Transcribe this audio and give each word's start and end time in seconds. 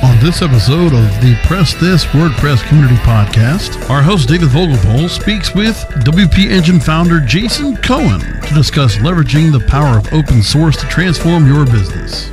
On 0.00 0.16
this 0.20 0.42
episode 0.42 0.92
of 0.94 1.20
the 1.20 1.36
Press 1.44 1.74
This 1.74 2.04
WordPress 2.06 2.64
Community 2.68 2.94
Podcast, 2.96 3.90
our 3.90 4.00
host 4.00 4.28
David 4.28 4.48
Vogelpohl 4.48 5.08
speaks 5.08 5.54
with 5.56 5.76
WP 6.04 6.50
Engine 6.50 6.78
founder 6.78 7.18
Jason 7.18 7.76
Cohen 7.78 8.20
to 8.20 8.54
discuss 8.54 8.96
leveraging 8.96 9.50
the 9.50 9.64
power 9.66 9.98
of 9.98 10.12
open 10.12 10.40
source 10.40 10.76
to 10.76 10.86
transform 10.86 11.48
your 11.48 11.64
business. 11.64 12.30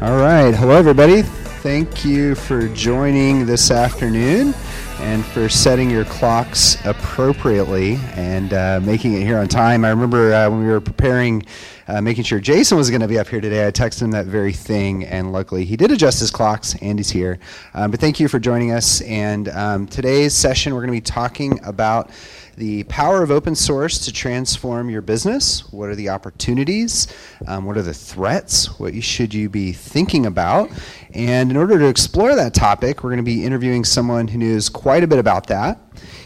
All 0.00 0.16
right. 0.16 0.54
Hello, 0.54 0.76
everybody. 0.76 1.22
Thank 1.22 2.04
you 2.04 2.36
for 2.36 2.68
joining 2.68 3.46
this 3.46 3.72
afternoon 3.72 4.54
and 5.00 5.24
for 5.24 5.48
setting 5.48 5.90
your 5.90 6.04
clocks 6.04 6.76
appropriately 6.84 7.96
and 8.14 8.52
uh, 8.52 8.80
making 8.82 9.14
it 9.14 9.22
here 9.22 9.38
on 9.38 9.48
time. 9.48 9.84
I 9.84 9.90
remember 9.90 10.32
uh, 10.32 10.48
when 10.50 10.60
we 10.60 10.66
were 10.66 10.80
preparing 10.80 11.44
uh, 11.88 12.00
making 12.00 12.24
sure 12.24 12.40
Jason 12.40 12.78
was 12.78 12.90
going 12.90 13.00
to 13.00 13.08
be 13.08 13.18
up 13.18 13.28
here 13.28 13.40
today. 13.40 13.66
I 13.66 13.70
texted 13.70 14.02
him 14.02 14.10
that 14.12 14.26
very 14.26 14.52
thing, 14.52 15.04
and 15.04 15.32
luckily 15.32 15.64
he 15.64 15.76
did 15.76 15.90
adjust 15.90 16.20
his 16.20 16.30
clocks. 16.30 16.74
Andy's 16.76 17.10
here. 17.10 17.38
Um, 17.74 17.90
but 17.90 18.00
thank 18.00 18.20
you 18.20 18.28
for 18.28 18.38
joining 18.38 18.72
us. 18.72 19.00
And 19.02 19.48
um, 19.50 19.86
today's 19.86 20.34
session, 20.34 20.74
we're 20.74 20.80
going 20.80 20.92
to 20.94 21.00
be 21.00 21.00
talking 21.00 21.60
about 21.64 22.10
the 22.56 22.84
power 22.84 23.22
of 23.22 23.30
open 23.30 23.54
source 23.54 24.04
to 24.04 24.12
transform 24.12 24.88
your 24.88 25.02
business. 25.02 25.72
What 25.72 25.88
are 25.88 25.94
the 25.94 26.08
opportunities? 26.08 27.08
Um, 27.46 27.64
what 27.64 27.76
are 27.76 27.82
the 27.82 27.94
threats? 27.94 28.78
What 28.78 28.94
should 29.02 29.34
you 29.34 29.48
be 29.48 29.72
thinking 29.72 30.26
about? 30.26 30.70
And 31.12 31.50
in 31.50 31.56
order 31.56 31.78
to 31.78 31.86
explore 31.86 32.34
that 32.34 32.54
topic, 32.54 33.02
we're 33.02 33.10
going 33.10 33.18
to 33.18 33.24
be 33.24 33.44
interviewing 33.44 33.84
someone 33.84 34.28
who 34.28 34.38
knows 34.38 34.68
quite 34.68 35.02
a 35.02 35.06
bit 35.06 35.18
about 35.18 35.48
that. 35.48 35.80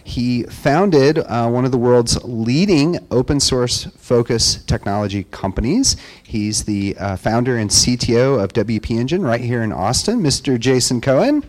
He 0.09 0.45
founded 0.45 1.19
uh, 1.19 1.51
one 1.51 1.67
of 1.67 1.71
the 1.71 1.77
world's 1.77 2.17
leading 2.25 2.99
open 3.11 3.41
source 3.41 3.85
focus 3.99 4.65
technology 4.65 5.25
companies. 5.25 5.99
He's 6.23 6.65
the 6.65 6.97
uh, 6.99 7.17
founder 7.17 7.59
and 7.59 7.69
CTO 7.69 8.43
of 8.43 8.55
WP 8.55 8.99
Engine 8.99 9.21
right 9.21 9.43
here 9.43 9.63
in 9.63 9.71
Austin, 9.71 10.23
Mr. 10.23 10.59
Jason 10.59 11.03
Cohen. 11.03 11.45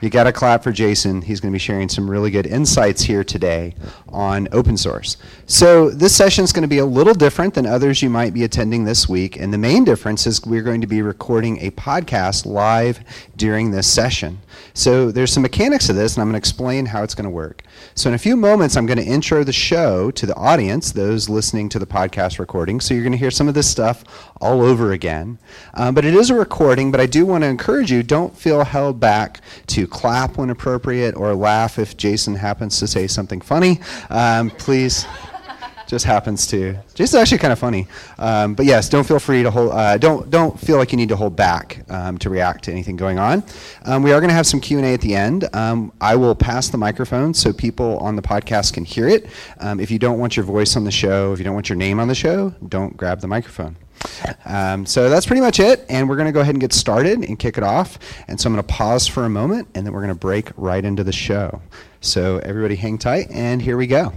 You 0.00 0.08
got 0.08 0.24
to 0.24 0.32
clap 0.32 0.62
for 0.62 0.72
Jason. 0.72 1.20
He's 1.20 1.40
going 1.40 1.52
to 1.52 1.54
be 1.54 1.58
sharing 1.58 1.90
some 1.90 2.10
really 2.10 2.30
good 2.30 2.46
insights 2.46 3.02
here 3.02 3.24
today 3.24 3.74
on 4.12 4.48
open 4.52 4.76
source. 4.76 5.16
So, 5.46 5.90
this 5.90 6.14
session 6.14 6.44
is 6.44 6.52
going 6.52 6.62
to 6.62 6.68
be 6.68 6.78
a 6.78 6.86
little 6.86 7.14
different 7.14 7.54
than 7.54 7.66
others 7.66 8.02
you 8.02 8.10
might 8.10 8.34
be 8.34 8.44
attending 8.44 8.84
this 8.84 9.08
week. 9.08 9.36
And 9.36 9.52
the 9.52 9.58
main 9.58 9.84
difference 9.84 10.26
is 10.26 10.44
we're 10.44 10.62
going 10.62 10.80
to 10.80 10.86
be 10.86 11.02
recording 11.02 11.58
a 11.60 11.70
podcast 11.70 12.46
live 12.46 13.00
during 13.36 13.70
this 13.70 13.86
session. 13.86 14.38
So, 14.74 15.10
there's 15.10 15.32
some 15.32 15.42
mechanics 15.42 15.86
to 15.86 15.92
this, 15.92 16.14
and 16.14 16.22
I'm 16.22 16.28
going 16.28 16.34
to 16.34 16.38
explain 16.38 16.86
how 16.86 17.02
it's 17.02 17.14
going 17.14 17.24
to 17.24 17.30
work. 17.30 17.62
So, 17.94 18.08
in 18.08 18.14
a 18.14 18.18
few 18.18 18.36
moments, 18.36 18.76
I'm 18.76 18.86
going 18.86 18.98
to 18.98 19.04
intro 19.04 19.44
the 19.44 19.52
show 19.52 20.10
to 20.10 20.26
the 20.26 20.34
audience, 20.34 20.92
those 20.92 21.28
listening 21.28 21.68
to 21.70 21.78
the 21.78 21.86
podcast 21.86 22.38
recording. 22.38 22.80
So, 22.80 22.94
you're 22.94 23.02
going 23.02 23.12
to 23.12 23.18
hear 23.18 23.30
some 23.30 23.48
of 23.48 23.54
this 23.54 23.70
stuff 23.70 24.04
all 24.40 24.62
over 24.62 24.92
again. 24.92 25.38
Um, 25.74 25.94
but 25.94 26.04
it 26.04 26.14
is 26.14 26.30
a 26.30 26.34
recording, 26.34 26.90
but 26.90 27.00
I 27.00 27.06
do 27.06 27.26
want 27.26 27.42
to 27.42 27.48
encourage 27.48 27.90
you 27.90 28.02
don't 28.02 28.36
feel 28.36 28.64
held 28.64 29.00
back 29.00 29.40
to 29.68 29.86
clap 29.86 30.36
when 30.36 30.50
appropriate 30.50 31.16
or 31.16 31.34
laugh 31.34 31.78
if 31.78 31.96
Jason 31.96 32.34
happens 32.34 32.78
to 32.78 32.86
say 32.86 33.06
something 33.06 33.40
funny. 33.40 33.80
Um, 34.10 34.50
please 34.50 35.06
just 35.88 36.04
happens 36.04 36.46
to. 36.46 36.76
Jason's 36.94 37.22
actually 37.22 37.38
kind 37.38 37.52
of 37.52 37.58
funny, 37.58 37.86
um, 38.18 38.54
but 38.54 38.66
yes, 38.66 38.88
don't 38.88 39.06
feel 39.06 39.18
free 39.18 39.42
to 39.42 39.50
hold. 39.50 39.72
Uh, 39.72 39.96
don't 39.96 40.30
don't 40.30 40.58
feel 40.60 40.76
like 40.76 40.92
you 40.92 40.98
need 40.98 41.08
to 41.08 41.16
hold 41.16 41.34
back 41.34 41.84
um, 41.88 42.18
to 42.18 42.30
react 42.30 42.64
to 42.64 42.70
anything 42.70 42.96
going 42.96 43.18
on. 43.18 43.42
Um, 43.84 44.02
we 44.02 44.12
are 44.12 44.20
going 44.20 44.28
to 44.28 44.34
have 44.34 44.46
some 44.46 44.60
Q 44.60 44.76
and 44.76 44.86
A 44.86 44.92
at 44.92 45.00
the 45.00 45.14
end. 45.14 45.48
Um, 45.54 45.92
I 46.00 46.14
will 46.14 46.34
pass 46.34 46.68
the 46.68 46.78
microphone 46.78 47.32
so 47.34 47.52
people 47.52 47.96
on 47.98 48.16
the 48.16 48.22
podcast 48.22 48.74
can 48.74 48.84
hear 48.84 49.08
it. 49.08 49.26
Um, 49.58 49.80
if 49.80 49.90
you 49.90 49.98
don't 49.98 50.18
want 50.18 50.36
your 50.36 50.44
voice 50.44 50.76
on 50.76 50.84
the 50.84 50.90
show, 50.90 51.32
if 51.32 51.38
you 51.38 51.44
don't 51.44 51.54
want 51.54 51.68
your 51.68 51.76
name 51.76 51.98
on 51.98 52.06
the 52.06 52.14
show, 52.14 52.50
don't 52.68 52.96
grab 52.96 53.20
the 53.20 53.28
microphone. 53.28 53.76
Um, 54.44 54.86
so 54.86 55.08
that's 55.08 55.26
pretty 55.26 55.40
much 55.40 55.58
it, 55.58 55.84
and 55.88 56.08
we're 56.08 56.16
going 56.16 56.26
to 56.26 56.32
go 56.32 56.40
ahead 56.40 56.54
and 56.54 56.60
get 56.60 56.72
started 56.72 57.24
and 57.24 57.38
kick 57.38 57.56
it 57.58 57.64
off. 57.64 57.98
And 58.28 58.38
so 58.38 58.48
I'm 58.48 58.54
going 58.54 58.64
to 58.64 58.72
pause 58.72 59.06
for 59.06 59.24
a 59.24 59.30
moment, 59.30 59.68
and 59.74 59.86
then 59.86 59.92
we're 59.92 60.02
going 60.02 60.14
to 60.14 60.14
break 60.14 60.50
right 60.56 60.84
into 60.84 61.02
the 61.02 61.12
show. 61.12 61.62
So 62.00 62.38
everybody 62.38 62.76
hang 62.76 62.98
tight, 62.98 63.28
and 63.30 63.60
here 63.60 63.76
we 63.76 63.86
go. 63.88 64.12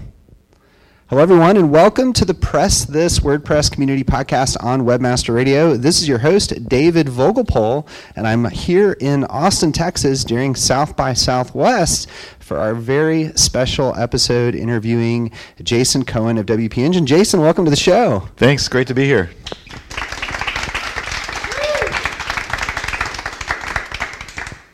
Hello, 1.10 1.22
everyone, 1.22 1.58
and 1.58 1.72
welcome 1.72 2.14
to 2.14 2.24
the 2.24 2.34
Press 2.34 2.86
This 2.86 3.20
WordPress 3.20 3.72
Community 3.72 4.04
Podcast 4.04 4.56
on 4.64 4.84
Webmaster 4.84 5.34
Radio. 5.34 5.76
This 5.76 6.00
is 6.00 6.08
your 6.08 6.20
host, 6.20 6.70
David 6.70 7.08
Vogelpohl, 7.08 7.88
and 8.16 8.28
I'm 8.28 8.46
here 8.52 8.94
in 9.00 9.26
Austin, 9.26 9.72
Texas 9.72 10.24
during 10.24 10.56
South 10.56 10.96
by 10.96 11.14
Southwest 11.14 12.10
for 12.40 12.60
our 12.60 12.76
very 12.76 13.34
special 13.36 13.96
episode 13.98 14.54
interviewing 14.56 15.32
Jason 15.62 16.06
Cohen 16.06 16.38
of 16.38 16.46
WP 16.46 16.78
Engine. 16.78 17.06
Jason, 17.08 17.42
welcome 17.42 17.66
to 17.66 17.72
the 17.72 17.76
show. 17.78 18.30
Thanks. 18.38 18.68
Great 18.68 18.88
to 18.88 18.94
be 18.94 19.06
here. 19.06 19.32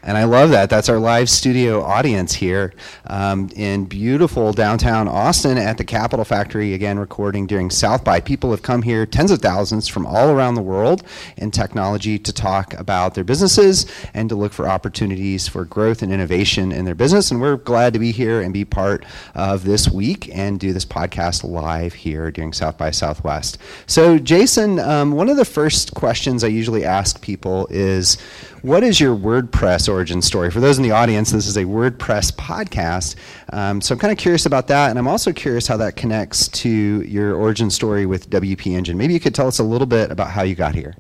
And 0.08 0.18
I 0.18 0.24
love 0.24 0.52
that. 0.52 0.70
That's 0.70 0.88
our 0.88 1.00
live 1.00 1.30
studio 1.30 1.84
audience 1.84 2.34
here 2.34 2.74
um, 3.08 3.50
in 3.58 3.84
beautiful 3.84 4.54
downtown 4.54 5.10
Austin 5.10 5.58
at 5.58 5.78
the 5.78 5.84
Capital 5.84 6.24
Factory, 6.24 6.74
again, 6.74 6.98
recording 6.98 7.46
during 7.46 7.70
South 7.70 8.06
by. 8.06 8.22
People 8.22 8.52
have 8.52 8.62
come 8.62 8.84
here, 8.84 9.06
tens 9.06 9.32
of 9.32 9.42
thousands 9.42 9.90
from 9.90 10.06
all 10.06 10.30
around 10.30 10.56
the 10.56 10.62
world 10.62 11.04
in 11.36 11.52
technology 11.52 12.18
to 12.20 12.32
talk 12.32 12.74
about 12.76 13.16
their 13.16 13.26
businesses 13.26 13.86
and 14.14 14.30
to 14.30 14.36
look 14.36 14.54
for 14.54 14.70
opportunities 14.70 15.50
for 15.50 15.66
growth 15.66 16.02
and 16.02 16.14
innovation 16.14 16.72
in 16.72 16.86
their 16.86 16.96
business. 16.96 17.30
And 17.30 17.42
we're 17.42 17.58
glad 17.58 17.92
to 17.92 18.00
be 18.00 18.14
here 18.14 18.40
and 18.40 18.54
be 18.54 18.64
part 18.64 19.06
of 19.36 19.66
this 19.66 19.90
week 19.90 20.30
and 20.34 20.58
do 20.58 20.72
this 20.72 20.86
podcast 20.86 21.44
live 21.44 21.94
here 21.94 22.32
during 22.32 22.54
South 22.54 22.78
by 22.78 22.92
Southwest. 22.92 23.58
So, 23.88 24.18
Jason, 24.20 24.80
um, 24.80 25.12
one 25.12 25.28
of 25.28 25.36
the 25.36 25.44
first 25.44 25.96
questions 25.96 26.46
I 26.46 26.48
usually 26.48 26.86
ask 26.86 27.22
people 27.22 27.68
is 27.70 28.18
what 28.62 28.84
is 28.84 29.00
your 29.00 29.16
WordPress 29.16 29.88
origin 29.90 30.22
story? 30.22 30.52
For 30.52 30.60
those 30.60 30.78
in 30.78 30.84
the 30.84 30.92
audience, 30.92 31.32
this 31.32 31.48
is 31.48 31.58
a 31.58 31.64
WordPress 31.64 32.32
podcast. 32.34 33.16
Um, 33.54 33.82
so 33.82 33.94
I'm 33.94 34.00
kind 34.00 34.12
of 34.12 34.18
curious 34.18 34.46
about 34.46 34.68
that. 34.68 34.90
And 34.90 35.00
I'm 35.00 35.08
also 35.08 35.32
curious 35.32 35.68
how 35.68 35.78
that 35.78 35.96
connects 35.96 36.48
to 36.50 36.70
your 36.70 37.36
origin 37.36 37.70
story 37.70 38.06
with 38.06 38.30
WP 38.30 38.68
Engine. 38.68 38.98
Maybe 38.98 39.14
you 39.14 39.20
could 39.20 39.36
tell 39.36 39.48
us 39.48 39.60
a 39.60 39.64
little 39.64 39.88
bit 39.88 40.12
about 40.12 40.30
how 40.30 40.44
you 40.44 40.56
got 40.56 40.76
here. 40.76 40.96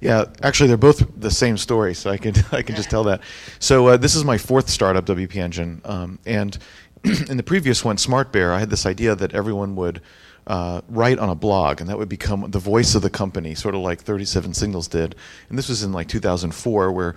Yeah, 0.00 0.26
actually, 0.42 0.68
they're 0.68 0.76
both 0.76 1.06
the 1.18 1.30
same 1.30 1.56
story, 1.56 1.94
so 1.94 2.10
I 2.10 2.18
can 2.18 2.34
I 2.52 2.60
can 2.60 2.76
just 2.76 2.90
tell 2.90 3.04
that. 3.04 3.22
So 3.58 3.88
uh, 3.88 3.96
this 3.96 4.14
is 4.14 4.24
my 4.24 4.36
fourth 4.36 4.68
startup, 4.68 5.06
WP 5.06 5.36
Engine, 5.36 5.80
um, 5.86 6.18
and 6.26 6.58
in 7.30 7.38
the 7.38 7.42
previous 7.42 7.82
one, 7.82 7.96
Smart 7.96 8.30
Bear, 8.30 8.52
I 8.52 8.58
had 8.58 8.68
this 8.68 8.84
idea 8.84 9.14
that 9.16 9.34
everyone 9.34 9.74
would 9.76 10.02
uh, 10.46 10.80
write 10.88 11.18
on 11.18 11.28
a 11.28 11.34
blog, 11.34 11.80
and 11.80 11.90
that 11.90 11.98
would 11.98 12.08
become 12.08 12.50
the 12.50 12.58
voice 12.58 12.94
of 12.94 13.02
the 13.02 13.10
company, 13.10 13.54
sort 13.54 13.74
of 13.74 13.80
like 13.80 14.00
37 14.00 14.54
Signals 14.54 14.88
did. 14.88 15.14
And 15.48 15.58
this 15.58 15.68
was 15.68 15.82
in 15.82 15.92
like 15.92 16.08
2004, 16.08 16.92
where 16.92 17.14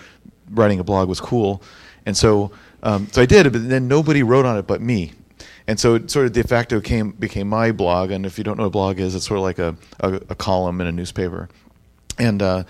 writing 0.51 0.79
a 0.79 0.83
blog 0.83 1.07
was 1.07 1.19
cool. 1.19 1.61
And 2.05 2.17
so, 2.17 2.51
um, 2.81 3.07
so 3.11 3.21
I 3.21 3.25
did 3.25 3.51
but 3.51 3.69
then 3.69 3.87
nobody 3.87 4.23
wrote 4.23 4.45
on 4.45 4.57
it 4.57 4.65
but 4.65 4.81
me. 4.81 5.13
And 5.67 5.79
so 5.79 5.95
it 5.95 6.09
sort 6.09 6.25
of 6.25 6.33
de 6.33 6.43
facto 6.43 6.81
came 6.81 7.11
became 7.11 7.47
my 7.47 7.71
blog. 7.71 8.09
And 8.09 8.25
if 8.25 8.39
you 8.39 8.43
don't 8.43 8.57
know 8.57 8.63
what 8.63 8.69
a 8.69 8.71
blog 8.71 8.99
is, 8.99 9.13
it's 9.13 9.27
sort 9.27 9.37
of 9.37 9.43
like 9.43 9.59
a, 9.59 9.75
a, 9.99 10.13
a 10.29 10.35
column 10.35 10.81
in 10.81 10.87
a 10.87 10.91
newspaper. 10.91 11.47
And 12.17 12.41
uh, 12.41 12.63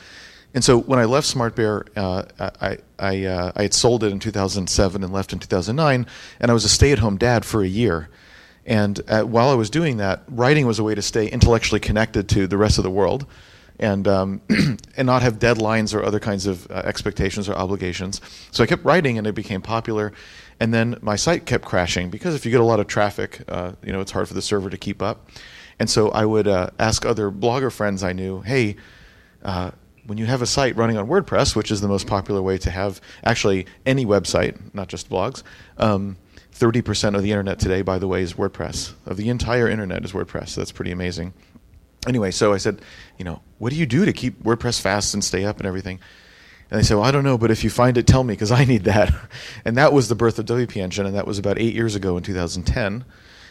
and 0.53 0.63
so 0.63 0.79
when 0.79 0.99
I 0.99 1.05
left 1.05 1.25
Smart 1.25 1.55
Bear, 1.55 1.85
uh, 1.95 2.23
I 2.59 2.77
I, 2.97 3.25
uh, 3.25 3.51
I 3.55 3.61
had 3.61 3.73
sold 3.73 4.03
it 4.03 4.11
in 4.11 4.19
2007 4.19 5.03
and 5.03 5.13
left 5.13 5.31
in 5.31 5.39
2009, 5.39 6.05
and 6.41 6.51
I 6.51 6.53
was 6.53 6.65
a 6.65 6.69
stay-at-home 6.69 7.17
dad 7.17 7.45
for 7.45 7.63
a 7.63 7.67
year. 7.67 8.09
And 8.69 9.01
uh, 9.07 9.23
while 9.23 9.49
I 9.49 9.55
was 9.55 9.71
doing 9.71 9.97
that, 9.97 10.21
writing 10.27 10.67
was 10.67 10.77
a 10.77 10.83
way 10.83 10.93
to 10.93 11.01
stay 11.01 11.27
intellectually 11.27 11.79
connected 11.79 12.29
to 12.29 12.45
the 12.45 12.55
rest 12.55 12.77
of 12.77 12.83
the 12.83 12.91
world, 12.91 13.25
and 13.79 14.07
um, 14.07 14.41
and 14.95 15.07
not 15.07 15.23
have 15.23 15.39
deadlines 15.39 15.95
or 15.95 16.03
other 16.03 16.19
kinds 16.19 16.45
of 16.45 16.69
uh, 16.69 16.75
expectations 16.85 17.49
or 17.49 17.55
obligations. 17.55 18.21
So 18.51 18.63
I 18.63 18.67
kept 18.67 18.85
writing, 18.85 19.17
and 19.17 19.25
it 19.25 19.33
became 19.33 19.63
popular. 19.63 20.13
And 20.59 20.71
then 20.71 20.97
my 21.01 21.15
site 21.15 21.47
kept 21.47 21.65
crashing 21.65 22.11
because 22.11 22.35
if 22.35 22.45
you 22.45 22.51
get 22.51 22.61
a 22.61 22.65
lot 22.65 22.79
of 22.79 22.85
traffic, 22.85 23.41
uh, 23.47 23.71
you 23.83 23.91
know 23.91 24.01
it's 24.01 24.11
hard 24.11 24.27
for 24.27 24.35
the 24.35 24.41
server 24.41 24.69
to 24.69 24.77
keep 24.77 25.01
up. 25.01 25.31
And 25.79 25.89
so 25.89 26.09
I 26.09 26.25
would 26.25 26.47
uh, 26.47 26.69
ask 26.77 27.07
other 27.07 27.31
blogger 27.31 27.71
friends 27.71 28.03
I 28.03 28.13
knew, 28.13 28.41
hey. 28.41 28.77
Uh, 29.41 29.71
when 30.05 30.17
you 30.17 30.25
have 30.25 30.41
a 30.41 30.47
site 30.47 30.75
running 30.75 30.97
on 30.97 31.07
WordPress, 31.07 31.55
which 31.55 31.69
is 31.69 31.81
the 31.81 31.87
most 31.87 32.07
popular 32.07 32.41
way 32.41 32.57
to 32.57 32.71
have 32.71 32.99
actually 33.23 33.67
any 33.85 34.07
website, 34.07 34.57
not 34.73 34.87
just 34.87 35.07
blogs, 35.07 35.43
um, 35.77 36.17
30% 36.59 37.15
of 37.15 37.23
the 37.23 37.31
internet 37.31 37.57
today, 37.57 37.81
by 37.81 37.97
the 37.97 38.07
way, 38.07 38.21
is 38.21 38.33
WordPress. 38.33 38.93
Of 39.05 39.15
the 39.15 39.29
entire 39.29 39.69
internet 39.69 40.03
is 40.03 40.11
WordPress. 40.11 40.49
So 40.49 40.61
that's 40.61 40.73
pretty 40.73 40.91
amazing. 40.91 41.33
Anyway, 42.05 42.31
so 42.31 42.53
I 42.53 42.57
said, 42.57 42.81
you 43.17 43.23
know, 43.23 43.41
what 43.59 43.71
do 43.71 43.77
you 43.77 43.85
do 43.85 44.05
to 44.05 44.11
keep 44.11 44.43
WordPress 44.43 44.81
fast 44.81 45.13
and 45.13 45.23
stay 45.23 45.45
up 45.45 45.57
and 45.57 45.65
everything? 45.65 45.99
And 46.69 46.79
they 46.79 46.83
said, 46.83 46.95
well, 46.95 47.05
I 47.05 47.11
don't 47.11 47.23
know, 47.23 47.37
but 47.37 47.49
if 47.49 47.63
you 47.63 47.69
find 47.69 47.97
it, 47.97 48.05
tell 48.05 48.23
me 48.23 48.33
because 48.33 48.51
I 48.51 48.65
need 48.65 48.83
that. 48.83 49.13
and 49.65 49.77
that 49.77 49.93
was 49.93 50.09
the 50.09 50.15
birth 50.15 50.37
of 50.37 50.45
WP 50.45 50.77
Engine, 50.77 51.05
and 51.05 51.15
that 51.15 51.25
was 51.25 51.39
about 51.39 51.57
eight 51.57 51.73
years 51.73 51.95
ago 51.95 52.17
in 52.17 52.23
2010. 52.23 53.05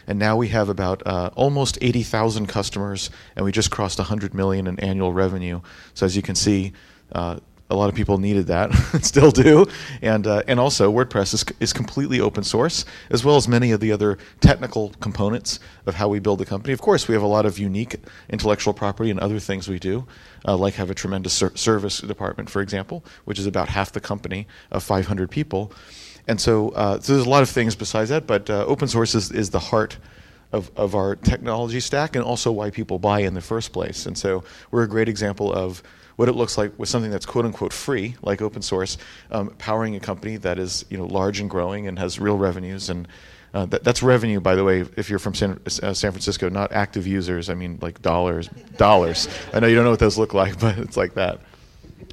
And 0.07 0.19
now 0.19 0.37
we 0.37 0.47
have 0.49 0.69
about 0.69 1.05
uh, 1.05 1.31
almost 1.35 1.77
80,000 1.81 2.47
customers, 2.47 3.09
and 3.35 3.43
we 3.43 3.51
just 3.51 3.71
crossed 3.71 3.99
100 3.99 4.33
million 4.33 4.67
in 4.67 4.79
annual 4.79 5.13
revenue. 5.13 5.61
So 5.93 6.05
as 6.05 6.15
you 6.15 6.21
can 6.21 6.35
see, 6.35 6.73
uh, 7.11 7.39
a 7.69 7.75
lot 7.75 7.87
of 7.89 7.95
people 7.95 8.17
needed 8.17 8.47
that, 8.47 8.73
still 9.01 9.31
do, 9.31 9.65
and 10.01 10.25
uh, 10.25 10.41
and 10.47 10.59
also 10.59 10.91
WordPress 10.91 11.33
is 11.33 11.45
is 11.59 11.71
completely 11.71 12.19
open 12.19 12.43
source, 12.43 12.83
as 13.11 13.23
well 13.23 13.35
as 13.35 13.47
many 13.47 13.71
of 13.71 13.79
the 13.79 13.91
other 13.91 14.17
technical 14.39 14.89
components 14.99 15.59
of 15.85 15.95
how 15.95 16.07
we 16.07 16.19
build 16.19 16.39
the 16.39 16.45
company. 16.45 16.73
Of 16.73 16.81
course, 16.81 17.07
we 17.07 17.13
have 17.13 17.21
a 17.21 17.27
lot 17.27 17.45
of 17.45 17.59
unique 17.59 17.97
intellectual 18.29 18.73
property 18.73 19.11
and 19.11 19.19
other 19.19 19.39
things 19.39 19.67
we 19.67 19.77
do, 19.77 20.07
uh, 20.47 20.57
like 20.57 20.73
have 20.75 20.89
a 20.89 20.95
tremendous 20.95 21.33
ser- 21.33 21.55
service 21.55 21.99
department, 21.99 22.49
for 22.49 22.61
example, 22.61 23.05
which 23.25 23.37
is 23.37 23.45
about 23.45 23.69
half 23.69 23.91
the 23.91 24.01
company 24.01 24.47
of 24.71 24.83
500 24.83 25.29
people, 25.29 25.71
and 26.27 26.41
so 26.41 26.69
uh, 26.69 26.99
so 26.99 27.13
there's 27.13 27.27
a 27.27 27.29
lot 27.29 27.43
of 27.43 27.49
things 27.49 27.75
besides 27.75 28.09
that, 28.09 28.25
but 28.25 28.49
uh, 28.49 28.65
open 28.65 28.87
source 28.87 29.13
is, 29.13 29.31
is 29.31 29.49
the 29.51 29.59
heart. 29.59 29.97
Of, 30.51 30.71
of 30.75 30.95
our 30.95 31.15
technology 31.15 31.79
stack 31.79 32.15
and 32.15 32.25
also 32.25 32.51
why 32.51 32.71
people 32.71 32.97
buy 32.97 33.19
in 33.19 33.35
the 33.35 33.39
first 33.39 33.71
place. 33.71 34.07
And 34.07 34.17
so 34.17 34.43
we're 34.71 34.81
a 34.81 34.87
great 34.87 35.07
example 35.07 35.53
of 35.53 35.83
what 36.19 36.27
it 36.27 36.33
looks 36.33 36.57
like 36.57 36.77
with 36.77 36.89
something 36.89 37.09
that's 37.09 37.25
quote 37.25 37.45
unquote 37.45 37.71
free, 37.71 38.13
like 38.21 38.41
open 38.41 38.61
source, 38.61 38.97
um, 39.31 39.51
powering 39.57 39.95
a 39.95 40.01
company 40.01 40.35
that 40.35 40.59
is 40.59 40.83
you 40.89 40.97
know 40.97 41.05
large 41.05 41.39
and 41.39 41.49
growing 41.49 41.87
and 41.87 41.97
has 41.97 42.19
real 42.19 42.37
revenues 42.37 42.89
and. 42.89 43.07
Uh, 43.51 43.65
that, 43.65 43.83
that's 43.83 44.03
revenue, 44.03 44.39
by 44.39 44.53
the 44.53 44.63
way, 44.63 44.85
if 44.95 45.09
you're 45.09 45.17
from 45.17 45.33
San, 45.33 45.59
uh, 45.65 45.91
San 45.91 46.11
Francisco, 46.11 46.49
not 46.49 46.71
active 46.71 47.07
users. 47.07 47.49
I 47.49 47.55
mean, 47.55 47.79
like 47.81 47.99
dollars. 47.99 48.47
dollars. 48.77 49.27
I 49.51 49.59
know 49.59 49.65
you 49.65 49.73
don't 49.73 49.85
know 49.85 49.89
what 49.89 49.97
those 49.97 50.19
look 50.19 50.35
like, 50.35 50.59
but 50.61 50.77
it's 50.77 50.95
like 50.95 51.15
that. 51.15 51.39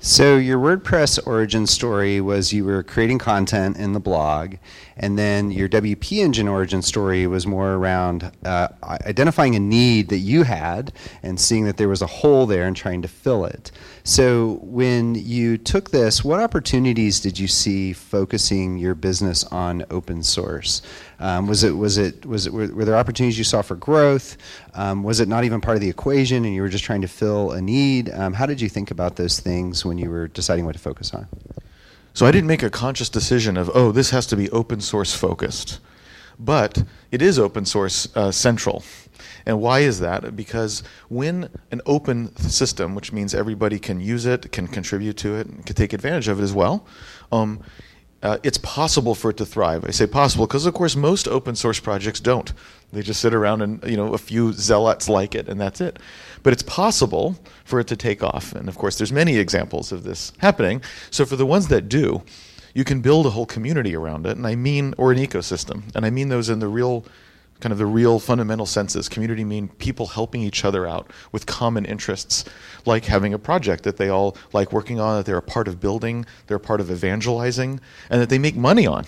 So 0.00 0.38
your 0.38 0.59
WordPress 0.59 1.26
origin 1.26 1.67
story 1.67 2.23
was 2.23 2.55
you 2.55 2.64
were 2.64 2.82
creating 2.82 3.19
content 3.19 3.76
in 3.76 3.93
the 3.93 4.00
blog, 4.00 4.55
and 4.97 5.19
then 5.19 5.51
your 5.51 5.69
WP 5.69 6.19
Engine 6.19 6.49
origin 6.49 6.83
story 6.83 7.27
was 7.27 7.47
more 7.47 7.75
around 7.75 8.33
uh, 8.45 8.69
identifying 8.83 9.55
a 9.55 9.61
need 9.61 10.09
that 10.09 10.19
you 10.19 10.45
had 10.45 10.93
and 11.23 11.39
seeing 11.39 11.65
that 11.65 11.77
there 11.77 11.89
was 11.89 12.03
a 12.03 12.07
hole 12.07 12.47
there 12.47 12.67
and 12.67 12.77
trying 12.77 13.03
to 13.03 13.09
fill 13.09 13.45
it. 13.45 13.71
So 14.05 14.59
when 14.63 15.15
you 15.15 15.59
took 15.59 15.91
this, 15.91 16.25
what 16.25 16.41
opportunities 16.41 17.21
did 17.21 17.39
you 17.39 17.49
see 17.49 17.93
focusing 17.93 18.79
your 18.79 18.95
business 18.95 19.45
on 19.45 19.85
open 19.91 20.23
source? 20.23 20.81
Um, 21.19 21.47
was 21.47 21.65
it 21.65 21.73
was 21.73 21.99
it 21.99 22.25
was 22.25 22.47
it 22.47 22.53
were, 22.53 22.69
were, 22.69 22.85
there 22.85 22.97
opportunities 22.97 23.39
you 23.39 23.45
saw 23.45 23.63
for 23.63 23.75
growth? 23.75 24.37
Um, 24.75 25.03
was 25.03 25.21
it 25.21 25.29
not 25.29 25.45
even 25.45 25.61
part 25.61 25.77
of 25.77 25.81
the 25.81 25.89
equation, 25.89 26.45
and 26.45 26.55
you 26.55 26.61
were 26.61 26.69
just 26.69 26.85
trying 26.85 27.01
to 27.01 27.09
fill 27.09 27.53
a 27.53 27.61
need? 27.61 28.11
Um, 28.11 28.35
how 28.35 28.47
did 28.47 28.61
you 28.61 28.69
think 28.69 28.91
about 28.91 29.17
those 29.17 29.41
things 29.41 29.85
when 29.85 29.99
you 29.99 30.11
were 30.11 30.29
deciding 30.29 30.67
what 30.67 30.75
to 30.75 30.79
focus 30.79 31.15
on? 31.15 31.27
So 32.17 32.25
I 32.25 32.31
didn't 32.31 32.47
make 32.47 32.63
a 32.63 32.71
conscious 32.71 33.11
decision 33.11 33.59
of 33.59 33.71
oh 33.75 33.93
this 33.93 34.09
has 34.09 34.27
to 34.29 34.37
be 34.37 34.49
open 34.49 34.81
source 34.81 35.15
focused, 35.15 35.81
but 36.39 36.83
it 37.11 37.21
is 37.21 37.39
open 37.39 37.67
source 37.67 38.09
uh, 38.17 38.31
central. 38.31 38.83
And 39.45 39.61
why 39.61 39.81
is 39.81 40.01
that? 40.01 40.35
Because 40.35 40.83
when 41.11 41.51
an 41.71 41.83
open 41.85 42.35
system, 42.37 42.95
which 42.95 43.13
means 43.13 43.35
everybody 43.35 43.79
can 43.79 44.01
use 44.01 44.25
it, 44.25 44.51
can 44.51 44.67
contribute 44.67 45.19
to 45.19 45.37
it, 45.37 45.47
can 45.67 45.77
take 45.77 45.93
advantage 45.93 46.29
of 46.29 46.41
it 46.41 46.43
as 46.43 46.55
well, 46.55 46.87
um, 47.33 47.61
uh, 48.23 48.39
it's 48.43 48.59
possible 48.59 49.15
for 49.15 49.31
it 49.31 49.37
to 49.37 49.45
thrive. 49.45 49.85
I 49.85 49.91
say 49.91 50.07
possible 50.07 50.47
because, 50.47 50.65
of 50.65 50.73
course, 50.73 50.97
most 50.97 51.29
open 51.29 51.55
source 51.55 51.81
projects 51.81 52.21
don't. 52.21 52.51
They 52.93 53.03
just 53.03 53.21
sit 53.21 53.35
around 53.35 53.62
and 53.62 53.83
you 53.85 53.97
know 53.97 54.15
a 54.15 54.19
few 54.19 54.53
zealots 54.53 55.09
like 55.09 55.35
it, 55.35 55.49
and 55.49 55.61
that's 55.61 55.81
it. 55.81 55.99
But 56.43 56.53
it's 56.53 56.62
possible 56.62 57.37
for 57.65 57.81
it 57.81 57.87
to 57.88 57.97
take 57.97 58.23
off, 58.23 58.53
and 58.53 58.69
of 58.69 58.79
course, 58.79 58.97
there's 58.97 59.12
many 59.12 59.37
examples 59.37 59.93
of 59.93 60.05
this 60.05 60.33
happening. 60.38 60.81
So 61.11 61.27
for 61.27 61.37
the 61.37 61.47
ones 61.47 61.69
that 61.69 61.88
do, 61.88 62.23
you 62.75 62.85
can 62.85 63.00
build 63.00 63.27
a 63.27 63.31
whole 63.31 63.47
community 63.47 63.97
around 63.97 64.27
it, 64.27 64.37
and 64.37 64.47
I 64.47 64.55
mean, 64.55 64.95
or 64.99 65.12
an 65.12 65.19
ecosystem, 65.19 65.83
and 65.95 66.07
I 66.07 66.11
mean 66.11 66.28
those 66.28 66.49
in 66.49 66.61
the 66.61 66.69
real 66.69 67.05
kind 67.61 67.73
of 67.73 67.78
the 67.78 67.87
real 67.87 68.19
fundamental 68.19 68.66
senses. 68.66 69.09
Community 69.09 69.45
mean 69.45 69.69
people 69.69 70.07
helping 70.07 70.43
each 70.43 70.64
other 70.64 70.87
out 70.87 71.11
with 71.33 71.47
common 71.47 71.85
interests, 71.85 72.45
like 72.85 73.07
having 73.07 73.33
a 73.33 73.38
project 73.38 73.85
that 73.85 73.97
they 73.97 74.09
all 74.09 74.37
like 74.52 74.73
working 74.73 75.00
on, 75.00 75.16
that 75.16 75.26
they're 75.26 75.38
a 75.38 75.43
part 75.43 75.69
of 75.69 75.81
building, 75.81 76.26
they're 76.47 76.59
a 76.59 76.61
part 76.61 76.81
of 76.81 76.90
evangelizing, 76.90 77.81
and 78.11 78.21
that 78.21 78.28
they 78.28 78.38
make 78.38 78.57
money 78.57 78.87
on. 78.87 79.07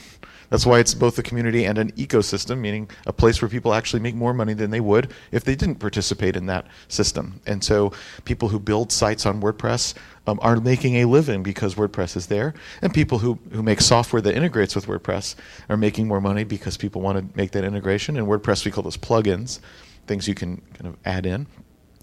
That's 0.51 0.65
why 0.65 0.79
it's 0.79 0.95
both 0.95 1.19
a 1.19 1.23
community 1.23 1.65
and 1.65 1.77
an 1.79 1.93
ecosystem, 1.93 2.59
meaning 2.59 2.91
a 3.07 3.13
place 3.13 3.43
where 3.43 3.49
people 3.49 3.75
actually 3.75 4.01
make 4.01 4.15
more 4.15 4.33
money 4.33 4.55
than 4.55 4.71
they 4.71 4.81
would 4.81 5.13
if 5.31 5.45
they 5.45 5.55
didn't 5.55 5.77
participate 5.77 6.37
in 6.37 6.47
that 6.47 6.67
system. 6.89 7.41
And 7.47 7.63
so 7.63 7.93
people 8.25 8.49
who 8.49 8.59
build 8.59 8.91
sites 8.91 9.27
on 9.27 9.43
WordPress 9.43 9.95
um, 10.27 10.39
are 10.43 10.57
making 10.57 10.97
a 10.97 11.05
living 11.05 11.43
because 11.43 11.75
WordPress 11.75 12.17
is 12.17 12.27
there. 12.27 12.55
And 12.83 12.93
people 12.93 13.19
who, 13.19 13.39
who 13.53 13.63
make 13.63 13.81
software 13.81 14.23
that 14.23 14.35
integrates 14.35 14.75
with 14.75 14.87
WordPress 14.87 15.35
are 15.69 15.77
making 15.77 16.09
more 16.09 16.21
money 16.21 16.45
because 16.45 16.77
people 16.77 17.03
want 17.03 17.19
to 17.19 17.37
make 17.37 17.53
that 17.53 17.65
integration. 17.65 18.17
And 18.17 18.27
WordPress, 18.27 18.65
we 18.65 18.71
call 18.71 18.85
those 18.85 18.97
plugins, 18.97 19.61
things 20.07 20.29
you 20.29 20.35
can 20.35 20.63
kind 20.75 20.87
of 20.87 20.97
add 21.05 21.27
in. 21.27 21.47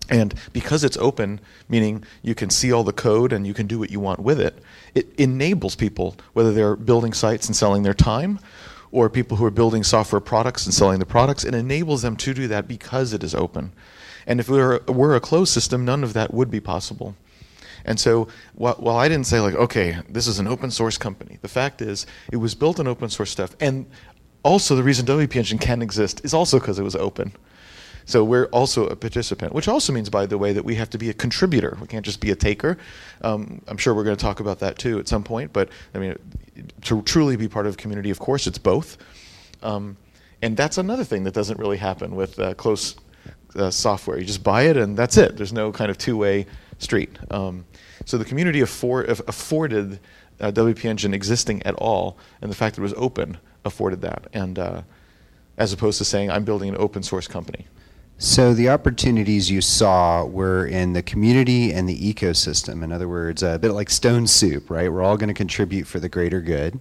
And 0.10 0.34
because 0.54 0.84
it's 0.84 0.98
open, 0.98 1.40
meaning 1.68 2.04
you 2.22 2.36
can 2.36 2.50
see 2.50 2.72
all 2.72 2.84
the 2.84 2.94
code 2.94 3.34
and 3.34 3.48
you 3.48 3.54
can 3.54 3.68
do 3.68 3.80
what 3.80 3.90
you 3.90 4.00
want 4.00 4.20
with 4.20 4.40
it, 4.40 4.62
it 4.94 5.08
enables 5.18 5.76
people, 5.76 6.16
whether 6.34 6.54
they're 6.54 6.76
building 6.76 7.14
sites 7.14 7.48
and 7.48 7.56
selling 7.56 7.84
their 7.84 7.94
time, 7.94 8.40
or 8.92 9.10
people 9.10 9.38
who 9.38 9.46
are 9.46 9.52
building 9.52 9.84
software 9.84 10.22
products 10.22 10.66
and 10.66 10.74
selling 10.74 11.00
the 11.00 11.06
products, 11.06 11.44
it 11.44 11.54
enables 11.54 12.02
them 12.02 12.16
to 12.16 12.34
do 12.34 12.48
that 12.48 12.68
because 12.68 13.14
it 13.14 13.24
is 13.24 13.36
open. 13.36 13.74
And 14.28 14.40
if 14.40 14.48
we 14.50 14.58
were, 14.58 14.82
were 14.88 15.16
a 15.16 15.20
closed 15.20 15.54
system, 15.54 15.86
none 15.86 16.04
of 16.04 16.14
that 16.14 16.34
would 16.34 16.50
be 16.50 16.60
possible. 16.60 17.16
And 17.84 18.00
so 18.00 18.28
while, 18.54 18.76
while 18.76 18.98
I 18.98 19.08
didn't 19.08 19.28
say 19.28 19.40
like, 19.40 19.56
okay, 19.56 19.98
this 20.10 20.28
is 20.28 20.40
an 20.40 20.48
open 20.48 20.72
source 20.72 20.98
company, 20.98 21.38
the 21.42 21.48
fact 21.48 21.82
is 21.82 22.06
it 22.32 22.38
was 22.38 22.56
built 22.56 22.80
on 22.80 22.88
open 22.88 23.10
source 23.10 23.32
stuff. 23.32 23.56
And 23.60 23.86
also 24.44 24.76
the 24.76 24.84
reason 24.84 25.06
WP 25.06 25.36
Engine 25.36 25.58
can 25.58 25.82
exist 25.82 26.22
is 26.24 26.34
also 26.34 26.60
because 26.60 26.80
it 26.80 26.84
was 26.84 26.96
open. 26.96 27.32
So 28.06 28.24
we're 28.24 28.46
also 28.46 28.88
a 28.88 28.96
participant, 28.96 29.54
which 29.54 29.68
also 29.68 29.92
means, 29.92 30.10
by 30.10 30.28
the 30.28 30.38
way, 30.38 30.54
that 30.54 30.64
we 30.64 30.76
have 30.76 30.90
to 30.92 30.98
be 30.98 31.10
a 31.10 31.14
contributor. 31.14 31.78
We 31.82 31.88
can't 31.88 32.06
just 32.06 32.20
be 32.20 32.30
a 32.32 32.36
taker. 32.36 32.78
Um, 33.22 33.62
I'm 33.68 33.78
sure 33.78 33.96
we're 33.96 34.04
going 34.04 34.16
to 34.16 34.22
talk 34.22 34.40
about 34.40 34.60
that 34.60 34.78
too 34.78 35.00
at 35.00 35.08
some 35.08 35.24
point. 35.24 35.52
But 35.52 35.70
I 35.94 35.98
mean, 35.98 36.16
to 36.84 37.02
truly 37.02 37.36
be 37.36 37.48
part 37.48 37.66
of 37.66 37.74
a 37.74 37.78
community, 37.78 38.12
of 38.12 38.20
course, 38.20 38.46
it's 38.46 38.60
both. 38.60 38.98
Um, 39.64 39.98
and 40.42 40.56
that's 40.56 40.78
another 40.78 41.04
thing 41.04 41.24
that 41.24 41.34
doesn't 41.34 41.60
really 41.60 41.78
happen 41.78 42.16
with 42.16 42.38
uh, 42.40 42.54
close 42.54 42.96
uh, 43.56 43.72
software. 43.72 44.20
You 44.20 44.26
just 44.26 44.44
buy 44.44 44.64
it 44.64 44.78
and 44.78 44.96
that's 44.96 45.18
it. 45.18 45.38
There's 45.38 45.54
no 45.54 45.72
kind 45.72 45.90
of 45.90 45.98
two-way 45.98 46.46
street. 46.78 47.18
Um, 47.32 47.66
so 48.06 48.18
the 48.18 48.26
community 48.26 48.62
afford, 48.62 49.10
afforded 49.10 50.00
uh, 50.40 50.52
WP 50.52 50.86
Engine 50.86 51.14
existing 51.14 51.64
at 51.64 51.74
all, 51.76 52.18
and 52.42 52.52
the 52.52 52.56
fact 52.56 52.76
that 52.76 52.82
it 52.82 52.84
was 52.84 52.94
open 52.98 53.38
afforded 53.64 54.02
that. 54.02 54.28
And 54.34 54.60
uh, 54.60 54.82
as 55.58 55.74
opposed 55.74 55.98
to 56.00 56.06
saying 56.06 56.30
I'm 56.30 56.44
building 56.44 56.70
an 56.70 56.76
open 56.78 57.02
source 57.02 57.28
company. 57.28 57.66
So 58.18 58.54
the 58.54 58.70
opportunities 58.70 59.52
you 59.52 59.60
saw 59.60 60.24
were 60.24 60.66
in 60.66 60.94
the 60.94 61.04
community 61.04 61.74
and 61.74 61.88
the 61.88 62.14
ecosystem. 62.14 62.82
In 62.82 62.94
other 62.94 63.10
words, 63.10 63.44
a 63.44 63.60
bit 63.60 63.72
like 63.74 63.90
stone 63.90 64.26
soup, 64.26 64.70
right? 64.70 64.92
We're 64.92 65.04
all 65.04 65.18
going 65.18 65.28
to 65.28 65.34
contribute 65.34 65.86
for 65.86 66.00
the 66.00 66.08
greater 66.08 66.40
good. 66.40 66.80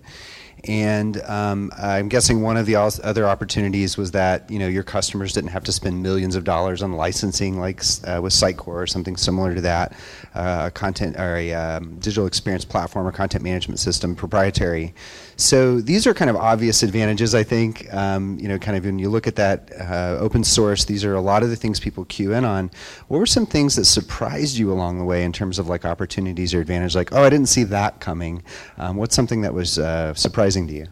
And 0.67 1.21
um, 1.23 1.73
I'm 1.77 2.09
guessing 2.09 2.41
one 2.41 2.57
of 2.57 2.67
the 2.67 2.77
other 2.77 3.27
opportunities 3.27 3.99
was 3.99 4.13
that 4.13 4.49
you 4.49 4.59
know 4.59 4.69
your 4.69 4.85
customers 4.85 5.33
didn't 5.33 5.51
have 5.51 5.65
to 5.65 5.73
spend 5.73 6.03
millions 6.03 6.37
of 6.37 6.45
dollars 6.45 6.83
on 6.83 6.93
licensing, 6.93 7.59
like 7.59 7.83
uh, 8.07 8.21
with 8.23 8.33
Sitecore 8.33 8.69
or 8.69 8.87
something 8.87 9.17
similar 9.17 9.55
to 9.55 9.61
that, 9.61 9.93
uh, 10.35 10.65
a 10.67 10.71
content 10.71 11.17
or 11.19 11.37
a 11.37 11.53
um, 11.53 11.97
digital 11.97 12.27
experience 12.27 12.65
platform 12.65 13.07
or 13.07 13.13
content 13.13 13.45
management 13.45 13.79
system, 13.79 14.17
proprietary. 14.17 14.95
So 15.37 15.81
these 15.81 16.07
are 16.07 16.15
kind 16.15 16.31
of 16.31 16.37
obvious 16.37 16.83
advantages, 16.83 17.35
I 17.35 17.43
think. 17.43 17.93
Um, 17.93 18.39
you 18.39 18.49
know, 18.49 18.59
kind 18.59 18.77
of 18.77 18.85
when 18.85 18.99
you 18.99 19.09
look 19.09 19.27
at 19.27 19.37
that 19.37 19.71
uh, 19.81 20.17
open 20.21 20.45
source, 20.45 20.85
these 20.85 21.05
are 21.05 21.15
a 21.15 21.21
lot 21.21 21.43
of 21.43 21.51
the 21.51 21.57
things 21.57 21.81
people 21.81 22.05
cue 22.05 22.33
in 22.33 22.45
on. 22.45 22.71
What 23.09 23.19
were 23.19 23.27
some 23.27 23.47
things 23.47 23.77
that 23.77 23.85
surprised 23.87 24.57
you 24.57 24.73
along 24.73 24.99
the 24.99 25.05
way 25.05 25.25
in 25.25 25.33
terms 25.33 25.59
of 25.59 25.69
like 25.69 25.85
opportunities 25.85 26.55
or 26.55 26.61
advantage? 26.61 26.95
Like, 26.95 27.13
oh, 27.13 27.23
I 27.23 27.31
didn't 27.31 27.49
see 27.49 27.65
that 27.65 28.01
coming. 28.01 28.43
Um, 28.79 28.97
what's 28.97 29.17
something 29.17 29.41
that 29.43 29.55
was 29.55 29.79
uh, 29.79 30.15
surprising 30.15 30.67
to 30.69 30.75
you? 30.75 30.87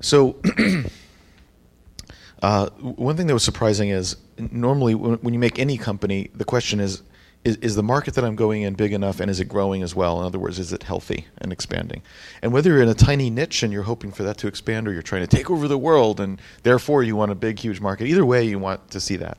So. 0.00 0.40
Uh, 2.42 2.68
one 2.80 3.16
thing 3.16 3.26
that 3.26 3.32
was 3.32 3.42
surprising 3.42 3.88
is 3.88 4.14
normally 4.38 4.94
when, 4.94 5.14
when, 5.14 5.32
you 5.32 5.40
make 5.40 5.58
any 5.58 5.78
company, 5.78 6.30
the 6.34 6.44
question 6.44 6.80
is 6.80 7.02
is, 7.46 7.56
is 7.58 7.76
the 7.76 7.82
market 7.82 8.14
that 8.14 8.24
I'm 8.24 8.34
going 8.34 8.62
in 8.62 8.74
big 8.74 8.92
enough 8.92 9.20
and 9.20 9.30
is 9.30 9.38
it 9.38 9.44
growing 9.44 9.84
as 9.84 9.94
well? 9.94 10.18
In 10.18 10.26
other 10.26 10.38
words, 10.38 10.58
is 10.58 10.72
it 10.72 10.82
healthy 10.82 11.26
and 11.38 11.52
expanding? 11.52 12.02
And 12.42 12.52
whether 12.52 12.70
you're 12.70 12.82
in 12.82 12.88
a 12.88 12.94
tiny 12.94 13.30
niche 13.30 13.62
and 13.62 13.72
you're 13.72 13.84
hoping 13.84 14.10
for 14.10 14.24
that 14.24 14.36
to 14.38 14.48
expand 14.48 14.88
or 14.88 14.92
you're 14.92 15.00
trying 15.00 15.24
to 15.24 15.28
take 15.28 15.48
over 15.48 15.68
the 15.68 15.78
world 15.78 16.18
and 16.18 16.42
therefore 16.64 17.04
you 17.04 17.14
want 17.14 17.30
a 17.30 17.36
big, 17.36 17.60
huge 17.60 17.80
market, 17.80 18.08
either 18.08 18.26
way, 18.26 18.42
you 18.42 18.58
want 18.58 18.90
to 18.90 19.00
see 19.00 19.14
that. 19.16 19.38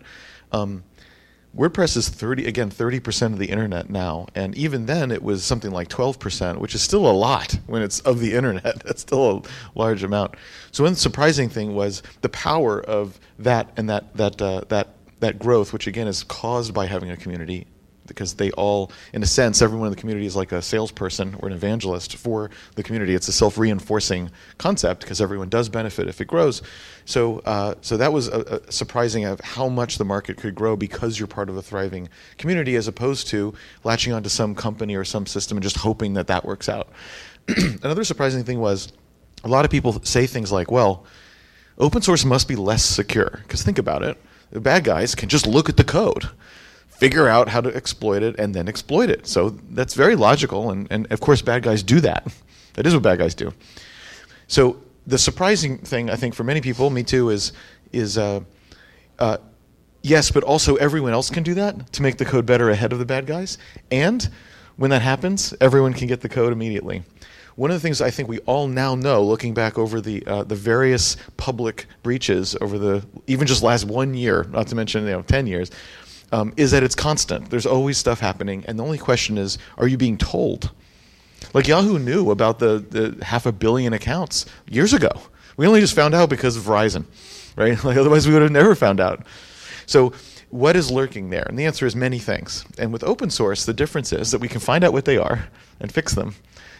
Um, 0.54 0.86
WordPress 1.56 1.98
is 1.98 2.08
30 2.08 2.46
again 2.46 2.70
30% 2.70 3.34
of 3.34 3.40
the 3.40 3.48
internet 3.48 3.90
now 3.90 4.28
and 4.36 4.56
even 4.56 4.86
then 4.86 5.12
it 5.12 5.24
was 5.24 5.44
something 5.44 5.72
like 5.72 5.88
12% 5.88 6.60
which 6.60 6.76
is 6.76 6.82
still 6.82 7.10
a 7.10 7.12
lot 7.12 7.58
when 7.66 7.82
it's 7.82 8.00
of 8.02 8.20
the 8.20 8.36
internet 8.36 8.80
that's 8.86 9.02
still 9.02 9.38
a 9.38 9.80
large 9.80 10.04
amount 10.04 10.36
so 10.72 10.84
one 10.84 10.94
surprising 10.94 11.50
thing 11.50 11.74
was 11.74 12.04
the 12.22 12.30
power 12.30 12.80
of 12.82 13.20
that 13.40 13.72
and 13.76 13.90
that 13.90 14.16
that 14.16 14.40
uh, 14.42 14.62
that 14.68 14.90
that 15.20 15.40
growth 15.40 15.74
which 15.74 15.88
again 15.88 16.08
is 16.08 16.24
caused 16.26 16.76
by 16.76 16.86
having 16.86 17.10
a 17.10 17.18
community 17.18 17.66
because 18.08 18.36
they 18.36 18.52
all, 18.52 18.92
in 19.14 19.24
a 19.24 19.26
sense, 19.26 19.62
everyone 19.62 19.88
in 19.88 19.92
the 19.92 20.00
community 20.00 20.26
is 20.26 20.36
like 20.36 20.52
a 20.52 20.62
salesperson 20.62 21.36
or 21.40 21.48
an 21.48 21.54
evangelist 21.54 22.16
for 22.16 22.50
the 22.76 22.84
community. 22.84 23.14
It's 23.14 23.28
a 23.28 23.34
self-reinforcing 23.34 24.32
concept 24.58 25.02
because 25.02 25.22
everyone 25.22 25.50
does 25.50 25.70
benefit 25.70 26.08
if 26.08 26.22
it 26.22 26.26
grows. 26.26 26.62
So, 27.06 27.40
uh, 27.40 27.76
so 27.82 27.98
that 27.98 28.12
was 28.12 28.28
a, 28.28 28.62
a 28.68 28.72
surprising 28.72 29.26
of 29.26 29.40
how 29.42 29.70
much 29.70 29.98
the 29.98 30.06
market 30.06 30.38
could 30.38 30.56
grow 30.56 30.76
because 30.76 31.20
you're 31.20 31.28
part 31.28 31.50
of 31.50 31.58
a 31.58 31.62
thriving 31.62 32.10
community, 32.38 32.76
as 32.76 32.88
opposed 32.88 33.28
to 33.28 33.54
latching 33.84 34.14
onto 34.14 34.30
some 34.30 34.56
company 34.56 34.96
or 34.96 35.06
some 35.06 35.26
system 35.26 35.58
and 35.58 35.64
just 35.64 35.78
hoping 35.78 36.14
that 36.14 36.28
that 36.28 36.46
works 36.46 36.68
out. 36.68 36.90
Another 37.84 38.04
surprising 38.04 38.44
thing 38.44 38.60
was 38.60 38.92
a 39.44 39.48
lot 39.48 39.66
of 39.66 39.72
people 39.72 40.02
say 40.04 40.28
things 40.28 40.52
like, 40.52 40.72
"Well, 40.72 41.06
open 41.78 42.02
source 42.02 42.26
must 42.26 42.48
be 42.48 42.56
less 42.56 42.84
secure." 42.84 43.40
Because 43.44 43.64
think 43.64 43.78
about 43.78 44.04
it, 44.04 44.18
the 44.52 44.60
bad 44.60 44.84
guys 44.84 45.16
can 45.16 45.30
just 45.30 45.48
look 45.48 45.70
at 45.70 45.78
the 45.78 45.84
code 45.84 46.30
figure 46.98 47.28
out 47.28 47.48
how 47.48 47.62
to 47.62 47.74
exploit 47.76 48.24
it 48.24 48.40
and 48.40 48.54
then 48.54 48.68
exploit 48.68 49.10
it. 49.10 49.28
So 49.28 49.52
that's 49.70 49.94
very 49.94 50.16
logical, 50.16 50.72
and, 50.72 50.88
and 50.90 51.12
of 51.12 51.22
course, 51.22 51.42
bad 51.42 51.64
guys 51.64 51.84
do 51.84 52.00
that. 52.02 52.28
That 52.74 52.86
is 52.86 52.94
what 52.94 53.02
bad 53.02 53.18
guys 53.18 53.34
do. 53.34 53.52
So 54.46 54.78
the 55.08 55.18
surprising 55.18 55.80
thing, 55.80 56.12
I 56.12 56.16
think, 56.16 56.36
for 56.36 56.44
many 56.44 56.62
people, 56.62 56.92
me 56.92 57.02
too, 57.02 57.32
is 57.32 57.52
is 57.92 58.20
uh, 58.20 58.42
uh, 59.18 59.38
yes, 60.04 60.30
but 60.30 60.44
also 60.44 60.76
everyone 60.76 61.12
else 61.12 61.32
can 61.32 61.42
do 61.42 61.56
that 61.56 61.92
to 61.94 62.04
make 62.04 62.18
the 62.18 62.26
code 62.26 62.46
better 62.46 62.70
ahead 62.70 62.94
of 62.94 63.00
the 63.00 63.06
bad 63.06 63.26
guys. 63.26 63.58
And 63.90 64.30
when 64.76 64.92
that 64.92 65.02
happens, 65.02 65.56
everyone 65.60 65.94
can 65.94 66.08
get 66.08 66.22
the 66.22 66.30
code 66.30 66.54
immediately. 66.54 67.02
One 67.56 67.72
of 67.72 67.76
the 67.76 67.80
things 67.80 68.00
I 68.00 68.12
think 68.12 68.30
we 68.30 68.38
all 68.42 68.68
now 68.68 68.94
know, 68.94 69.24
looking 69.24 69.56
back 69.56 69.80
over 69.80 70.00
the 70.00 70.24
uh, 70.28 70.44
the 70.44 70.56
various 70.56 71.18
public 71.38 71.88
breaches 72.04 72.56
over 72.62 72.78
the 72.78 73.04
even 73.26 73.48
just 73.48 73.64
last 73.64 73.86
one 73.86 74.14
year, 74.14 74.46
not 74.52 74.68
to 74.68 74.76
mention 74.76 75.04
you 75.04 75.14
know 75.14 75.24
ten 75.24 75.48
years, 75.48 75.72
um, 76.32 76.54
is 76.58 76.72
that 76.72 76.84
it's 76.84 76.96
constant. 76.96 77.50
There's 77.50 77.66
always 77.66 77.98
stuff 77.98 78.20
happening, 78.20 78.64
and 78.68 78.78
the 78.78 78.84
only 78.84 78.98
question 78.98 79.38
is, 79.38 79.58
are 79.78 79.88
you 79.88 79.98
being 79.98 80.18
told? 80.18 80.72
Like 81.54 81.68
Yahoo 81.68 82.00
knew 82.00 82.32
about 82.32 82.60
the, 82.60 82.80
the 82.90 83.24
half 83.24 83.46
a 83.46 83.52
billion 83.52 83.94
accounts 83.94 84.46
years 84.70 84.94
ago. 84.94 85.12
We 85.56 85.68
only 85.68 85.82
just 85.82 85.96
found 85.96 86.14
out 86.14 86.30
because 86.30 86.58
of 86.58 86.64
Verizon, 86.64 87.06
right? 87.56 87.82
Like 87.84 87.98
otherwise 87.98 88.28
we 88.28 88.34
would 88.34 88.42
have 88.42 88.52
never 88.52 88.76
found 88.76 89.00
out. 89.00 89.26
So 89.86 90.14
what 90.50 90.76
is 90.76 90.92
lurking 90.92 91.30
there? 91.30 91.46
And 91.48 91.58
the 91.58 91.66
answer 91.66 91.86
is 91.86 91.96
many 91.96 92.20
things. 92.20 92.66
And 92.78 92.94
with 92.94 93.04
open 93.04 93.30
source, 93.30 93.66
the 93.66 93.74
difference 93.74 94.14
is 94.14 94.32
that 94.32 94.40
we 94.40 94.48
can 94.48 94.60
find 94.60 94.84
out 94.84 94.94
what 94.94 95.06
they 95.06 95.18
are 95.18 95.48
and 95.80 95.92
fix 95.92 96.14
them. 96.14 96.36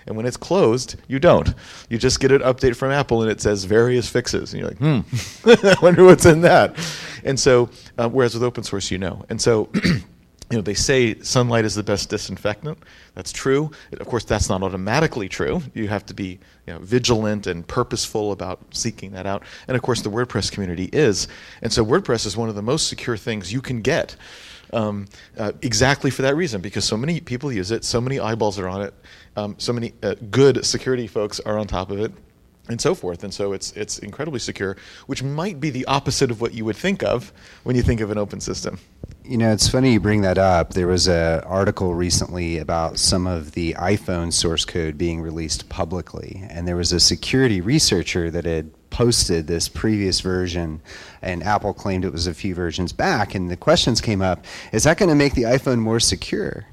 And 0.08 0.16
when 0.16 0.26
it's 0.26 0.38
closed, 0.38 0.96
you 1.08 1.20
don't. 1.20 1.54
You 1.90 1.98
just 1.98 2.20
get 2.20 2.32
an 2.32 2.42
update 2.42 2.76
from 2.76 2.92
Apple 2.92 3.22
and 3.22 3.30
it 3.30 3.42
says 3.42 3.66
various 3.66 4.10
fixes. 4.10 4.54
And 4.54 4.62
you're 4.62 4.70
like, 4.70 4.78
hmm, 4.80 5.02
I 5.68 5.76
wonder 5.82 6.06
what's 6.06 6.26
in 6.26 6.42
that. 6.42 6.76
And 7.24 7.40
so, 7.40 7.70
uh, 7.98 8.10
whereas 8.10 8.34
with 8.34 8.44
open 8.44 8.64
source, 8.64 8.90
you 8.90 8.98
know. 8.98 9.26
And 9.30 9.42
so, 9.42 9.70
you 10.50 10.58
know, 10.58 10.62
they 10.62 10.74
say 10.74 11.20
sunlight 11.20 11.66
is 11.66 11.76
the 11.76 11.84
best 11.84 12.10
disinfectant. 12.10 12.78
That's 13.16 13.34
true. 13.34 13.70
Of 13.92 14.08
course, 14.08 14.24
that's 14.24 14.48
not 14.48 14.64
automatically 14.64 15.28
true. 15.28 15.62
You 15.74 15.90
have 15.90 16.06
to 16.06 16.14
be 16.14 16.40
you 16.66 16.74
know, 16.74 16.80
vigilant 16.80 17.48
and 17.48 17.68
purposeful 17.68 18.32
about 18.32 18.62
seeking 18.72 19.12
that 19.12 19.26
out. 19.26 19.44
And 19.68 19.76
of 19.76 19.84
course, 19.84 20.02
the 20.02 20.10
WordPress 20.10 20.52
community 20.52 20.90
is. 20.94 21.28
And 21.62 21.74
so, 21.74 21.86
WordPress 21.86 22.26
is 22.26 22.38
one 22.38 22.48
of 22.48 22.56
the 22.56 22.62
most 22.62 22.88
secure 22.88 23.18
things 23.18 23.52
you 23.52 23.62
can 23.62 23.82
get. 23.82 24.16
Um, 24.74 25.08
uh, 25.38 25.54
exactly 25.62 26.12
for 26.12 26.24
that 26.24 26.36
reason, 26.36 26.62
because 26.62 26.86
so 26.86 26.98
many 26.98 27.20
people 27.22 27.52
use 27.52 27.72
it, 27.72 27.86
so 27.86 28.02
many 28.02 28.20
eyeballs 28.20 28.60
are 28.60 28.68
on 28.68 28.82
it, 28.82 28.94
um, 29.36 29.56
so 29.58 29.72
many 29.72 29.94
uh, 30.04 30.16
good 30.30 30.66
security 30.66 31.08
folks 31.08 31.40
are 31.40 31.58
on 31.58 31.68
top 31.68 31.90
of 31.92 32.00
it 32.00 32.12
and 32.70 32.80
so 32.80 32.94
forth. 32.94 33.24
And 33.24 33.34
so 33.34 33.54
it's 33.54 33.72
it's 33.74 34.00
incredibly 34.00 34.40
secure, 34.40 34.78
which 35.08 35.24
might 35.24 35.60
be 35.60 35.70
the 35.70 35.86
opposite 35.86 36.32
of 36.32 36.42
what 36.42 36.54
you 36.54 36.66
would 36.66 36.76
think 36.76 37.04
of 37.04 37.32
when 37.64 37.76
you 37.76 37.82
think 37.82 38.02
of 38.02 38.12
an 38.12 38.18
open 38.18 38.40
system. 38.40 38.80
You 39.24 39.38
know, 39.38 39.52
it's 39.52 39.68
funny 39.68 39.94
you 39.94 40.00
bring 40.00 40.22
that 40.22 40.38
up. 40.38 40.74
There 40.74 40.88
was 40.88 41.08
an 41.08 41.42
article 41.42 41.94
recently 41.94 42.58
about 42.60 42.98
some 42.98 43.28
of 43.28 43.52
the 43.52 43.74
iPhone 43.74 44.32
source 44.32 44.66
code 44.66 44.98
being 44.98 45.22
released 45.22 45.70
publicly, 45.70 46.44
and 46.50 46.68
there 46.68 46.76
was 46.76 46.94
a 46.94 47.00
security 47.00 47.62
researcher 47.62 48.30
that 48.32 48.46
had 48.46 48.72
posted 48.90 49.48
this 49.48 49.70
previous 49.70 50.22
version, 50.22 50.82
and 51.22 51.44
Apple 51.44 51.74
claimed 51.74 52.06
it 52.06 52.12
was 52.12 52.28
a 52.28 52.34
few 52.34 52.56
versions 52.56 52.94
back. 52.94 53.36
And 53.36 53.50
the 53.50 53.58
questions 53.58 54.02
came 54.02 54.22
up: 54.22 54.46
Is 54.72 54.84
that 54.84 54.98
going 54.98 55.10
to 55.10 55.16
make 55.16 55.34
the 55.34 55.44
iPhone 55.44 55.80
more 55.80 56.00
secure? 56.00 56.66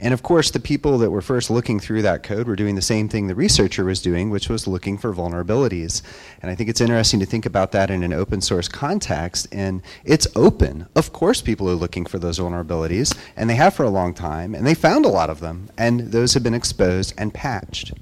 And 0.00 0.14
of 0.14 0.22
course, 0.22 0.50
the 0.50 0.60
people 0.60 0.98
that 0.98 1.10
were 1.10 1.20
first 1.20 1.50
looking 1.50 1.80
through 1.80 2.02
that 2.02 2.22
code 2.22 2.46
were 2.46 2.56
doing 2.56 2.74
the 2.74 2.82
same 2.82 3.08
thing 3.08 3.26
the 3.26 3.34
researcher 3.34 3.84
was 3.84 4.00
doing, 4.00 4.30
which 4.30 4.48
was 4.48 4.66
looking 4.66 4.96
for 4.96 5.12
vulnerabilities. 5.12 6.02
And 6.40 6.50
I 6.50 6.54
think 6.54 6.70
it's 6.70 6.80
interesting 6.80 7.20
to 7.20 7.26
think 7.26 7.46
about 7.46 7.72
that 7.72 7.90
in 7.90 8.02
an 8.02 8.12
open 8.12 8.40
source 8.40 8.68
context. 8.68 9.48
And 9.52 9.82
it's 10.04 10.26
open. 10.36 10.86
Of 10.94 11.12
course, 11.12 11.42
people 11.42 11.68
are 11.68 11.74
looking 11.74 12.06
for 12.06 12.18
those 12.18 12.38
vulnerabilities, 12.38 13.16
and 13.36 13.50
they 13.50 13.56
have 13.56 13.74
for 13.74 13.84
a 13.84 13.90
long 13.90 14.14
time, 14.14 14.54
and 14.54 14.66
they 14.66 14.74
found 14.74 15.04
a 15.04 15.08
lot 15.08 15.30
of 15.30 15.40
them, 15.40 15.68
and 15.76 16.00
those 16.12 16.34
have 16.34 16.42
been 16.42 16.54
exposed 16.54 17.14
and 17.18 17.34
patched. 17.34 17.92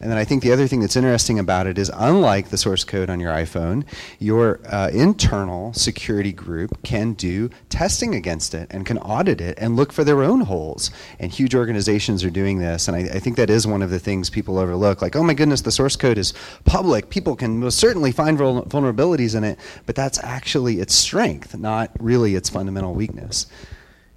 And 0.00 0.10
then 0.10 0.18
I 0.18 0.24
think 0.24 0.42
the 0.42 0.52
other 0.52 0.66
thing 0.66 0.80
that's 0.80 0.96
interesting 0.96 1.38
about 1.38 1.66
it 1.66 1.78
is, 1.78 1.90
unlike 1.94 2.50
the 2.50 2.58
source 2.58 2.84
code 2.84 3.10
on 3.10 3.20
your 3.20 3.32
iPhone, 3.32 3.84
your 4.18 4.60
uh, 4.66 4.90
internal 4.92 5.72
security 5.72 6.32
group 6.32 6.82
can 6.82 7.14
do 7.14 7.50
testing 7.68 8.14
against 8.14 8.54
it 8.54 8.68
and 8.70 8.84
can 8.84 8.98
audit 8.98 9.40
it 9.40 9.58
and 9.58 9.76
look 9.76 9.92
for 9.92 10.04
their 10.04 10.22
own 10.22 10.42
holes. 10.42 10.90
And 11.18 11.32
huge 11.46 11.54
organizations 11.54 12.24
are 12.24 12.30
doing 12.30 12.58
this, 12.58 12.88
and 12.88 12.96
I, 12.96 13.00
I 13.02 13.20
think 13.20 13.36
that 13.36 13.50
is 13.50 13.68
one 13.68 13.80
of 13.80 13.88
the 13.90 14.00
things 14.00 14.28
people 14.28 14.58
overlook. 14.58 15.00
Like, 15.00 15.14
oh 15.14 15.22
my 15.22 15.32
goodness, 15.32 15.60
the 15.60 15.70
source 15.70 15.94
code 15.94 16.18
is 16.18 16.34
public. 16.64 17.08
People 17.08 17.36
can 17.36 17.60
most 17.60 17.78
certainly 17.78 18.10
find 18.10 18.36
vul- 18.36 18.64
vulnerabilities 18.64 19.36
in 19.36 19.44
it, 19.44 19.56
but 19.86 19.94
that's 19.94 20.18
actually 20.24 20.80
its 20.80 20.92
strength, 20.92 21.56
not 21.56 21.92
really 22.00 22.34
its 22.34 22.50
fundamental 22.50 22.94
weakness. 22.94 23.46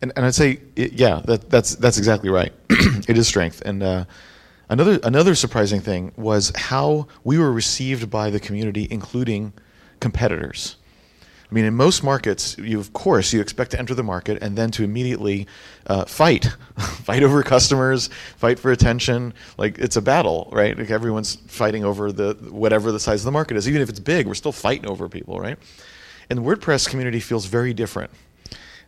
and, 0.01 0.11
and 0.15 0.25
I'd 0.25 0.33
say, 0.33 0.59
it, 0.75 0.93
yeah, 0.93 1.21
that, 1.25 1.51
that's 1.51 1.75
that's 1.75 1.99
exactly 1.99 2.31
right. 2.31 2.51
it 3.07 3.15
is 3.15 3.27
strength. 3.27 3.61
And 3.63 3.83
uh, 3.83 4.05
another 4.69 4.99
another 5.03 5.35
surprising 5.35 5.81
thing 5.81 6.11
was 6.17 6.51
how 6.55 7.07
we 7.23 7.37
were 7.37 7.51
received 7.51 8.09
by 8.09 8.31
the 8.31 8.39
community, 8.39 8.87
including 8.89 9.53
competitors. 9.99 10.77
I 11.49 11.55
mean, 11.55 11.65
in 11.65 11.73
most 11.75 12.03
markets, 12.03 12.57
you 12.59 12.79
of 12.79 12.93
course 12.93 13.33
you 13.33 13.41
expect 13.41 13.71
to 13.71 13.79
enter 13.79 13.95
the 13.95 14.03
market 14.03 14.37
and 14.41 14.55
then 14.55 14.69
to 14.71 14.83
immediately 14.83 15.47
uh, 15.87 16.05
fight, 16.05 16.45
fight 16.77 17.23
over 17.23 17.41
customers, 17.41 18.09
fight 18.37 18.59
for 18.59 18.71
attention. 18.71 19.33
Like 19.57 19.79
it's 19.79 19.95
a 19.95 20.01
battle, 20.01 20.49
right? 20.51 20.77
Like 20.77 20.91
everyone's 20.91 21.35
fighting 21.47 21.83
over 21.83 22.11
the 22.11 22.35
whatever 22.51 22.91
the 22.91 22.99
size 22.99 23.21
of 23.21 23.25
the 23.25 23.31
market 23.31 23.57
is. 23.57 23.67
Even 23.67 23.81
if 23.81 23.89
it's 23.89 23.99
big, 23.99 24.27
we're 24.27 24.35
still 24.35 24.51
fighting 24.51 24.87
over 24.87 25.09
people, 25.09 25.39
right? 25.39 25.57
And 26.29 26.37
the 26.37 26.43
WordPress 26.43 26.87
community 26.87 27.19
feels 27.19 27.45
very 27.45 27.73
different. 27.73 28.11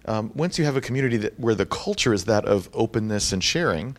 Um, 0.06 0.32
once 0.36 0.60
you 0.60 0.66
have 0.66 0.76
a 0.76 0.82
community 0.82 1.18
that, 1.18 1.40
where 1.40 1.56
the 1.56 1.66
culture 1.66 2.14
is 2.14 2.26
that 2.26 2.46
of 2.46 2.70
openness 2.74 3.34
and 3.34 3.44
sharing, 3.44 3.98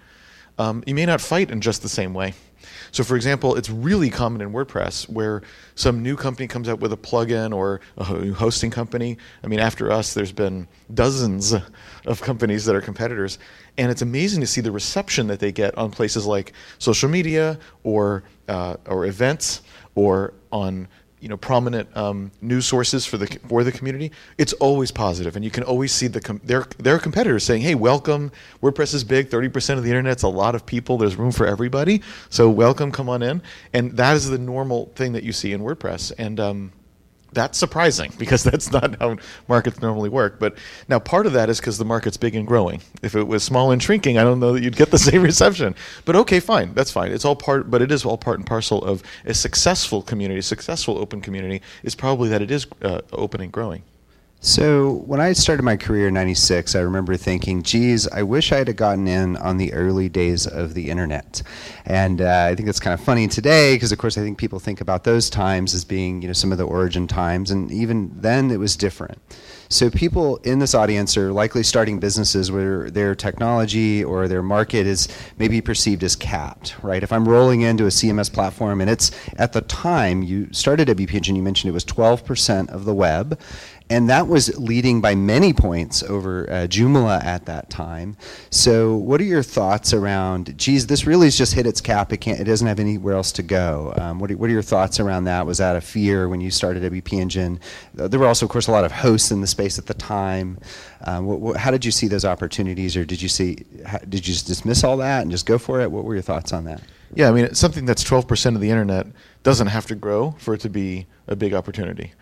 um, 0.59 0.83
you 0.87 0.95
may 0.95 1.07
not 1.07 1.21
fight 1.21 1.51
in 1.51 1.61
just 1.61 1.83
the 1.83 1.89
same 1.89 2.15
way. 2.15 2.35
So, 2.93 3.03
for 3.05 3.17
example, 3.17 3.57
it's 3.57 3.71
really 3.71 4.11
common 4.11 4.41
in 4.41 4.53
WordPress 4.53 5.09
where 5.09 5.43
some 5.75 6.03
new 6.03 6.15
company 6.15 6.47
comes 6.47 6.69
out 6.69 6.81
with 6.81 6.93
a 6.93 6.97
plugin 6.97 7.55
or 7.55 7.81
a 7.97 8.13
new 8.13 8.35
hosting 8.35 8.71
company. 8.71 9.17
I 9.43 9.47
mean, 9.47 9.61
after 9.61 9.91
us, 9.91 10.15
there's 10.15 10.33
been 10.33 10.69
dozens 10.93 11.55
of 12.07 12.21
companies 12.21 12.67
that 12.67 12.77
are 12.77 12.81
competitors, 12.81 13.39
and 13.79 13.91
it's 13.91 14.03
amazing 14.03 14.41
to 14.43 14.47
see 14.47 14.61
the 14.61 14.71
reception 14.71 15.27
that 15.29 15.41
they 15.41 15.53
get 15.53 15.77
on 15.79 15.91
places 15.91 16.27
like 16.27 16.53
social 16.79 17.09
media 17.09 17.59
or 17.83 18.25
uh, 18.49 18.77
or 18.87 19.07
events 19.07 19.63
or 19.95 20.35
on 20.51 20.87
you 21.23 21.29
know 21.29 21.37
prominent 21.37 21.97
um, 21.97 22.33
news 22.41 22.67
sources 22.67 23.07
for 23.07 23.17
the 23.17 23.27
for 23.49 23.63
the 23.63 23.71
community, 23.71 24.11
it's 24.39 24.53
always 24.55 24.91
positive, 24.91 25.37
and 25.37 25.45
you 25.45 25.51
can 25.53 25.63
always 25.63 25.93
see 25.93 26.09
the 26.09 26.21
com- 26.21 26.41
their 26.43 26.67
their 26.79 26.99
competitors 26.99 27.45
saying, 27.45 27.63
"Hey, 27.63 27.77
welcome. 27.77 28.33
WordPress 28.61 28.93
is 28.93 29.05
big. 29.05 29.29
Thirty 29.29 29.49
percent 29.49 29.79
of 29.79 29.85
the 29.85 29.91
internet's 29.91 30.25
a 30.25 30.29
lot 30.29 30.57
of 30.57 30.67
people. 30.67 30.99
There's 30.99 31.15
room 31.17 31.31
for 31.31 31.47
everybody. 31.47 32.03
So 32.29 32.51
welcome. 32.51 32.91
Come 32.91 33.09
on 33.09 33.23
in." 33.23 33.41
And 33.73 33.97
that 33.97 34.17
is 34.17 34.29
the 34.29 34.39
normal 34.39 34.93
thing 34.97 35.13
that 35.13 35.23
you 35.23 35.33
see 35.33 35.53
in 35.53 35.63
WordPress, 35.63 36.13
and 36.19 36.41
um, 36.41 36.73
that's 37.33 37.59
surprising 37.59 38.13
because 38.19 38.43
that's 38.43 38.71
not 38.71 38.99
how 38.99 39.17
markets 39.49 39.81
normally 39.81 40.09
work. 40.09 40.39
But 40.39 40.57
now 40.89 40.99
part 40.99 41.27
of 41.27 41.33
that 41.33 41.49
is 41.49 41.61
because 41.61 41.79
the 41.79 41.85
market's 41.85 42.17
big 42.17 42.35
and 42.35 42.47
growing. 42.47 42.81
If 43.03 43.15
it 43.15 43.25
was 43.25 43.43
small 43.43 43.71
and 43.71 43.83
shrinking, 43.83 44.19
I 44.19 44.25
don't 44.25 44.41
know 44.41 44.53
that 44.53 44.63
you'd 44.63 44.77
get 44.77 44.91
the 44.91 44.99
same 45.11 45.23
reception. 45.23 45.75
But 46.05 46.17
okay, 46.17 46.41
fine, 46.41 46.75
that's 46.75 46.91
fine. 46.91 47.13
It's 47.13 47.25
all 47.25 47.37
part, 47.37 47.71
but 47.71 47.83
it 47.83 47.91
is 47.91 48.05
all 48.05 48.19
part 48.19 48.39
and 48.39 48.47
parcel 48.47 48.83
of 48.85 49.03
a 49.25 49.35
successful 49.35 50.03
community. 50.03 50.41
A 50.41 50.43
successful 50.43 50.99
open 50.99 51.21
community 51.21 51.63
is 51.83 51.95
probably 51.95 52.29
that 52.29 52.43
it 52.43 52.51
is 52.51 52.67
uh, 52.83 53.01
open 53.13 53.41
and 53.41 53.53
growing. 53.53 53.83
So 54.45 55.05
when 55.07 55.21
I 55.21 55.35
started 55.35 55.63
my 55.63 55.77
career 55.77 56.09
in 56.09 56.15
'96, 56.15 56.75
I 56.75 56.81
remember 56.81 57.17
thinking, 57.17 57.63
"Geez, 57.63 58.09
I 58.09 58.25
wish 58.25 58.51
I 58.51 58.59
had 58.59 58.77
gotten 58.77 59.07
in 59.07 59.37
on 59.37 59.57
the 59.57 59.73
early 59.73 60.09
days 60.09 60.49
of 60.49 60.75
the 60.75 60.91
internet." 60.91 61.43
And 61.87 62.21
uh, 62.21 62.49
I 62.51 62.57
think 62.57 62.67
that's 62.67 62.81
kind 62.81 62.93
of 62.93 63.01
funny 63.01 63.29
today 63.29 63.77
because, 63.77 63.93
of 63.93 63.99
course, 63.99 64.19
I 64.19 64.23
think 64.23 64.39
people 64.39 64.59
think 64.59 64.81
about 64.81 65.05
those 65.05 65.31
times 65.31 65.75
as 65.75 65.85
being, 65.85 66.23
you 66.23 66.27
know, 66.27 66.33
some 66.33 66.51
of 66.51 66.59
the 66.59 66.65
origin 66.65 67.07
times, 67.07 67.53
and 67.53 67.71
even 67.71 68.11
then 68.17 68.51
it 68.51 68.59
was 68.59 68.75
different. 68.75 69.21
So 69.73 69.89
people 69.89 70.37
in 70.39 70.59
this 70.59 70.75
audience 70.75 71.17
are 71.17 71.33
likely 71.33 71.63
starting 71.63 71.99
businesses 71.99 72.53
where 72.53 72.91
their 72.91 73.15
technology 73.15 74.05
or 74.05 74.29
their 74.29 74.43
market 74.43 74.87
is 74.87 75.09
maybe 75.39 75.63
perceived 75.63 76.05
as 76.05 76.15
capped, 76.15 76.75
right? 76.83 77.03
If 77.03 77.11
I'm 77.11 77.27
rolling 77.27 77.63
into 77.63 77.85
a 77.85 77.89
CMS 77.89 78.31
platform 78.31 78.83
and 78.83 78.91
it's 78.91 79.13
at 79.39 79.55
the 79.55 79.63
time 79.63 80.23
you 80.23 80.53
started 80.53 80.89
WP 80.89 81.15
Engine, 81.15 81.37
you 81.37 81.43
mentioned 81.43 81.71
it 81.71 81.73
was 81.73 81.87
12% 81.87 82.69
of 82.69 82.85
the 82.85 82.95
web, 82.95 83.41
and 83.91 84.09
that 84.09 84.27
was 84.27 84.59
leading 84.59 85.01
by 85.01 85.15
many 85.15 85.53
points 85.53 86.03
over 86.03 86.49
uh, 86.51 86.53
Joomla 86.67 87.23
at 87.25 87.47
that 87.47 87.71
time. 87.71 88.17
So, 88.51 88.97
what 88.97 89.21
are 89.21 89.25
your 89.25 89.43
thoughts 89.43 89.93
around? 89.93 90.57
Geez, 90.59 90.87
this 90.87 91.07
really 91.07 91.27
has 91.27 91.37
just 91.37 91.55
hit 91.55 91.67
its 91.67 91.81
cap. 91.81 92.13
It 92.13 92.19
can't. 92.19 92.41
It 92.41 92.45
doesn't 92.45 92.67
have 92.67 92.81
anywhere 92.81 93.15
else 93.15 93.33
to 93.33 93.43
go. 93.43 93.93
Um, 93.97 94.19
what, 94.19 94.31
are, 94.31 94.37
what 94.37 94.49
are 94.49 94.53
your 94.53 94.63
thoughts 94.63 95.01
around 95.01 95.25
that? 95.25 95.47
Was 95.47 95.59
that 95.59 95.77
a 95.77 95.81
fear 95.81 96.29
when 96.29 96.41
you 96.41 96.51
started 96.51 96.83
WP 96.91 97.13
Engine? 97.13 97.61
Uh, 97.99 98.09
there 98.09 98.21
were 98.21 98.27
also, 98.27 98.47
of 98.47 98.51
course, 98.51 98.69
a 98.69 98.73
lot 98.73 98.85
of 98.85 98.93
hosts 98.93 99.31
in 99.31 99.41
the 99.41 99.47
space 99.47 99.79
at 99.79 99.87
the 99.87 99.95
time. 99.95 100.59
Um, 101.05 101.55
how 101.55 101.71
did 101.71 101.85
you 101.85 101.91
see 101.91 102.09
those 102.09 102.25
opportunities, 102.25 102.97
or 102.97 103.05
did 103.05 103.21
you 103.21 103.29
see? 103.29 103.65
How, 103.85 103.99
did 103.99 104.27
you 104.27 104.35
just 104.35 104.47
dismiss 104.47 104.85
all 104.85 104.97
that 104.99 105.23
and 105.23 105.31
just 105.31 105.47
go 105.47 105.59
for 105.59 105.81
it? 105.81 105.91
What 105.91 106.05
were 106.05 106.15
your 106.15 106.23
thoughts 106.23 106.53
on 106.53 106.65
that? 106.65 106.83
Yeah, 107.15 107.29
I 107.29 107.33
mean, 107.33 107.55
something 107.55 107.85
that's 107.85 108.03
12% 108.05 108.55
of 108.55 108.61
the 108.61 108.71
internet 108.71 109.07
doesn't 109.43 109.67
have 109.67 109.87
to 109.87 109.95
grow 109.95 110.35
for 110.39 110.55
it 110.55 110.61
to 110.61 110.71
be 110.71 111.07
a 111.27 111.37
big 111.37 111.53
opportunity. 111.53 112.13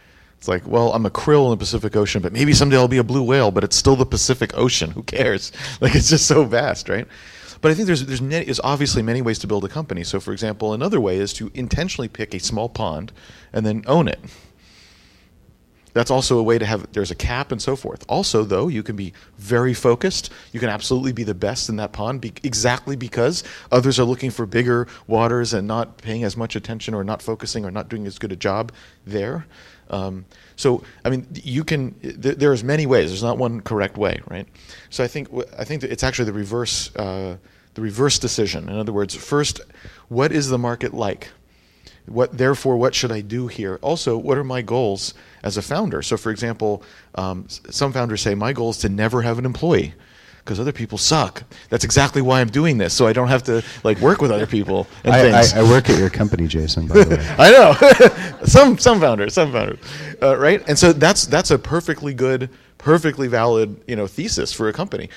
It's 0.40 0.48
like, 0.48 0.66
well, 0.66 0.94
I'm 0.94 1.04
a 1.04 1.10
krill 1.10 1.44
in 1.44 1.50
the 1.50 1.58
Pacific 1.58 1.94
Ocean, 1.94 2.22
but 2.22 2.32
maybe 2.32 2.54
someday 2.54 2.78
I'll 2.78 2.88
be 2.88 2.96
a 2.96 3.04
blue 3.04 3.22
whale, 3.22 3.50
but 3.50 3.62
it's 3.62 3.76
still 3.76 3.94
the 3.94 4.06
Pacific 4.06 4.56
Ocean. 4.56 4.90
Who 4.90 5.02
cares? 5.02 5.52
Like, 5.82 5.94
it's 5.94 6.08
just 6.08 6.26
so 6.26 6.44
vast, 6.44 6.88
right? 6.88 7.06
But 7.60 7.72
I 7.72 7.74
think 7.74 7.86
there's 7.86 8.06
there's, 8.06 8.20
there's 8.20 8.60
obviously 8.60 9.02
many 9.02 9.20
ways 9.20 9.38
to 9.40 9.46
build 9.46 9.66
a 9.66 9.68
company. 9.68 10.02
So, 10.02 10.18
for 10.18 10.32
example, 10.32 10.72
another 10.72 10.98
way 10.98 11.18
is 11.18 11.34
to 11.34 11.50
intentionally 11.52 12.08
pick 12.08 12.32
a 12.34 12.40
small 12.40 12.70
pond 12.70 13.12
and 13.52 13.66
then 13.66 13.84
own 13.86 14.08
it. 14.08 14.18
That's 15.92 16.10
also 16.10 16.38
a 16.38 16.42
way 16.42 16.58
to 16.58 16.64
have 16.64 16.90
there's 16.92 17.10
a 17.10 17.14
cap 17.14 17.52
and 17.52 17.60
so 17.60 17.76
forth. 17.76 18.02
Also, 18.08 18.42
though, 18.42 18.68
you 18.68 18.82
can 18.82 18.96
be 18.96 19.12
very 19.36 19.74
focused. 19.74 20.32
You 20.52 20.60
can 20.60 20.70
absolutely 20.70 21.12
be 21.12 21.24
the 21.24 21.34
best 21.34 21.68
in 21.68 21.76
that 21.76 21.92
pond 21.92 22.22
be, 22.22 22.32
exactly 22.42 22.96
because 22.96 23.44
others 23.70 23.98
are 23.98 24.04
looking 24.04 24.30
for 24.30 24.46
bigger 24.46 24.86
waters 25.06 25.52
and 25.52 25.68
not 25.68 25.98
paying 25.98 26.24
as 26.24 26.34
much 26.34 26.56
attention 26.56 26.94
or 26.94 27.04
not 27.04 27.20
focusing 27.20 27.66
or 27.66 27.70
not 27.70 27.90
doing 27.90 28.06
as 28.06 28.18
good 28.18 28.32
a 28.32 28.36
job 28.36 28.72
there. 29.04 29.46
Um, 29.90 30.24
so, 30.56 30.82
I 31.04 31.10
mean, 31.10 31.26
you 31.34 31.64
can. 31.64 31.94
Th- 32.00 32.36
there's 32.36 32.64
many 32.64 32.86
ways. 32.86 33.10
There's 33.10 33.22
not 33.22 33.38
one 33.38 33.60
correct 33.60 33.96
way, 33.96 34.20
right? 34.28 34.46
So, 34.88 35.04
I 35.04 35.08
think 35.08 35.28
I 35.58 35.64
think 35.64 35.82
it's 35.82 36.02
actually 36.02 36.26
the 36.26 36.32
reverse 36.32 36.94
uh, 36.96 37.36
the 37.74 37.82
reverse 37.82 38.18
decision. 38.18 38.68
In 38.68 38.76
other 38.76 38.92
words, 38.92 39.14
first, 39.14 39.60
what 40.08 40.32
is 40.32 40.48
the 40.48 40.58
market 40.58 40.94
like? 40.94 41.30
What 42.06 42.36
therefore, 42.36 42.76
what 42.76 42.94
should 42.94 43.12
I 43.12 43.20
do 43.20 43.46
here? 43.46 43.78
Also, 43.82 44.16
what 44.16 44.38
are 44.38 44.44
my 44.44 44.62
goals 44.62 45.14
as 45.42 45.56
a 45.56 45.62
founder? 45.62 46.02
So, 46.02 46.16
for 46.16 46.30
example, 46.30 46.82
um, 47.14 47.46
some 47.48 47.92
founders 47.92 48.22
say 48.22 48.34
my 48.34 48.52
goal 48.52 48.70
is 48.70 48.78
to 48.78 48.88
never 48.88 49.22
have 49.22 49.38
an 49.38 49.44
employee 49.44 49.94
because 50.50 50.58
other 50.58 50.72
people 50.72 50.98
suck. 50.98 51.44
That's 51.68 51.84
exactly 51.84 52.20
why 52.20 52.40
I'm 52.40 52.48
doing 52.48 52.76
this, 52.76 52.92
so 52.92 53.06
I 53.06 53.12
don't 53.12 53.28
have 53.28 53.44
to 53.44 53.62
like 53.84 54.00
work 54.00 54.20
with 54.20 54.32
other 54.32 54.48
people 54.48 54.88
and 55.04 55.14
I, 55.14 55.22
things. 55.22 55.54
I, 55.54 55.60
I 55.60 55.62
work 55.62 55.88
at 55.88 55.96
your 55.96 56.10
company, 56.10 56.48
Jason. 56.48 56.88
By 56.88 57.04
the 57.04 57.16
way, 57.16 57.34
I 57.38 57.50
know 57.52 58.38
some 58.46 58.76
some 58.76 58.98
founders, 58.98 59.32
some 59.34 59.52
founders, 59.52 59.78
uh, 60.20 60.36
right? 60.36 60.60
And 60.66 60.76
so 60.76 60.92
that's 60.92 61.24
that's 61.26 61.52
a 61.52 61.58
perfectly 61.58 62.14
good, 62.14 62.50
perfectly 62.78 63.28
valid 63.28 63.80
you 63.86 63.94
know 63.94 64.08
thesis 64.08 64.52
for 64.52 64.68
a 64.68 64.72
company 64.72 65.08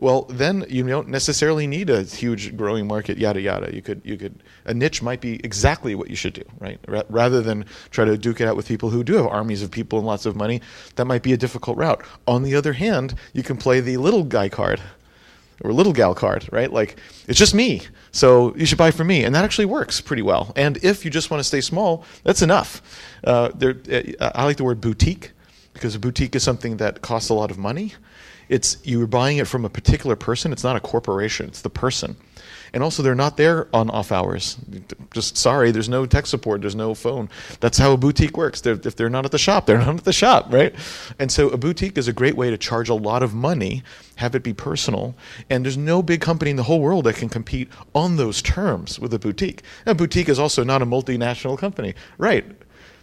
well 0.00 0.22
then 0.24 0.64
you 0.68 0.86
don't 0.86 1.08
necessarily 1.08 1.66
need 1.66 1.90
a 1.90 2.02
huge 2.02 2.56
growing 2.56 2.86
market 2.86 3.18
yada 3.18 3.40
yada 3.40 3.74
you 3.74 3.82
could 3.82 4.00
you 4.04 4.16
could 4.16 4.42
a 4.64 4.74
niche 4.74 5.02
might 5.02 5.20
be 5.20 5.40
exactly 5.44 5.94
what 5.94 6.08
you 6.10 6.16
should 6.16 6.32
do 6.34 6.44
right 6.58 6.78
R- 6.88 7.04
rather 7.08 7.40
than 7.40 7.64
try 7.90 8.04
to 8.04 8.16
duke 8.16 8.40
it 8.40 8.48
out 8.48 8.56
with 8.56 8.68
people 8.68 8.90
who 8.90 9.02
do 9.02 9.14
have 9.14 9.26
armies 9.26 9.62
of 9.62 9.70
people 9.70 9.98
and 9.98 10.06
lots 10.06 10.26
of 10.26 10.36
money 10.36 10.60
that 10.96 11.04
might 11.04 11.22
be 11.22 11.32
a 11.32 11.36
difficult 11.36 11.76
route 11.76 12.02
on 12.26 12.42
the 12.42 12.54
other 12.54 12.72
hand 12.74 13.14
you 13.32 13.42
can 13.42 13.56
play 13.56 13.80
the 13.80 13.96
little 13.96 14.24
guy 14.24 14.48
card 14.48 14.80
or 15.64 15.72
little 15.72 15.92
gal 15.92 16.14
card, 16.14 16.48
right? 16.52 16.72
Like 16.72 16.98
it's 17.26 17.38
just 17.38 17.54
me, 17.54 17.82
so 18.12 18.54
you 18.56 18.66
should 18.66 18.78
buy 18.78 18.90
from 18.90 19.08
me, 19.08 19.24
and 19.24 19.34
that 19.34 19.44
actually 19.44 19.64
works 19.64 20.00
pretty 20.00 20.22
well. 20.22 20.52
And 20.56 20.76
if 20.84 21.04
you 21.04 21.10
just 21.10 21.30
want 21.30 21.40
to 21.40 21.44
stay 21.44 21.60
small, 21.60 22.04
that's 22.22 22.42
enough. 22.42 22.80
Uh, 23.24 23.50
there, 23.54 23.76
uh, 23.90 24.30
I 24.34 24.44
like 24.44 24.56
the 24.56 24.64
word 24.64 24.80
boutique 24.80 25.32
because 25.72 25.94
a 25.94 25.98
boutique 25.98 26.34
is 26.34 26.42
something 26.42 26.76
that 26.78 27.02
costs 27.02 27.28
a 27.28 27.34
lot 27.34 27.50
of 27.50 27.58
money, 27.58 27.94
it's 28.48 28.78
you're 28.84 29.06
buying 29.06 29.38
it 29.38 29.46
from 29.46 29.64
a 29.64 29.70
particular 29.70 30.16
person. 30.16 30.52
It's 30.52 30.64
not 30.64 30.76
a 30.76 30.80
corporation. 30.80 31.46
It's 31.46 31.62
the 31.62 31.70
person. 31.70 32.16
And 32.72 32.82
also, 32.82 33.02
they're 33.02 33.14
not 33.14 33.36
there 33.36 33.68
on 33.72 33.88
off 33.90 34.12
hours. 34.12 34.58
Just 35.12 35.36
sorry, 35.36 35.70
there's 35.70 35.88
no 35.88 36.04
tech 36.06 36.26
support. 36.26 36.60
There's 36.60 36.74
no 36.74 36.94
phone. 36.94 37.30
That's 37.60 37.78
how 37.78 37.92
a 37.92 37.96
boutique 37.96 38.36
works. 38.36 38.60
They're, 38.60 38.78
if 38.84 38.94
they're 38.94 39.08
not 39.08 39.24
at 39.24 39.30
the 39.30 39.38
shop, 39.38 39.66
they're 39.66 39.78
not 39.78 39.96
at 39.96 40.04
the 40.04 40.12
shop, 40.12 40.52
right? 40.52 40.74
And 41.18 41.32
so, 41.32 41.48
a 41.48 41.56
boutique 41.56 41.96
is 41.96 42.08
a 42.08 42.12
great 42.12 42.36
way 42.36 42.50
to 42.50 42.58
charge 42.58 42.88
a 42.88 42.94
lot 42.94 43.22
of 43.22 43.34
money, 43.34 43.82
have 44.16 44.34
it 44.34 44.42
be 44.42 44.52
personal. 44.52 45.14
And 45.48 45.64
there's 45.64 45.78
no 45.78 46.02
big 46.02 46.20
company 46.20 46.50
in 46.50 46.56
the 46.56 46.64
whole 46.64 46.80
world 46.80 47.04
that 47.04 47.16
can 47.16 47.28
compete 47.28 47.68
on 47.94 48.16
those 48.16 48.42
terms 48.42 48.98
with 48.98 49.14
a 49.14 49.18
boutique. 49.18 49.62
A 49.86 49.94
boutique 49.94 50.28
is 50.28 50.38
also 50.38 50.62
not 50.62 50.82
a 50.82 50.86
multinational 50.86 51.56
company, 51.56 51.94
right? 52.18 52.44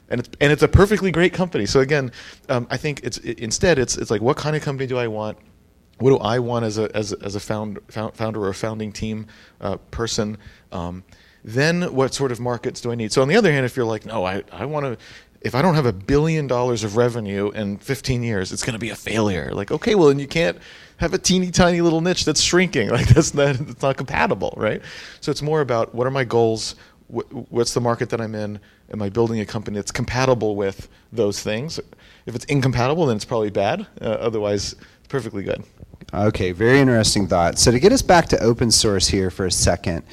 And 0.10 0.20
it's 0.20 0.30
and 0.40 0.52
it's 0.52 0.64
a 0.64 0.68
perfectly 0.68 1.12
great 1.12 1.34
company. 1.34 1.66
So 1.66 1.80
again, 1.80 2.12
um, 2.50 2.68
I 2.70 2.78
think 2.78 3.02
it's 3.04 3.18
it, 3.20 3.40
instead 3.40 3.80
it's 3.80 3.98
it's 3.98 4.12
like 4.12 4.22
what 4.22 4.38
kind 4.38 4.56
of 4.56 4.62
company 4.62 4.88
do 4.88 4.98
I 4.98 5.08
want? 5.08 5.38
What 6.00 6.10
do 6.10 6.18
I 6.18 6.40
want 6.40 6.66
as 6.66 6.78
a 6.78 6.94
as 6.96 7.14
as 7.14 7.36
a 7.36 7.40
found, 7.40 7.80
found, 7.88 8.16
founder 8.16 8.42
or 8.42 8.50
a 8.50 8.54
founding 8.54 8.92
team 8.92 9.28
uh, 9.62 9.78
person? 9.92 10.38
Um, 10.72 11.04
then 11.44 11.94
what 11.94 12.14
sort 12.14 12.32
of 12.32 12.40
markets 12.40 12.82
do 12.82 12.92
I 12.92 12.96
need? 12.96 13.12
So 13.12 13.22
on 13.22 13.28
the 13.28 13.36
other 13.36 13.52
hand, 13.52 13.66
if 13.66 13.78
you're 13.78 13.86
like, 13.86 14.06
no, 14.06 14.26
I 14.26 14.44
I 14.52 14.66
want 14.66 14.86
to. 14.86 14.98
If 15.42 15.54
I 15.54 15.62
don't 15.62 15.76
have 15.76 15.86
a 15.86 15.94
billion 15.94 16.48
dollars 16.48 16.84
of 16.84 16.98
revenue 16.98 17.52
in 17.52 17.78
15 17.78 18.24
years, 18.24 18.52
it's 18.52 18.64
going 18.64 18.74
to 18.74 18.80
be 18.80 18.90
a 18.90 18.96
failure. 18.96 19.52
Like, 19.54 19.70
okay, 19.70 19.94
well, 19.94 20.08
then 20.08 20.18
you 20.18 20.26
can't 20.26 20.58
have 20.98 21.14
a 21.14 21.20
teeny 21.20 21.52
tiny 21.52 21.82
little 21.82 22.02
niche 22.02 22.26
that's 22.26 22.42
shrinking. 22.42 22.90
Like 22.96 23.08
that's 23.08 23.34
not 23.34 23.56
that's 23.58 23.82
not 23.82 23.98
compatible, 23.98 24.54
right? 24.58 24.82
So 25.22 25.32
it's 25.32 25.42
more 25.42 25.62
about 25.62 25.94
what 25.94 26.08
are 26.08 26.12
my 26.12 26.24
goals? 26.24 26.76
What's 27.08 27.74
the 27.74 27.82
market 27.82 28.10
that 28.10 28.22
I'm 28.22 28.36
in? 28.36 28.60
Am 28.92 29.02
I 29.02 29.10
building 29.10 29.40
a 29.40 29.46
company 29.46 29.76
that's 29.76 29.92
compatible 29.92 30.56
with 30.56 30.90
those 31.12 31.42
things? 31.42 31.80
If 32.26 32.36
it's 32.36 32.46
incompatible, 32.46 33.06
then 33.06 33.16
it's 33.16 33.26
probably 33.26 33.52
bad. 33.52 33.88
Uh, 34.02 34.06
otherwise, 34.06 34.76
perfectly 35.10 35.44
good. 35.44 35.64
Okay, 36.14 36.52
very 36.52 36.80
interesting 36.80 37.28
thought. 37.28 37.58
So, 37.58 37.72
to 37.72 37.80
get 37.80 37.92
us 37.92 38.02
back 38.02 38.28
to 38.28 38.40
open 38.42 38.72
source 38.72 39.08
here 39.08 39.30
for 39.30 39.46
a 39.46 39.52
second, 39.52 40.04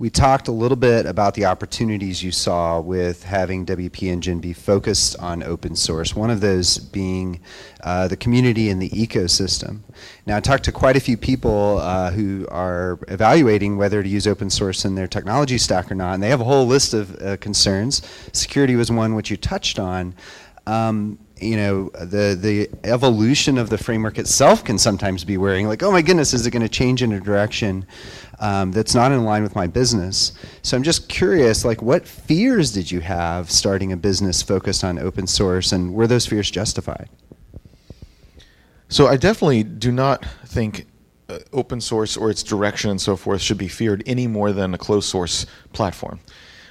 we 0.00 0.08
talked 0.08 0.48
a 0.48 0.52
little 0.52 0.78
bit 0.78 1.04
about 1.04 1.34
the 1.34 1.44
opportunities 1.44 2.22
you 2.22 2.32
saw 2.32 2.80
with 2.80 3.22
having 3.22 3.66
WP 3.66 4.04
Engine 4.04 4.40
be 4.40 4.54
focused 4.54 5.14
on 5.18 5.42
open 5.42 5.76
source, 5.76 6.16
one 6.16 6.30
of 6.30 6.40
those 6.40 6.78
being 6.78 7.38
uh, 7.84 8.08
the 8.08 8.16
community 8.16 8.70
and 8.70 8.80
the 8.80 8.88
ecosystem. 8.88 9.80
Now, 10.24 10.38
I 10.38 10.40
talked 10.40 10.64
to 10.64 10.72
quite 10.72 10.96
a 10.96 11.00
few 11.00 11.18
people 11.18 11.76
uh, 11.80 12.12
who 12.12 12.46
are 12.50 12.98
evaluating 13.08 13.76
whether 13.76 14.02
to 14.02 14.08
use 14.08 14.26
open 14.26 14.48
source 14.48 14.86
in 14.86 14.94
their 14.94 15.06
technology 15.06 15.58
stack 15.58 15.92
or 15.92 15.94
not, 15.94 16.14
and 16.14 16.22
they 16.22 16.30
have 16.30 16.40
a 16.40 16.44
whole 16.44 16.66
list 16.66 16.94
of 16.94 17.20
uh, 17.20 17.36
concerns. 17.36 18.00
Security 18.32 18.76
was 18.76 18.90
one 18.90 19.14
which 19.14 19.30
you 19.30 19.36
touched 19.36 19.78
on. 19.78 20.14
Um, 20.66 21.18
you 21.40 21.56
know 21.56 21.88
the 21.94 22.36
the 22.38 22.68
evolution 22.84 23.56
of 23.56 23.70
the 23.70 23.78
framework 23.78 24.18
itself 24.18 24.62
can 24.62 24.78
sometimes 24.78 25.24
be 25.24 25.38
worrying 25.38 25.66
like 25.66 25.82
oh 25.82 25.90
my 25.90 26.02
goodness 26.02 26.34
is 26.34 26.46
it 26.46 26.50
going 26.50 26.62
to 26.62 26.68
change 26.68 27.02
in 27.02 27.12
a 27.12 27.20
direction 27.20 27.86
um, 28.40 28.72
that's 28.72 28.94
not 28.94 29.12
in 29.12 29.24
line 29.24 29.42
with 29.42 29.54
my 29.54 29.66
business. 29.66 30.32
So 30.62 30.76
i'm 30.76 30.82
just 30.82 31.08
curious 31.08 31.64
like 31.64 31.82
what 31.82 32.06
fears 32.06 32.72
did 32.72 32.90
you 32.90 33.00
have 33.00 33.50
starting 33.50 33.92
a 33.92 33.96
business 33.96 34.42
focused 34.42 34.82
on 34.82 34.98
open 34.98 35.26
source 35.26 35.72
and 35.72 35.94
were 35.94 36.06
those 36.06 36.26
fears 36.26 36.50
justified? 36.50 37.08
So 38.88 39.06
i 39.06 39.16
definitely 39.16 39.62
do 39.62 39.92
not 39.92 40.26
think 40.46 40.86
uh, 41.28 41.38
open 41.52 41.80
source 41.80 42.16
or 42.16 42.28
its 42.30 42.42
direction 42.42 42.90
and 42.90 43.00
so 43.00 43.14
forth 43.14 43.40
should 43.40 43.58
be 43.58 43.68
feared 43.68 44.02
any 44.04 44.26
more 44.26 44.52
than 44.52 44.74
a 44.74 44.78
closed 44.78 45.08
source 45.08 45.46
platform. 45.72 46.18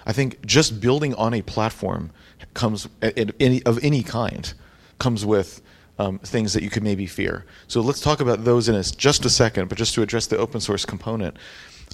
I 0.06 0.12
think 0.12 0.46
just 0.46 0.82
building 0.82 1.14
on 1.16 1.34
a 1.34 1.42
platform 1.42 2.12
comes 2.54 2.90
any, 3.02 3.64
of 3.64 3.82
any 3.84 4.04
kind 4.04 4.54
comes 4.98 5.26
with 5.26 5.62
um, 6.00 6.18
things 6.20 6.54
that 6.54 6.64
you 6.64 6.70
could 6.70 6.82
maybe 6.82 7.06
fear. 7.06 7.46
So 7.68 7.82
let's 7.82 8.00
talk 8.00 8.22
about 8.22 8.46
those 8.46 8.70
in 8.70 8.76
a, 8.76 8.84
just 8.84 9.26
a 9.26 9.30
second, 9.30 9.68
but 9.68 9.78
just 9.78 9.94
to 9.96 10.02
address 10.02 10.26
the 10.28 10.38
open 10.38 10.62
source 10.62 10.86
component. 10.86 11.38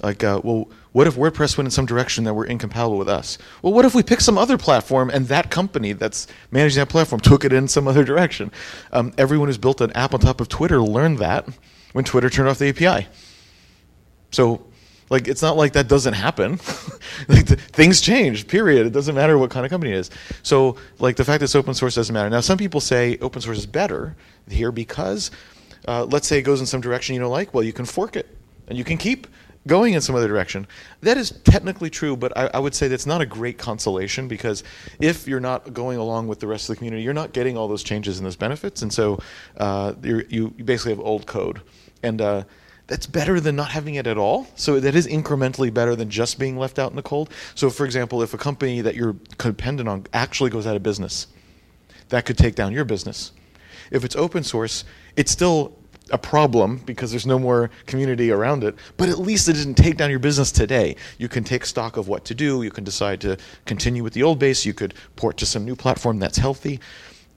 Like, 0.02 0.22
uh, 0.22 0.40
well, 0.44 0.68
what 0.92 1.06
if 1.06 1.16
WordPress 1.16 1.56
went 1.56 1.66
in 1.66 1.70
some 1.70 1.86
direction 1.86 2.24
that 2.24 2.34
were 2.34 2.44
incompatible 2.44 2.98
with 2.98 3.08
us? 3.08 3.38
Well, 3.62 3.72
what 3.72 3.84
if 3.84 3.94
we 3.94 4.02
pick 4.02 4.20
some 4.20 4.38
other 4.38 4.58
platform 4.58 5.10
and 5.10 5.26
that 5.28 5.50
company 5.50 5.92
that's 5.92 6.26
managing 6.50 6.80
that 6.80 6.88
platform 6.88 7.20
took 7.20 7.44
it 7.44 7.52
in 7.52 7.66
some 7.66 7.88
other 7.88 8.04
direction? 8.04 8.52
Um, 8.92 9.12
everyone 9.18 9.48
who's 9.48 9.58
built 9.58 9.80
an 9.80 9.92
app 9.92 10.14
on 10.14 10.20
top 10.20 10.40
of 10.40 10.48
Twitter 10.48 10.80
learned 10.80 11.18
that 11.18 11.48
when 11.92 12.04
Twitter 12.04 12.30
turned 12.30 12.48
off 12.48 12.58
the 12.58 12.68
API. 12.68 13.08
So 14.30 14.66
like 15.10 15.28
it's 15.28 15.42
not 15.42 15.56
like 15.56 15.72
that 15.74 15.88
doesn't 15.88 16.14
happen. 16.14 16.52
like 17.28 17.46
the, 17.46 17.56
things 17.56 18.00
change. 18.00 18.48
Period. 18.48 18.86
It 18.86 18.92
doesn't 18.92 19.14
matter 19.14 19.38
what 19.38 19.50
kind 19.50 19.64
of 19.64 19.70
company 19.70 19.92
it 19.92 19.98
is. 19.98 20.10
So 20.42 20.76
like 20.98 21.16
the 21.16 21.24
fact 21.24 21.40
that 21.40 21.44
it's 21.44 21.54
open 21.54 21.74
source 21.74 21.94
doesn't 21.94 22.12
matter. 22.12 22.30
Now 22.30 22.40
some 22.40 22.58
people 22.58 22.80
say 22.80 23.18
open 23.20 23.40
source 23.40 23.58
is 23.58 23.66
better 23.66 24.16
here 24.48 24.72
because 24.72 25.30
uh, 25.88 26.04
let's 26.04 26.26
say 26.26 26.38
it 26.38 26.42
goes 26.42 26.60
in 26.60 26.66
some 26.66 26.80
direction 26.80 27.14
you 27.14 27.20
don't 27.20 27.30
like. 27.30 27.54
Well, 27.54 27.62
you 27.64 27.72
can 27.72 27.84
fork 27.84 28.16
it 28.16 28.28
and 28.68 28.76
you 28.76 28.84
can 28.84 28.98
keep 28.98 29.26
going 29.66 29.94
in 29.94 30.00
some 30.00 30.14
other 30.14 30.28
direction. 30.28 30.66
That 31.00 31.16
is 31.16 31.30
technically 31.44 31.90
true, 31.90 32.16
but 32.16 32.36
I, 32.36 32.50
I, 32.54 32.58
would 32.58 32.74
say 32.74 32.88
that's 32.88 33.06
not 33.06 33.20
a 33.20 33.26
great 33.26 33.58
consolation 33.58 34.28
because 34.28 34.62
if 35.00 35.26
you're 35.26 35.40
not 35.40 35.74
going 35.74 35.98
along 35.98 36.28
with 36.28 36.40
the 36.40 36.46
rest 36.46 36.68
of 36.68 36.74
the 36.74 36.78
community, 36.78 37.02
you're 37.02 37.14
not 37.14 37.32
getting 37.32 37.56
all 37.56 37.66
those 37.66 37.82
changes 37.82 38.18
and 38.18 38.26
those 38.26 38.36
benefits, 38.36 38.82
and 38.82 38.92
so 38.92 39.18
uh, 39.56 39.94
you 40.02 40.24
you 40.28 40.48
basically 40.50 40.92
have 40.92 41.00
old 41.00 41.26
code. 41.26 41.60
And 42.02 42.20
uh, 42.20 42.44
that's 42.86 43.06
better 43.06 43.40
than 43.40 43.56
not 43.56 43.70
having 43.70 43.96
it 43.96 44.06
at 44.06 44.16
all. 44.16 44.46
So 44.54 44.78
that 44.80 44.94
is 44.94 45.06
incrementally 45.06 45.72
better 45.72 45.96
than 45.96 46.08
just 46.08 46.38
being 46.38 46.56
left 46.56 46.78
out 46.78 46.90
in 46.90 46.96
the 46.96 47.02
cold. 47.02 47.30
So, 47.54 47.70
for 47.70 47.84
example, 47.84 48.22
if 48.22 48.32
a 48.34 48.38
company 48.38 48.80
that 48.80 48.94
you're 48.94 49.16
dependent 49.38 49.88
on 49.88 50.06
actually 50.12 50.50
goes 50.50 50.66
out 50.66 50.76
of 50.76 50.82
business, 50.82 51.26
that 52.08 52.26
could 52.26 52.38
take 52.38 52.54
down 52.54 52.72
your 52.72 52.84
business. 52.84 53.32
If 53.90 54.04
it's 54.04 54.16
open 54.16 54.44
source, 54.44 54.84
it's 55.16 55.32
still 55.32 55.76
a 56.10 56.18
problem 56.18 56.78
because 56.86 57.10
there's 57.10 57.26
no 57.26 57.38
more 57.38 57.68
community 57.86 58.30
around 58.30 58.62
it, 58.62 58.76
but 58.96 59.08
at 59.08 59.18
least 59.18 59.48
it 59.48 59.54
didn't 59.54 59.74
take 59.74 59.96
down 59.96 60.08
your 60.08 60.20
business 60.20 60.52
today. 60.52 60.94
You 61.18 61.28
can 61.28 61.42
take 61.42 61.66
stock 61.66 61.96
of 61.96 62.06
what 62.06 62.24
to 62.26 62.34
do. 62.34 62.62
You 62.62 62.70
can 62.70 62.84
decide 62.84 63.20
to 63.22 63.36
continue 63.64 64.04
with 64.04 64.12
the 64.12 64.22
old 64.22 64.38
base. 64.38 64.64
You 64.64 64.72
could 64.72 64.94
port 65.16 65.36
to 65.38 65.46
some 65.46 65.64
new 65.64 65.74
platform 65.74 66.20
that's 66.20 66.38
healthy 66.38 66.78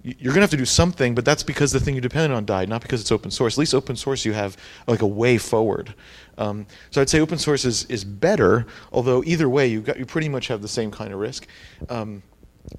you're 0.03 0.33
going 0.33 0.35
to 0.35 0.41
have 0.41 0.49
to 0.51 0.57
do 0.57 0.65
something, 0.65 1.13
but 1.13 1.25
that's 1.25 1.43
because 1.43 1.71
the 1.71 1.79
thing 1.79 1.95
you 1.95 2.01
depended 2.01 2.31
on 2.31 2.45
died, 2.45 2.69
not 2.69 2.81
because 2.81 3.01
it's 3.01 3.11
open 3.11 3.31
source. 3.31 3.55
At 3.55 3.59
least 3.59 3.73
open 3.73 3.95
source, 3.95 4.23
you 4.23 4.33
have 4.33 4.55
like 4.87 5.01
a 5.01 5.07
way 5.07 5.37
forward. 5.37 5.93
Um, 6.37 6.67
so 6.89 7.01
I'd 7.01 7.09
say 7.09 7.19
open 7.19 7.37
source 7.37 7.65
is, 7.65 7.83
is 7.85 8.05
better, 8.05 8.65
although 8.93 9.23
either 9.25 9.49
way, 9.49 9.67
you 9.67 9.81
got 9.81 9.99
you 9.99 10.05
pretty 10.05 10.29
much 10.29 10.47
have 10.47 10.61
the 10.61 10.69
same 10.69 10.89
kind 10.89 11.11
of 11.11 11.19
risk. 11.19 11.47
Um, 11.89 12.23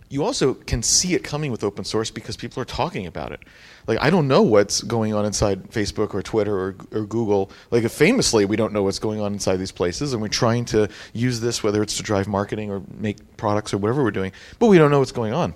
you 0.08 0.24
also 0.24 0.54
can 0.54 0.82
see 0.82 1.14
it 1.14 1.24
coming 1.24 1.50
with 1.50 1.64
open 1.64 1.84
source 1.84 2.10
because 2.10 2.36
people 2.36 2.62
are 2.62 2.66
talking 2.66 3.06
about 3.06 3.32
it. 3.32 3.40
Like 3.86 3.98
I 4.00 4.08
don't 4.08 4.28
know 4.28 4.40
what's 4.40 4.82
going 4.82 5.12
on 5.12 5.26
inside 5.26 5.70
Facebook 5.70 6.14
or 6.14 6.22
Twitter 6.22 6.56
or, 6.56 6.76
or 6.92 7.04
Google. 7.04 7.50
Like 7.70 7.88
famously, 7.90 8.46
we 8.46 8.56
don't 8.56 8.72
know 8.72 8.82
what's 8.82 8.98
going 8.98 9.20
on 9.20 9.34
inside 9.34 9.56
these 9.56 9.72
places, 9.72 10.14
and 10.14 10.22
we're 10.22 10.28
trying 10.28 10.64
to 10.66 10.88
use 11.12 11.40
this, 11.40 11.62
whether 11.62 11.82
it's 11.82 11.98
to 11.98 12.02
drive 12.02 12.28
marketing 12.28 12.70
or 12.70 12.82
make 12.96 13.36
products 13.36 13.74
or 13.74 13.78
whatever 13.78 14.02
we're 14.02 14.10
doing, 14.10 14.32
but 14.58 14.68
we 14.68 14.78
don't 14.78 14.90
know 14.90 15.00
what's 15.00 15.12
going 15.12 15.34
on 15.34 15.54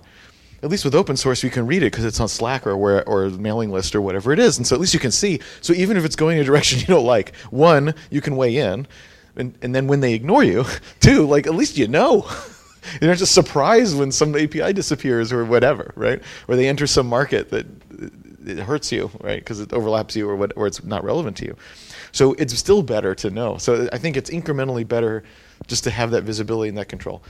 at 0.64 0.70
least 0.70 0.82
with 0.82 0.94
open 0.94 1.14
source, 1.14 1.42
you 1.42 1.50
can 1.50 1.66
read 1.66 1.82
it 1.82 1.92
because 1.92 2.06
it's 2.06 2.18
on 2.18 2.28
Slack 2.28 2.66
or 2.66 2.74
where 2.74 3.06
or 3.06 3.28
mailing 3.28 3.70
list 3.70 3.94
or 3.94 4.00
whatever 4.00 4.32
it 4.32 4.38
is, 4.38 4.56
and 4.56 4.66
so 4.66 4.74
at 4.74 4.80
least 4.80 4.94
you 4.94 5.00
can 5.00 5.12
see. 5.12 5.40
So 5.60 5.74
even 5.74 5.98
if 5.98 6.06
it's 6.06 6.16
going 6.16 6.38
in 6.38 6.42
a 6.42 6.46
direction 6.52 6.80
you 6.80 6.86
don't 6.86 7.04
like, 7.04 7.36
one, 7.50 7.94
you 8.10 8.22
can 8.22 8.34
weigh 8.34 8.56
in, 8.56 8.86
and 9.36 9.54
and 9.60 9.74
then 9.74 9.86
when 9.86 10.00
they 10.00 10.14
ignore 10.14 10.42
you, 10.42 10.64
two, 11.00 11.26
like 11.26 11.46
at 11.46 11.54
least 11.54 11.76
you 11.76 11.86
know. 11.86 12.26
You're 13.00 13.10
not 13.10 13.16
just 13.16 13.32
surprised 13.32 13.98
when 13.98 14.12
some 14.12 14.36
API 14.36 14.74
disappears 14.74 15.32
or 15.32 15.46
whatever, 15.46 15.92
right? 15.96 16.22
Or 16.48 16.54
they 16.54 16.68
enter 16.68 16.86
some 16.86 17.06
market 17.06 17.48
that 17.50 17.64
it 18.46 18.58
hurts 18.58 18.92
you, 18.92 19.10
right? 19.20 19.38
Because 19.38 19.58
it 19.58 19.72
overlaps 19.72 20.14
you 20.14 20.28
or 20.28 20.36
what, 20.36 20.52
or 20.54 20.66
it's 20.66 20.84
not 20.84 21.02
relevant 21.02 21.38
to 21.38 21.46
you. 21.46 21.56
So 22.12 22.34
it's 22.34 22.54
still 22.58 22.82
better 22.82 23.14
to 23.14 23.30
know. 23.30 23.56
So 23.56 23.88
I 23.90 23.96
think 23.96 24.18
it's 24.18 24.28
incrementally 24.28 24.86
better 24.86 25.24
just 25.66 25.84
to 25.84 25.90
have 25.90 26.10
that 26.10 26.24
visibility 26.24 26.68
and 26.68 26.76
that 26.76 26.90
control. 26.90 27.22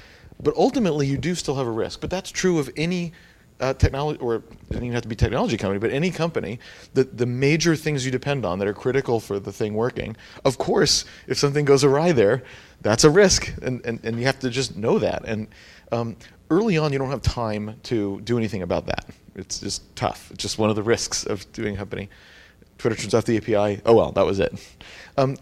But 0.42 0.54
ultimately, 0.56 1.06
you 1.06 1.16
do 1.16 1.34
still 1.34 1.54
have 1.56 1.66
a 1.66 1.70
risk. 1.70 2.00
But 2.00 2.10
that's 2.10 2.30
true 2.30 2.58
of 2.58 2.70
any 2.76 3.12
uh, 3.60 3.74
technology, 3.74 4.18
or 4.20 4.36
it 4.36 4.68
doesn't 4.68 4.84
even 4.84 4.94
have 4.94 5.02
to 5.02 5.08
be 5.08 5.14
technology 5.14 5.56
company, 5.56 5.78
but 5.78 5.90
any 5.90 6.10
company, 6.10 6.58
the, 6.94 7.04
the 7.04 7.26
major 7.26 7.76
things 7.76 8.04
you 8.04 8.10
depend 8.10 8.44
on 8.44 8.58
that 8.58 8.68
are 8.68 8.74
critical 8.74 9.20
for 9.20 9.38
the 9.38 9.52
thing 9.52 9.74
working. 9.74 10.16
Of 10.44 10.58
course, 10.58 11.04
if 11.28 11.38
something 11.38 11.64
goes 11.64 11.84
awry 11.84 12.12
there, 12.12 12.42
that's 12.82 13.04
a 13.04 13.10
risk, 13.10 13.52
and, 13.62 13.84
and, 13.86 14.00
and 14.04 14.18
you 14.18 14.26
have 14.26 14.38
to 14.40 14.50
just 14.50 14.76
know 14.76 14.98
that. 14.98 15.24
And 15.24 15.48
um, 15.92 16.16
early 16.50 16.76
on, 16.76 16.92
you 16.92 16.98
don't 16.98 17.10
have 17.10 17.22
time 17.22 17.78
to 17.84 18.20
do 18.22 18.36
anything 18.36 18.62
about 18.62 18.86
that. 18.86 19.06
It's 19.36 19.60
just 19.60 19.94
tough. 19.96 20.30
It's 20.32 20.42
just 20.42 20.58
one 20.58 20.70
of 20.70 20.76
the 20.76 20.82
risks 20.82 21.24
of 21.24 21.50
doing 21.52 21.74
a 21.74 21.78
company. 21.78 22.08
Twitter 22.78 22.96
turns 22.96 23.14
off 23.14 23.24
the 23.24 23.36
API. 23.36 23.80
Oh 23.86 23.94
well, 23.94 24.10
that 24.12 24.26
was 24.26 24.40
it. 24.40 24.52
Um, 25.16 25.36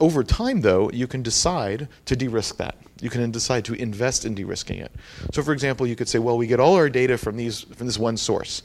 over 0.00 0.22
time, 0.22 0.60
though, 0.60 0.88
you 0.92 1.08
can 1.08 1.22
decide 1.22 1.88
to 2.06 2.14
de-risk 2.14 2.56
that 2.58 2.76
you 3.00 3.10
can 3.10 3.30
decide 3.30 3.64
to 3.66 3.74
invest 3.74 4.24
in 4.24 4.34
de-risking 4.34 4.78
it. 4.78 4.92
So, 5.32 5.42
for 5.42 5.52
example, 5.52 5.86
you 5.86 5.96
could 5.96 6.08
say, 6.08 6.18
well, 6.18 6.38
we 6.38 6.46
get 6.46 6.60
all 6.60 6.74
our 6.74 6.88
data 6.88 7.18
from 7.18 7.36
these 7.36 7.62
from 7.62 7.86
this 7.86 7.98
one 7.98 8.16
source. 8.16 8.62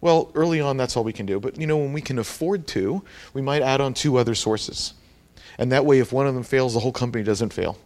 Well, 0.00 0.30
early 0.34 0.60
on, 0.60 0.76
that's 0.76 0.96
all 0.96 1.04
we 1.04 1.14
can 1.14 1.24
do. 1.24 1.40
But 1.40 1.58
you 1.58 1.66
know, 1.66 1.78
when 1.78 1.92
we 1.92 2.02
can 2.02 2.18
afford 2.18 2.66
to, 2.68 3.02
we 3.32 3.40
might 3.40 3.62
add 3.62 3.80
on 3.80 3.94
two 3.94 4.16
other 4.18 4.34
sources, 4.34 4.94
and 5.58 5.72
that 5.72 5.86
way, 5.86 5.98
if 5.98 6.12
one 6.12 6.26
of 6.26 6.34
them 6.34 6.42
fails, 6.42 6.74
the 6.74 6.80
whole 6.80 6.92
company 6.92 7.24
doesn't 7.24 7.52
fail. 7.52 7.78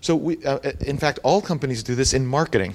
So, 0.00 0.16
we, 0.16 0.44
uh, 0.44 0.58
uh 0.58 0.72
in 0.80 0.98
fact, 0.98 1.18
all 1.22 1.40
companies 1.40 1.82
do 1.82 1.94
this 1.94 2.12
in 2.12 2.26
marketing. 2.26 2.74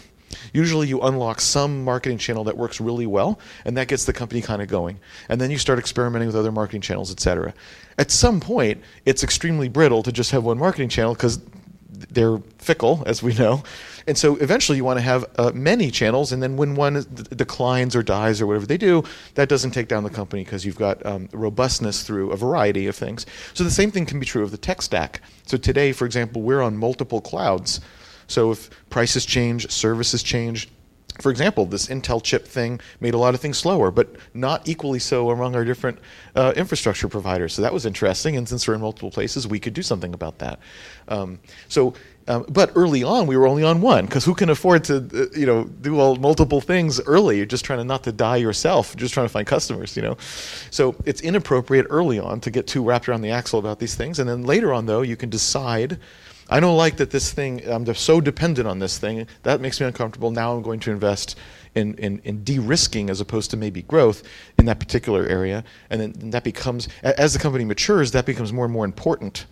Usually, 0.52 0.88
you 0.88 1.00
unlock 1.02 1.40
some 1.40 1.86
marketing 1.86 2.18
channel 2.18 2.44
that 2.46 2.58
works 2.58 2.82
really 2.82 3.08
well, 3.08 3.40
and 3.64 3.78
that 3.78 3.88
gets 3.88 4.06
the 4.06 4.14
company 4.14 4.42
kind 4.42 4.62
of 4.62 4.68
going. 4.68 5.00
And 5.30 5.40
then 5.40 5.52
you 5.52 5.58
start 5.58 5.80
experimenting 5.80 6.28
with 6.28 6.36
other 6.36 6.52
marketing 6.52 6.82
channels, 6.82 7.12
et 7.12 7.20
cetera. 7.20 7.54
At 7.98 8.12
some 8.12 8.40
point, 8.40 8.82
it's 9.06 9.24
extremely 9.24 9.70
brittle 9.70 10.04
to 10.04 10.12
just 10.12 10.32
have 10.32 10.44
one 10.44 10.58
marketing 10.58 10.90
channel 10.90 11.14
because 11.14 11.40
they're 12.10 12.40
fickle, 12.58 13.04
as 13.06 13.24
we 13.24 13.34
know. 13.34 13.64
And 14.08 14.18
so 14.18 14.36
eventually 14.38 14.78
you 14.78 14.86
want 14.86 15.00
to 15.00 15.04
have 15.04 15.26
uh, 15.38 15.52
many 15.54 15.92
channels, 15.92 16.32
and 16.32 16.42
then 16.42 16.56
when 16.56 16.76
one 16.76 17.06
declines 17.36 17.96
or 17.96 18.04
dies 18.04 18.42
or 18.42 18.48
whatever 18.48 18.66
they 18.66 18.78
do, 18.78 19.04
that 19.36 19.50
doesn't 19.50 19.72
take 19.72 19.88
down 19.88 20.04
the 20.04 20.10
company 20.10 20.44
because 20.44 20.66
you've 20.66 20.78
got 20.78 21.06
um, 21.06 21.28
robustness 21.34 22.04
through 22.04 22.32
a 22.32 22.38
variety 22.38 22.88
of 22.88 22.96
things. 22.96 23.26
So 23.54 23.64
the 23.64 23.72
same 23.72 23.92
thing 23.92 24.06
can 24.06 24.20
be 24.20 24.26
true 24.26 24.44
of 24.44 24.52
the 24.52 24.58
tech 24.58 24.82
stack. 24.82 25.22
So 25.46 25.58
today, 25.58 25.92
for 25.92 26.06
example, 26.06 26.42
we're 26.42 26.62
on 26.62 26.78
multiple 26.78 27.22
clouds. 27.22 27.82
So 28.28 28.52
if 28.52 28.70
prices 28.90 29.26
change, 29.26 29.70
services 29.72 30.24
change, 30.24 30.70
for 31.20 31.32
example, 31.32 31.66
this 31.66 31.88
Intel 31.88 32.22
chip 32.22 32.46
thing 32.48 32.80
made 33.00 33.14
a 33.14 33.18
lot 33.18 33.34
of 33.34 33.42
things 33.42 33.58
slower, 33.58 33.92
but 33.92 34.08
not 34.34 34.68
equally 34.68 35.00
so 35.00 35.30
among 35.32 35.56
our 35.56 35.66
different 35.66 36.00
uh, 36.36 36.54
infrastructure 36.56 37.08
providers. 37.08 37.54
So 37.54 37.62
that 37.62 37.74
was 37.74 37.86
interesting. 37.86 38.38
And 38.38 38.48
since 38.48 38.68
we're 38.68 38.76
in 38.76 38.82
multiple 38.82 39.12
places, 39.12 39.48
we 39.48 39.60
could 39.60 39.74
do 39.74 39.82
something 39.82 40.14
about 40.14 40.40
that. 40.40 40.60
Um, 41.08 41.40
so, 41.68 41.94
um, 42.28 42.46
but 42.50 42.72
early 42.76 43.04
on, 43.04 43.26
we 43.26 43.38
were 43.38 43.48
only 43.48 43.64
on 43.64 43.80
one 43.80 44.06
because 44.06 44.26
who 44.26 44.36
can 44.36 44.50
afford 44.50 44.84
to, 44.86 44.98
uh, 44.98 45.38
you 45.38 45.46
know, 45.46 45.64
do 45.64 46.00
all 46.00 46.18
multiple 46.18 46.60
things 46.60 47.00
early? 47.02 47.38
You're 47.38 47.46
just 47.46 47.64
trying 47.64 47.80
to 47.80 47.86
not 47.86 48.04
to 48.04 48.12
die 48.12 48.38
yourself, 48.38 48.96
just 48.98 49.14
trying 49.14 49.26
to 49.26 49.32
find 49.32 49.48
customers, 49.48 49.96
you 49.96 50.04
know. 50.04 50.18
So 50.70 50.96
it's 51.06 51.22
inappropriate 51.22 51.88
early 51.90 52.20
on 52.20 52.42
to 52.42 52.52
get 52.52 52.68
too 52.68 52.84
wrapped 52.84 53.08
around 53.08 53.22
the 53.22 53.32
axle 53.32 53.60
about 53.60 53.80
these 53.80 53.96
things, 53.96 54.20
and 54.20 54.28
then 54.30 54.44
later 54.44 54.74
on, 54.74 54.86
though, 54.86 55.04
you 55.04 55.16
can 55.16 55.30
decide 55.30 56.00
I 56.50 56.60
don't 56.60 56.78
like 56.78 56.98
that 56.98 57.12
this 57.12 57.34
thing, 57.34 57.62
I'm 57.68 57.94
so 57.94 58.22
dependent 58.22 58.68
on 58.68 58.80
this 58.80 58.98
thing. 58.98 59.28
That 59.44 59.60
makes 59.60 59.80
me 59.80 59.86
uncomfortable. 59.86 60.32
Now 60.32 60.56
I'm 60.56 60.62
going 60.62 60.80
to 60.82 60.92
invest 60.92 61.36
in, 61.76 61.96
in, 61.96 62.20
in 62.24 62.44
de-risking 62.44 63.10
as 63.10 63.20
opposed 63.20 63.52
to 63.52 63.58
maybe 63.58 63.82
growth 63.82 64.24
in 64.58 64.66
that 64.66 64.80
particular 64.80 65.26
area. 65.26 65.64
And 65.90 66.00
then 66.00 66.16
and 66.22 66.34
that 66.34 66.44
becomes, 66.44 66.88
as 67.04 67.34
the 67.34 67.40
company 67.40 67.66
matures, 67.66 68.12
that 68.12 68.26
becomes 68.26 68.54
more 68.54 68.66
and 68.66 68.74
more 68.74 68.86
important 68.86 69.46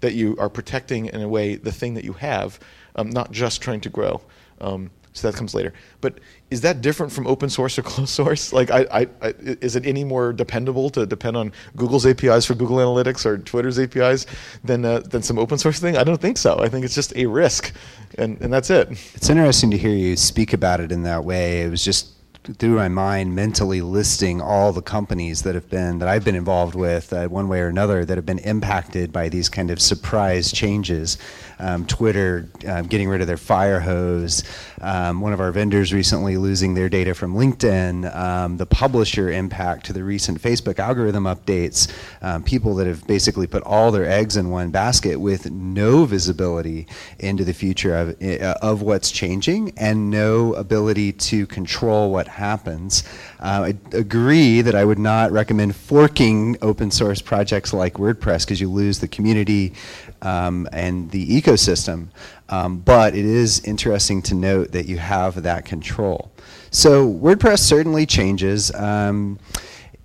that 0.00 0.14
you 0.14 0.36
are 0.38 0.48
protecting 0.48 1.06
in 1.06 1.22
a 1.22 1.28
way 1.28 1.54
the 1.54 1.70
thing 1.70 1.94
that 1.94 2.04
you 2.04 2.14
have, 2.14 2.58
um, 2.96 3.08
not 3.10 3.30
just 3.30 3.62
trying 3.62 3.80
to 3.80 3.88
grow. 3.88 4.20
Um, 4.60 4.90
so 5.12 5.30
that 5.30 5.36
comes 5.36 5.54
later. 5.54 5.72
But 6.00 6.20
is 6.50 6.60
that 6.62 6.80
different 6.80 7.12
from 7.12 7.26
open 7.26 7.50
source 7.50 7.78
or 7.78 7.82
closed 7.92 8.10
source? 8.10 8.52
Like, 8.52 8.70
I, 8.70 8.86
I, 8.90 9.06
I, 9.20 9.34
is 9.38 9.76
it 9.76 9.86
any 9.86 10.04
more 10.04 10.32
dependable 10.32 10.90
to 10.90 11.06
depend 11.06 11.36
on 11.36 11.52
Google's 11.76 12.06
APIs 12.06 12.46
for 12.46 12.54
Google 12.54 12.78
Analytics 12.78 13.26
or 13.26 13.38
Twitter's 13.38 13.78
APIs 13.78 14.26
than 14.64 14.84
uh, 14.84 15.00
than 15.00 15.22
some 15.22 15.38
open 15.38 15.58
source 15.58 15.78
thing? 15.78 15.96
I 15.96 16.04
don't 16.04 16.20
think 16.20 16.38
so. 16.38 16.58
I 16.58 16.68
think 16.68 16.84
it's 16.84 16.94
just 16.94 17.14
a 17.16 17.26
risk, 17.26 17.72
and 18.18 18.40
and 18.40 18.52
that's 18.52 18.70
it. 18.70 18.90
It's 19.14 19.28
interesting 19.28 19.70
to 19.70 19.78
hear 19.78 19.94
you 19.94 20.16
speak 20.16 20.52
about 20.52 20.80
it 20.80 20.92
in 20.92 21.02
that 21.02 21.24
way. 21.24 21.62
It 21.62 21.70
was 21.70 21.84
just 21.84 22.12
through 22.58 22.74
my 22.74 22.88
mind 22.88 23.34
mentally 23.34 23.80
listing 23.80 24.40
all 24.40 24.72
the 24.72 24.82
companies 24.82 25.42
that 25.42 25.54
have 25.54 25.68
been 25.70 26.00
that 26.00 26.08
I've 26.08 26.24
been 26.24 26.34
involved 26.34 26.74
with 26.74 27.12
uh, 27.12 27.28
one 27.28 27.48
way 27.48 27.60
or 27.60 27.68
another 27.68 28.04
that 28.04 28.18
have 28.18 28.26
been 28.26 28.40
impacted 28.40 29.12
by 29.12 29.28
these 29.28 29.48
kind 29.48 29.70
of 29.70 29.80
surprise 29.80 30.50
changes. 30.50 31.18
Um, 31.62 31.86
Twitter 31.86 32.48
um, 32.66 32.86
getting 32.86 33.08
rid 33.08 33.20
of 33.20 33.28
their 33.28 33.36
fire 33.36 33.78
hose, 33.78 34.42
um, 34.80 35.20
one 35.20 35.32
of 35.32 35.40
our 35.40 35.52
vendors 35.52 35.92
recently 35.92 36.36
losing 36.36 36.74
their 36.74 36.88
data 36.88 37.14
from 37.14 37.34
LinkedIn, 37.34 38.14
um, 38.14 38.56
the 38.56 38.66
publisher 38.66 39.30
impact 39.30 39.86
to 39.86 39.92
the 39.92 40.02
recent 40.02 40.42
Facebook 40.42 40.80
algorithm 40.80 41.24
updates, 41.24 41.88
um, 42.20 42.42
people 42.42 42.74
that 42.74 42.88
have 42.88 43.06
basically 43.06 43.46
put 43.46 43.62
all 43.62 43.92
their 43.92 44.04
eggs 44.04 44.36
in 44.36 44.50
one 44.50 44.70
basket 44.70 45.20
with 45.20 45.50
no 45.50 46.04
visibility 46.04 46.86
into 47.20 47.44
the 47.44 47.54
future 47.54 47.94
of, 47.94 48.20
uh, 48.20 48.54
of 48.60 48.82
what's 48.82 49.12
changing 49.12 49.72
and 49.76 50.10
no 50.10 50.54
ability 50.54 51.12
to 51.12 51.46
control 51.46 52.10
what 52.10 52.26
happens. 52.26 53.04
Uh, 53.42 53.72
I 53.72 53.96
agree 53.96 54.60
that 54.60 54.76
I 54.76 54.84
would 54.84 55.00
not 55.00 55.32
recommend 55.32 55.74
forking 55.74 56.56
open 56.62 56.92
source 56.92 57.20
projects 57.20 57.72
like 57.72 57.94
WordPress 57.94 58.44
because 58.44 58.60
you 58.60 58.70
lose 58.70 59.00
the 59.00 59.08
community 59.08 59.72
um, 60.22 60.68
and 60.72 61.10
the 61.10 61.26
ecosystem. 61.26 62.06
Um, 62.50 62.78
but 62.78 63.16
it 63.16 63.24
is 63.24 63.58
interesting 63.64 64.22
to 64.22 64.34
note 64.34 64.70
that 64.72 64.86
you 64.86 64.98
have 64.98 65.42
that 65.42 65.64
control. 65.64 66.30
So 66.70 67.12
WordPress 67.12 67.58
certainly 67.58 68.06
changes. 68.06 68.72
Um, 68.76 69.40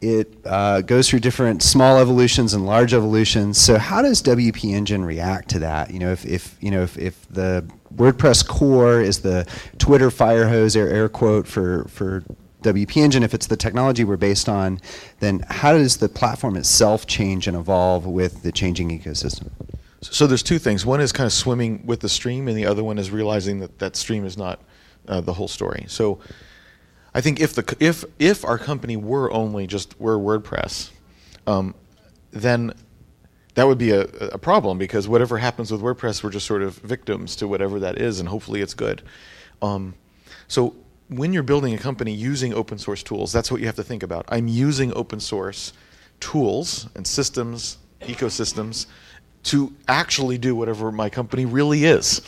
it 0.01 0.35
uh, 0.43 0.81
goes 0.81 1.07
through 1.07 1.19
different 1.19 1.61
small 1.61 1.99
evolutions 1.99 2.55
and 2.55 2.65
large 2.65 2.93
evolutions. 2.95 3.59
So 3.59 3.77
how 3.77 4.01
does 4.01 4.23
WP 4.23 4.73
Engine 4.73 5.05
react 5.05 5.49
to 5.49 5.59
that? 5.59 5.91
You 5.91 5.99
know, 5.99 6.11
if, 6.11 6.25
if 6.25 6.57
you 6.59 6.71
know 6.71 6.81
if, 6.81 6.97
if 6.97 7.27
the 7.29 7.67
WordPress 7.95 8.47
core 8.47 9.01
is 9.01 9.19
the 9.19 9.47
Twitter 9.77 10.09
fire 10.09 10.47
hose 10.47 10.75
or 10.75 10.87
air 10.87 11.09
quote 11.09 11.47
for 11.47 11.85
for 11.85 12.23
WP 12.63 12.97
Engine, 12.97 13.23
if 13.23 13.33
it's 13.33 13.47
the 13.47 13.57
technology 13.57 14.03
we're 14.03 14.17
based 14.17 14.49
on, 14.49 14.79
then 15.19 15.45
how 15.49 15.73
does 15.73 15.97
the 15.97 16.09
platform 16.09 16.55
itself 16.55 17.05
change 17.05 17.47
and 17.47 17.55
evolve 17.55 18.05
with 18.05 18.43
the 18.43 18.51
changing 18.51 18.89
ecosystem? 18.89 19.49
So 20.01 20.27
there's 20.27 20.43
two 20.43 20.59
things. 20.59 20.85
One 20.85 21.01
is 21.01 21.11
kind 21.11 21.25
of 21.25 21.33
swimming 21.33 21.85
with 21.85 21.99
the 22.01 22.09
stream, 22.09 22.47
and 22.47 22.57
the 22.57 22.65
other 22.65 22.83
one 22.83 22.97
is 22.97 23.11
realizing 23.11 23.59
that 23.59 23.79
that 23.79 23.95
stream 23.95 24.25
is 24.25 24.37
not 24.37 24.59
uh, 25.07 25.21
the 25.21 25.33
whole 25.33 25.47
story. 25.47 25.85
So 25.87 26.19
I 27.13 27.21
think 27.21 27.39
if 27.39 27.53
the 27.53 27.75
if 27.79 28.05
if 28.19 28.45
our 28.45 28.57
company 28.57 28.95
were 28.95 29.31
only 29.31 29.65
just 29.65 29.99
were 29.99 30.17
WordPress, 30.17 30.91
um, 31.47 31.73
then 32.31 32.73
that 33.55 33.65
would 33.65 33.79
be 33.79 33.91
a, 33.91 34.01
a 34.01 34.37
problem 34.37 34.77
because 34.77 35.07
whatever 35.07 35.39
happens 35.39 35.71
with 35.71 35.81
WordPress, 35.81 36.23
we're 36.23 36.29
just 36.29 36.45
sort 36.45 36.61
of 36.61 36.75
victims 36.75 37.35
to 37.37 37.47
whatever 37.47 37.79
that 37.79 37.99
is, 37.99 38.19
and 38.19 38.29
hopefully 38.29 38.61
it's 38.61 38.75
good. 38.75 39.01
Um, 39.63 39.95
so 40.47 40.75
when 41.09 41.33
you're 41.33 41.43
building 41.43 41.73
a 41.73 41.77
company 41.77 42.13
using 42.13 42.53
open 42.53 42.77
source 42.77 43.03
tools, 43.03 43.31
that's 43.31 43.51
what 43.51 43.61
you 43.61 43.67
have 43.67 43.75
to 43.75 43.83
think 43.83 44.03
about. 44.03 44.25
I'm 44.29 44.47
using 44.47 44.93
open 44.93 45.19
source 45.19 45.73
tools 46.19 46.87
and 46.95 47.05
systems, 47.05 47.77
ecosystems 48.01 48.87
to 49.43 49.73
actually 49.87 50.37
do 50.37 50.55
whatever 50.55 50.91
my 50.91 51.09
company 51.09 51.45
really 51.45 51.85
is. 51.85 52.21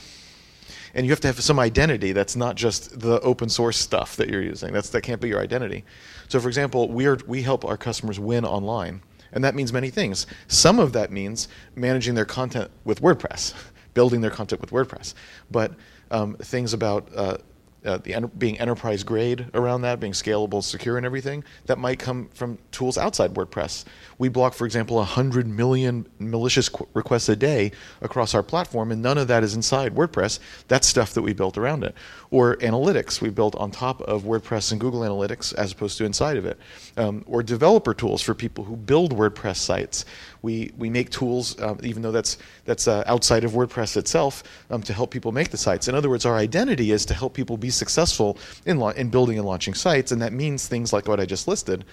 And 0.93 1.05
you 1.05 1.11
have 1.11 1.19
to 1.21 1.27
have 1.27 1.39
some 1.41 1.59
identity 1.59 2.13
that's 2.13 2.35
not 2.35 2.55
just 2.55 2.99
the 2.99 3.19
open 3.21 3.49
source 3.49 3.77
stuff 3.77 4.15
that 4.15 4.29
you're 4.29 4.41
using. 4.41 4.73
That's 4.73 4.89
that 4.89 5.01
can't 5.01 5.21
be 5.21 5.27
your 5.27 5.39
identity. 5.39 5.83
So 6.29 6.39
for 6.39 6.47
example, 6.47 6.89
we 6.89 7.05
are 7.05 7.17
we 7.27 7.41
help 7.41 7.65
our 7.65 7.77
customers 7.77 8.19
win 8.19 8.45
online. 8.45 9.01
And 9.31 9.43
that 9.43 9.53
means 9.53 9.71
many 9.71 9.91
things. 9.91 10.25
Some 10.47 10.79
of 10.79 10.93
that 10.93 11.11
means 11.11 11.47
managing 11.75 12.15
their 12.15 12.25
content 12.25 12.71
with 12.83 13.01
WordPress, 13.01 13.53
building 13.93 14.21
their 14.21 14.31
content 14.31 14.61
with 14.61 14.71
WordPress. 14.71 15.13
But 15.51 15.73
um, 16.09 16.35
things 16.37 16.73
about 16.73 17.07
uh, 17.15 17.37
uh, 17.85 17.97
the 17.97 18.13
enter- 18.13 18.27
being 18.27 18.59
enterprise 18.59 19.03
grade 19.03 19.47
around 19.53 19.81
that, 19.81 19.99
being 19.99 20.13
scalable, 20.13 20.63
secure, 20.63 20.97
and 20.97 21.05
everything, 21.05 21.43
that 21.65 21.77
might 21.77 21.99
come 21.99 22.29
from 22.33 22.57
tools 22.71 22.97
outside 22.97 23.33
WordPress. 23.33 23.85
We 24.17 24.29
block, 24.29 24.53
for 24.53 24.65
example, 24.65 24.97
100 24.97 25.47
million 25.47 26.07
malicious 26.19 26.69
qu- 26.69 26.87
requests 26.93 27.29
a 27.29 27.35
day 27.35 27.71
across 28.01 28.33
our 28.35 28.43
platform, 28.43 28.91
and 28.91 29.01
none 29.01 29.17
of 29.17 29.27
that 29.29 29.43
is 29.43 29.55
inside 29.55 29.95
WordPress. 29.95 30.39
That's 30.67 30.87
stuff 30.87 31.13
that 31.13 31.21
we 31.21 31.33
built 31.33 31.57
around 31.57 31.83
it. 31.83 31.95
Or 32.31 32.57
analytics, 32.57 33.21
we 33.21 33.31
built 33.31 33.55
on 33.55 33.71
top 33.71 34.01
of 34.01 34.21
WordPress 34.21 34.71
and 34.71 34.79
Google 34.79 35.01
Analytics 35.01 35.55
as 35.55 35.71
opposed 35.71 35.97
to 35.97 36.05
inside 36.05 36.37
of 36.37 36.45
it. 36.45 36.59
Um, 36.95 37.23
or 37.25 37.41
developer 37.41 37.91
tools 37.95 38.21
for 38.21 38.35
people 38.35 38.63
who 38.63 38.75
build 38.75 39.15
WordPress 39.15 39.55
sites. 39.55 40.05
We, 40.43 40.71
we 40.77 40.91
make 40.91 41.09
tools, 41.09 41.59
um, 41.59 41.79
even 41.81 42.03
though 42.03 42.11
that's, 42.11 42.37
that's 42.65 42.87
uh, 42.87 43.03
outside 43.07 43.43
of 43.43 43.53
WordPress 43.53 43.97
itself, 43.97 44.43
um, 44.69 44.83
to 44.83 44.93
help 44.93 45.09
people 45.09 45.31
make 45.31 45.49
the 45.49 45.57
sites. 45.57 45.87
In 45.87 45.95
other 45.95 46.07
words, 46.07 46.23
our 46.23 46.35
identity 46.35 46.91
is 46.91 47.03
to 47.07 47.15
help 47.15 47.33
people 47.33 47.57
be 47.57 47.71
successful 47.71 48.37
in, 48.67 48.79
in 48.95 49.09
building 49.09 49.39
and 49.39 49.47
launching 49.47 49.73
sites, 49.73 50.11
and 50.11 50.21
that 50.21 50.31
means 50.31 50.67
things 50.67 50.93
like 50.93 51.07
what 51.07 51.19
I 51.19 51.25
just 51.25 51.47
listed, 51.47 51.83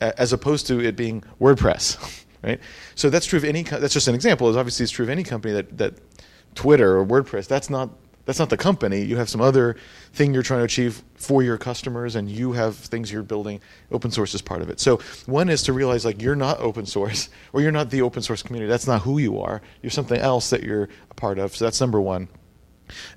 uh, 0.00 0.10
as 0.18 0.32
opposed 0.32 0.66
to 0.66 0.80
it 0.80 0.96
being 0.96 1.22
WordPress. 1.40 2.22
Right? 2.44 2.60
So 2.94 3.08
that's 3.08 3.24
true 3.24 3.38
of 3.38 3.44
any. 3.44 3.62
That's 3.62 3.94
just 3.94 4.06
an 4.06 4.14
example. 4.14 4.50
Is 4.50 4.56
obviously 4.58 4.82
it's 4.82 4.92
true 4.92 5.06
of 5.06 5.08
any 5.08 5.22
company 5.22 5.54
that, 5.54 5.78
that 5.78 5.94
Twitter 6.54 6.98
or 6.98 7.06
WordPress. 7.06 7.48
That's 7.48 7.70
not 7.70 7.88
that's 8.26 8.38
not 8.38 8.48
the 8.48 8.56
company. 8.56 9.02
You 9.02 9.16
have 9.16 9.28
some 9.28 9.40
other 9.40 9.76
thing 10.12 10.32
you're 10.32 10.42
trying 10.42 10.60
to 10.60 10.64
achieve 10.64 11.02
for 11.14 11.42
your 11.42 11.58
customers, 11.58 12.16
and 12.16 12.30
you 12.30 12.52
have 12.52 12.76
things 12.76 13.12
you're 13.12 13.22
building. 13.22 13.60
Open 13.92 14.10
source 14.10 14.34
is 14.34 14.40
part 14.40 14.62
of 14.62 14.70
it. 14.70 14.80
So 14.80 14.98
one 15.26 15.50
is 15.50 15.62
to 15.64 15.72
realize 15.72 16.04
like 16.04 16.22
you're 16.22 16.36
not 16.36 16.58
open 16.60 16.86
source, 16.86 17.28
or 17.52 17.60
you're 17.60 17.72
not 17.72 17.90
the 17.90 18.02
open 18.02 18.22
source 18.22 18.42
community. 18.42 18.68
That's 18.68 18.86
not 18.86 19.02
who 19.02 19.18
you 19.18 19.40
are. 19.40 19.60
You're 19.82 19.90
something 19.90 20.18
else 20.18 20.50
that 20.50 20.62
you're 20.62 20.88
a 21.10 21.14
part 21.14 21.38
of. 21.38 21.54
So 21.54 21.64
that's 21.64 21.80
number 21.80 22.00
one. 22.00 22.28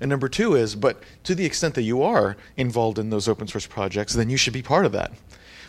And 0.00 0.08
number 0.08 0.28
two 0.28 0.54
is, 0.54 0.74
but 0.74 1.02
to 1.24 1.34
the 1.34 1.44
extent 1.44 1.74
that 1.74 1.82
you 1.82 2.02
are 2.02 2.36
involved 2.56 2.98
in 2.98 3.10
those 3.10 3.28
open 3.28 3.46
source 3.46 3.66
projects, 3.66 4.14
then 4.14 4.30
you 4.30 4.36
should 4.38 4.54
be 4.54 4.62
part 4.62 4.86
of 4.86 4.92
that. 4.92 5.12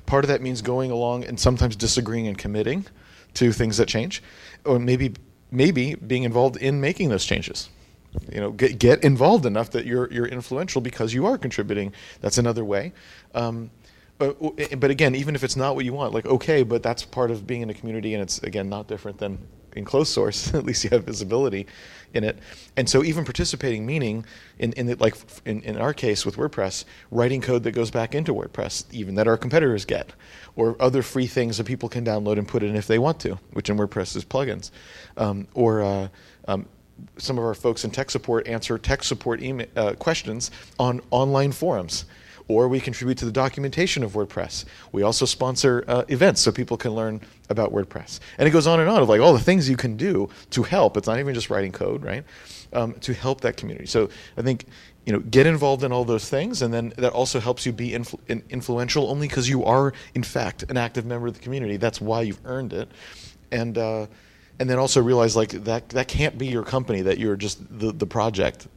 Part 0.05 0.23
of 0.23 0.29
that 0.29 0.41
means 0.41 0.61
going 0.61 0.89
along 0.89 1.25
and 1.25 1.39
sometimes 1.39 1.75
disagreeing 1.75 2.27
and 2.27 2.37
committing 2.37 2.85
to 3.35 3.51
things 3.51 3.77
that 3.77 3.87
change, 3.87 4.23
or 4.65 4.79
maybe 4.79 5.13
maybe 5.51 5.95
being 5.95 6.23
involved 6.23 6.57
in 6.57 6.79
making 6.79 7.09
those 7.09 7.25
changes 7.25 7.69
you 8.31 8.39
know 8.39 8.51
get, 8.51 8.79
get 8.79 9.03
involved 9.03 9.45
enough 9.45 9.71
that 9.71 9.85
you're 9.85 10.11
you're 10.11 10.25
influential 10.25 10.81
because 10.81 11.13
you 11.13 11.25
are 11.25 11.37
contributing. 11.37 11.93
That's 12.21 12.37
another 12.37 12.65
way. 12.65 12.93
Um, 13.33 13.71
but, 14.17 14.37
but 14.79 14.91
again 14.91 15.15
even 15.15 15.33
if 15.33 15.45
it's 15.45 15.55
not 15.55 15.75
what 15.75 15.85
you 15.85 15.93
want 15.93 16.13
like 16.13 16.25
okay 16.25 16.61
but 16.63 16.83
that's 16.83 17.05
part 17.05 17.31
of 17.31 17.47
being 17.47 17.61
in 17.61 17.69
a 17.69 17.73
community 17.73 18.13
and 18.13 18.21
it's 18.21 18.39
again 18.39 18.67
not 18.67 18.85
different 18.85 19.17
than 19.17 19.37
in 19.77 19.85
closed 19.85 20.11
source 20.11 20.53
at 20.53 20.65
least 20.65 20.83
you 20.83 20.89
have 20.89 21.05
visibility 21.05 21.65
in 22.13 22.23
it. 22.23 22.39
And 22.75 22.89
so 22.89 23.03
even 23.03 23.23
participating 23.23 23.85
meaning 23.85 24.25
in, 24.57 24.73
in 24.73 24.87
the, 24.87 24.95
like 24.95 25.15
in, 25.45 25.61
in 25.61 25.77
our 25.77 25.93
case 25.93 26.25
with 26.25 26.37
wordpress 26.37 26.85
writing 27.11 27.41
code 27.41 27.63
that 27.63 27.71
goes 27.71 27.91
back 27.91 28.15
into 28.15 28.33
wordpress 28.33 28.85
even 28.91 29.15
that 29.15 29.27
our 29.27 29.37
competitors 29.37 29.85
get 29.85 30.13
or 30.55 30.75
other 30.79 31.01
free 31.01 31.27
things 31.27 31.57
that 31.57 31.65
people 31.65 31.89
can 31.89 32.03
download 32.03 32.37
and 32.37 32.47
put 32.47 32.63
in 32.63 32.75
if 32.75 32.87
they 32.87 32.99
want 32.99 33.19
to 33.21 33.39
which 33.53 33.69
in 33.69 33.77
wordpress 33.77 34.15
is 34.15 34.25
plugins. 34.25 34.71
Um, 35.17 35.47
or 35.53 35.81
uh, 35.81 36.07
um, 36.47 36.67
some 37.17 37.37
of 37.37 37.43
our 37.43 37.53
folks 37.53 37.83
in 37.83 37.91
tech 37.91 38.09
support 38.09 38.47
answer 38.47 38.77
tech 38.77 39.03
support 39.03 39.41
email, 39.41 39.67
uh, 39.75 39.93
questions 39.93 40.51
on 40.79 41.01
online 41.11 41.51
forums 41.51 42.05
or 42.49 42.67
we 42.67 42.81
contribute 42.81 43.17
to 43.19 43.25
the 43.25 43.31
documentation 43.31 44.03
of 44.03 44.13
WordPress. 44.13 44.65
We 44.91 45.03
also 45.03 45.25
sponsor 45.25 45.85
uh, 45.87 46.03
events 46.09 46.41
so 46.41 46.51
people 46.51 46.75
can 46.75 46.91
learn 46.91 47.21
about 47.49 47.71
WordPress. 47.71 48.19
And 48.37 48.47
it 48.47 48.51
goes 48.51 48.67
on 48.67 48.79
and 48.79 48.89
on 48.89 49.01
of 49.01 49.07
like 49.07 49.21
all 49.21 49.33
the 49.33 49.39
things 49.39 49.69
you 49.69 49.77
can 49.77 49.95
do 49.95 50.29
to 50.49 50.63
help. 50.63 50.97
It's 50.97 51.07
not 51.07 51.19
even 51.19 51.33
just 51.33 51.49
writing 51.49 51.71
code, 51.71 52.03
right? 52.03 52.25
Um, 52.73 52.93
to 53.01 53.13
help 53.13 53.41
that 53.41 53.55
community. 53.55 53.85
So 53.85 54.09
I 54.35 54.41
think 54.41 54.65
you 55.05 55.13
know 55.13 55.19
get 55.19 55.47
involved 55.47 55.83
in 55.83 55.91
all 55.91 56.05
those 56.05 56.27
things, 56.29 56.61
and 56.61 56.73
then 56.73 56.93
that 56.97 57.13
also 57.13 57.39
helps 57.39 57.65
you 57.65 57.71
be 57.71 57.91
influ- 57.91 58.49
influential 58.49 59.09
only 59.09 59.27
because 59.27 59.47
you 59.47 59.63
are 59.63 59.93
in 60.13 60.23
fact 60.23 60.63
an 60.69 60.77
active 60.77 61.05
member 61.05 61.27
of 61.27 61.33
the 61.35 61.39
community. 61.39 61.77
That's 61.77 62.01
why 62.01 62.23
you've 62.23 62.41
earned 62.45 62.73
it, 62.73 62.89
and. 63.51 63.77
Uh, 63.77 64.07
and 64.59 64.69
then 64.69 64.77
also 64.77 65.01
realize 65.01 65.35
like 65.35 65.51
that 65.51 65.89
that 65.89 66.07
can't 66.07 66.37
be 66.37 66.47
your 66.47 66.63
company 66.63 67.01
that 67.01 67.17
you're 67.17 67.35
just 67.35 67.59
the, 67.79 67.91
the 67.91 68.05
project. 68.05 68.67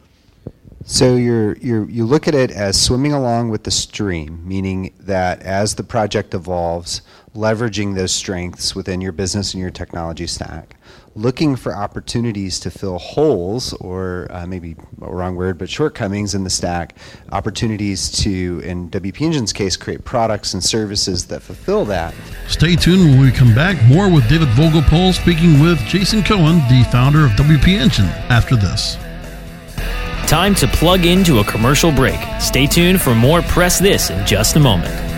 So 0.85 1.15
you're, 1.15 1.57
you're, 1.59 1.89
you 1.89 2.05
look 2.05 2.27
at 2.27 2.35
it 2.35 2.51
as 2.51 2.81
swimming 2.81 3.13
along 3.13 3.51
with 3.51 3.63
the 3.63 3.71
stream, 3.71 4.47
meaning 4.47 4.93
that 4.99 5.41
as 5.43 5.77
the 5.77 5.85
project 5.85 6.35
evolves, 6.35 7.03
leveraging 7.37 7.95
those 7.95 8.13
strengths 8.13 8.75
within 8.75 9.01
your 9.01 9.13
business 9.13 9.55
and 9.55 9.61
your 9.61 9.71
technology 9.71 10.27
stack, 10.27 10.75
looking 11.15 11.57
for 11.57 11.75
opportunities 11.75 12.59
to 12.61 12.71
fill 12.71 12.99
holes 12.99 13.73
or 13.75 14.27
uh, 14.31 14.47
maybe 14.47 14.77
wrong 14.99 15.37
word, 15.37 15.59
but 15.59 15.69
shortcomings 15.69 16.35
in 16.35 16.45
the 16.45 16.51
stack, 16.51 16.97
opportunities 17.31 18.11
to, 18.11 18.61
in 18.65 18.91
WP 18.91 19.21
Engine's 19.21 19.53
case, 19.53 19.77
create 19.77 20.05
products 20.05 20.55
and 20.55 20.63
services 20.63 21.27
that 21.27 21.41
fulfill 21.41 21.85
that. 21.85 22.15
Stay 22.49 22.77
tuned 22.77 23.03
when 23.03 23.21
we 23.21 23.31
come 23.31 23.55
back. 23.55 23.83
More 23.85 24.11
with 24.11 24.29
David 24.29 24.49
Vogelpohl 24.49 25.13
speaking 25.13 25.61
with 25.61 25.79
Jason 25.81 26.23
Cohen, 26.23 26.57
the 26.69 26.87
founder 26.91 27.25
of 27.25 27.33
WP 27.33 27.69
Engine, 27.69 28.07
after 28.31 28.57
this. 28.57 28.97
Time 30.27 30.55
to 30.55 30.67
plug 30.69 31.05
into 31.05 31.41
a 31.41 31.45
commercial 31.45 31.93
break. 31.93 32.19
Stay 32.41 32.67
tuned 32.67 33.03
for 33.03 33.15
more 33.15 33.43
Press 33.43 33.79
This 33.79 34.09
in 34.09 34.25
just 34.25 34.57
a 34.57 34.61
moment. 34.61 35.12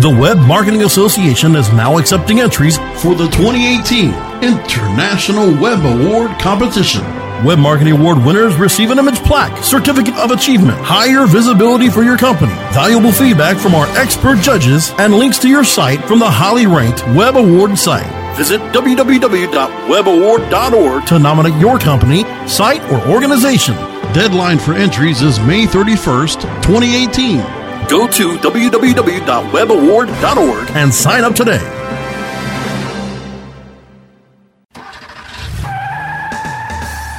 The 0.00 0.08
Web 0.08 0.38
Marketing 0.38 0.84
Association 0.84 1.54
is 1.54 1.70
now 1.74 1.98
accepting 1.98 2.40
entries 2.40 2.78
for 3.02 3.14
the 3.14 3.26
2018 3.36 4.14
International 4.42 5.52
Web 5.60 5.84
Award 5.84 6.30
Competition. 6.40 7.02
Web 7.44 7.58
Marketing 7.58 7.92
Award 7.92 8.24
winners 8.24 8.56
receive 8.56 8.90
an 8.90 8.98
image 8.98 9.18
plaque, 9.18 9.62
certificate 9.62 10.16
of 10.16 10.30
achievement, 10.30 10.78
higher 10.80 11.26
visibility 11.26 11.90
for 11.90 12.02
your 12.02 12.16
company, 12.16 12.54
valuable 12.72 13.12
feedback 13.12 13.58
from 13.58 13.74
our 13.74 13.86
expert 13.88 14.38
judges, 14.38 14.90
and 14.96 15.12
links 15.12 15.38
to 15.40 15.50
your 15.50 15.64
site 15.64 16.02
from 16.06 16.18
the 16.18 16.30
highly 16.30 16.66
ranked 16.66 17.06
Web 17.08 17.36
Award 17.36 17.78
site. 17.78 18.08
Visit 18.38 18.62
www.webaward.org 18.72 21.06
to 21.08 21.18
nominate 21.18 21.60
your 21.60 21.78
company, 21.78 22.24
site, 22.48 22.82
or 22.90 23.06
organization. 23.06 23.74
Deadline 24.14 24.58
for 24.58 24.72
entries 24.72 25.20
is 25.20 25.38
May 25.40 25.66
31st, 25.66 26.40
2018. 26.62 27.59
Go 27.90 28.06
to 28.06 28.38
www.webaward.org 28.38 30.70
and 30.76 30.94
sign 30.94 31.24
up 31.24 31.34
today. 31.34 31.58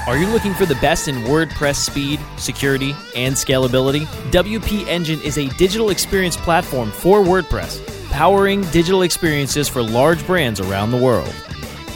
Are 0.08 0.18
you 0.18 0.28
looking 0.28 0.54
for 0.54 0.66
the 0.66 0.76
best 0.76 1.10
in 1.10 1.16
WordPress 1.24 1.76
speed, 1.76 2.22
security, 2.38 2.96
and 3.18 3.36
scalability? 3.36 4.06
WP 4.32 4.88
Engine 4.88 5.22
is 5.24 5.38
a 5.38 5.50
digital 5.58 5.90
experience 5.90 6.38
platform 6.38 6.90
for 6.90 7.22
WordPress, 7.22 8.10
powering 8.10 8.62
digital 8.72 9.02
experiences 9.02 9.68
for 9.68 9.84
large 9.84 10.26
brands 10.26 10.62
around 10.62 10.92
the 10.92 10.98
world. 10.98 11.36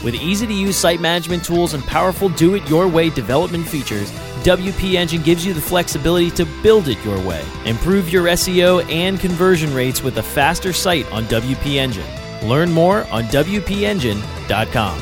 With 0.03 0.15
easy 0.15 0.45
to 0.47 0.53
use 0.53 0.75
site 0.75 0.99
management 0.99 1.45
tools 1.45 1.73
and 1.73 1.81
powerful 1.85 2.27
do 2.27 2.55
it 2.55 2.69
your 2.69 2.89
way 2.89 3.09
development 3.09 3.67
features, 3.67 4.11
WP 4.45 4.93
Engine 4.93 5.23
gives 5.23 5.43
you 5.43 5.55
the 5.55 5.62
flexibility 5.62 6.29
to 6.29 6.45
build 6.62 6.88
it 6.88 7.03
your 7.03 7.17
way. 7.27 7.43
Improve 7.65 8.10
your 8.10 8.25
SEO 8.25 8.88
and 8.91 9.19
conversion 9.19 9.73
rates 9.73 10.03
with 10.03 10.19
a 10.19 10.23
faster 10.23 10.71
site 10.71 11.12
on 11.12 11.23
WP 11.23 11.77
Engine. 11.77 12.05
Learn 12.47 12.71
more 12.71 13.05
on 13.05 13.23
WPEngine.com. 13.23 15.01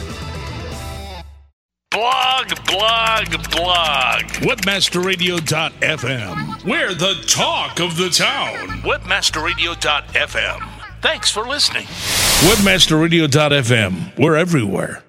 Blog, 1.92 2.48
blog, 2.66 3.26
blog. 3.52 4.22
Webmasterradio.fm. 4.48 6.64
We're 6.64 6.94
the 6.94 7.22
talk 7.28 7.82
of 7.82 7.98
the 7.98 8.10
town. 8.10 8.70
Webmasterradio.fm. 8.84 10.70
Thanks 11.02 11.30
for 11.30 11.46
listening. 11.46 11.84
Webmasterradio.fm. 12.48 14.18
We're 14.18 14.38
everywhere. 14.38 15.04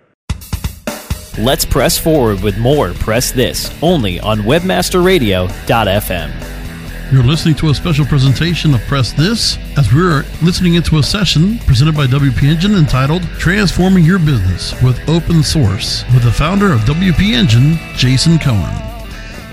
Let's 1.39 1.65
press 1.65 1.97
forward 1.99 2.45
with 2.45 2.57
more 2.59 2.93
Press 2.93 3.33
This 3.33 3.77
only 3.83 4.21
on 4.21 4.43
WebmasterRadio.fm. 4.43 7.13
You're 7.13 7.25
listening 7.25 7.57
to 7.57 7.71
a 7.71 7.75
special 7.75 8.07
presentation 8.07 8.73
of 8.73 8.81
Press 8.83 9.13
This 9.13 9.59
as 9.77 9.93
we're 9.93 10.25
listening 10.43 10.75
into 10.75 10.99
a 10.99 11.03
session 11.03 11.59
presented 11.61 11.97
by 11.97 12.07
WP 12.07 12.45
Engine 12.45 12.77
entitled 12.77 13.25
Transforming 13.39 14.05
Your 14.05 14.21
Business 14.21 14.81
with 14.81 14.97
Open 15.09 15.43
Source 15.43 16.05
with 16.15 16.23
the 16.23 16.31
founder 16.31 16.73
of 16.73 16.83
WP 16.83 17.33
Engine, 17.33 17.79
Jason 17.97 18.39
Cohen. 18.39 18.94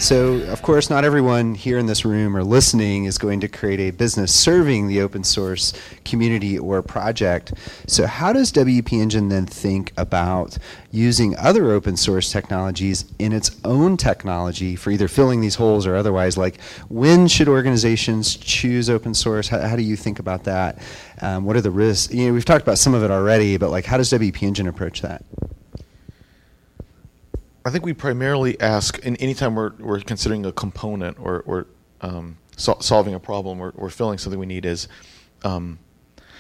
So, 0.02 0.42
of 0.52 0.64
course, 0.64 0.90
not 0.90 1.06
everyone 1.06 1.54
here 1.54 1.78
in 1.78 1.86
this 1.86 2.04
room 2.04 2.36
or 2.36 2.44
listening 2.44 3.06
is 3.06 3.20
going 3.20 3.40
to 3.42 3.48
create 3.48 3.80
a 3.80 3.92
business 3.92 4.34
serving 4.34 4.88
the 4.88 5.00
open 5.00 5.24
source 5.24 5.74
community 6.06 6.58
or 6.58 6.82
project. 6.82 7.54
So, 7.86 8.08
how 8.08 8.34
does 8.34 8.52
WP 8.52 8.94
Engine 8.94 9.30
then 9.30 9.46
think 9.46 9.94
about 9.98 10.58
using 10.90 11.38
other 11.38 11.70
open 11.70 11.98
source 11.98 12.32
technologies 12.32 13.06
in 13.20 13.32
its 13.32 13.56
own 13.64 13.96
technology 13.96 14.76
for 14.76 14.90
either 14.90 15.08
filling 15.08 15.40
these 15.40 15.54
holes 15.54 15.86
or 15.86 15.96
otherwise? 15.96 16.36
Like, 16.36 16.60
when 16.90 17.28
should 17.28 17.48
organizations 17.48 18.36
choose 18.36 18.90
open 18.90 19.14
source? 19.14 19.50
How, 19.50 19.60
how 19.60 19.76
do 19.76 19.84
you 19.84 19.96
think 19.96 20.18
about 20.18 20.46
that? 20.46 20.80
Um, 21.22 21.46
what 21.46 21.56
are 21.56 21.62
the 21.62 21.70
risks? 21.70 22.12
You 22.12 22.26
know, 22.26 22.34
we've 22.34 22.44
talked 22.44 22.64
about 22.64 22.80
some 22.80 22.96
of 22.96 23.04
it 23.04 23.12
already, 23.12 23.56
but 23.58 23.70
like, 23.70 23.86
how 23.86 23.98
does 23.98 24.12
WP 24.12 24.42
Engine 24.42 24.68
approach 24.68 25.04
that? 25.04 25.24
I 27.64 27.70
think 27.70 27.86
we 27.86 27.94
primarily 27.94 28.60
ask, 28.60 29.04
and 29.06 29.22
anytime 29.22 29.56
we're, 29.56 29.74
we're 29.78 30.00
considering 30.00 30.46
a 30.46 30.52
component 30.52 31.20
or, 31.20 31.42
or 31.42 31.68
um, 32.02 32.38
so 32.58 32.78
solving 32.80 33.14
a 33.14 33.20
problem 33.20 33.62
or, 33.62 33.72
or 33.76 33.90
filling 33.90 34.18
something 34.18 34.40
we 34.40 34.48
need 34.48 34.66
is, 34.66 34.88
um, 35.44 35.78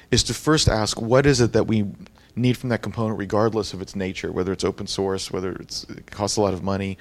is 0.10 0.23
to 0.23 0.34
first 0.34 0.67
ask 0.67 0.99
what 0.99 1.25
is 1.25 1.39
it 1.39 1.53
that 1.53 1.67
we 1.67 1.86
need 2.36 2.57
from 2.57 2.69
that 2.69 2.81
component, 2.81 3.19
regardless 3.19 3.73
of 3.73 3.81
its 3.81 3.95
nature, 3.95 4.31
whether 4.31 4.51
it's 4.51 4.63
open 4.63 4.88
source, 4.88 5.31
whether 5.31 5.51
it 5.51 5.86
costs 6.10 6.38
a 6.38 6.41
lot 6.41 6.53
of 6.53 6.63
money. 6.63 6.97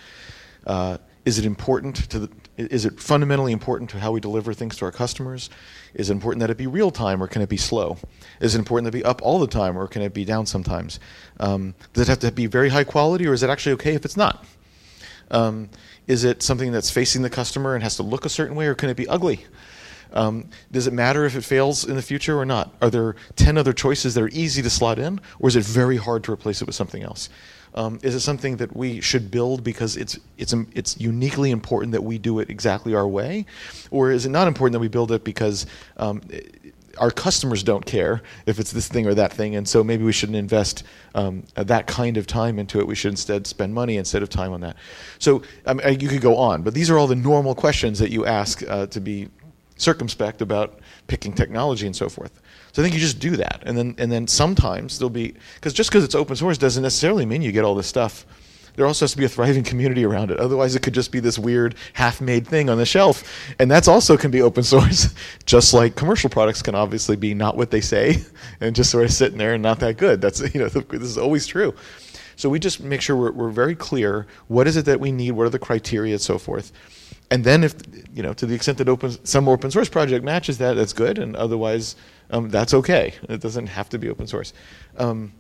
Uh, 0.67 0.99
is 1.25 1.39
it 1.39 1.47
important 1.47 1.97
to 2.11 2.19
the, 2.19 2.31
is 2.61 2.85
it 2.85 3.01
fundamentally 3.01 3.53
important 3.53 3.91
to 3.91 3.99
how 3.99 4.13
we 4.13 4.21
deliver 4.21 4.53
things 4.53 4.77
to 4.77 4.85
our 4.85 4.93
customers? 4.93 5.51
Is 5.95 6.11
it 6.11 6.13
important 6.13 6.41
that 6.41 6.51
it 6.51 6.57
be 6.57 6.67
real 6.67 6.91
time 6.91 7.23
or 7.23 7.27
can 7.27 7.43
it 7.43 7.49
be 7.49 7.57
slow? 7.57 7.99
Is 8.41 8.55
it 8.55 8.59
important 8.59 8.93
to 8.93 8.97
be 8.97 9.05
up 9.05 9.23
all 9.23 9.39
the 9.39 9.47
time 9.47 9.77
or 9.79 9.87
can 9.89 10.03
it 10.03 10.13
be 10.13 10.25
down 10.25 10.47
sometimes? 10.47 11.01
Um, 11.39 11.75
does 11.93 12.09
it 12.09 12.11
have 12.11 12.19
to 12.21 12.33
be 12.33 12.47
very 12.47 12.69
high 12.69 12.85
quality 12.85 13.27
or 13.27 13.33
is 13.33 13.43
it 13.43 13.51
actually 13.51 13.73
okay 13.75 13.95
if 13.95 14.05
it's 14.05 14.17
not? 14.17 14.45
Um, 15.31 15.71
is 16.07 16.25
it 16.25 16.43
something 16.43 16.73
that's 16.73 16.91
facing 16.91 17.23
the 17.23 17.31
customer 17.31 17.75
and 17.75 17.83
has 17.83 17.97
to 17.97 18.03
look 18.03 18.25
a 18.25 18.29
certain 18.29 18.57
way 18.57 18.67
or 18.67 18.75
can 18.75 18.91
it 18.91 18.97
be 18.97 19.09
ugly? 19.09 19.45
Um, 20.13 20.49
does 20.73 20.87
it 20.87 20.93
matter 20.93 21.25
if 21.25 21.37
it 21.37 21.43
fails 21.43 21.85
in 21.85 21.95
the 21.95 22.03
future 22.03 22.39
or 22.39 22.45
not? 22.45 22.75
Are 22.83 22.91
there 22.91 23.15
10 23.37 23.57
other 23.57 23.73
choices 23.73 24.15
that 24.15 24.23
are 24.23 24.31
easy 24.33 24.61
to 24.63 24.71
slot 24.71 24.99
in 24.99 25.21
or 25.39 25.49
is 25.49 25.57
it 25.57 25.65
very 25.65 25.97
hard 25.97 26.25
to 26.25 26.33
replace 26.33 26.61
it 26.61 26.67
with 26.67 26.75
something 26.75 27.03
else? 27.03 27.29
Um, 27.75 27.99
is 28.03 28.15
it 28.15 28.21
something 28.21 28.57
that 28.57 28.77
we 28.77 29.01
should 29.01 29.31
build 29.31 29.63
because 29.63 29.97
it's 29.97 30.19
it's 30.39 30.55
it's 30.75 30.99
uniquely 31.01 31.51
important 31.51 31.93
that 31.93 32.03
we 32.03 32.19
do 32.19 32.41
it 32.41 32.51
exactly 32.51 32.95
our 32.95 33.07
way, 33.07 33.47
or 33.91 34.11
is 34.11 34.27
it 34.27 34.31
not 34.31 34.49
important 34.49 34.73
that 34.75 34.81
we 34.81 34.89
build 34.89 35.13
it 35.13 35.23
because 35.25 35.67
um, 35.97 36.21
our 36.99 37.11
customers 37.11 37.63
don't 37.63 37.87
care 37.87 38.23
if 38.47 38.59
it's 38.59 38.73
this 38.73 38.89
thing 38.89 39.07
or 39.07 39.15
that 39.15 39.33
thing, 39.33 39.55
and 39.55 39.69
so 39.69 39.85
maybe 39.85 40.05
we 40.05 40.13
shouldn't 40.13 40.37
invest 40.37 40.83
um, 41.15 41.45
that 41.55 41.87
kind 41.87 42.17
of 42.17 42.27
time 42.27 42.59
into 42.59 42.81
it. 42.81 42.87
We 42.87 42.95
should 42.95 43.13
instead 43.13 43.47
spend 43.47 43.73
money 43.73 43.97
instead 43.97 44.23
of 44.23 44.29
time 44.29 44.53
on 44.53 44.61
that. 44.63 44.77
So 45.19 45.43
mean, 45.73 46.01
you 46.01 46.09
could 46.09 46.21
go 46.21 46.37
on, 46.37 46.63
but 46.63 46.75
these 46.75 46.91
are 46.91 46.99
all 46.99 47.07
the 47.07 47.15
normal 47.15 47.55
questions 47.55 47.99
that 48.01 48.11
you 48.11 48.27
ask 48.27 48.63
uh, 48.69 48.87
to 48.87 49.01
be 49.01 49.29
circumspect 49.77 50.43
about 50.43 50.81
picking 51.07 51.33
technology 51.33 51.87
and 51.87 51.97
so 51.97 52.09
forth. 52.09 52.41
So 52.73 52.83
I 52.83 52.85
think 52.85 52.95
you 52.95 53.01
just 53.01 53.19
do 53.19 53.37
that, 53.37 53.63
and 53.65 53.77
then 53.77 53.95
and 53.99 54.11
then 54.11 54.27
sometimes 54.27 54.99
there'll 54.99 55.11
be 55.11 55.35
because 55.57 55.73
just 55.73 55.91
because 55.91 56.05
it's 56.05 56.15
open 56.15 56.37
source 56.37 56.59
doesn't 56.59 56.83
necessarily 56.83 57.27
mean 57.27 57.43
you 57.43 57.53
get 57.53 57.65
all 57.65 57.75
this 57.75 57.87
stuff. 57.87 58.27
There 58.77 58.87
also 58.87 59.05
has 59.05 59.13
to 59.13 59.19
be 59.19 59.25
a 59.25 59.29
thriving 59.29 59.65
community 59.65 60.05
around 60.05 60.31
it. 60.31 60.39
Otherwise, 60.39 60.77
it 60.77 60.83
could 60.83 60.95
just 60.95 61.11
be 61.11 61.19
this 61.19 61.39
weird 61.39 61.75
half-made 61.95 62.47
thing 62.47 62.71
on 62.71 62.79
the 62.79 62.87
shelf, 62.87 63.25
and 63.59 63.69
that's 63.71 63.89
also 63.89 64.17
can 64.17 64.31
be 64.31 64.41
open 64.43 64.63
source. 64.75 65.13
just 65.45 65.75
like 65.75 65.97
commercial 65.97 66.31
products 66.31 66.63
can 66.63 66.75
obviously 66.75 67.17
be 67.17 67.35
not 67.35 67.57
what 67.57 67.71
they 67.71 67.81
say, 67.81 68.19
and 68.61 68.75
just 68.77 68.91
sort 68.91 69.05
of 69.05 69.13
sitting 69.13 69.39
there 69.39 69.55
and 69.55 69.63
not 69.63 69.81
that 69.81 69.97
good. 69.97 70.21
That's 70.21 70.41
you 70.55 70.61
know 70.61 70.69
this 70.69 71.03
is 71.03 71.19
always 71.19 71.47
true. 71.47 71.75
So 72.37 72.49
we 72.49 72.59
just 72.59 72.81
make 72.81 73.03
sure 73.03 73.17
we're, 73.17 73.33
we're 73.33 73.51
very 73.51 73.75
clear. 73.75 74.27
What 74.49 74.67
is 74.67 74.77
it 74.77 74.87
that 74.87 74.99
we 75.01 75.13
need? 75.13 75.33
What 75.33 75.47
are 75.47 75.51
the 75.51 75.59
criteria, 75.59 76.15
and 76.15 76.23
so 76.23 76.39
forth 76.39 76.73
and 77.31 77.45
then 77.45 77.63
if 77.63 77.75
you 78.13 78.23
know 78.23 78.33
to 78.35 78.47
the 78.47 78.55
extent 78.55 78.79
that 78.79 78.89
open 78.89 79.25
some 79.25 79.49
open 79.49 79.71
source 79.71 79.89
project 79.89 80.25
matches 80.25 80.59
that 80.59 80.75
that's 80.75 80.93
good 80.93 81.19
and 81.19 81.37
otherwise 81.37 81.97
um, 82.31 82.49
that's 82.49 82.75
okay. 82.75 83.15
It 83.29 83.41
doesn't 83.41 83.67
have 83.67 83.89
to 83.91 83.99
be 83.99 84.09
open 84.09 84.27
source. 84.27 84.53
Um, 84.97 85.33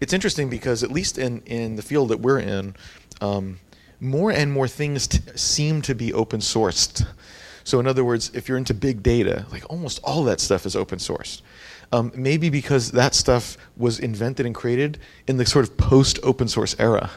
it's 0.00 0.12
interesting 0.12 0.48
because 0.48 0.82
at 0.82 0.90
least 0.90 1.18
in 1.18 1.42
in 1.42 1.76
the 1.76 1.82
field 1.82 2.08
that 2.08 2.20
we're 2.20 2.38
in 2.38 2.74
um, 3.20 3.58
more 4.00 4.30
and 4.30 4.52
more 4.52 4.68
things 4.68 5.08
seem 5.40 5.82
to 5.82 5.94
be 5.94 6.12
open 6.12 6.40
sourced. 6.40 7.06
So 7.64 7.80
in 7.80 7.86
other 7.86 8.04
words 8.04 8.30
if 8.34 8.48
you're 8.48 8.58
into 8.58 8.74
big 8.74 9.02
data 9.02 9.46
like 9.50 9.64
almost 9.70 10.00
all 10.04 10.24
that 10.24 10.40
stuff 10.40 10.66
is 10.66 10.76
open 10.76 10.98
sourced. 10.98 11.42
Um, 11.92 12.10
maybe 12.16 12.50
because 12.50 12.90
that 12.92 13.14
stuff 13.14 13.56
was 13.76 14.00
invented 14.00 14.44
and 14.44 14.54
created 14.54 14.98
in 15.28 15.36
the 15.36 15.46
sort 15.46 15.68
of 15.68 15.76
post 15.76 16.18
open 16.22 16.48
source 16.48 16.74
era. 16.80 17.10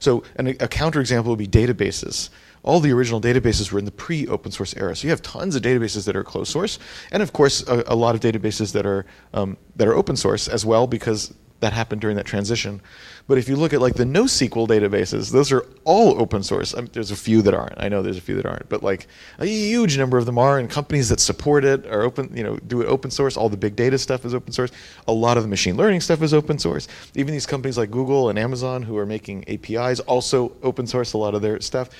So 0.00 0.24
an, 0.36 0.48
a 0.48 0.68
counterexample 0.68 1.26
would 1.26 1.38
be 1.38 1.46
databases 1.46 2.30
all 2.62 2.80
the 2.80 2.92
original 2.92 3.20
databases 3.20 3.72
were 3.72 3.78
in 3.78 3.84
the 3.84 3.90
pre-open 3.90 4.52
source 4.52 4.74
era. 4.76 4.94
So 4.94 5.06
you 5.06 5.10
have 5.10 5.22
tons 5.22 5.56
of 5.56 5.62
databases 5.62 6.04
that 6.06 6.16
are 6.16 6.24
closed 6.24 6.50
source, 6.50 6.78
and 7.10 7.22
of 7.22 7.32
course 7.32 7.66
a, 7.66 7.84
a 7.86 7.94
lot 7.94 8.14
of 8.14 8.20
databases 8.20 8.72
that 8.72 8.86
are 8.86 9.06
um, 9.32 9.56
that 9.76 9.88
are 9.88 9.94
open 9.94 10.16
source 10.16 10.48
as 10.48 10.64
well, 10.64 10.86
because 10.86 11.34
that 11.60 11.72
happened 11.72 12.00
during 12.00 12.16
that 12.16 12.26
transition. 12.26 12.80
But 13.28 13.38
if 13.38 13.48
you 13.48 13.54
look 13.54 13.72
at 13.72 13.80
like 13.80 13.94
the 13.94 14.04
NoSQL 14.04 14.66
databases, 14.66 15.30
those 15.30 15.52
are 15.52 15.64
all 15.84 16.20
open 16.20 16.42
source. 16.42 16.74
I 16.74 16.80
mean, 16.80 16.90
there's 16.92 17.10
a 17.10 17.16
few 17.16 17.42
that 17.42 17.54
aren't. 17.54 17.74
I 17.76 17.88
know 17.88 18.02
there's 18.02 18.16
a 18.16 18.22
few 18.22 18.34
that 18.36 18.46
aren't, 18.46 18.68
but 18.68 18.82
like 18.82 19.06
a 19.38 19.46
huge 19.46 19.96
number 19.96 20.18
of 20.18 20.26
them 20.26 20.38
are. 20.38 20.58
And 20.58 20.68
companies 20.68 21.10
that 21.10 21.20
support 21.20 21.64
it 21.64 21.86
are 21.86 22.02
open. 22.02 22.34
You 22.34 22.42
know, 22.42 22.56
do 22.56 22.80
it 22.80 22.86
open 22.86 23.10
source. 23.10 23.36
All 23.36 23.48
the 23.48 23.56
big 23.56 23.76
data 23.76 23.98
stuff 23.98 24.24
is 24.24 24.34
open 24.34 24.52
source. 24.52 24.72
A 25.06 25.12
lot 25.12 25.36
of 25.36 25.44
the 25.44 25.48
machine 25.48 25.76
learning 25.76 26.00
stuff 26.00 26.22
is 26.22 26.34
open 26.34 26.58
source. 26.58 26.88
Even 27.14 27.32
these 27.32 27.46
companies 27.46 27.78
like 27.78 27.90
Google 27.90 28.30
and 28.30 28.38
Amazon 28.38 28.82
who 28.82 28.96
are 28.96 29.06
making 29.06 29.48
APIs 29.48 30.00
also 30.00 30.52
open 30.62 30.86
source 30.86 31.12
a 31.12 31.18
lot 31.18 31.34
of 31.34 31.42
their 31.42 31.60
stuff. 31.60 31.90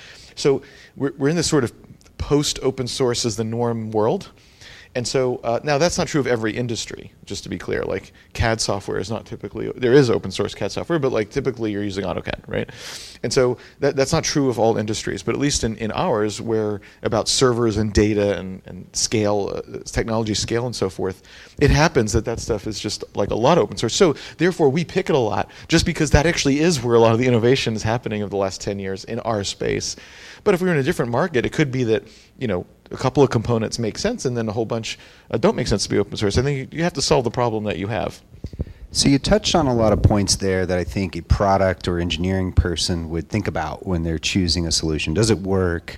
So 0.41 0.61
we're, 0.95 1.13
we're 1.17 1.29
in 1.29 1.35
this 1.35 1.47
sort 1.47 1.63
of 1.63 1.73
post 2.17 2.59
open 2.61 2.87
source 2.87 3.25
as 3.25 3.35
the 3.35 3.43
norm 3.43 3.91
world. 3.91 4.31
And 4.93 5.07
so 5.07 5.37
uh, 5.37 5.61
now 5.63 5.77
that's 5.77 5.97
not 5.97 6.07
true 6.07 6.19
of 6.19 6.27
every 6.27 6.51
industry, 6.51 7.13
just 7.23 7.43
to 7.43 7.49
be 7.49 7.57
clear. 7.57 7.83
Like 7.83 8.11
CAD 8.33 8.59
software 8.59 8.99
is 8.99 9.09
not 9.09 9.25
typically 9.25 9.71
there 9.75 9.93
is 9.93 10.09
open 10.09 10.31
source 10.31 10.53
CAD 10.53 10.73
software, 10.73 10.99
but 10.99 11.13
like 11.13 11.29
typically 11.29 11.71
you're 11.71 11.83
using 11.83 12.03
AutoCAD, 12.03 12.41
right? 12.45 12.69
And 13.23 13.31
so 13.31 13.57
that, 13.79 13.95
that's 13.95 14.11
not 14.11 14.25
true 14.25 14.49
of 14.49 14.59
all 14.59 14.77
industries, 14.77 15.23
but 15.23 15.33
at 15.33 15.39
least 15.39 15.63
in, 15.63 15.77
in 15.77 15.93
ours, 15.93 16.41
where 16.41 16.81
about 17.03 17.29
servers 17.29 17.77
and 17.77 17.93
data 17.93 18.37
and, 18.37 18.61
and 18.65 18.85
scale, 18.91 19.53
uh, 19.55 19.79
technology 19.85 20.33
scale 20.33 20.65
and 20.65 20.75
so 20.75 20.89
forth, 20.89 21.23
it 21.61 21.71
happens 21.71 22.11
that 22.11 22.25
that 22.25 22.41
stuff 22.41 22.67
is 22.67 22.77
just 22.77 23.03
like 23.15 23.29
a 23.29 23.35
lot 23.35 23.57
of 23.57 23.63
open 23.63 23.77
source. 23.77 23.95
So 23.95 24.15
therefore, 24.37 24.69
we 24.69 24.83
pick 24.83 25.09
it 25.09 25.15
a 25.15 25.19
lot 25.19 25.49
just 25.69 25.85
because 25.85 26.11
that 26.11 26.25
actually 26.25 26.59
is 26.59 26.83
where 26.83 26.95
a 26.95 26.99
lot 26.99 27.13
of 27.13 27.19
the 27.19 27.27
innovation 27.27 27.75
is 27.75 27.83
happening 27.83 28.23
of 28.23 28.29
the 28.29 28.37
last 28.37 28.59
10 28.59 28.77
years 28.77 29.05
in 29.05 29.19
our 29.21 29.45
space. 29.45 29.95
But 30.43 30.53
if 30.53 30.61
we 30.61 30.67
were 30.67 30.73
in 30.73 30.79
a 30.79 30.83
different 30.83 31.11
market, 31.11 31.45
it 31.45 31.53
could 31.53 31.71
be 31.71 31.83
that 31.85 32.03
you 32.37 32.47
know 32.47 32.65
a 32.91 32.97
couple 32.97 33.23
of 33.23 33.29
components 33.29 33.79
make 33.79 33.97
sense 33.97 34.25
and 34.25 34.35
then 34.35 34.49
a 34.49 34.51
whole 34.51 34.65
bunch 34.65 34.99
uh, 35.31 35.37
don't 35.37 35.55
make 35.55 35.67
sense 35.67 35.83
to 35.83 35.89
be 35.89 35.97
open 35.97 36.17
source. 36.17 36.37
I 36.37 36.41
think 36.41 36.73
you 36.73 36.83
have 36.83 36.93
to 36.93 37.01
solve 37.01 37.23
the 37.23 37.31
problem 37.31 37.63
that 37.65 37.77
you 37.77 37.87
have. 37.87 38.21
So 38.93 39.07
you 39.07 39.19
touched 39.19 39.55
on 39.55 39.67
a 39.67 39.73
lot 39.73 39.93
of 39.93 40.03
points 40.03 40.35
there 40.35 40.65
that 40.65 40.77
I 40.77 40.83
think 40.83 41.15
a 41.15 41.21
product 41.21 41.87
or 41.87 41.97
engineering 41.97 42.51
person 42.51 43.09
would 43.09 43.29
think 43.29 43.47
about 43.47 43.87
when 43.87 44.03
they're 44.03 44.19
choosing 44.19 44.67
a 44.67 44.71
solution. 44.71 45.13
Does 45.13 45.29
it 45.29 45.37
work? 45.39 45.97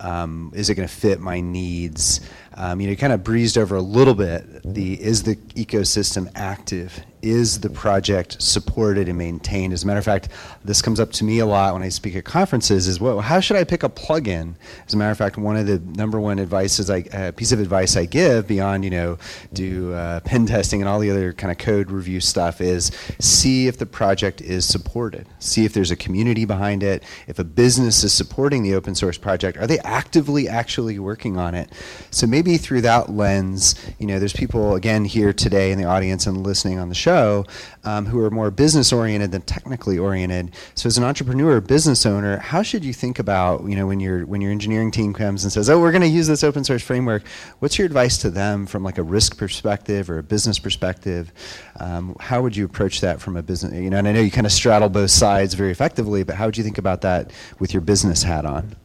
Um, 0.00 0.50
is 0.54 0.70
it 0.70 0.74
going 0.74 0.88
to 0.88 0.94
fit 0.94 1.20
my 1.20 1.42
needs? 1.42 2.22
Um, 2.60 2.78
you 2.78 2.88
know, 2.88 2.94
kind 2.94 3.14
of 3.14 3.24
breezed 3.24 3.56
over 3.56 3.74
a 3.74 3.80
little 3.80 4.14
bit. 4.14 4.44
The 4.64 5.02
is 5.02 5.22
the 5.22 5.36
ecosystem 5.36 6.30
active? 6.34 7.00
Is 7.22 7.60
the 7.60 7.70
project 7.70 8.40
supported 8.40 9.08
and 9.08 9.16
maintained? 9.16 9.72
As 9.72 9.82
a 9.82 9.86
matter 9.86 9.98
of 9.98 10.04
fact, 10.04 10.28
this 10.62 10.82
comes 10.82 11.00
up 11.00 11.10
to 11.12 11.24
me 11.24 11.38
a 11.38 11.46
lot 11.46 11.72
when 11.72 11.82
I 11.82 11.88
speak 11.88 12.16
at 12.16 12.24
conferences. 12.24 12.86
Is 12.86 13.00
what? 13.00 13.22
How 13.22 13.40
should 13.40 13.56
I 13.56 13.64
pick 13.64 13.82
a 13.82 13.88
plugin? 13.88 14.56
As 14.86 14.92
a 14.92 14.98
matter 14.98 15.10
of 15.10 15.16
fact, 15.16 15.38
one 15.38 15.56
of 15.56 15.66
the 15.66 15.78
number 15.78 16.20
one 16.20 16.38
advices, 16.38 16.90
I 16.90 17.00
uh, 17.14 17.32
piece 17.32 17.52
of 17.52 17.60
advice 17.60 17.96
I 17.96 18.04
give 18.04 18.46
beyond 18.46 18.84
you 18.84 18.90
know 18.90 19.18
do 19.54 19.94
uh, 19.94 20.20
pen 20.20 20.44
testing 20.44 20.82
and 20.82 20.88
all 20.88 20.98
the 20.98 21.10
other 21.10 21.32
kind 21.32 21.50
of 21.50 21.56
code 21.56 21.90
review 21.90 22.20
stuff 22.20 22.60
is 22.60 22.90
see 23.20 23.68
if 23.68 23.78
the 23.78 23.86
project 23.86 24.42
is 24.42 24.66
supported. 24.66 25.26
See 25.38 25.64
if 25.64 25.72
there's 25.72 25.90
a 25.90 25.96
community 25.96 26.44
behind 26.44 26.82
it. 26.82 27.04
If 27.26 27.38
a 27.38 27.44
business 27.44 28.04
is 28.04 28.12
supporting 28.12 28.62
the 28.62 28.74
open 28.74 28.94
source 28.94 29.16
project, 29.16 29.56
are 29.56 29.66
they 29.66 29.78
actively 29.78 30.46
actually 30.46 30.98
working 30.98 31.38
on 31.38 31.54
it? 31.54 31.72
So 32.10 32.26
maybe 32.26 32.49
through 32.56 32.82
that 32.82 33.10
lens, 33.10 33.74
you 33.98 34.06
know, 34.06 34.18
there's 34.18 34.32
people 34.32 34.74
again 34.74 35.04
here 35.04 35.32
today 35.32 35.72
in 35.72 35.78
the 35.78 35.84
audience 35.84 36.26
and 36.26 36.44
listening 36.44 36.78
on 36.78 36.88
the 36.88 36.94
show 36.94 37.44
um, 37.84 38.06
who 38.06 38.22
are 38.22 38.30
more 38.30 38.50
business 38.50 38.92
oriented 38.92 39.32
than 39.32 39.42
technically 39.42 39.98
oriented. 39.98 40.54
So 40.74 40.86
as 40.86 40.98
an 40.98 41.04
entrepreneur, 41.04 41.60
business 41.60 42.06
owner, 42.06 42.38
how 42.38 42.62
should 42.62 42.84
you 42.84 42.92
think 42.92 43.18
about, 43.18 43.64
you 43.64 43.76
know, 43.76 43.86
when 43.86 44.00
your 44.00 44.26
when 44.26 44.40
your 44.40 44.50
engineering 44.50 44.90
team 44.90 45.12
comes 45.12 45.44
and 45.44 45.52
says, 45.52 45.70
"Oh, 45.70 45.80
we're 45.80 45.92
going 45.92 46.02
to 46.02 46.08
use 46.08 46.26
this 46.26 46.44
open 46.44 46.64
source 46.64 46.82
framework," 46.82 47.22
what's 47.58 47.78
your 47.78 47.86
advice 47.86 48.18
to 48.18 48.30
them 48.30 48.66
from 48.66 48.82
like 48.82 48.98
a 48.98 49.02
risk 49.02 49.36
perspective 49.36 50.10
or 50.10 50.18
a 50.18 50.22
business 50.22 50.58
perspective? 50.58 51.32
Um, 51.78 52.16
how 52.20 52.42
would 52.42 52.56
you 52.56 52.64
approach 52.64 53.00
that 53.00 53.20
from 53.20 53.36
a 53.36 53.42
business? 53.42 53.72
You 53.74 53.90
know, 53.90 53.98
and 53.98 54.08
I 54.08 54.12
know 54.12 54.20
you 54.20 54.30
kind 54.30 54.46
of 54.46 54.52
straddle 54.52 54.88
both 54.88 55.10
sides 55.10 55.54
very 55.54 55.70
effectively, 55.70 56.22
but 56.22 56.36
how 56.36 56.46
would 56.46 56.56
you 56.56 56.64
think 56.64 56.78
about 56.78 57.02
that 57.02 57.30
with 57.58 57.72
your 57.72 57.80
business 57.80 58.22
hat 58.22 58.44
on? 58.44 58.76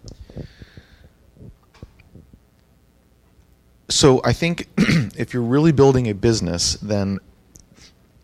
So 3.96 4.20
I 4.26 4.34
think 4.34 4.68
if 4.78 5.34
you're 5.34 5.42
really 5.42 5.72
building 5.72 6.10
a 6.10 6.14
business, 6.14 6.74
then 6.82 7.18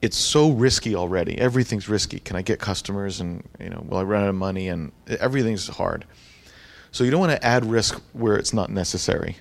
it's 0.01 0.17
so 0.17 0.51
risky 0.51 0.95
already. 0.95 1.37
Everything's 1.37 1.87
risky. 1.87 2.19
Can 2.19 2.35
I 2.35 2.41
get 2.41 2.59
customers? 2.59 3.21
And 3.21 3.47
you 3.57 3.69
know, 3.69 3.81
will 3.87 3.99
I 3.99 4.03
run 4.03 4.23
out 4.23 4.27
of 4.27 4.35
money? 4.35 4.67
And 4.67 4.91
everything's 5.07 5.69
hard. 5.69 6.03
So 6.91 7.05
you 7.05 7.11
don't 7.11 7.21
want 7.21 7.31
to 7.31 7.45
add 7.45 7.65
risk 7.65 8.01
where 8.11 8.35
it's 8.35 8.53
not 8.53 8.69
necessary. 8.69 9.37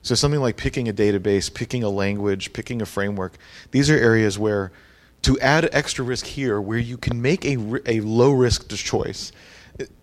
So 0.00 0.14
something 0.14 0.40
like 0.40 0.56
picking 0.56 0.88
a 0.88 0.92
database, 0.94 1.52
picking 1.52 1.82
a 1.82 1.90
language, 1.90 2.54
picking 2.54 2.80
a 2.80 2.86
framework. 2.86 3.34
These 3.70 3.90
are 3.90 3.98
areas 3.98 4.38
where 4.38 4.72
to 5.20 5.38
add 5.40 5.68
extra 5.70 6.02
risk 6.02 6.24
here, 6.24 6.62
where 6.62 6.78
you 6.78 6.96
can 6.96 7.20
make 7.20 7.44
a, 7.44 7.58
a 7.84 8.00
low 8.00 8.30
risk 8.30 8.70
choice, 8.70 9.32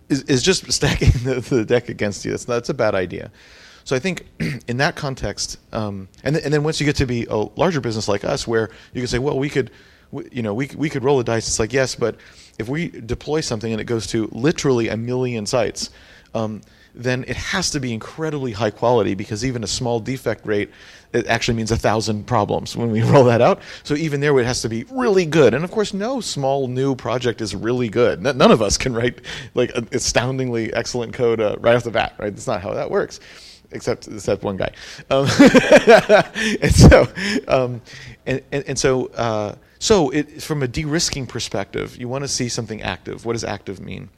is, 0.08 0.22
is 0.22 0.44
just 0.44 0.70
stacking 0.78 1.10
the, 1.24 1.40
the 1.40 1.64
deck 1.64 1.88
against 1.88 2.24
you. 2.24 2.30
That's, 2.30 2.44
that's 2.44 2.68
a 2.68 2.74
bad 2.74 2.94
idea. 2.94 3.32
So 3.84 3.96
I 3.96 3.98
think 3.98 4.26
in 4.68 4.76
that 4.78 4.96
context, 4.96 5.58
um, 5.72 6.08
and, 6.24 6.34
th- 6.34 6.44
and 6.44 6.52
then 6.52 6.62
once 6.62 6.80
you 6.80 6.86
get 6.86 6.96
to 6.96 7.06
be 7.06 7.26
a 7.28 7.36
larger 7.36 7.80
business 7.80 8.08
like 8.08 8.24
us, 8.24 8.46
where 8.46 8.70
you 8.92 9.00
can 9.00 9.08
say, 9.08 9.18
well, 9.18 9.38
we 9.38 9.48
could, 9.48 9.70
we, 10.10 10.28
you 10.30 10.42
know, 10.42 10.54
we, 10.54 10.70
we 10.76 10.88
could 10.88 11.04
roll 11.04 11.18
the 11.18 11.24
dice. 11.24 11.48
It's 11.48 11.58
like, 11.58 11.72
yes, 11.72 11.94
but 11.94 12.16
if 12.58 12.68
we 12.68 12.88
deploy 12.88 13.40
something 13.40 13.72
and 13.72 13.80
it 13.80 13.84
goes 13.84 14.06
to 14.08 14.28
literally 14.32 14.88
a 14.88 14.96
million 14.96 15.46
sites, 15.46 15.90
um, 16.34 16.62
then 16.94 17.24
it 17.26 17.36
has 17.36 17.70
to 17.70 17.80
be 17.80 17.92
incredibly 17.92 18.52
high 18.52 18.70
quality 18.70 19.14
because 19.14 19.44
even 19.44 19.64
a 19.64 19.66
small 19.66 19.98
defect 19.98 20.46
rate 20.46 20.70
it 21.14 21.26
actually 21.26 21.54
means 21.54 21.70
a 21.70 21.76
thousand 21.76 22.26
problems 22.26 22.76
when 22.76 22.90
we 22.90 23.02
roll 23.10 23.24
that 23.24 23.40
out. 23.40 23.60
So 23.82 23.94
even 23.94 24.20
there, 24.20 24.38
it 24.38 24.46
has 24.46 24.62
to 24.62 24.68
be 24.68 24.84
really 24.90 25.26
good. 25.26 25.54
And 25.54 25.64
of 25.64 25.70
course, 25.70 25.94
no 25.94 26.20
small 26.20 26.68
new 26.68 26.94
project 26.94 27.40
is 27.40 27.54
really 27.54 27.88
good. 27.88 28.22
none 28.22 28.50
of 28.50 28.62
us 28.62 28.76
can 28.76 28.94
write 28.94 29.20
like 29.54 29.70
astoundingly 29.92 30.72
excellent 30.72 31.12
code 31.14 31.40
uh, 31.40 31.56
right 31.60 31.76
off 31.76 31.84
the 31.84 31.90
bat, 31.90 32.14
right? 32.18 32.34
That's 32.34 32.46
not 32.46 32.62
how 32.62 32.74
that 32.74 32.90
works 32.90 33.20
except 33.72 34.08
except 34.08 34.42
one 34.42 34.56
guy. 34.56 34.72
Um, 35.10 35.26
and 36.62 36.74
so, 36.74 37.08
um, 37.48 37.80
and, 38.26 38.42
and, 38.52 38.64
and, 38.66 38.78
so, 38.78 39.06
uh, 39.08 39.54
so 39.78 40.10
it, 40.10 40.42
from 40.42 40.62
a 40.62 40.68
de-risking 40.68 41.26
perspective, 41.26 41.96
you 41.96 42.08
want 42.08 42.24
to 42.24 42.28
see 42.28 42.48
something 42.48 42.82
active. 42.82 43.24
What 43.24 43.32
does 43.34 43.44
active 43.44 43.80
mean? 43.80 44.10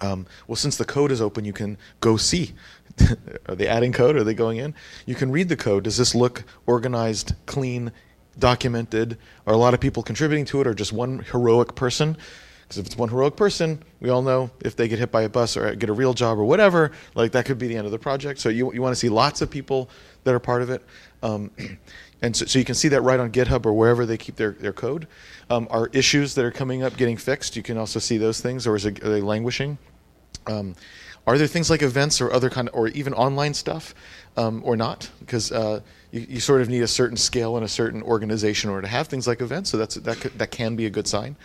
Um, 0.00 0.26
well, 0.46 0.56
since 0.56 0.76
the 0.76 0.84
code 0.84 1.10
is 1.10 1.20
open, 1.20 1.44
you 1.44 1.52
can 1.52 1.78
go 2.00 2.16
see. 2.16 2.54
are 3.48 3.54
they 3.54 3.66
adding 3.66 3.92
code? 3.92 4.16
Are 4.16 4.24
they 4.24 4.34
going 4.34 4.58
in? 4.58 4.74
You 5.06 5.14
can 5.14 5.30
read 5.30 5.48
the 5.48 5.56
code. 5.56 5.84
Does 5.84 5.96
this 5.96 6.14
look 6.14 6.44
organized, 6.66 7.34
clean, 7.46 7.92
documented? 8.38 9.18
Are 9.46 9.54
a 9.54 9.58
lot 9.58 9.74
of 9.74 9.80
people 9.80 10.02
contributing 10.02 10.44
to 10.46 10.60
it, 10.60 10.66
or 10.66 10.74
just 10.74 10.92
one 10.92 11.20
heroic 11.30 11.74
person? 11.74 12.16
Because 12.66 12.78
if 12.78 12.86
it's 12.86 12.96
one 12.96 13.08
heroic 13.08 13.36
person, 13.36 13.80
we 14.00 14.10
all 14.10 14.22
know 14.22 14.50
if 14.60 14.74
they 14.74 14.88
get 14.88 14.98
hit 14.98 15.12
by 15.12 15.22
a 15.22 15.28
bus 15.28 15.56
or 15.56 15.72
get 15.76 15.88
a 15.88 15.92
real 15.92 16.14
job 16.14 16.36
or 16.36 16.44
whatever, 16.44 16.90
like 17.14 17.30
that 17.32 17.44
could 17.44 17.58
be 17.58 17.68
the 17.68 17.76
end 17.76 17.86
of 17.86 17.92
the 17.92 17.98
project. 17.98 18.40
So 18.40 18.48
you, 18.48 18.72
you 18.72 18.82
want 18.82 18.92
to 18.92 18.98
see 18.98 19.08
lots 19.08 19.40
of 19.40 19.50
people 19.50 19.88
that 20.24 20.34
are 20.34 20.40
part 20.40 20.62
of 20.62 20.70
it. 20.70 20.82
Um, 21.22 21.52
and 22.22 22.34
so, 22.36 22.44
so, 22.46 22.58
you 22.58 22.64
can 22.64 22.74
see 22.74 22.88
that 22.88 23.02
right 23.02 23.20
on 23.20 23.30
GitHub 23.30 23.66
or 23.66 23.72
wherever 23.72 24.04
they 24.04 24.16
keep 24.16 24.34
their, 24.34 24.52
their 24.52 24.72
code. 24.72 25.06
Um, 25.48 25.68
are 25.70 25.88
issues 25.92 26.34
that 26.34 26.44
are 26.44 26.50
coming 26.50 26.82
up 26.82 26.96
getting 26.96 27.16
fixed? 27.16 27.54
You 27.54 27.62
can 27.62 27.78
also 27.78 28.00
see 28.00 28.18
those 28.18 28.40
things, 28.40 28.66
or 28.66 28.74
is 28.74 28.84
it, 28.84 29.02
are 29.04 29.10
they 29.10 29.20
languishing? 29.20 29.78
Um, 30.48 30.74
are 31.26 31.38
there 31.38 31.46
things 31.46 31.70
like 31.70 31.82
events 31.82 32.20
or 32.20 32.32
other 32.32 32.50
kind 32.50 32.68
of, 32.68 32.74
or 32.74 32.88
even 32.88 33.12
online 33.14 33.54
stuff, 33.54 33.94
um, 34.36 34.62
or 34.64 34.76
not? 34.76 35.10
Because 35.20 35.52
uh, 35.52 35.80
you, 36.10 36.26
you, 36.28 36.40
sort 36.40 36.62
of 36.62 36.68
need 36.68 36.82
a 36.82 36.88
certain 36.88 37.16
scale 37.16 37.56
and 37.56 37.64
a 37.64 37.68
certain 37.68 38.02
organization 38.02 38.70
in 38.70 38.74
order 38.74 38.86
to 38.86 38.92
have 38.92 39.08
things 39.08 39.26
like 39.26 39.40
events. 39.40 39.70
So 39.70 39.76
that's 39.76 39.96
that 39.96 40.20
could, 40.20 40.38
that 40.38 40.50
can 40.52 40.76
be 40.76 40.86
a 40.86 40.90
good 40.90 41.08
sign. 41.08 41.36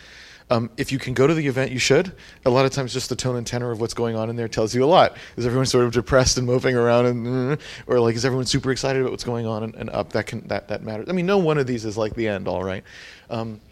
Um, 0.52 0.68
if 0.76 0.92
you 0.92 0.98
can 0.98 1.14
go 1.14 1.26
to 1.26 1.32
the 1.32 1.46
event, 1.46 1.72
you 1.72 1.78
should. 1.78 2.12
A 2.44 2.50
lot 2.50 2.66
of 2.66 2.72
times, 2.72 2.92
just 2.92 3.08
the 3.08 3.16
tone 3.16 3.36
and 3.36 3.46
tenor 3.46 3.70
of 3.70 3.80
what's 3.80 3.94
going 3.94 4.16
on 4.16 4.28
in 4.28 4.36
there 4.36 4.48
tells 4.48 4.74
you 4.74 4.84
a 4.84 4.86
lot. 4.86 5.16
Is 5.36 5.46
everyone 5.46 5.64
sort 5.64 5.86
of 5.86 5.92
depressed 5.92 6.36
and 6.36 6.46
moping 6.46 6.76
around, 6.76 7.06
and 7.06 7.58
or 7.86 8.00
like 8.00 8.16
is 8.16 8.26
everyone 8.26 8.44
super 8.44 8.70
excited 8.70 9.00
about 9.00 9.12
what's 9.12 9.24
going 9.24 9.46
on 9.46 9.62
and, 9.62 9.74
and 9.76 9.88
up? 9.88 10.12
That 10.12 10.26
can 10.26 10.46
that 10.48 10.68
that 10.68 10.82
matters. 10.82 11.08
I 11.08 11.12
mean, 11.12 11.24
no 11.24 11.38
one 11.38 11.56
of 11.56 11.66
these 11.66 11.86
is 11.86 11.96
like 11.96 12.14
the 12.14 12.28
end, 12.28 12.48
all 12.48 12.62
right. 12.62 12.84
Um, 13.30 13.62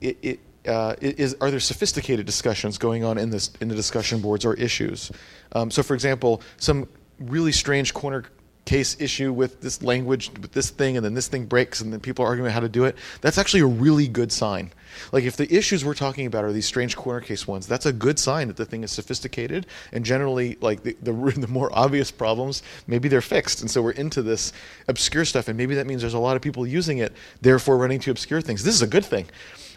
it, 0.00 0.16
it 0.22 0.40
uh, 0.64 0.94
is 1.00 1.34
are 1.40 1.50
there 1.50 1.58
sophisticated 1.58 2.24
discussions 2.24 2.78
going 2.78 3.02
on 3.02 3.18
in 3.18 3.30
this 3.30 3.50
in 3.60 3.66
the 3.66 3.74
discussion 3.74 4.20
boards 4.20 4.44
or 4.44 4.54
issues? 4.54 5.10
Um, 5.56 5.72
so, 5.72 5.82
for 5.82 5.94
example, 5.94 6.40
some 6.56 6.88
really 7.18 7.50
strange 7.50 7.92
corner 7.94 8.26
case 8.64 8.96
issue 9.00 9.32
with 9.32 9.60
this 9.60 9.82
language, 9.82 10.30
with 10.40 10.52
this 10.52 10.70
thing, 10.70 10.96
and 10.96 11.04
then 11.04 11.14
this 11.14 11.28
thing 11.28 11.46
breaks, 11.46 11.80
and 11.80 11.92
then 11.92 12.00
people 12.00 12.24
are 12.24 12.28
arguing 12.28 12.50
how 12.50 12.60
to 12.60 12.68
do 12.68 12.84
it. 12.84 12.96
That's 13.20 13.38
actually 13.38 13.60
a 13.60 13.66
really 13.66 14.06
good 14.06 14.30
sign. 14.30 14.72
Like 15.10 15.24
if 15.24 15.36
the 15.36 15.52
issues 15.52 15.84
we're 15.84 15.94
talking 15.94 16.26
about 16.26 16.44
are 16.44 16.52
these 16.52 16.66
strange 16.66 16.96
corner 16.96 17.20
case 17.20 17.46
ones, 17.46 17.66
that's 17.66 17.86
a 17.86 17.92
good 17.92 18.18
sign 18.18 18.48
that 18.48 18.56
the 18.56 18.64
thing 18.64 18.84
is 18.84 18.92
sophisticated. 18.92 19.66
And 19.90 20.04
generally, 20.04 20.58
like 20.60 20.82
the, 20.82 20.96
the, 21.02 21.12
the 21.36 21.48
more 21.48 21.70
obvious 21.72 22.10
problems, 22.10 22.62
maybe 22.86 23.08
they're 23.08 23.20
fixed. 23.20 23.60
And 23.62 23.70
so 23.70 23.82
we're 23.82 23.92
into 23.92 24.22
this 24.22 24.52
obscure 24.88 25.24
stuff, 25.24 25.48
and 25.48 25.56
maybe 25.56 25.74
that 25.74 25.86
means 25.86 26.00
there's 26.00 26.14
a 26.14 26.18
lot 26.18 26.36
of 26.36 26.42
people 26.42 26.66
using 26.66 26.98
it, 26.98 27.12
therefore 27.40 27.76
running 27.78 28.00
to 28.00 28.10
obscure 28.10 28.40
things. 28.40 28.62
This 28.62 28.74
is 28.74 28.82
a 28.82 28.86
good 28.86 29.04
thing. 29.04 29.26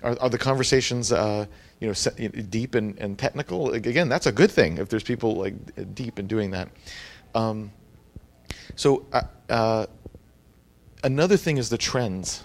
Are, 0.04 0.18
are 0.20 0.30
the 0.30 0.38
conversations? 0.38 1.12
Uh, 1.12 1.46
you 1.80 1.90
know, 1.90 2.30
deep 2.50 2.74
and, 2.74 2.98
and 3.00 3.20
technical. 3.20 3.74
Again, 3.74 4.08
that's 4.08 4.28
a 4.28 4.32
good 4.32 4.50
thing 4.50 4.78
if 4.78 4.88
there's 4.88 5.04
people 5.04 5.36
like 5.36 5.94
deep 5.94 6.20
in 6.20 6.28
doing 6.28 6.52
that. 6.52 6.70
Um, 7.34 7.72
so 8.76 9.06
uh, 9.14 9.22
uh, 9.50 9.86
another 11.04 11.38
thing 11.38 11.58
is 11.58 11.70
the 11.70 11.78
trends. 11.78 12.44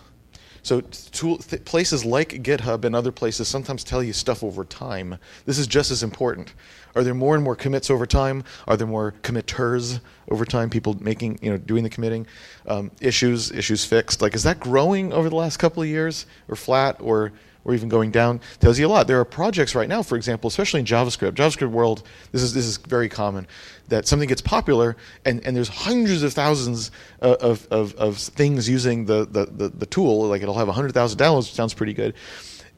So 0.62 0.82
tool, 0.82 1.38
th- 1.38 1.64
places 1.64 2.04
like 2.04 2.42
GitHub 2.42 2.84
and 2.84 2.94
other 2.94 3.12
places 3.12 3.48
sometimes 3.48 3.82
tell 3.82 4.02
you 4.02 4.12
stuff 4.12 4.44
over 4.44 4.64
time. 4.64 5.18
This 5.46 5.58
is 5.58 5.66
just 5.66 5.90
as 5.90 6.02
important. 6.02 6.52
Are 6.94 7.02
there 7.02 7.14
more 7.14 7.34
and 7.34 7.42
more 7.42 7.56
commits 7.56 7.90
over 7.90 8.04
time? 8.04 8.44
Are 8.66 8.76
there 8.76 8.86
more 8.86 9.12
committers 9.22 10.00
over 10.28 10.44
time? 10.44 10.68
People 10.68 10.96
making, 11.00 11.38
you 11.40 11.50
know, 11.50 11.56
doing 11.56 11.82
the 11.82 11.90
committing, 11.90 12.26
um, 12.66 12.90
issues, 13.00 13.50
issues 13.52 13.84
fixed. 13.84 14.20
Like, 14.20 14.34
is 14.34 14.42
that 14.42 14.60
growing 14.60 15.12
over 15.12 15.30
the 15.30 15.36
last 15.36 15.56
couple 15.58 15.82
of 15.82 15.88
years, 15.88 16.26
or 16.48 16.56
flat, 16.56 16.96
or 17.00 17.32
or 17.64 17.74
even 17.74 17.88
going 17.88 18.10
down 18.10 18.40
tells 18.58 18.78
you 18.78 18.86
a 18.86 18.88
lot. 18.88 19.06
There 19.06 19.20
are 19.20 19.24
projects 19.24 19.74
right 19.74 19.88
now, 19.88 20.02
for 20.02 20.16
example, 20.16 20.48
especially 20.48 20.80
in 20.80 20.86
JavaScript, 20.86 21.32
JavaScript 21.32 21.70
world. 21.70 22.02
This 22.32 22.42
is 22.42 22.54
this 22.54 22.66
is 22.66 22.76
very 22.78 23.08
common 23.08 23.46
that 23.90 24.06
something 24.06 24.28
gets 24.28 24.40
popular 24.40 24.96
and, 25.24 25.44
and 25.44 25.56
there's 25.56 25.68
hundreds 25.68 26.22
of 26.22 26.32
thousands 26.32 26.90
of, 27.20 27.66
of, 27.70 27.94
of 27.94 28.16
things 28.16 28.68
using 28.68 29.04
the, 29.04 29.26
the, 29.26 29.46
the, 29.46 29.68
the 29.68 29.86
tool. 29.86 30.26
Like 30.26 30.42
it'll 30.42 30.54
have 30.54 30.68
100,000 30.68 31.18
downloads, 31.18 31.38
which 31.38 31.54
sounds 31.54 31.74
pretty 31.74 31.92
good. 31.92 32.14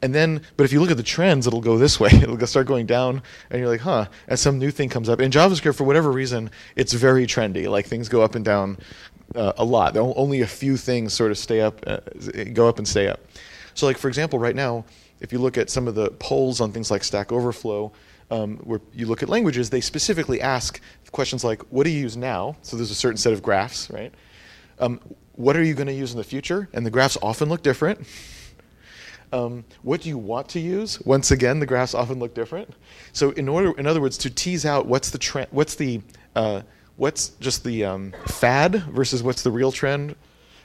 And 0.01 0.13
then, 0.13 0.41
but 0.57 0.65
if 0.65 0.73
you 0.73 0.81
look 0.81 0.91
at 0.91 0.97
the 0.97 1.03
trends, 1.03 1.47
it'll 1.47 1.61
go 1.61 1.77
this 1.77 1.97
way. 1.99 2.09
It'll 2.11 2.45
start 2.45 2.67
going 2.67 2.85
down, 2.85 3.21
and 3.49 3.61
you're 3.61 3.69
like, 3.69 3.79
huh. 3.79 4.07
And 4.27 4.37
some 4.37 4.59
new 4.59 4.69
thing 4.69 4.89
comes 4.89 5.07
up. 5.07 5.21
In 5.21 5.31
JavaScript, 5.31 5.75
for 5.75 5.85
whatever 5.85 6.11
reason, 6.11 6.51
it's 6.75 6.91
very 6.91 7.25
trendy. 7.25 7.69
Like 7.69 7.85
things 7.85 8.09
go 8.09 8.21
up 8.21 8.35
and 8.35 8.43
down 8.43 8.77
uh, 9.33 9.53
a 9.57 9.63
lot. 9.63 9.95
Only 9.95 10.41
a 10.41 10.47
few 10.47 10.75
things 10.75 11.13
sort 11.13 11.31
of 11.31 11.37
stay 11.37 11.61
up, 11.61 11.79
uh, 11.87 11.99
go 12.51 12.67
up 12.67 12.79
and 12.79 12.87
stay 12.87 13.07
up. 13.07 13.21
So, 13.73 13.85
like 13.85 13.97
for 13.97 14.07
example, 14.07 14.39
right 14.39 14.55
now, 14.55 14.85
if 15.19 15.31
you 15.31 15.39
look 15.39 15.57
at 15.57 15.69
some 15.69 15.87
of 15.87 15.95
the 15.95 16.11
polls 16.11 16.61
on 16.61 16.71
things 16.71 16.91
like 16.91 17.03
Stack 17.03 17.31
Overflow, 17.31 17.91
um, 18.31 18.57
where 18.57 18.81
you 18.93 19.05
look 19.05 19.23
at 19.23 19.29
languages, 19.29 19.69
they 19.69 19.81
specifically 19.81 20.41
ask 20.41 20.81
questions 21.11 21.43
like, 21.43 21.61
"What 21.69 21.83
do 21.83 21.89
you 21.89 21.99
use 21.99 22.17
now?" 22.17 22.55
So 22.61 22.77
there's 22.77 22.91
a 22.91 22.95
certain 22.95 23.17
set 23.17 23.33
of 23.33 23.41
graphs, 23.41 23.89
right? 23.89 24.13
Um, 24.79 24.99
what 25.35 25.55
are 25.55 25.63
you 25.63 25.73
going 25.73 25.87
to 25.87 25.93
use 25.93 26.11
in 26.11 26.17
the 26.17 26.23
future? 26.23 26.69
And 26.73 26.85
the 26.85 26.91
graphs 26.91 27.17
often 27.21 27.49
look 27.49 27.63
different. 27.63 28.05
Um, 29.31 29.65
what 29.81 30.01
do 30.01 30.09
you 30.09 30.17
want 30.17 30.47
to 30.49 30.59
use? 30.59 31.01
Once 31.01 31.31
again, 31.31 31.59
the 31.59 31.65
graphs 31.65 31.95
often 31.95 32.19
look 32.19 32.35
different. 32.35 32.71
So, 33.13 33.31
in 33.31 33.49
order, 33.49 33.71
in 33.79 33.87
other 33.87 33.99
words, 33.99 34.17
to 34.19 34.29
tease 34.29 34.63
out 34.63 34.85
what's 34.85 35.09
the 35.09 35.17
trend, 35.17 35.47
what's 35.49 35.73
the, 35.73 36.01
uh, 36.35 36.61
what's 36.97 37.29
just 37.39 37.63
the 37.63 37.83
um, 37.83 38.13
fad 38.27 38.75
versus 38.91 39.23
what's 39.23 39.41
the 39.41 39.49
real 39.49 39.71
trend, 39.71 40.15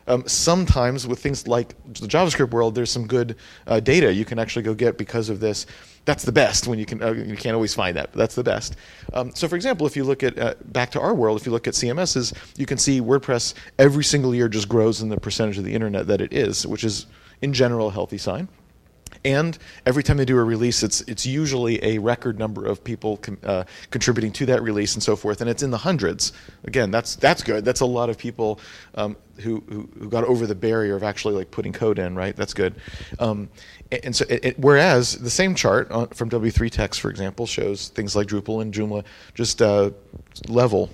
um, 0.08 0.26
sometimes 0.26 1.06
with 1.06 1.20
things 1.20 1.46
like 1.46 1.70
the 1.94 2.06
JavaScript 2.06 2.50
world, 2.50 2.74
there's 2.74 2.90
some 2.90 3.06
good 3.06 3.36
uh, 3.66 3.80
data 3.80 4.12
you 4.12 4.24
can 4.24 4.38
actually 4.38 4.62
go 4.62 4.74
get 4.74 4.98
because 4.98 5.28
of 5.28 5.40
this. 5.40 5.66
That's 6.04 6.24
the 6.24 6.32
best 6.32 6.66
when 6.66 6.78
you 6.78 6.86
can. 6.86 7.02
Uh, 7.02 7.12
you 7.12 7.36
can't 7.36 7.54
always 7.54 7.74
find 7.74 7.96
that, 7.96 8.12
but 8.12 8.18
that's 8.18 8.34
the 8.34 8.42
best. 8.42 8.76
Um, 9.12 9.34
so, 9.34 9.46
for 9.46 9.56
example, 9.56 9.86
if 9.86 9.94
you 9.94 10.04
look 10.04 10.22
at 10.22 10.38
uh, 10.38 10.54
back 10.66 10.90
to 10.92 11.00
our 11.00 11.14
world, 11.14 11.38
if 11.38 11.44
you 11.44 11.52
look 11.52 11.68
at 11.68 11.74
CMSs, 11.74 12.34
you 12.56 12.64
can 12.64 12.78
see 12.78 13.00
WordPress 13.00 13.52
every 13.78 14.04
single 14.04 14.34
year 14.34 14.48
just 14.48 14.68
grows 14.68 15.02
in 15.02 15.10
the 15.10 15.20
percentage 15.20 15.58
of 15.58 15.64
the 15.64 15.74
internet 15.74 16.06
that 16.06 16.22
it 16.22 16.32
is, 16.32 16.66
which 16.66 16.82
is 16.82 17.06
in 17.42 17.52
general 17.52 17.88
a 17.88 17.92
healthy 17.92 18.18
sign. 18.18 18.48
And 19.24 19.58
every 19.86 20.02
time 20.02 20.16
they 20.16 20.24
do 20.24 20.38
a 20.38 20.44
release, 20.44 20.82
it's 20.82 21.00
it's 21.02 21.26
usually 21.26 21.82
a 21.84 21.98
record 21.98 22.38
number 22.38 22.66
of 22.66 22.82
people 22.82 23.20
uh, 23.42 23.64
contributing 23.90 24.32
to 24.32 24.46
that 24.46 24.62
release 24.62 24.94
and 24.94 25.02
so 25.02 25.16
forth, 25.16 25.40
and 25.40 25.50
it's 25.50 25.62
in 25.62 25.70
the 25.70 25.78
hundreds. 25.78 26.32
Again, 26.64 26.90
that's 26.90 27.16
that's 27.16 27.42
good. 27.42 27.64
That's 27.64 27.80
a 27.80 27.86
lot 27.86 28.10
of 28.10 28.18
people 28.18 28.60
um, 28.94 29.16
who, 29.40 29.62
who, 29.68 29.88
who 29.98 30.08
got 30.08 30.24
over 30.24 30.46
the 30.46 30.54
barrier 30.54 30.96
of 30.96 31.02
actually 31.02 31.34
like 31.34 31.50
putting 31.50 31.72
code 31.72 31.98
in. 31.98 32.14
Right, 32.14 32.36
that's 32.36 32.54
good. 32.54 32.74
Um, 33.18 33.48
and, 33.90 34.04
and, 34.06 34.16
so, 34.16 34.24
it, 34.28 34.44
it, 34.44 34.58
whereas 34.58 35.18
the 35.18 35.30
same 35.30 35.54
chart 35.54 35.90
on, 35.90 36.08
from 36.08 36.30
W3Techs, 36.30 36.98
for 36.98 37.10
example, 37.10 37.46
shows 37.46 37.88
things 37.88 38.14
like 38.14 38.28
Drupal 38.28 38.62
and 38.62 38.72
Joomla 38.72 39.04
just 39.34 39.62
uh, 39.62 39.90
level 40.48 40.90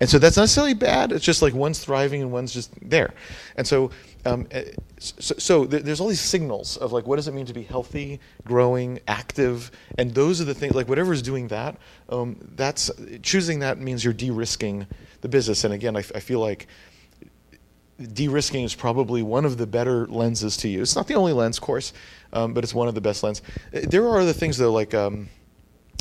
and 0.00 0.08
so 0.08 0.18
that's 0.18 0.36
not 0.36 0.42
necessarily 0.42 0.74
bad. 0.74 1.12
It's 1.12 1.24
just 1.24 1.40
like 1.40 1.54
one's 1.54 1.82
thriving 1.82 2.20
and 2.20 2.30
one's 2.30 2.52
just 2.52 2.70
there. 2.88 3.14
And 3.56 3.66
so, 3.66 3.90
um, 4.26 4.46
eh, 4.50 4.64
so, 4.98 5.34
so 5.38 5.64
there's 5.64 6.00
all 6.00 6.08
these 6.08 6.20
signals 6.20 6.76
of 6.76 6.92
like, 6.92 7.06
what 7.06 7.16
does 7.16 7.28
it 7.28 7.34
mean 7.34 7.46
to 7.46 7.54
be 7.54 7.62
healthy, 7.62 8.20
growing, 8.44 9.00
active? 9.08 9.70
And 9.96 10.14
those 10.14 10.40
are 10.40 10.44
the 10.44 10.54
things, 10.54 10.74
like 10.74 10.88
whatever 10.88 11.12
is 11.12 11.22
doing 11.22 11.48
that, 11.48 11.78
um, 12.10 12.36
that's 12.56 12.90
choosing 13.22 13.60
that 13.60 13.78
means 13.78 14.04
you're 14.04 14.12
de-risking 14.12 14.86
the 15.22 15.28
business. 15.28 15.64
And 15.64 15.72
again, 15.72 15.96
I, 15.96 16.00
I 16.00 16.20
feel 16.20 16.40
like 16.40 16.66
de-risking 18.12 18.64
is 18.64 18.74
probably 18.74 19.22
one 19.22 19.46
of 19.46 19.56
the 19.56 19.66
better 19.66 20.06
lenses 20.08 20.58
to 20.58 20.68
use. 20.68 20.90
It's 20.90 20.96
not 20.96 21.06
the 21.06 21.14
only 21.14 21.32
lens, 21.32 21.56
of 21.56 21.62
course, 21.62 21.94
um, 22.34 22.52
but 22.52 22.64
it's 22.64 22.74
one 22.74 22.88
of 22.88 22.94
the 22.94 23.00
best 23.00 23.22
lenses. 23.22 23.42
Eh, 23.72 23.86
there 23.88 24.06
are 24.06 24.20
other 24.20 24.34
things 24.34 24.58
though, 24.58 24.72
like 24.72 24.92
um, 24.92 25.28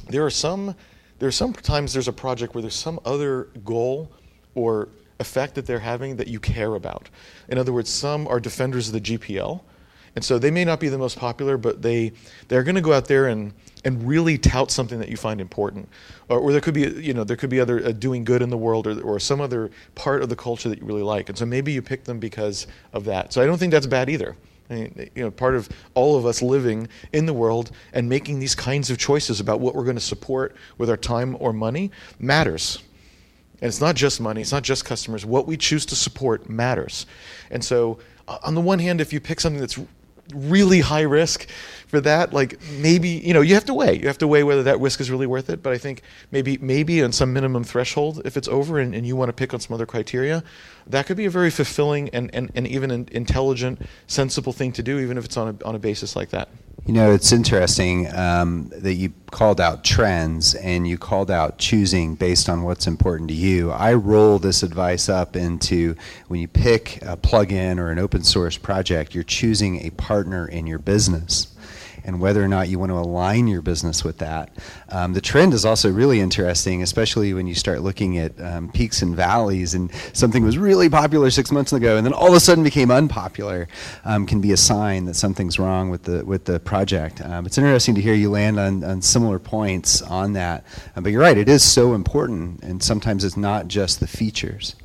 there 0.10 0.26
are 0.26 0.30
some 0.30 0.76
there's 1.20 1.36
sometimes 1.36 1.94
there's 1.94 2.08
a 2.08 2.14
project 2.14 2.56
where 2.56 2.62
there's 2.62 2.76
some 2.76 3.00
other 3.06 3.50
goal 3.64 4.12
or 4.54 4.90
effect 5.20 5.56
that 5.56 5.66
they're 5.66 5.80
having 5.80 6.18
that 6.18 6.28
you 6.28 6.40
care 6.40 6.76
about. 6.76 7.10
In 7.48 7.58
other 7.58 7.72
words, 7.72 7.90
some 7.90 8.28
are 8.28 8.40
defenders 8.40 8.88
of 8.88 8.94
the 8.94 9.02
GPL, 9.02 9.62
and 10.16 10.24
so 10.24 10.40
they 10.40 10.52
may 10.52 10.66
not 10.66 10.80
be 10.80 10.90
the 10.90 10.98
most 10.98 11.18
popular, 11.18 11.58
but 11.58 11.82
they 11.82 12.14
they're 12.48 12.64
going 12.64 12.76
to 12.76 12.82
go 12.82 12.94
out 12.94 13.06
there 13.06 13.28
and 13.28 13.54
and 13.84 14.08
really 14.08 14.38
tout 14.38 14.72
something 14.72 15.00
that 15.00 15.10
you 15.10 15.18
find 15.18 15.40
important, 15.40 15.88
or, 16.30 16.40
or 16.40 16.52
there 16.52 16.62
could 16.62 16.74
be 16.74 16.82
you 16.82 17.14
know 17.14 17.24
there 17.24 17.38
could 17.38 17.50
be 17.50 17.60
other 17.60 17.86
uh, 17.86 17.92
doing 17.92 18.24
good 18.24 18.42
in 18.42 18.50
the 18.50 18.58
world 18.58 18.88
or 18.88 19.00
or 19.02 19.20
some 19.20 19.42
other 19.42 19.72
part 19.94 20.22
of 20.22 20.30
the 20.30 20.36
culture 20.36 20.70
that 20.70 20.80
you 20.80 20.86
really 20.86 21.04
like, 21.04 21.30
and 21.30 21.38
so 21.38 21.46
maybe 21.46 21.72
you 21.72 21.82
pick 21.82 22.04
them 22.06 22.20
because 22.20 22.68
of 22.94 23.06
that. 23.06 23.34
So 23.34 23.42
I 23.42 23.46
don't 23.46 23.58
think 23.58 23.72
that's 23.72 23.88
bad 23.88 24.10
either. 24.10 24.36
I 24.70 24.74
mean, 24.74 25.10
you 25.16 25.24
know, 25.24 25.32
part 25.32 25.56
of 25.56 25.70
all 25.94 26.18
of 26.18 26.26
us 26.26 26.42
living 26.42 26.88
in 27.14 27.26
the 27.26 27.34
world 27.34 27.72
and 27.94 28.10
making 28.10 28.40
these 28.40 28.56
kinds 28.56 28.90
of 28.90 28.98
choices 28.98 29.40
about 29.40 29.60
what 29.60 29.76
we're 29.76 29.84
going 29.84 29.96
to 29.96 30.02
support 30.02 30.56
with 30.78 30.90
our 30.90 30.98
time 30.98 31.38
or 31.40 31.54
money 31.54 31.92
matters. 32.20 32.82
And 33.62 33.70
it's 33.70 33.82
not 33.82 33.96
just 33.96 34.20
money, 34.20 34.42
it's 34.42 34.52
not 34.52 34.64
just 34.64 34.84
customers. 34.84 35.26
What 35.26 35.48
we 35.48 35.56
choose 35.56 35.86
to 35.88 35.96
support 35.96 36.50
matters. 36.50 37.06
And 37.52 37.64
so, 37.64 38.00
on 38.28 38.56
the 38.56 38.62
one 38.62 38.80
hand, 38.80 39.02
if 39.02 39.14
you 39.14 39.20
pick 39.20 39.40
something 39.40 39.60
that's 39.60 39.80
really 40.34 40.80
high 40.82 41.02
risk 41.02 41.48
for 41.88 42.02
that 42.02 42.34
like 42.34 42.60
maybe 42.80 43.10
you 43.10 43.34
know 43.34 43.42
you 43.42 43.54
have 43.54 43.66
to 43.66 43.74
weigh. 43.74 44.00
You 44.00 44.08
have 44.08 44.18
to 44.20 44.28
weigh 44.28 44.44
whether 44.44 44.64
that 44.64 44.80
risk 44.80 45.00
is 45.00 45.12
really 45.12 45.28
worth 45.28 45.50
it. 45.50 45.62
But 45.64 45.74
i 45.74 45.78
think 45.78 46.02
maybe 46.32 46.58
maybe 46.58 47.04
on 47.04 47.12
some 47.12 47.34
minimum 47.34 47.64
threshold 47.64 48.22
if 48.26 48.38
it's 48.38 48.48
over 48.48 48.80
and, 48.80 48.94
and 48.96 49.06
you 49.06 49.16
want 49.16 49.30
to 49.30 49.34
pick 49.34 49.54
on 49.54 49.60
some 49.60 49.74
other 49.74 49.86
criteria 49.86 50.44
that 50.88 51.06
could 51.06 51.18
be 51.18 51.26
a 51.26 51.30
very 51.30 51.50
fulfilling 51.50 52.10
and, 52.10 52.30
and, 52.34 52.52
and 52.56 52.68
even 52.68 52.92
an 52.92 53.10
intelligent 53.12 53.82
sensible 54.08 54.54
thing 54.54 54.72
to 54.74 54.84
do 54.84 55.00
even 55.00 55.18
if 55.18 55.26
it's 55.26 55.38
on 55.38 55.58
a, 55.60 55.66
on 55.66 55.76
a 55.76 55.80
basis 55.80 56.16
like 56.16 56.30
that. 56.30 56.50
You 56.86 56.94
know, 56.94 57.12
it's 57.12 57.32
interesting 57.32 58.14
um, 58.16 58.72
that 58.76 58.94
you 58.94 59.12
called 59.32 59.60
out 59.60 59.84
trends 59.84 60.54
and 60.54 60.88
you 60.88 61.00
called 61.00 61.32
out 61.32 61.58
choosing 61.58 62.14
based 62.14 62.48
on 62.48 62.62
what's 62.62 62.86
important 62.86 63.30
to 63.30 63.34
you. 63.34 63.72
I 63.72 63.96
roll 63.96 64.38
this 64.38 64.62
advice 64.62 65.10
up 65.10 65.36
into 65.36 65.96
when 66.28 66.42
you 66.42 66.48
pick 66.48 66.98
a 66.98 67.18
plugin 67.18 67.80
or 67.80 67.90
an 67.90 67.98
open 67.98 68.24
source 68.24 68.58
project, 68.58 69.16
you're 69.16 69.24
choosing 69.24 69.84
a 69.84 69.90
partner 69.92 70.48
in 70.48 70.68
your 70.68 70.78
business 70.78 71.55
and 72.06 72.22
whether 72.22 72.44
or 72.44 72.48
not 72.48 72.70
you 72.70 72.80
want 72.80 72.92
to 72.92 72.98
align 72.98 73.48
your 73.48 73.62
business 73.62 74.04
with 74.04 74.20
that. 74.20 74.50
Um, 74.90 75.14
the 75.14 75.22
trend 75.22 75.54
is 75.54 75.66
also 75.66 75.92
really 75.92 76.20
interesting, 76.20 76.82
especially 76.82 77.34
when 77.34 77.48
you 77.48 77.56
start 77.56 77.82
looking 77.82 78.18
at 78.18 78.40
um, 78.40 78.72
peaks 78.72 79.02
and 79.02 79.16
valleys, 79.16 79.74
and 79.74 79.92
something 80.14 80.44
was 80.44 80.58
really 80.58 80.90
popular 80.90 81.30
six 81.32 81.52
months 81.52 81.74
ago, 81.74 81.98
and 81.98 82.06
then 82.06 82.14
all 82.14 82.28
of 82.28 82.34
a 82.36 82.40
sudden 82.40 82.64
became 82.64 82.92
unpopular. 82.92 83.68
Um, 84.06 84.26
can 84.26 84.42
be 84.42 84.52
a 84.52 84.58
sign 84.58 85.06
that 85.06 85.16
something's 85.16 85.60
wrong 85.60 85.90
with 85.90 86.04
the 86.04 86.24
with 86.26 86.46
the 86.46 86.60
project. 86.60 87.22
Um, 87.22 87.46
it's 87.46 87.58
interesting 87.58 87.96
to 87.96 88.02
hear 88.02 88.14
you 88.14 88.30
land 88.30 88.60
on, 88.60 88.84
on 88.84 89.02
similar 89.02 89.40
points 89.40 90.02
on 90.02 90.34
that, 90.34 90.64
uh, 90.96 91.02
but 91.02 91.12
you're 91.12 91.22
right, 91.22 91.38
it 91.38 91.50
is 91.50 91.64
so 91.64 91.94
important, 91.94 92.64
and 92.64 92.82
sometimes 92.82 93.24
it's 93.24 93.38
not 93.38 93.68
just 93.68 94.00
the 94.00 94.08
features. 94.08 94.76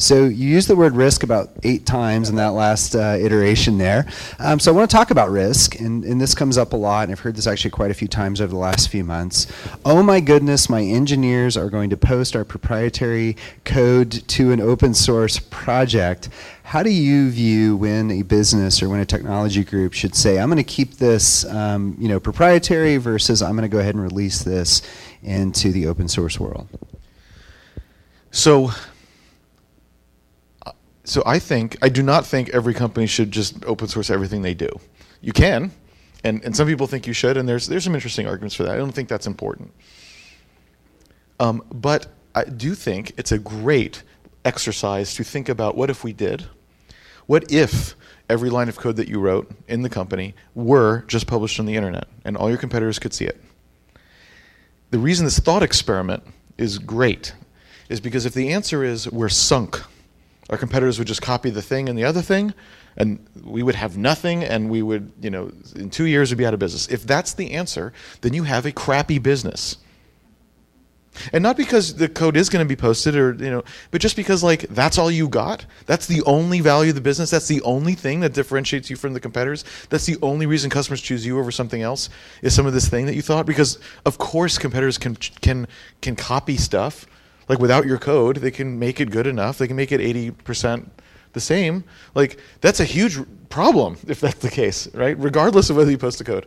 So 0.00 0.26
you 0.26 0.48
use 0.48 0.68
the 0.68 0.76
word 0.76 0.94
risk 0.94 1.24
about 1.24 1.50
eight 1.64 1.84
times 1.84 2.28
in 2.28 2.36
that 2.36 2.52
last 2.52 2.94
uh, 2.94 3.16
iteration 3.18 3.78
there. 3.78 4.06
Um, 4.38 4.60
so 4.60 4.72
I 4.72 4.76
want 4.76 4.88
to 4.88 4.96
talk 4.96 5.10
about 5.10 5.28
risk, 5.28 5.80
and, 5.80 6.04
and 6.04 6.20
this 6.20 6.36
comes 6.36 6.56
up 6.56 6.72
a 6.72 6.76
lot, 6.76 7.02
and 7.02 7.12
I've 7.12 7.18
heard 7.18 7.34
this 7.34 7.48
actually 7.48 7.72
quite 7.72 7.90
a 7.90 7.94
few 7.94 8.06
times 8.06 8.40
over 8.40 8.50
the 8.52 8.58
last 8.60 8.90
few 8.90 9.02
months. 9.02 9.48
Oh 9.84 10.04
my 10.04 10.20
goodness, 10.20 10.70
my 10.70 10.82
engineers 10.82 11.56
are 11.56 11.68
going 11.68 11.90
to 11.90 11.96
post 11.96 12.36
our 12.36 12.44
proprietary 12.44 13.36
code 13.64 14.12
to 14.28 14.52
an 14.52 14.60
open 14.60 14.94
source 14.94 15.40
project. 15.40 16.28
How 16.62 16.84
do 16.84 16.90
you 16.90 17.30
view 17.32 17.76
when 17.76 18.12
a 18.12 18.22
business 18.22 18.80
or 18.80 18.88
when 18.88 19.00
a 19.00 19.06
technology 19.06 19.64
group 19.64 19.94
should 19.94 20.14
say, 20.14 20.38
I'm 20.38 20.48
going 20.48 20.58
to 20.58 20.62
keep 20.62 20.98
this 20.98 21.44
um, 21.46 21.96
you 21.98 22.06
know, 22.06 22.20
proprietary 22.20 22.98
versus 22.98 23.42
I'm 23.42 23.56
going 23.56 23.68
to 23.68 23.74
go 23.74 23.80
ahead 23.80 23.96
and 23.96 24.04
release 24.04 24.44
this 24.44 24.80
into 25.24 25.72
the 25.72 25.88
open 25.88 26.06
source 26.06 26.38
world? 26.38 26.68
So 28.30 28.70
so 31.08 31.22
I 31.24 31.38
think 31.38 31.76
I 31.82 31.88
do 31.88 32.02
not 32.02 32.26
think 32.26 32.50
every 32.50 32.74
company 32.74 33.06
should 33.06 33.30
just 33.30 33.64
open 33.64 33.88
source 33.88 34.10
everything 34.10 34.42
they 34.42 34.54
do. 34.54 34.68
You 35.20 35.32
can, 35.32 35.72
and 36.24 36.42
and 36.44 36.54
some 36.54 36.66
people 36.66 36.86
think 36.86 37.06
you 37.06 37.12
should, 37.12 37.36
and 37.36 37.48
there's 37.48 37.66
there's 37.66 37.84
some 37.84 37.94
interesting 37.94 38.26
arguments 38.26 38.54
for 38.54 38.64
that. 38.64 38.72
I 38.72 38.76
don't 38.76 38.92
think 38.92 39.08
that's 39.08 39.26
important. 39.26 39.72
Um, 41.40 41.62
but 41.72 42.08
I 42.34 42.44
do 42.44 42.74
think 42.74 43.12
it's 43.16 43.32
a 43.32 43.38
great 43.38 44.02
exercise 44.44 45.14
to 45.14 45.24
think 45.24 45.48
about 45.48 45.76
what 45.76 45.90
if 45.90 46.04
we 46.04 46.12
did? 46.12 46.46
What 47.26 47.50
if 47.52 47.94
every 48.28 48.50
line 48.50 48.68
of 48.68 48.76
code 48.76 48.96
that 48.96 49.08
you 49.08 49.20
wrote 49.20 49.50
in 49.68 49.82
the 49.82 49.88
company 49.88 50.34
were 50.54 51.02
just 51.06 51.26
published 51.26 51.60
on 51.60 51.66
the 51.66 51.76
internet 51.76 52.08
and 52.24 52.36
all 52.36 52.48
your 52.48 52.58
competitors 52.58 52.98
could 52.98 53.14
see 53.14 53.26
it? 53.26 53.40
The 54.90 54.98
reason 54.98 55.24
this 55.24 55.38
thought 55.38 55.62
experiment 55.62 56.22
is 56.56 56.78
great 56.78 57.34
is 57.88 58.00
because 58.00 58.26
if 58.26 58.34
the 58.34 58.52
answer 58.52 58.82
is 58.82 59.10
we're 59.10 59.28
sunk 59.28 59.82
Our 60.50 60.56
competitors 60.56 60.98
would 60.98 61.08
just 61.08 61.22
copy 61.22 61.50
the 61.50 61.62
thing 61.62 61.88
and 61.88 61.98
the 61.98 62.04
other 62.04 62.22
thing, 62.22 62.54
and 62.96 63.24
we 63.44 63.62
would 63.62 63.74
have 63.74 63.98
nothing, 63.98 64.42
and 64.42 64.70
we 64.70 64.82
would, 64.82 65.12
you 65.20 65.30
know, 65.30 65.52
in 65.76 65.90
two 65.90 66.04
years 66.04 66.30
we'd 66.30 66.38
be 66.38 66.46
out 66.46 66.54
of 66.54 66.60
business. 66.60 66.88
If 66.88 67.04
that's 67.04 67.34
the 67.34 67.52
answer, 67.52 67.92
then 68.22 68.32
you 68.32 68.44
have 68.44 68.64
a 68.64 68.72
crappy 68.72 69.18
business. 69.18 69.76
And 71.32 71.42
not 71.42 71.56
because 71.56 71.94
the 71.96 72.08
code 72.08 72.36
is 72.36 72.48
going 72.48 72.64
to 72.64 72.68
be 72.68 72.76
posted 72.76 73.16
or, 73.16 73.34
you 73.34 73.50
know, 73.50 73.64
but 73.90 74.00
just 74.00 74.16
because, 74.16 74.42
like, 74.42 74.62
that's 74.68 74.98
all 74.98 75.10
you 75.10 75.28
got. 75.28 75.66
That's 75.86 76.06
the 76.06 76.22
only 76.22 76.60
value 76.60 76.90
of 76.90 76.94
the 76.94 77.00
business. 77.00 77.30
That's 77.30 77.48
the 77.48 77.60
only 77.62 77.94
thing 77.94 78.20
that 78.20 78.34
differentiates 78.34 78.88
you 78.88 78.96
from 78.96 79.14
the 79.14 79.20
competitors. 79.20 79.64
That's 79.90 80.06
the 80.06 80.16
only 80.22 80.46
reason 80.46 80.70
customers 80.70 81.00
choose 81.00 81.26
you 81.26 81.38
over 81.38 81.50
something 81.50 81.82
else 81.82 82.08
is 82.42 82.54
some 82.54 82.66
of 82.66 82.72
this 82.72 82.88
thing 82.88 83.06
that 83.06 83.14
you 83.14 83.22
thought. 83.22 83.46
Because, 83.46 83.78
of 84.06 84.18
course, 84.18 84.58
competitors 84.58 84.98
can, 84.98 85.16
can, 85.16 85.66
can 86.00 86.14
copy 86.14 86.56
stuff. 86.56 87.06
Like, 87.48 87.58
without 87.58 87.86
your 87.86 87.98
code, 87.98 88.36
they 88.36 88.50
can 88.50 88.78
make 88.78 89.00
it 89.00 89.10
good 89.10 89.26
enough. 89.26 89.58
They 89.58 89.66
can 89.66 89.76
make 89.76 89.92
it 89.92 90.00
80% 90.00 90.88
the 91.32 91.40
same. 91.40 91.84
Like, 92.14 92.38
that's 92.60 92.80
a 92.80 92.84
huge 92.84 93.18
problem 93.48 93.96
if 94.06 94.20
that's 94.20 94.40
the 94.40 94.50
case, 94.50 94.92
right? 94.94 95.18
Regardless 95.18 95.70
of 95.70 95.76
whether 95.76 95.90
you 95.90 95.98
post 95.98 96.18
the 96.18 96.24
code. 96.24 96.46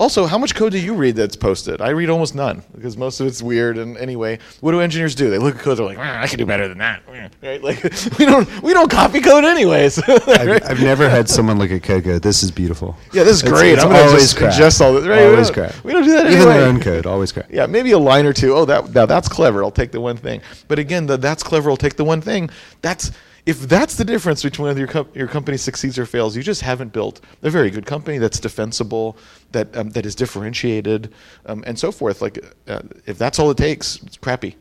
Also, 0.00 0.24
how 0.24 0.38
much 0.38 0.54
code 0.54 0.72
do 0.72 0.78
you 0.78 0.94
read 0.94 1.14
that's 1.14 1.36
posted? 1.36 1.82
I 1.82 1.90
read 1.90 2.08
almost 2.08 2.34
none 2.34 2.62
because 2.74 2.96
most 2.96 3.20
of 3.20 3.26
it's 3.26 3.42
weird. 3.42 3.76
And 3.76 3.98
anyway, 3.98 4.38
what 4.62 4.72
do 4.72 4.80
engineers 4.80 5.14
do? 5.14 5.28
They 5.28 5.36
look 5.36 5.56
at 5.56 5.60
code. 5.60 5.76
They're 5.76 5.84
like, 5.84 5.98
"Ah, 6.00 6.22
I 6.22 6.26
can 6.26 6.38
do 6.38 6.46
better 6.46 6.66
than 6.68 6.78
that, 6.78 7.02
right? 7.42 7.62
Like 7.62 7.82
we 8.18 8.24
don't 8.24 8.62
we 8.62 8.72
don't 8.72 8.90
copy 8.90 9.20
code 9.20 9.44
anyways. 9.44 9.98
I've, 10.08 10.62
I've 10.64 10.80
never 10.80 11.06
had 11.08 11.28
someone 11.28 11.58
look 11.58 11.70
at 11.70 11.82
code 11.82 12.04
go, 12.04 12.18
this 12.18 12.42
is 12.42 12.50
beautiful. 12.50 12.96
yeah, 13.12 13.24
this 13.24 13.36
is 13.36 13.42
It's- 13.42 13.60
great. 13.60 13.72
it's 13.74 13.84
I'm 13.84 13.92
always 13.94 14.22
just 14.22 14.38
crap. 14.38 14.54
ingest 14.54 14.80
all 14.80 14.94
this. 14.94 15.06
Right? 15.06 15.26
Always 15.26 15.48
we, 15.50 15.54
crap. 15.54 15.84
we 15.84 15.92
don't 15.92 16.04
do 16.04 16.12
that 16.12 16.26
anyway. 16.26 16.40
Even 16.40 16.48
their 16.48 16.66
own 16.68 16.80
code, 16.80 17.04
always 17.06 17.30
crap. 17.30 17.50
Yeah, 17.50 17.66
maybe 17.66 17.90
a 17.92 17.98
line 17.98 18.24
or 18.24 18.32
two. 18.32 18.54
Oh, 18.54 18.64
that 18.64 18.94
now 18.94 19.04
that's 19.04 19.28
clever. 19.28 19.62
I'll 19.62 19.70
take 19.70 19.92
the 19.92 20.00
one 20.00 20.16
thing. 20.16 20.40
But 20.66 20.78
again, 20.78 21.04
the 21.04 21.18
that's 21.18 21.42
clever. 21.42 21.68
I'll 21.70 21.76
take 21.76 21.96
the 21.96 22.04
one 22.04 22.22
thing. 22.22 22.48
That's 22.80 23.12
if 23.50 23.58
that's 23.68 23.96
the 23.96 24.04
difference 24.04 24.42
between 24.42 24.68
whether 24.68 24.78
your 24.78 24.88
com- 24.88 25.08
your 25.12 25.26
company 25.26 25.56
succeeds 25.56 25.98
or 25.98 26.06
fails. 26.06 26.36
You 26.36 26.42
just 26.42 26.62
haven't 26.62 26.92
built 26.92 27.20
a 27.42 27.50
very 27.50 27.70
good 27.70 27.84
company 27.84 28.18
that's 28.18 28.38
defensible, 28.38 29.16
that 29.50 29.76
um, 29.76 29.90
that 29.90 30.06
is 30.06 30.14
differentiated, 30.14 31.12
um, 31.46 31.64
and 31.66 31.76
so 31.78 31.90
forth. 31.90 32.22
Like 32.22 32.38
uh, 32.68 32.82
if 33.06 33.18
that's 33.18 33.38
all 33.40 33.50
it 33.50 33.56
takes, 33.56 34.02
it's 34.04 34.16
crappy. 34.16 34.56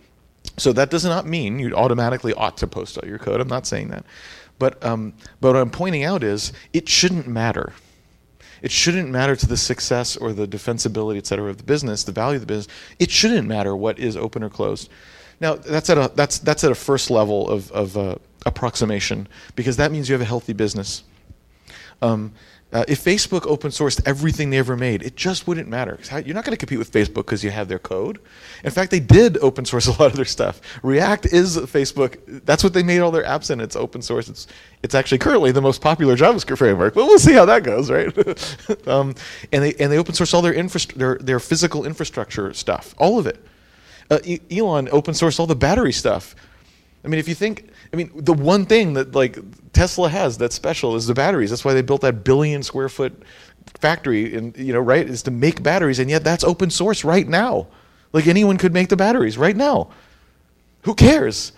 So 0.57 0.73
that 0.73 0.89
does 0.89 1.05
not 1.05 1.27
mean 1.27 1.59
you 1.59 1.73
automatically 1.75 2.33
ought 2.33 2.57
to 2.57 2.67
post 2.67 2.97
all 2.97 3.07
your 3.07 3.19
code. 3.19 3.39
I'm 3.39 3.47
not 3.47 3.67
saying 3.67 3.89
that, 3.89 4.05
but 4.57 4.83
um, 4.83 5.13
but 5.39 5.53
what 5.53 5.61
I'm 5.61 5.69
pointing 5.69 6.03
out 6.03 6.23
is 6.23 6.51
it 6.73 6.89
shouldn't 6.89 7.27
matter 7.27 7.73
it 8.61 8.71
shouldn't 8.71 9.09
matter 9.09 9.35
to 9.35 9.47
the 9.47 9.57
success 9.57 10.17
or 10.17 10.33
the 10.33 10.47
defensibility, 10.47 11.17
et 11.17 11.27
cetera, 11.27 11.49
of 11.49 11.57
the 11.57 11.63
business, 11.63 12.03
the 12.03 12.11
value 12.11 12.35
of 12.35 12.41
the 12.41 12.47
business. 12.47 12.67
It 12.97 13.09
shouldn't 13.09 13.47
matter 13.47 13.75
what 13.75 13.99
is 13.99 14.17
open 14.17 14.43
or 14.43 14.49
closed. 14.49 14.89
Now, 15.39 15.55
that's 15.55 15.89
at 15.89 15.97
a 15.97 16.11
that's 16.15 16.39
that's 16.39 16.63
at 16.63 16.71
a 16.71 16.75
first 16.75 17.09
level 17.09 17.49
of 17.49 17.71
of 17.71 17.97
uh, 17.97 18.15
approximation 18.45 19.27
because 19.55 19.77
that 19.77 19.91
means 19.91 20.09
you 20.09 20.13
have 20.13 20.21
a 20.21 20.25
healthy 20.25 20.53
business. 20.53 21.03
Um, 22.01 22.33
uh, 22.71 22.85
if 22.87 23.03
Facebook 23.03 23.47
open 23.47 23.71
sourced 23.71 23.99
everything 24.05 24.51
they 24.51 24.57
ever 24.59 24.77
made, 24.77 25.01
it 25.01 25.15
just 25.15 25.47
wouldn't 25.47 25.67
matter. 25.67 25.99
You're 26.23 26.35
not 26.35 26.45
going 26.45 26.55
to 26.55 26.57
compete 26.57 26.77
with 26.77 26.91
Facebook 26.91 27.25
because 27.25 27.43
you 27.43 27.49
have 27.49 27.67
their 27.67 27.79
code. 27.79 28.19
In 28.63 28.69
fact, 28.69 28.91
they 28.91 28.99
did 28.99 29.39
open 29.39 29.65
source 29.65 29.87
a 29.87 29.91
lot 29.91 30.11
of 30.11 30.15
their 30.15 30.25
stuff. 30.25 30.61
React 30.83 31.27
is 31.27 31.57
Facebook. 31.57 32.19
That's 32.45 32.63
what 32.63 32.73
they 32.73 32.83
made 32.83 32.99
all 32.99 33.09
their 33.09 33.23
apps 33.23 33.49
in. 33.49 33.59
It's 33.59 33.75
open 33.75 34.03
source. 34.03 34.29
It's 34.29 34.45
it's 34.83 34.93
actually 34.93 35.17
currently 35.17 35.51
the 35.51 35.63
most 35.63 35.81
popular 35.81 36.15
JavaScript 36.15 36.59
framework. 36.59 36.93
But 36.93 37.05
we'll 37.05 37.17
see 37.17 37.33
how 37.33 37.45
that 37.45 37.63
goes, 37.63 37.89
right? 37.89 38.15
um, 38.87 39.15
and 39.51 39.63
they 39.63 39.73
and 39.73 39.91
they 39.91 39.97
open 39.97 40.13
source 40.13 40.35
all 40.35 40.43
their 40.43 40.53
infra- 40.53 40.95
their 40.95 41.17
their 41.17 41.39
physical 41.39 41.87
infrastructure 41.87 42.53
stuff, 42.53 42.93
all 42.99 43.17
of 43.17 43.25
it. 43.25 43.43
Uh, 44.11 44.19
E- 44.23 44.41
Elon 44.51 44.89
open 44.91 45.15
sourced 45.15 45.39
all 45.39 45.47
the 45.47 45.55
battery 45.55 45.91
stuff. 45.91 46.35
I 47.03 47.07
mean, 47.07 47.19
if 47.19 47.27
you 47.27 47.35
think, 47.35 47.69
I 47.91 47.95
mean, 47.95 48.11
the 48.15 48.33
one 48.33 48.65
thing 48.65 48.93
that 48.93 49.15
like 49.15 49.37
Tesla 49.73 50.09
has 50.09 50.37
that's 50.37 50.55
special 50.55 50.95
is 50.95 51.07
the 51.07 51.13
batteries. 51.13 51.49
That's 51.49 51.65
why 51.65 51.73
they 51.73 51.81
built 51.81 52.01
that 52.01 52.23
billion 52.23 52.61
square 52.61 52.89
foot 52.89 53.23
factory, 53.79 54.35
and 54.35 54.55
you 54.57 54.73
know, 54.73 54.79
right, 54.79 55.07
is 55.07 55.23
to 55.23 55.31
make 55.31 55.63
batteries, 55.63 55.99
and 55.99 56.09
yet 56.09 56.23
that's 56.23 56.43
open 56.43 56.69
source 56.69 57.03
right 57.03 57.27
now. 57.27 57.67
Like 58.13 58.27
anyone 58.27 58.57
could 58.57 58.73
make 58.73 58.89
the 58.89 58.97
batteries 58.97 59.37
right 59.37 59.55
now. 59.55 59.89
Who 60.83 60.95
cares, 60.95 61.51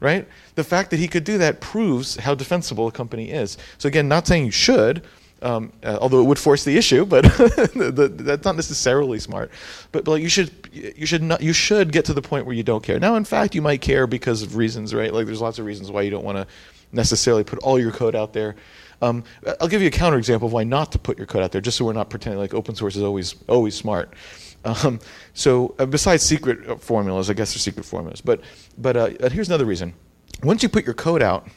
right? 0.00 0.26
The 0.54 0.64
fact 0.64 0.90
that 0.90 0.98
he 0.98 1.08
could 1.08 1.24
do 1.24 1.38
that 1.38 1.60
proves 1.60 2.16
how 2.16 2.34
defensible 2.34 2.86
a 2.86 2.92
company 2.92 3.30
is. 3.30 3.58
So 3.78 3.86
again, 3.86 4.08
not 4.08 4.26
saying 4.26 4.44
you 4.44 4.50
should. 4.50 5.02
Um, 5.42 5.72
uh, 5.82 5.98
although 6.00 6.20
it 6.20 6.26
would 6.26 6.38
force 6.38 6.62
the 6.62 6.76
issue, 6.78 7.04
but 7.04 7.22
the, 7.74 7.92
the, 7.92 8.08
that's 8.08 8.44
not 8.44 8.54
necessarily 8.54 9.18
smart. 9.18 9.50
But, 9.90 10.04
but 10.04 10.12
like 10.12 10.22
you 10.22 10.28
should 10.28 10.52
you 10.72 11.04
should 11.04 11.22
not 11.22 11.42
you 11.42 11.52
should 11.52 11.90
get 11.90 12.04
to 12.04 12.14
the 12.14 12.22
point 12.22 12.46
where 12.46 12.54
you 12.54 12.62
don't 12.62 12.82
care. 12.82 13.00
Now, 13.00 13.16
in 13.16 13.24
fact, 13.24 13.56
you 13.56 13.60
might 13.60 13.80
care 13.80 14.06
because 14.06 14.42
of 14.42 14.54
reasons, 14.54 14.94
right? 14.94 15.12
Like 15.12 15.26
there's 15.26 15.40
lots 15.40 15.58
of 15.58 15.66
reasons 15.66 15.90
why 15.90 16.02
you 16.02 16.10
don't 16.10 16.24
want 16.24 16.38
to 16.38 16.46
necessarily 16.92 17.42
put 17.42 17.58
all 17.58 17.78
your 17.78 17.90
code 17.90 18.14
out 18.14 18.32
there. 18.32 18.54
Um, 19.00 19.24
I'll 19.60 19.66
give 19.66 19.82
you 19.82 19.88
a 19.88 19.90
counterexample 19.90 20.42
of 20.42 20.52
why 20.52 20.62
not 20.62 20.92
to 20.92 20.98
put 20.98 21.18
your 21.18 21.26
code 21.26 21.42
out 21.42 21.50
there, 21.50 21.60
just 21.60 21.76
so 21.76 21.84
we're 21.84 21.92
not 21.92 22.08
pretending 22.08 22.38
like 22.38 22.54
open 22.54 22.76
source 22.76 22.94
is 22.94 23.02
always 23.02 23.34
always 23.48 23.74
smart. 23.74 24.14
Um, 24.64 25.00
so 25.34 25.74
uh, 25.80 25.86
besides 25.86 26.22
secret 26.22 26.80
formulas, 26.80 27.28
I 27.28 27.32
guess 27.32 27.52
they're 27.52 27.58
secret 27.58 27.84
formulas. 27.84 28.20
But 28.20 28.42
but 28.78 28.96
uh, 28.96 29.28
here's 29.28 29.48
another 29.48 29.64
reason: 29.64 29.92
once 30.44 30.62
you 30.62 30.68
put 30.68 30.84
your 30.84 30.94
code 30.94 31.20
out, 31.20 31.48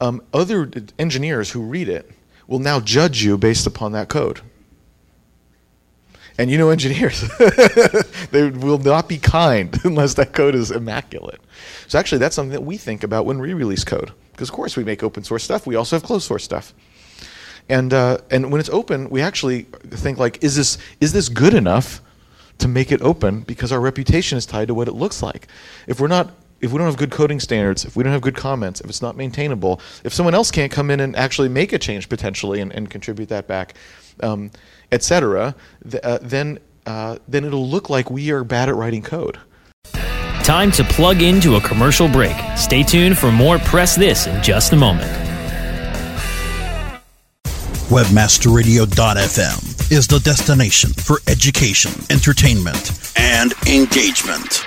um, 0.00 0.20
other 0.32 0.68
engineers 0.98 1.48
who 1.48 1.62
read 1.62 1.88
it 1.88 2.10
will 2.46 2.58
now 2.58 2.80
judge 2.80 3.22
you 3.22 3.38
based 3.38 3.66
upon 3.66 3.92
that 3.92 4.08
code. 4.08 4.40
And 6.36 6.50
you 6.50 6.58
know 6.58 6.70
engineers, 6.70 7.22
they 8.32 8.50
will 8.50 8.78
not 8.78 9.08
be 9.08 9.18
kind 9.18 9.78
unless 9.84 10.14
that 10.14 10.32
code 10.32 10.54
is 10.54 10.70
immaculate. 10.70 11.40
So 11.86 11.98
actually, 11.98 12.18
that's 12.18 12.34
something 12.34 12.52
that 12.52 12.64
we 12.64 12.76
think 12.76 13.04
about 13.04 13.24
when 13.24 13.38
we 13.38 13.54
release 13.54 13.84
code. 13.84 14.12
Because 14.32 14.48
of 14.48 14.54
course 14.54 14.76
we 14.76 14.82
make 14.82 15.04
open 15.04 15.22
source 15.22 15.44
stuff, 15.44 15.64
we 15.64 15.76
also 15.76 15.94
have 15.94 16.02
closed 16.02 16.26
source 16.26 16.42
stuff. 16.42 16.74
And 17.68 17.94
uh, 17.94 18.18
and 18.30 18.50
when 18.50 18.60
it's 18.60 18.68
open, 18.68 19.08
we 19.10 19.22
actually 19.22 19.62
think 19.90 20.18
like, 20.18 20.42
is 20.42 20.56
this 20.56 20.76
is 21.00 21.12
this 21.12 21.28
good 21.28 21.54
enough 21.54 22.02
to 22.58 22.66
make 22.66 22.90
it 22.90 23.00
open? 23.00 23.42
Because 23.42 23.70
our 23.70 23.80
reputation 23.80 24.36
is 24.36 24.44
tied 24.44 24.68
to 24.68 24.74
what 24.74 24.88
it 24.88 24.94
looks 24.94 25.22
like. 25.22 25.46
If 25.86 26.00
we're 26.00 26.08
not 26.08 26.34
if 26.60 26.72
we 26.72 26.78
don't 26.78 26.86
have 26.86 26.96
good 26.96 27.10
coding 27.10 27.40
standards, 27.40 27.84
if 27.84 27.96
we 27.96 28.02
don't 28.02 28.12
have 28.12 28.22
good 28.22 28.36
comments, 28.36 28.80
if 28.80 28.88
it's 28.88 29.02
not 29.02 29.16
maintainable, 29.16 29.80
if 30.02 30.14
someone 30.14 30.34
else 30.34 30.50
can't 30.50 30.72
come 30.72 30.90
in 30.90 31.00
and 31.00 31.14
actually 31.16 31.48
make 31.48 31.72
a 31.72 31.78
change 31.78 32.08
potentially 32.08 32.60
and, 32.60 32.72
and 32.72 32.90
contribute 32.90 33.28
that 33.28 33.46
back, 33.46 33.74
um, 34.20 34.50
etc., 34.92 35.54
th- 35.88 36.02
uh, 36.02 36.18
then 36.22 36.58
uh, 36.86 37.18
then 37.26 37.44
it'll 37.44 37.66
look 37.66 37.88
like 37.88 38.10
we 38.10 38.30
are 38.30 38.44
bad 38.44 38.68
at 38.68 38.74
writing 38.74 39.02
code. 39.02 39.38
Time 40.42 40.70
to 40.72 40.84
plug 40.84 41.22
into 41.22 41.56
a 41.56 41.60
commercial 41.60 42.08
break. 42.08 42.36
Stay 42.56 42.82
tuned 42.82 43.16
for 43.16 43.32
more 43.32 43.58
Press 43.58 43.96
This 43.96 44.26
in 44.26 44.42
just 44.42 44.74
a 44.74 44.76
moment. 44.76 45.10
Webmasterradio.fm 47.88 49.92
is 49.92 50.06
the 50.06 50.18
destination 50.18 50.90
for 50.90 51.18
education, 51.28 51.92
entertainment, 52.10 53.12
and 53.16 53.54
engagement. 53.66 54.66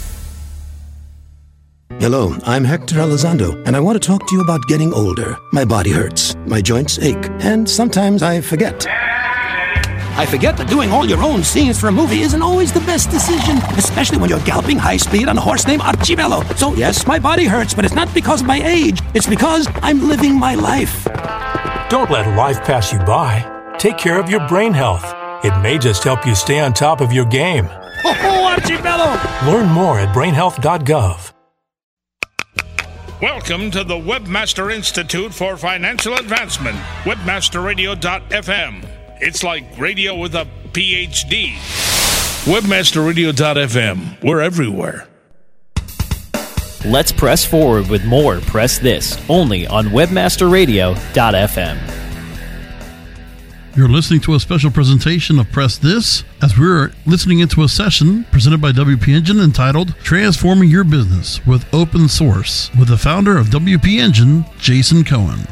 Hello, 1.99 2.35
I'm 2.45 2.63
Hector 2.63 2.95
Elizondo, 2.95 3.61
and 3.67 3.75
I 3.75 3.79
want 3.79 4.01
to 4.01 4.05
talk 4.07 4.27
to 4.27 4.35
you 4.35 4.41
about 4.41 4.65
getting 4.67 4.93
older. 4.93 5.37
My 5.51 5.65
body 5.65 5.91
hurts, 5.91 6.35
my 6.47 6.61
joints 6.61 6.97
ache, 6.99 7.29
and 7.41 7.69
sometimes 7.69 8.23
I 8.23 8.41
forget. 8.41 8.85
I 8.87 10.25
forget 10.29 10.57
that 10.57 10.69
doing 10.69 10.91
all 10.91 11.05
your 11.07 11.21
own 11.23 11.43
scenes 11.43 11.79
for 11.79 11.87
a 11.87 11.91
movie 11.91 12.21
isn't 12.21 12.41
always 12.41 12.71
the 12.71 12.79
best 12.81 13.09
decision, 13.09 13.57
especially 13.77 14.17
when 14.19 14.29
you're 14.29 14.39
galloping 14.41 14.77
high 14.77 14.97
speed 14.97 15.27
on 15.27 15.37
a 15.37 15.41
horse 15.41 15.67
named 15.67 15.81
Archibello. 15.81 16.55
So, 16.57 16.73
yes, 16.73 17.05
my 17.07 17.19
body 17.19 17.45
hurts, 17.45 17.73
but 17.73 17.85
it's 17.85 17.95
not 17.95 18.13
because 18.13 18.41
of 18.41 18.47
my 18.47 18.61
age, 18.63 18.99
it's 19.13 19.27
because 19.27 19.67
I'm 19.81 20.07
living 20.07 20.39
my 20.39 20.55
life. 20.55 21.05
Don't 21.89 22.09
let 22.11 22.35
life 22.35 22.63
pass 22.63 22.91
you 22.93 22.99
by. 22.99 23.43
Take 23.79 23.97
care 23.97 24.19
of 24.19 24.29
your 24.29 24.47
brain 24.47 24.73
health. 24.73 25.05
It 25.43 25.59
may 25.61 25.77
just 25.77 26.03
help 26.03 26.25
you 26.25 26.35
stay 26.35 26.59
on 26.59 26.73
top 26.73 27.01
of 27.01 27.11
your 27.11 27.25
game. 27.25 27.65
Ho 27.65 28.13
ho, 28.13 28.55
Archibello! 28.55 29.51
Learn 29.51 29.67
more 29.69 29.99
at 29.99 30.15
brainhealth.gov. 30.15 31.31
Welcome 33.21 33.69
to 33.71 33.83
the 33.83 33.93
Webmaster 33.93 34.73
Institute 34.73 35.31
for 35.31 35.55
Financial 35.55 36.15
Advancement, 36.15 36.75
webmasterradio.fm. 37.03 38.89
It's 39.21 39.43
like 39.43 39.77
radio 39.77 40.15
with 40.15 40.33
a 40.33 40.47
PhD. 40.71 41.51
Webmasterradio.fm. 42.45 44.23
We're 44.23 44.41
everywhere. 44.41 45.07
Let's 46.83 47.11
press 47.11 47.45
forward 47.45 47.91
with 47.91 48.03
more 48.05 48.39
Press 48.39 48.79
This 48.79 49.23
only 49.29 49.67
on 49.67 49.89
webmasterradio.fm. 49.89 52.00
You're 53.73 53.87
listening 53.87 54.19
to 54.21 54.33
a 54.33 54.39
special 54.39 54.69
presentation 54.69 55.39
of 55.39 55.49
Press 55.49 55.77
This 55.77 56.25
as 56.41 56.59
we're 56.59 56.91
listening 57.05 57.39
into 57.39 57.63
a 57.63 57.69
session 57.69 58.25
presented 58.25 58.59
by 58.59 58.73
WP 58.73 59.07
Engine 59.07 59.39
entitled 59.39 59.95
Transforming 60.03 60.69
Your 60.69 60.83
Business 60.83 61.45
with 61.47 61.73
Open 61.73 62.09
Source 62.09 62.69
with 62.77 62.89
the 62.89 62.97
founder 62.97 63.37
of 63.37 63.47
WP 63.47 63.97
Engine, 63.97 64.43
Jason 64.59 65.05
Cohen. 65.05 65.47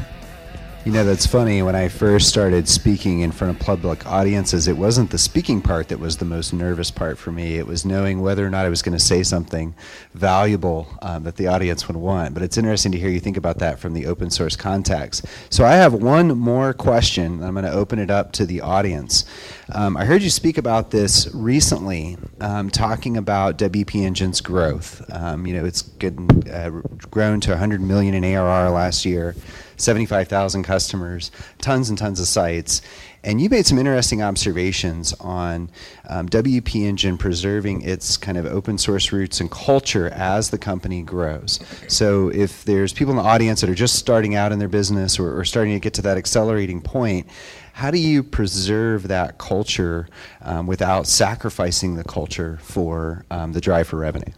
You 0.82 0.92
know, 0.92 1.04
that's 1.04 1.26
funny. 1.26 1.62
When 1.62 1.76
I 1.76 1.88
first 1.88 2.30
started 2.30 2.66
speaking 2.66 3.20
in 3.20 3.32
front 3.32 3.54
of 3.54 3.60
public 3.60 4.06
audiences, 4.06 4.66
it 4.66 4.78
wasn't 4.78 5.10
the 5.10 5.18
speaking 5.18 5.60
part 5.60 5.88
that 5.88 6.00
was 6.00 6.16
the 6.16 6.24
most 6.24 6.54
nervous 6.54 6.90
part 6.90 7.18
for 7.18 7.30
me. 7.30 7.56
It 7.56 7.66
was 7.66 7.84
knowing 7.84 8.22
whether 8.22 8.46
or 8.46 8.48
not 8.48 8.64
I 8.64 8.70
was 8.70 8.80
going 8.80 8.96
to 8.96 9.04
say 9.04 9.22
something 9.22 9.74
valuable 10.14 10.88
um, 11.02 11.24
that 11.24 11.36
the 11.36 11.48
audience 11.48 11.86
would 11.86 11.98
want. 11.98 12.32
But 12.32 12.42
it's 12.42 12.56
interesting 12.56 12.92
to 12.92 12.98
hear 12.98 13.10
you 13.10 13.20
think 13.20 13.36
about 13.36 13.58
that 13.58 13.78
from 13.78 13.92
the 13.92 14.06
open 14.06 14.30
source 14.30 14.56
context. 14.56 15.26
So 15.50 15.66
I 15.66 15.72
have 15.72 15.92
one 15.92 16.28
more 16.38 16.72
question. 16.72 17.44
I'm 17.44 17.52
going 17.52 17.66
to 17.66 17.72
open 17.72 17.98
it 17.98 18.10
up 18.10 18.32
to 18.32 18.46
the 18.46 18.62
audience. 18.62 19.26
Um, 19.74 19.98
I 19.98 20.06
heard 20.06 20.22
you 20.22 20.30
speak 20.30 20.56
about 20.56 20.92
this 20.92 21.28
recently, 21.34 22.16
um, 22.40 22.70
talking 22.70 23.18
about 23.18 23.58
WP 23.58 24.02
Engine's 24.02 24.40
growth. 24.40 25.02
Um, 25.12 25.46
you 25.46 25.52
know, 25.52 25.66
it's 25.66 25.84
uh, 26.02 26.70
grown 27.10 27.40
to 27.42 27.50
100 27.50 27.82
million 27.82 28.14
in 28.14 28.24
ARR 28.24 28.70
last 28.70 29.04
year. 29.04 29.36
75,000 29.80 30.62
customers, 30.62 31.30
tons 31.58 31.88
and 31.88 31.98
tons 31.98 32.20
of 32.20 32.26
sites. 32.26 32.82
And 33.22 33.40
you 33.40 33.50
made 33.50 33.66
some 33.66 33.78
interesting 33.78 34.22
observations 34.22 35.12
on 35.20 35.70
um, 36.08 36.28
WP 36.28 36.86
Engine 36.86 37.18
preserving 37.18 37.82
its 37.82 38.16
kind 38.16 38.38
of 38.38 38.46
open 38.46 38.78
source 38.78 39.12
roots 39.12 39.40
and 39.40 39.50
culture 39.50 40.08
as 40.08 40.50
the 40.50 40.56
company 40.56 41.02
grows. 41.02 41.60
So, 41.86 42.28
if 42.28 42.64
there's 42.64 42.94
people 42.94 43.10
in 43.10 43.18
the 43.18 43.22
audience 43.22 43.60
that 43.60 43.68
are 43.68 43.74
just 43.74 43.96
starting 43.96 44.34
out 44.34 44.52
in 44.52 44.58
their 44.58 44.68
business 44.68 45.18
or, 45.18 45.38
or 45.38 45.44
starting 45.44 45.74
to 45.74 45.80
get 45.80 45.92
to 45.94 46.02
that 46.02 46.16
accelerating 46.16 46.80
point, 46.80 47.26
how 47.74 47.90
do 47.90 47.98
you 47.98 48.22
preserve 48.22 49.08
that 49.08 49.38
culture 49.38 50.08
um, 50.40 50.66
without 50.66 51.06
sacrificing 51.06 51.96
the 51.96 52.04
culture 52.04 52.58
for 52.62 53.24
um, 53.30 53.52
the 53.52 53.60
drive 53.60 53.88
for 53.88 53.96
revenue? 53.96 54.32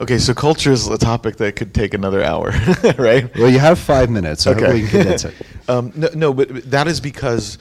Okay, 0.00 0.18
so 0.18 0.34
culture 0.34 0.72
is 0.72 0.88
a 0.88 0.98
topic 0.98 1.36
that 1.36 1.54
could 1.54 1.72
take 1.72 1.94
another 1.94 2.22
hour, 2.22 2.50
right? 2.98 3.32
Well, 3.36 3.48
you 3.48 3.60
have 3.60 3.78
five 3.78 4.10
minutes, 4.10 4.42
so 4.42 4.50
okay. 4.50 4.60
hopefully 4.60 4.80
you 4.82 4.88
can 4.88 5.00
condense 5.00 5.24
it. 5.24 5.34
um, 5.68 5.92
no, 5.94 6.08
no, 6.14 6.34
but 6.34 6.68
that 6.70 6.88
is 6.88 7.00
because 7.00 7.58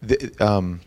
the, 0.00 0.32
um, 0.40 0.80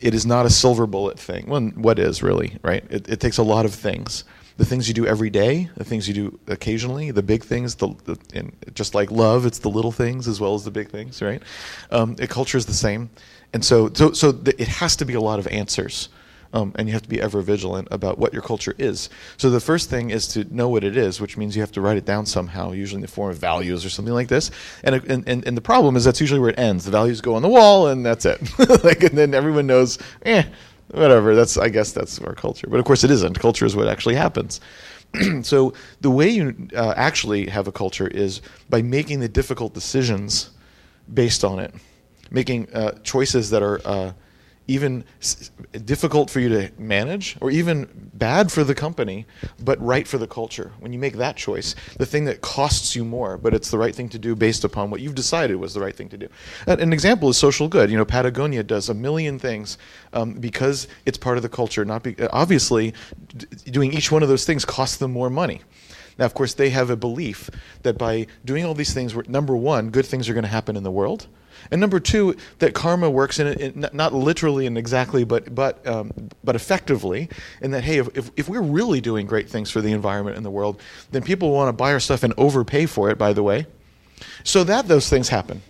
it 0.00 0.14
is 0.14 0.24
not 0.24 0.46
a 0.46 0.50
silver 0.50 0.86
bullet 0.86 1.18
thing. 1.18 1.46
Well, 1.48 1.60
what 1.74 1.98
is 1.98 2.22
really, 2.22 2.56
right? 2.62 2.82
It, 2.88 3.08
it, 3.10 3.20
takes 3.20 3.36
a 3.36 3.42
lot 3.42 3.66
of 3.66 3.74
things. 3.74 4.24
The 4.56 4.64
things 4.64 4.88
you 4.88 4.94
do 4.94 5.06
every 5.06 5.28
day, 5.28 5.68
the 5.76 5.84
things 5.84 6.08
you 6.08 6.14
do 6.14 6.40
occasionally, 6.46 7.10
the 7.10 7.22
big 7.22 7.44
things, 7.44 7.74
the, 7.74 7.88
the 8.04 8.16
and 8.34 8.54
just 8.74 8.94
like 8.94 9.10
love, 9.10 9.44
it's 9.44 9.58
the 9.58 9.70
little 9.70 9.92
things 9.92 10.26
as 10.26 10.40
well 10.40 10.54
as 10.54 10.64
the 10.64 10.70
big 10.70 10.88
things, 10.88 11.20
right? 11.20 11.42
Um, 11.90 12.16
culture 12.16 12.56
is 12.56 12.64
the 12.64 12.74
same, 12.74 13.10
and 13.52 13.62
so 13.62 13.90
so 13.92 14.12
so 14.12 14.32
the, 14.32 14.60
it 14.60 14.68
has 14.68 14.96
to 14.96 15.04
be 15.04 15.14
a 15.14 15.20
lot 15.20 15.38
of 15.38 15.46
answers. 15.48 16.08
Um, 16.52 16.72
and 16.74 16.88
you 16.88 16.94
have 16.94 17.02
to 17.02 17.08
be 17.08 17.20
ever 17.20 17.42
vigilant 17.42 17.86
about 17.92 18.18
what 18.18 18.32
your 18.32 18.42
culture 18.42 18.74
is. 18.76 19.08
So 19.36 19.50
the 19.50 19.60
first 19.60 19.88
thing 19.88 20.10
is 20.10 20.26
to 20.28 20.42
know 20.52 20.68
what 20.68 20.82
it 20.82 20.96
is, 20.96 21.20
which 21.20 21.36
means 21.36 21.54
you 21.54 21.62
have 21.62 21.70
to 21.72 21.80
write 21.80 21.96
it 21.96 22.04
down 22.04 22.26
somehow, 22.26 22.72
usually 22.72 22.96
in 22.96 23.02
the 23.02 23.08
form 23.08 23.30
of 23.30 23.38
values 23.38 23.84
or 23.84 23.88
something 23.88 24.14
like 24.14 24.26
this. 24.26 24.50
And 24.82 24.96
and, 25.08 25.46
and, 25.46 25.56
the 25.56 25.60
problem 25.60 25.94
is 25.94 26.04
that's 26.04 26.20
usually 26.20 26.40
where 26.40 26.50
it 26.50 26.58
ends. 26.58 26.84
The 26.84 26.90
values 26.90 27.20
go 27.20 27.36
on 27.36 27.42
the 27.42 27.48
wall, 27.48 27.86
and 27.86 28.04
that's 28.04 28.24
it. 28.24 28.40
like, 28.84 29.04
and 29.04 29.16
then 29.16 29.32
everyone 29.32 29.68
knows, 29.68 29.98
eh, 30.22 30.42
whatever. 30.90 31.36
That's 31.36 31.56
I 31.56 31.68
guess 31.68 31.92
that's 31.92 32.18
our 32.20 32.34
culture. 32.34 32.66
But 32.68 32.80
of 32.80 32.84
course, 32.84 33.04
it 33.04 33.12
isn't. 33.12 33.38
Culture 33.38 33.64
is 33.64 33.76
what 33.76 33.86
actually 33.86 34.16
happens. 34.16 34.60
so 35.42 35.72
the 36.00 36.10
way 36.10 36.28
you 36.28 36.68
uh, 36.74 36.94
actually 36.96 37.46
have 37.46 37.68
a 37.68 37.72
culture 37.72 38.08
is 38.08 38.42
by 38.68 38.82
making 38.82 39.20
the 39.20 39.28
difficult 39.28 39.74
decisions 39.74 40.50
based 41.12 41.44
on 41.44 41.58
it, 41.58 41.74
making 42.30 42.72
uh, 42.72 42.92
choices 43.02 43.50
that 43.50 43.62
are 43.62 43.80
uh, 43.84 44.12
even 44.70 45.04
difficult 45.84 46.30
for 46.30 46.38
you 46.38 46.48
to 46.48 46.70
manage 46.78 47.36
or 47.40 47.50
even 47.50 47.88
bad 48.14 48.52
for 48.52 48.62
the 48.62 48.74
company, 48.74 49.26
but 49.64 49.80
right 49.84 50.06
for 50.06 50.16
the 50.16 50.28
culture. 50.28 50.70
When 50.78 50.92
you 50.92 50.98
make 50.98 51.16
that 51.16 51.36
choice, 51.36 51.74
the 51.98 52.06
thing 52.06 52.24
that 52.26 52.40
costs 52.40 52.94
you 52.94 53.04
more, 53.04 53.36
but 53.36 53.52
it's 53.52 53.70
the 53.70 53.78
right 53.78 53.94
thing 53.94 54.08
to 54.10 54.18
do 54.18 54.36
based 54.36 54.62
upon 54.62 54.90
what 54.90 55.00
you've 55.00 55.16
decided 55.16 55.56
was 55.56 55.74
the 55.74 55.80
right 55.80 55.94
thing 55.94 56.08
to 56.10 56.16
do. 56.16 56.28
An 56.68 56.92
example 56.92 57.28
is 57.28 57.36
social 57.36 57.66
good. 57.66 57.90
You 57.90 57.96
know, 57.96 58.04
Patagonia 58.04 58.62
does 58.62 58.88
a 58.88 58.94
million 58.94 59.40
things 59.40 59.76
um, 60.12 60.34
because 60.34 60.86
it's 61.04 61.18
part 61.18 61.36
of 61.36 61.42
the 61.42 61.48
culture. 61.48 61.84
Not 61.84 62.04
be, 62.04 62.14
obviously, 62.28 62.94
doing 63.64 63.92
each 63.92 64.12
one 64.12 64.22
of 64.22 64.28
those 64.28 64.44
things 64.44 64.64
costs 64.64 64.98
them 64.98 65.10
more 65.10 65.30
money. 65.30 65.62
Now, 66.20 66.26
of 66.26 66.34
course, 66.34 66.52
they 66.52 66.68
have 66.70 66.90
a 66.90 66.96
belief 66.96 67.48
that 67.82 67.96
by 67.96 68.26
doing 68.44 68.66
all 68.66 68.74
these 68.74 68.92
things, 68.92 69.16
number 69.26 69.56
one, 69.56 69.88
good 69.88 70.04
things 70.04 70.28
are 70.28 70.34
going 70.34 70.44
to 70.44 70.50
happen 70.50 70.76
in 70.76 70.82
the 70.82 70.90
world. 70.90 71.26
And 71.70 71.80
number 71.80 71.98
two, 71.98 72.36
that 72.58 72.74
karma 72.74 73.08
works 73.10 73.38
in, 73.38 73.46
in 73.46 73.86
not 73.94 74.12
literally 74.12 74.66
and 74.66 74.76
exactly, 74.76 75.24
but 75.24 75.54
but 75.54 75.86
um, 75.86 76.10
but 76.44 76.56
effectively. 76.56 77.28
In 77.62 77.70
that, 77.70 77.84
hey, 77.84 77.98
if, 77.98 78.16
if, 78.16 78.30
if 78.36 78.48
we're 78.48 78.62
really 78.62 79.00
doing 79.00 79.26
great 79.26 79.48
things 79.48 79.70
for 79.70 79.80
the 79.80 79.92
environment 79.92 80.36
and 80.36 80.44
the 80.44 80.50
world, 80.50 80.80
then 81.10 81.22
people 81.22 81.52
want 81.52 81.68
to 81.68 81.72
buy 81.72 81.92
our 81.92 82.00
stuff 82.00 82.22
and 82.22 82.34
overpay 82.36 82.86
for 82.86 83.10
it. 83.10 83.18
By 83.18 83.32
the 83.32 83.42
way, 83.42 83.66
so 84.44 84.62
that 84.64 84.88
those 84.88 85.08
things 85.08 85.28
happen, 85.28 85.62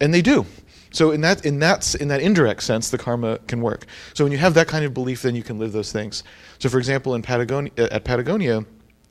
and 0.00 0.12
they 0.12 0.22
do. 0.22 0.46
So 0.90 1.10
in 1.12 1.22
that 1.22 1.46
in 1.46 1.58
that 1.60 1.94
in 1.94 2.08
that 2.08 2.20
indirect 2.20 2.62
sense, 2.62 2.90
the 2.90 2.98
karma 2.98 3.38
can 3.46 3.60
work. 3.62 3.86
So 4.14 4.24
when 4.24 4.32
you 4.32 4.38
have 4.38 4.54
that 4.54 4.68
kind 4.68 4.84
of 4.84 4.92
belief, 4.92 5.22
then 5.22 5.34
you 5.34 5.42
can 5.42 5.58
live 5.58 5.72
those 5.72 5.92
things. 5.92 6.24
So 6.58 6.68
for 6.68 6.78
example, 6.78 7.14
in 7.14 7.22
Patagonia, 7.22 7.72
at 7.78 8.04
Patagonia, 8.04 8.64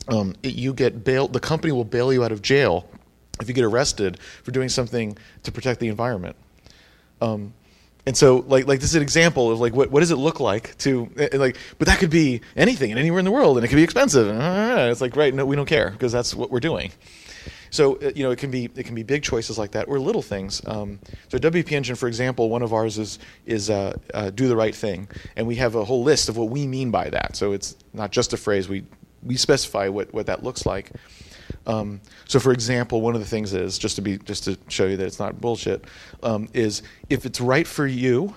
um, 0.08 0.34
it, 0.42 0.54
you 0.54 0.74
get 0.74 1.04
bail. 1.04 1.28
The 1.28 1.40
company 1.40 1.72
will 1.72 1.84
bail 1.84 2.12
you 2.12 2.24
out 2.24 2.32
of 2.32 2.42
jail 2.42 2.88
if 3.40 3.48
you 3.48 3.54
get 3.54 3.64
arrested 3.64 4.18
for 4.42 4.50
doing 4.50 4.68
something 4.68 5.16
to 5.42 5.52
protect 5.52 5.80
the 5.80 5.88
environment. 5.88 6.36
Um, 7.20 7.54
and 8.04 8.16
so, 8.16 8.44
like, 8.48 8.66
like 8.66 8.80
this 8.80 8.90
is 8.90 8.96
an 8.96 9.02
example 9.02 9.52
of 9.52 9.60
like 9.60 9.74
what, 9.74 9.90
what 9.90 10.00
does 10.00 10.10
it 10.10 10.16
look 10.16 10.40
like 10.40 10.76
to 10.78 11.08
like, 11.32 11.56
but 11.78 11.86
that 11.86 11.98
could 11.98 12.10
be 12.10 12.40
anything 12.56 12.90
and 12.90 12.98
anywhere 12.98 13.20
in 13.20 13.24
the 13.24 13.30
world, 13.30 13.56
and 13.56 13.64
it 13.64 13.68
could 13.68 13.76
be 13.76 13.84
expensive. 13.84 14.28
And 14.28 14.42
uh, 14.42 14.88
it's 14.90 15.00
like, 15.00 15.14
right? 15.14 15.32
No, 15.32 15.46
we 15.46 15.54
don't 15.54 15.66
care 15.66 15.90
because 15.90 16.10
that's 16.10 16.34
what 16.34 16.50
we're 16.50 16.60
doing. 16.60 16.90
So 17.70 17.96
uh, 17.96 18.10
you 18.16 18.24
know, 18.24 18.32
it 18.32 18.38
can 18.38 18.50
be 18.50 18.68
it 18.74 18.86
can 18.86 18.96
be 18.96 19.04
big 19.04 19.22
choices 19.22 19.56
like 19.56 19.70
that 19.72 19.86
or 19.86 20.00
little 20.00 20.20
things. 20.20 20.60
Um, 20.66 20.98
so 21.28 21.38
WP 21.38 21.70
Engine, 21.72 21.94
for 21.94 22.08
example, 22.08 22.50
one 22.50 22.62
of 22.62 22.72
ours 22.72 22.98
is 22.98 23.20
is 23.46 23.70
uh, 23.70 23.96
uh, 24.12 24.30
do 24.30 24.48
the 24.48 24.56
right 24.56 24.74
thing, 24.74 25.08
and 25.36 25.46
we 25.46 25.54
have 25.56 25.76
a 25.76 25.84
whole 25.84 26.02
list 26.02 26.28
of 26.28 26.36
what 26.36 26.50
we 26.50 26.66
mean 26.66 26.90
by 26.90 27.08
that. 27.10 27.36
So 27.36 27.52
it's 27.52 27.76
not 27.92 28.10
just 28.10 28.32
a 28.32 28.36
phrase. 28.36 28.68
We 28.68 28.84
we 29.22 29.36
specify 29.36 29.88
what 29.88 30.12
what 30.12 30.26
that 30.26 30.42
looks 30.42 30.66
like. 30.66 30.90
Um, 31.66 32.00
so, 32.26 32.40
for 32.40 32.52
example, 32.52 33.00
one 33.00 33.14
of 33.14 33.20
the 33.20 33.26
things 33.26 33.52
is 33.54 33.78
just 33.78 33.96
to 33.96 34.02
be 34.02 34.18
just 34.18 34.44
to 34.44 34.58
show 34.68 34.86
you 34.86 34.96
that 34.96 35.06
it's 35.06 35.18
not 35.18 35.40
bullshit. 35.40 35.84
Um, 36.22 36.48
is 36.52 36.82
if 37.08 37.24
it's 37.24 37.40
right 37.40 37.66
for 37.66 37.86
you, 37.86 38.34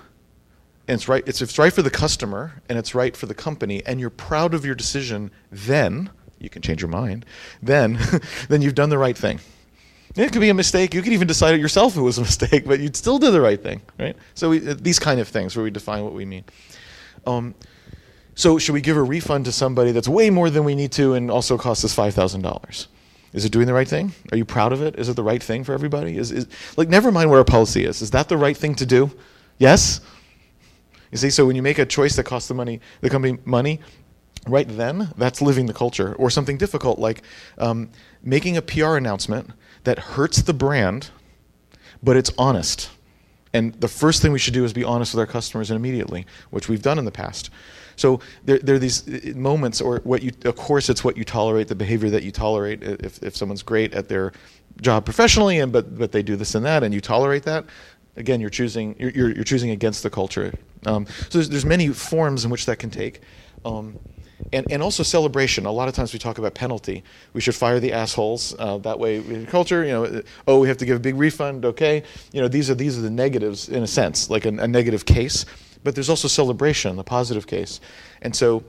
and 0.88 0.96
it's 0.96 1.08
right, 1.08 1.24
it's 1.28 1.42
if 1.42 1.50
it's 1.50 1.60
right 1.60 1.74
for 1.74 1.82
the 1.82 1.90
customer, 1.90 2.62
and 2.70 2.78
it's 2.78 2.94
right 2.94 3.16
for 3.16 3.26
the 3.26 3.34
company, 3.34 3.84
and 3.86 4.00
you're 4.00 4.10
proud 4.10 4.54
of 4.54 4.66
your 4.66 4.76
decision, 4.76 5.32
then 5.52 6.10
you 6.40 6.50
can 6.50 6.62
change 6.62 6.82
your 6.82 6.90
mind. 6.90 7.26
Then, 7.62 8.00
then 8.50 8.62
you've 8.62 8.76
done 8.76 8.90
the 8.90 8.98
right 8.98 9.18
thing. 9.18 9.40
It 10.16 10.32
could 10.32 10.40
be 10.40 10.50
a 10.50 10.54
mistake. 10.54 10.94
You 10.94 11.02
could 11.02 11.12
even 11.12 11.28
decide 11.28 11.56
it 11.56 11.60
yourself 11.60 11.98
it 11.98 12.02
was 12.02 12.18
a 12.18 12.22
mistake, 12.30 12.66
but 12.66 12.80
you'd 12.80 12.96
still 12.96 13.18
do 13.18 13.32
the 13.32 13.42
right 13.42 13.62
thing, 13.62 13.82
right? 14.00 14.16
So 14.34 14.50
we, 14.50 14.60
these 14.60 15.00
kind 15.00 15.20
of 15.20 15.28
things 15.28 15.56
where 15.56 15.64
we 15.64 15.72
define 15.72 16.04
what 16.04 16.14
we 16.14 16.26
mean. 16.26 16.46
Um, 17.26 17.56
so 18.36 18.60
should 18.60 18.74
we 18.74 18.82
give 18.82 18.98
a 18.98 19.04
refund 19.04 19.46
to 19.46 19.52
somebody 19.52 19.92
that's 19.92 20.08
way 20.08 20.30
more 20.30 20.50
than 20.50 20.66
we 20.66 20.76
need 20.76 20.92
to 20.94 21.14
and 21.14 21.32
also 21.32 21.58
costs 21.58 21.84
us 21.86 21.94
five 21.94 22.14
thousand 22.14 22.42
dollars? 22.42 22.88
Is 23.34 23.44
it 23.44 23.52
doing 23.52 23.68
the 23.68 23.74
right 23.74 23.88
thing? 23.88 24.14
Are 24.32 24.38
you 24.38 24.46
proud 24.46 24.72
of 24.72 24.82
it? 24.82 24.98
Is 24.98 25.10
it 25.10 25.16
the 25.16 25.24
right 25.24 25.44
thing 25.44 25.64
for 25.64 25.74
everybody? 25.74 26.18
Is, 26.18 26.32
is 26.32 26.48
like 26.78 26.90
never 26.90 27.12
mind 27.12 27.30
where 27.30 27.40
our 27.40 27.46
policy 27.46 27.84
is. 27.84 28.02
Is 28.02 28.12
that 28.12 28.30
the 28.30 28.38
right 28.38 28.56
thing 28.56 28.76
to 28.76 28.86
do? 28.86 29.12
Yes. 29.58 30.02
You 31.12 31.18
see, 31.18 31.30
so 31.30 31.46
when 31.46 31.56
you 31.56 31.62
make 31.62 31.80
a 31.80 31.86
choice 31.86 32.16
that 32.16 32.24
costs 32.26 32.48
the 32.48 32.54
money, 32.54 32.82
the 33.02 33.10
company 33.10 33.38
money, 33.46 33.80
right 34.48 34.68
then, 34.68 35.12
that's 35.18 35.42
living 35.42 35.66
the 35.66 35.74
culture. 35.74 36.14
Or 36.16 36.30
something 36.30 36.58
difficult 36.58 37.00
like 37.00 37.24
um, 37.58 37.90
making 38.24 38.58
a 38.58 38.62
PR 38.62 38.96
announcement 38.96 39.52
that 39.84 40.00
hurts 40.00 40.42
the 40.42 40.54
brand, 40.54 41.10
but 42.04 42.18
it's 42.18 42.32
honest. 42.38 42.90
And 43.54 43.74
the 43.76 43.88
first 43.88 44.22
thing 44.22 44.32
we 44.32 44.40
should 44.40 44.54
do 44.54 44.66
is 44.66 44.74
be 44.74 44.84
honest 44.84 45.14
with 45.14 45.20
our 45.20 45.28
customers 45.28 45.72
and 45.72 45.78
immediately, 45.78 46.26
which 46.50 46.68
we've 46.68 46.82
done 46.82 47.00
in 47.00 47.06
the 47.06 47.12
past. 47.12 47.50
So 47.96 48.20
there, 48.44 48.60
there 48.60 48.76
are 48.76 48.80
these 48.80 49.08
uh, 49.08 49.38
moments, 49.38 49.82
or 49.82 50.00
what 50.04 50.24
you, 50.24 50.32
of 50.46 50.56
course, 50.56 50.90
it's 50.90 51.04
what 51.04 51.18
you 51.18 51.24
tolerate, 51.24 51.68
the 51.68 51.76
behavior 51.76 52.10
that 52.10 52.24
you 52.24 52.32
tolerate. 52.32 52.84
If, 52.84 53.22
if 53.24 53.36
someone's 53.36 53.64
great 53.64 53.94
at 53.94 54.08
their 54.08 54.34
job 54.82 55.06
professionally, 55.06 55.60
and 55.60 55.72
but 55.72 55.98
but 55.98 56.12
they 56.12 56.24
do 56.24 56.36
this 56.36 56.56
and 56.56 56.66
that, 56.66 56.84
and 56.84 56.94
you 56.94 57.02
tolerate 57.02 57.44
that, 57.44 57.66
again, 58.18 58.42
you're 58.42 58.50
choosing 58.50 58.96
you're, 59.00 59.12
you're, 59.12 59.44
choosing 59.44 59.72
against 59.72 60.04
the 60.04 60.10
culture. 60.10 60.54
Um, 60.86 61.06
so 61.08 61.40
there's, 61.40 61.50
there's 61.50 61.66
many 61.66 61.90
forms 61.90 62.46
in 62.46 62.52
which 62.52 62.66
that 62.66 62.80
can 62.80 62.90
take. 62.90 63.22
Um, 63.64 63.98
and, 64.52 64.70
and 64.70 64.84
also 64.84 65.02
celebration. 65.02 65.66
A 65.66 65.72
lot 65.72 65.88
of 65.88 65.96
times 65.96 66.12
we 66.12 66.20
talk 66.20 66.38
about 66.38 66.54
penalty. 66.54 67.04
We 67.34 67.42
should 67.42 67.56
fire 67.56 67.80
the 67.80 67.94
assholes. 67.94 68.54
Uh, 68.60 68.78
that 68.80 69.00
way, 69.00 69.18
in 69.18 69.46
culture, 69.46 69.84
you 69.86 69.92
know, 69.92 70.22
oh, 70.48 70.60
we 70.60 70.68
have 70.68 70.78
to 70.78 70.86
give 70.86 70.98
a 70.98 71.00
big 71.00 71.16
refund. 71.16 71.66
Okay, 71.66 72.04
you 72.32 72.42
know, 72.42 72.48
these 72.48 72.70
are 72.70 72.76
these 72.76 72.98
are 72.98 73.02
the 73.02 73.10
negatives 73.10 73.70
in 73.70 73.82
a 73.82 73.88
sense, 73.88 74.30
like 74.30 74.46
a, 74.46 74.50
a 74.50 74.68
negative 74.68 75.06
case 75.06 75.46
but 75.86 75.94
there's 75.94 76.10
also 76.10 76.28
celebration, 76.28 76.96
the 76.96 77.04
positive 77.04 77.46
case. 77.46 77.80
And 78.24 78.36
so, 78.36 78.64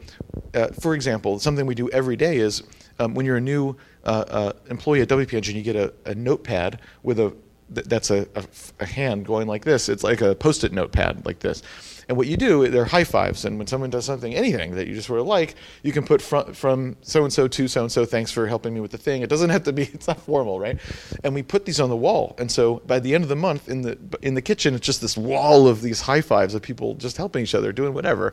uh, 0.54 0.68
for 0.68 0.94
example, 0.94 1.38
something 1.38 1.64
we 1.64 1.74
do 1.74 1.88
every 1.88 2.14
day 2.14 2.36
is 2.36 2.62
um, 2.98 3.14
when 3.14 3.24
you're 3.24 3.38
a 3.38 3.40
new 3.40 3.74
uh, 4.04 4.24
uh, 4.28 4.52
employee 4.68 5.00
at 5.00 5.08
WP 5.08 5.32
Engine, 5.32 5.56
you 5.56 5.62
get 5.62 5.76
a, 5.76 5.92
a, 6.04 6.14
notepad 6.14 6.78
with 7.02 7.18
a 7.18 7.34
th- 7.74 7.86
that's 7.86 8.10
a, 8.10 8.28
a, 8.34 8.44
a 8.80 8.86
hand 8.86 9.24
going 9.24 9.48
like 9.48 9.64
this. 9.64 9.88
It's 9.88 10.04
like 10.04 10.20
a 10.20 10.34
post-it 10.34 10.72
notepad 10.72 11.24
like 11.24 11.38
this. 11.38 11.62
And 12.08 12.16
what 12.16 12.28
you 12.28 12.36
do, 12.36 12.68
they're 12.68 12.84
high 12.84 13.04
fives. 13.04 13.44
And 13.44 13.58
when 13.58 13.66
someone 13.66 13.90
does 13.90 14.04
something, 14.04 14.34
anything 14.34 14.76
that 14.76 14.86
you 14.86 14.94
just 14.94 15.08
sort 15.08 15.20
of 15.20 15.26
like, 15.26 15.56
you 15.82 15.92
can 15.92 16.04
put 16.04 16.22
from, 16.22 16.52
from 16.52 16.96
so 17.02 17.24
and 17.24 17.32
so 17.32 17.48
to 17.48 17.66
so 17.66 17.82
and 17.82 17.90
so, 17.90 18.04
thanks 18.04 18.30
for 18.30 18.46
helping 18.46 18.72
me 18.72 18.80
with 18.80 18.92
the 18.92 18.98
thing. 18.98 19.22
It 19.22 19.28
doesn't 19.28 19.50
have 19.50 19.64
to 19.64 19.72
be, 19.72 19.82
it's 19.92 20.06
not 20.06 20.20
formal, 20.20 20.60
right? 20.60 20.78
And 21.24 21.34
we 21.34 21.42
put 21.42 21.64
these 21.64 21.80
on 21.80 21.90
the 21.90 21.96
wall. 21.96 22.36
And 22.38 22.50
so 22.50 22.76
by 22.86 23.00
the 23.00 23.14
end 23.14 23.24
of 23.24 23.28
the 23.28 23.36
month 23.36 23.68
in 23.68 23.82
the, 23.82 23.98
in 24.22 24.34
the 24.34 24.42
kitchen, 24.42 24.74
it's 24.74 24.86
just 24.86 25.00
this 25.00 25.16
wall 25.16 25.66
of 25.66 25.82
these 25.82 26.00
high 26.00 26.20
fives 26.20 26.54
of 26.54 26.62
people 26.62 26.94
just 26.94 27.16
helping 27.16 27.42
each 27.42 27.54
other, 27.54 27.72
doing 27.72 27.92
whatever. 27.92 28.32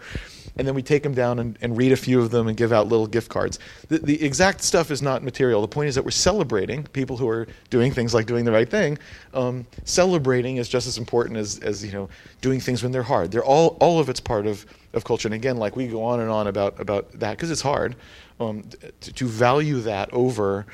And 0.55 0.67
then 0.67 0.76
we 0.76 0.84
take 0.84 1.01
them 1.01 1.15
down 1.15 1.39
and, 1.39 1.57
and 1.61 1.76
read 1.76 1.91
a 1.91 1.97
few 1.97 2.21
of 2.21 2.30
them 2.30 2.47
and 2.47 2.55
give 2.55 2.71
out 2.71 2.88
little 2.88 3.07
gift 3.07 3.30
cards. 3.30 3.57
The, 3.88 3.97
the 3.97 4.24
exact 4.24 4.61
stuff 4.61 4.91
is 4.91 5.01
not 5.01 5.24
material. 5.24 5.61
The 5.61 5.67
point 5.67 5.89
is 5.89 5.95
that 5.95 6.03
we're 6.03 6.11
celebrating 6.11 6.84
people 6.84 7.17
who 7.17 7.28
are 7.28 7.47
doing 7.71 7.91
things 7.91 8.13
like 8.13 8.28
doing 8.28 8.45
the 8.45 8.51
right 8.51 8.69
thing. 8.69 8.99
Um, 9.34 9.65
celebrating 9.84 10.57
is 10.57 10.69
just 10.69 10.86
as 10.88 10.99
important 10.99 11.38
as, 11.38 11.57
as 11.59 11.84
you 11.84 11.91
know 11.91 12.09
doing 12.41 12.59
things 12.59 12.84
when 12.84 12.91
they're 12.91 13.01
hard. 13.01 13.32
They're 13.32 13.43
all 13.43 13.62
all 13.68 13.99
of 13.99 14.09
it's 14.09 14.20
part 14.20 14.47
of, 14.47 14.66
of 14.93 15.03
culture. 15.03 15.28
And 15.28 15.36
again, 15.36 15.57
like 15.57 15.76
we 15.76 15.88
go 15.88 16.03
on 16.03 16.20
and 16.20 16.30
on 16.30 16.47
about 16.47 16.80
about 16.80 17.11
that 17.20 17.32
because 17.32 17.51
it's 17.51 17.61
hard 17.61 17.95
um, 18.39 18.64
to, 19.01 19.14
to 19.14 19.28
value 19.28 19.82
that 19.82 20.11
over 20.14 20.66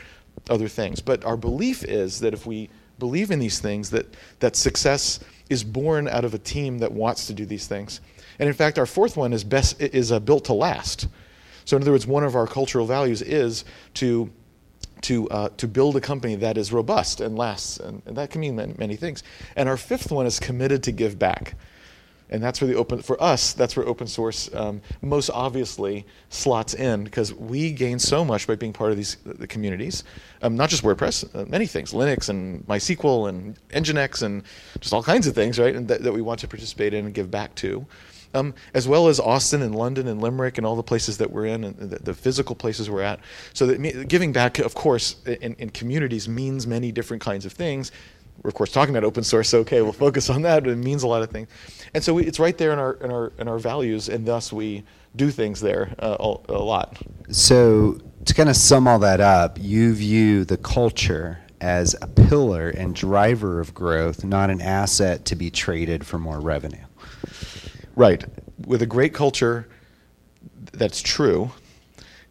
other 0.49 0.67
things. 0.67 1.01
But 1.01 1.23
our 1.25 1.37
belief 1.37 1.83
is 1.83 2.19
that 2.21 2.33
if 2.33 2.45
we 2.45 2.69
believe 2.97 3.31
in 3.31 3.39
these 3.39 3.59
things, 3.59 3.89
that 3.91 4.15
that 4.39 4.55
success 4.55 5.19
is 5.49 5.63
born 5.63 6.07
out 6.07 6.25
of 6.25 6.33
a 6.33 6.39
team 6.39 6.79
that 6.79 6.91
wants 6.91 7.27
to 7.27 7.33
do 7.33 7.45
these 7.45 7.67
things. 7.67 8.01
And 8.37 8.47
in 8.47 8.53
fact, 8.55 8.79
our 8.79 8.85
fourth 8.85 9.17
one 9.17 9.33
is 9.33 9.43
best 9.43 9.81
is 9.81 10.11
uh, 10.11 10.19
built 10.19 10.45
to 10.45 10.53
last. 10.53 11.07
So 11.65 11.77
in 11.77 11.83
other 11.83 11.91
words, 11.91 12.07
one 12.07 12.23
of 12.23 12.35
our 12.35 12.47
cultural 12.47 12.85
values 12.85 13.21
is 13.21 13.65
to 13.95 14.31
to, 15.01 15.29
uh, 15.29 15.49
to 15.57 15.67
build 15.67 15.95
a 15.95 16.01
company 16.01 16.35
that 16.35 16.57
is 16.57 16.73
robust 16.73 17.21
and 17.21 17.37
lasts. 17.37 17.79
And, 17.79 18.01
and 18.05 18.17
that 18.17 18.31
can 18.31 18.41
mean 18.41 18.55
many, 18.55 18.95
things. 18.95 19.23
And 19.55 19.69
our 19.69 19.77
fifth 19.77 20.11
one 20.11 20.25
is 20.25 20.39
committed 20.39 20.83
to 20.83 20.91
give 20.91 21.17
back. 21.17 21.55
And 22.29 22.43
that's 22.43 22.61
where 22.61 22.67
the 22.67 22.75
open, 22.75 23.01
for 23.01 23.21
us, 23.21 23.53
that's 23.53 23.75
where 23.75 23.87
open 23.87 24.07
source 24.07 24.53
um, 24.53 24.81
most 25.01 25.29
obviously 25.29 26.05
slots 26.29 26.73
in 26.73 27.03
because 27.03 27.33
we 27.33 27.71
gain 27.71 27.99
so 27.99 28.23
much 28.23 28.45
by 28.45 28.55
being 28.55 28.73
part 28.73 28.91
of 28.91 28.97
these 28.97 29.17
the 29.25 29.47
communities. 29.47 30.03
Um, 30.41 30.55
not 30.55 30.69
just 30.69 30.83
WordPress, 30.83 31.35
uh, 31.35 31.45
many 31.45 31.65
things, 31.65 31.93
Linux 31.93 32.29
and 32.29 32.65
MySQL 32.67 33.29
and 33.29 33.57
Nginx 33.69 34.21
and 34.21 34.43
just 34.79 34.93
all 34.93 35.03
kinds 35.03 35.27
of 35.27 35.35
things, 35.35 35.59
right? 35.59 35.75
And 35.75 35.87
that, 35.87 36.03
that 36.03 36.13
we 36.13 36.21
want 36.21 36.39
to 36.41 36.47
participate 36.47 36.93
in 36.93 37.05
and 37.05 37.13
give 37.13 37.31
back 37.31 37.55
to 37.55 37.85
um, 38.33 38.53
as 38.73 38.87
well 38.87 39.07
as 39.07 39.19
Austin 39.19 39.61
and 39.61 39.75
London 39.75 40.07
and 40.07 40.21
Limerick 40.21 40.57
and 40.57 40.65
all 40.67 40.75
the 40.75 40.83
places 40.83 41.17
that 41.17 41.31
we're 41.31 41.45
in 41.45 41.63
and 41.63 41.77
the, 41.77 41.99
the 41.99 42.13
physical 42.13 42.55
places 42.55 42.89
we're 42.89 43.01
at. 43.01 43.19
So 43.53 43.65
that 43.67 44.07
giving 44.07 44.31
back, 44.31 44.59
of 44.59 44.75
course, 44.75 45.15
in, 45.25 45.55
in, 45.55 45.69
communities 45.71 46.29
means 46.29 46.67
many 46.67 46.91
different 46.91 47.23
kinds 47.23 47.45
of 47.45 47.53
things. 47.53 47.91
We're 48.43 48.49
of 48.49 48.53
course 48.53 48.71
talking 48.71 48.95
about 48.95 49.05
open 49.05 49.23
source, 49.23 49.49
so 49.49 49.59
okay, 49.59 49.81
we'll 49.81 49.91
focus 49.91 50.29
on 50.29 50.41
that. 50.43 50.65
It 50.65 50.75
means 50.77 51.03
a 51.03 51.07
lot 51.07 51.21
of 51.21 51.29
things, 51.29 51.49
and 51.93 52.03
so 52.03 52.13
we, 52.13 52.25
it's 52.25 52.39
right 52.39 52.57
there 52.57 52.71
in 52.71 52.79
our 52.79 52.93
in 52.93 53.11
our 53.11 53.33
in 53.37 53.47
our 53.47 53.59
values, 53.59 54.09
and 54.09 54.25
thus 54.25 54.53
we 54.53 54.83
do 55.15 55.31
things 55.31 55.59
there 55.59 55.93
uh, 55.99 56.17
a, 56.19 56.53
a 56.53 56.63
lot. 56.63 57.01
So 57.31 57.99
to 58.25 58.33
kind 58.33 58.49
of 58.49 58.55
sum 58.55 58.87
all 58.87 58.99
that 58.99 59.19
up, 59.19 59.57
you 59.59 59.93
view 59.93 60.45
the 60.45 60.57
culture 60.57 61.39
as 61.61 61.95
a 62.01 62.07
pillar 62.07 62.69
and 62.69 62.95
driver 62.95 63.59
of 63.59 63.73
growth, 63.73 64.23
not 64.23 64.49
an 64.49 64.61
asset 64.61 65.25
to 65.25 65.35
be 65.35 65.49
traded 65.49 66.05
for 66.05 66.17
more 66.17 66.39
revenue. 66.39 66.83
Right. 67.95 68.23
With 68.65 68.81
a 68.81 68.85
great 68.85 69.13
culture 69.13 69.67
that's 70.71 71.01
true, 71.01 71.51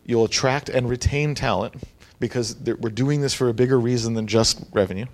you'll 0.05 0.25
attract 0.25 0.69
and 0.69 0.89
retain 0.89 1.35
talent 1.35 1.75
because 2.21 2.57
we're 2.57 2.91
doing 2.91 3.21
this 3.21 3.35
for 3.35 3.49
a 3.49 3.55
bigger 3.55 3.79
reason 3.79 4.15
than 4.15 4.27
just 4.27 4.65
revenue. 4.73 5.07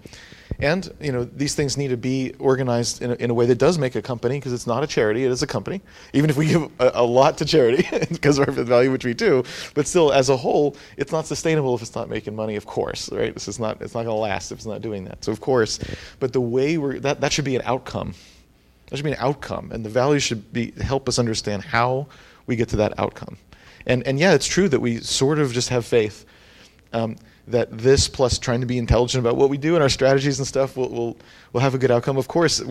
And 0.59 0.93
you 1.01 1.13
know 1.13 1.25
these 1.25 1.55
things 1.55 1.77
need 1.77 1.89
to 1.89 1.97
be 1.97 2.35
organized 2.39 3.03
in 3.03 3.13
a, 3.13 3.15
in 3.15 3.31
a 3.31 3.35
way 3.35 3.47
that 3.47 3.59
does 3.59 3.79
make 3.79 3.97
a 3.97 4.03
company 4.03 4.39
because 4.39 4.53
it's 4.53 4.67
not 4.67 4.85
a 4.85 4.87
charity; 4.87 5.25
it 5.25 5.31
is 5.31 5.43
a 5.43 5.47
company. 5.47 5.81
Even 6.13 6.31
if 6.31 6.37
we 6.37 6.49
give 6.49 6.65
a, 6.81 6.93
a 6.95 7.05
lot 7.05 7.39
to 7.39 7.45
charity 7.45 7.89
because 8.11 8.39
of 8.39 8.55
the 8.55 8.65
value 8.65 8.91
which 8.93 9.05
we 9.05 9.15
do, 9.15 9.45
but 9.75 9.87
still, 9.87 10.13
as 10.13 10.31
a 10.31 10.37
whole, 10.37 10.77
it's 10.97 11.13
not 11.13 11.27
sustainable 11.27 11.75
if 11.75 11.83
it's 11.83 11.95
not 11.95 12.09
making 12.09 12.37
money. 12.37 12.57
Of 12.57 12.67
course, 12.67 13.11
right? 13.13 13.35
This 13.35 13.49
is 13.49 13.59
not 13.61 13.83
it's 13.83 13.95
not 13.95 14.05
going 14.05 14.17
to 14.17 14.21
last 14.21 14.53
if 14.53 14.59
it's 14.59 14.67
not 14.67 14.83
doing 14.83 15.05
that. 15.07 15.25
So 15.25 15.33
of 15.33 15.41
course, 15.41 15.81
but 16.21 16.33
the 16.33 16.41
way 16.43 16.79
we're 16.79 17.01
that 17.01 17.21
that 17.23 17.33
should 17.33 17.45
be 17.47 17.57
an 17.57 17.63
outcome 17.65 18.15
That 18.91 18.97
should 18.99 19.05
be 19.05 19.13
an 19.13 19.19
outcome, 19.21 19.71
and 19.73 19.85
the 19.85 19.91
value 19.91 20.21
should 20.21 20.53
be 20.53 20.73
help 20.83 21.09
us 21.09 21.19
understand 21.19 21.65
how 21.65 22.07
we 22.47 22.57
get 22.57 22.69
to 22.71 22.77
that 22.77 22.99
outcome. 22.99 23.39
And 23.87 24.07
and 24.07 24.19
yeah, 24.21 24.35
it's 24.35 24.47
true 24.47 24.69
that 24.71 24.81
we 24.81 25.01
sort 25.01 25.39
of 25.41 25.53
just 25.53 25.71
have 25.71 25.85
faith 25.87 26.27
um, 26.93 27.17
that 27.47 27.77
this 27.77 28.09
plus 28.09 28.39
trying 28.39 28.61
to 28.61 28.67
be 28.67 28.79
intelligent 28.79 29.25
about 29.25 29.37
what 29.37 29.51
we 29.51 29.59
do 29.59 29.75
and 29.75 29.83
our 29.83 29.89
strategies 29.89 30.39
and 30.39 30.47
stuff 30.47 30.77
will 30.77 30.89
will, 30.89 31.17
will 31.53 31.61
have 31.61 31.75
a 31.75 31.79
good 31.79 31.91
outcome. 31.91 32.17
Of 32.17 32.27
course, 32.27 32.63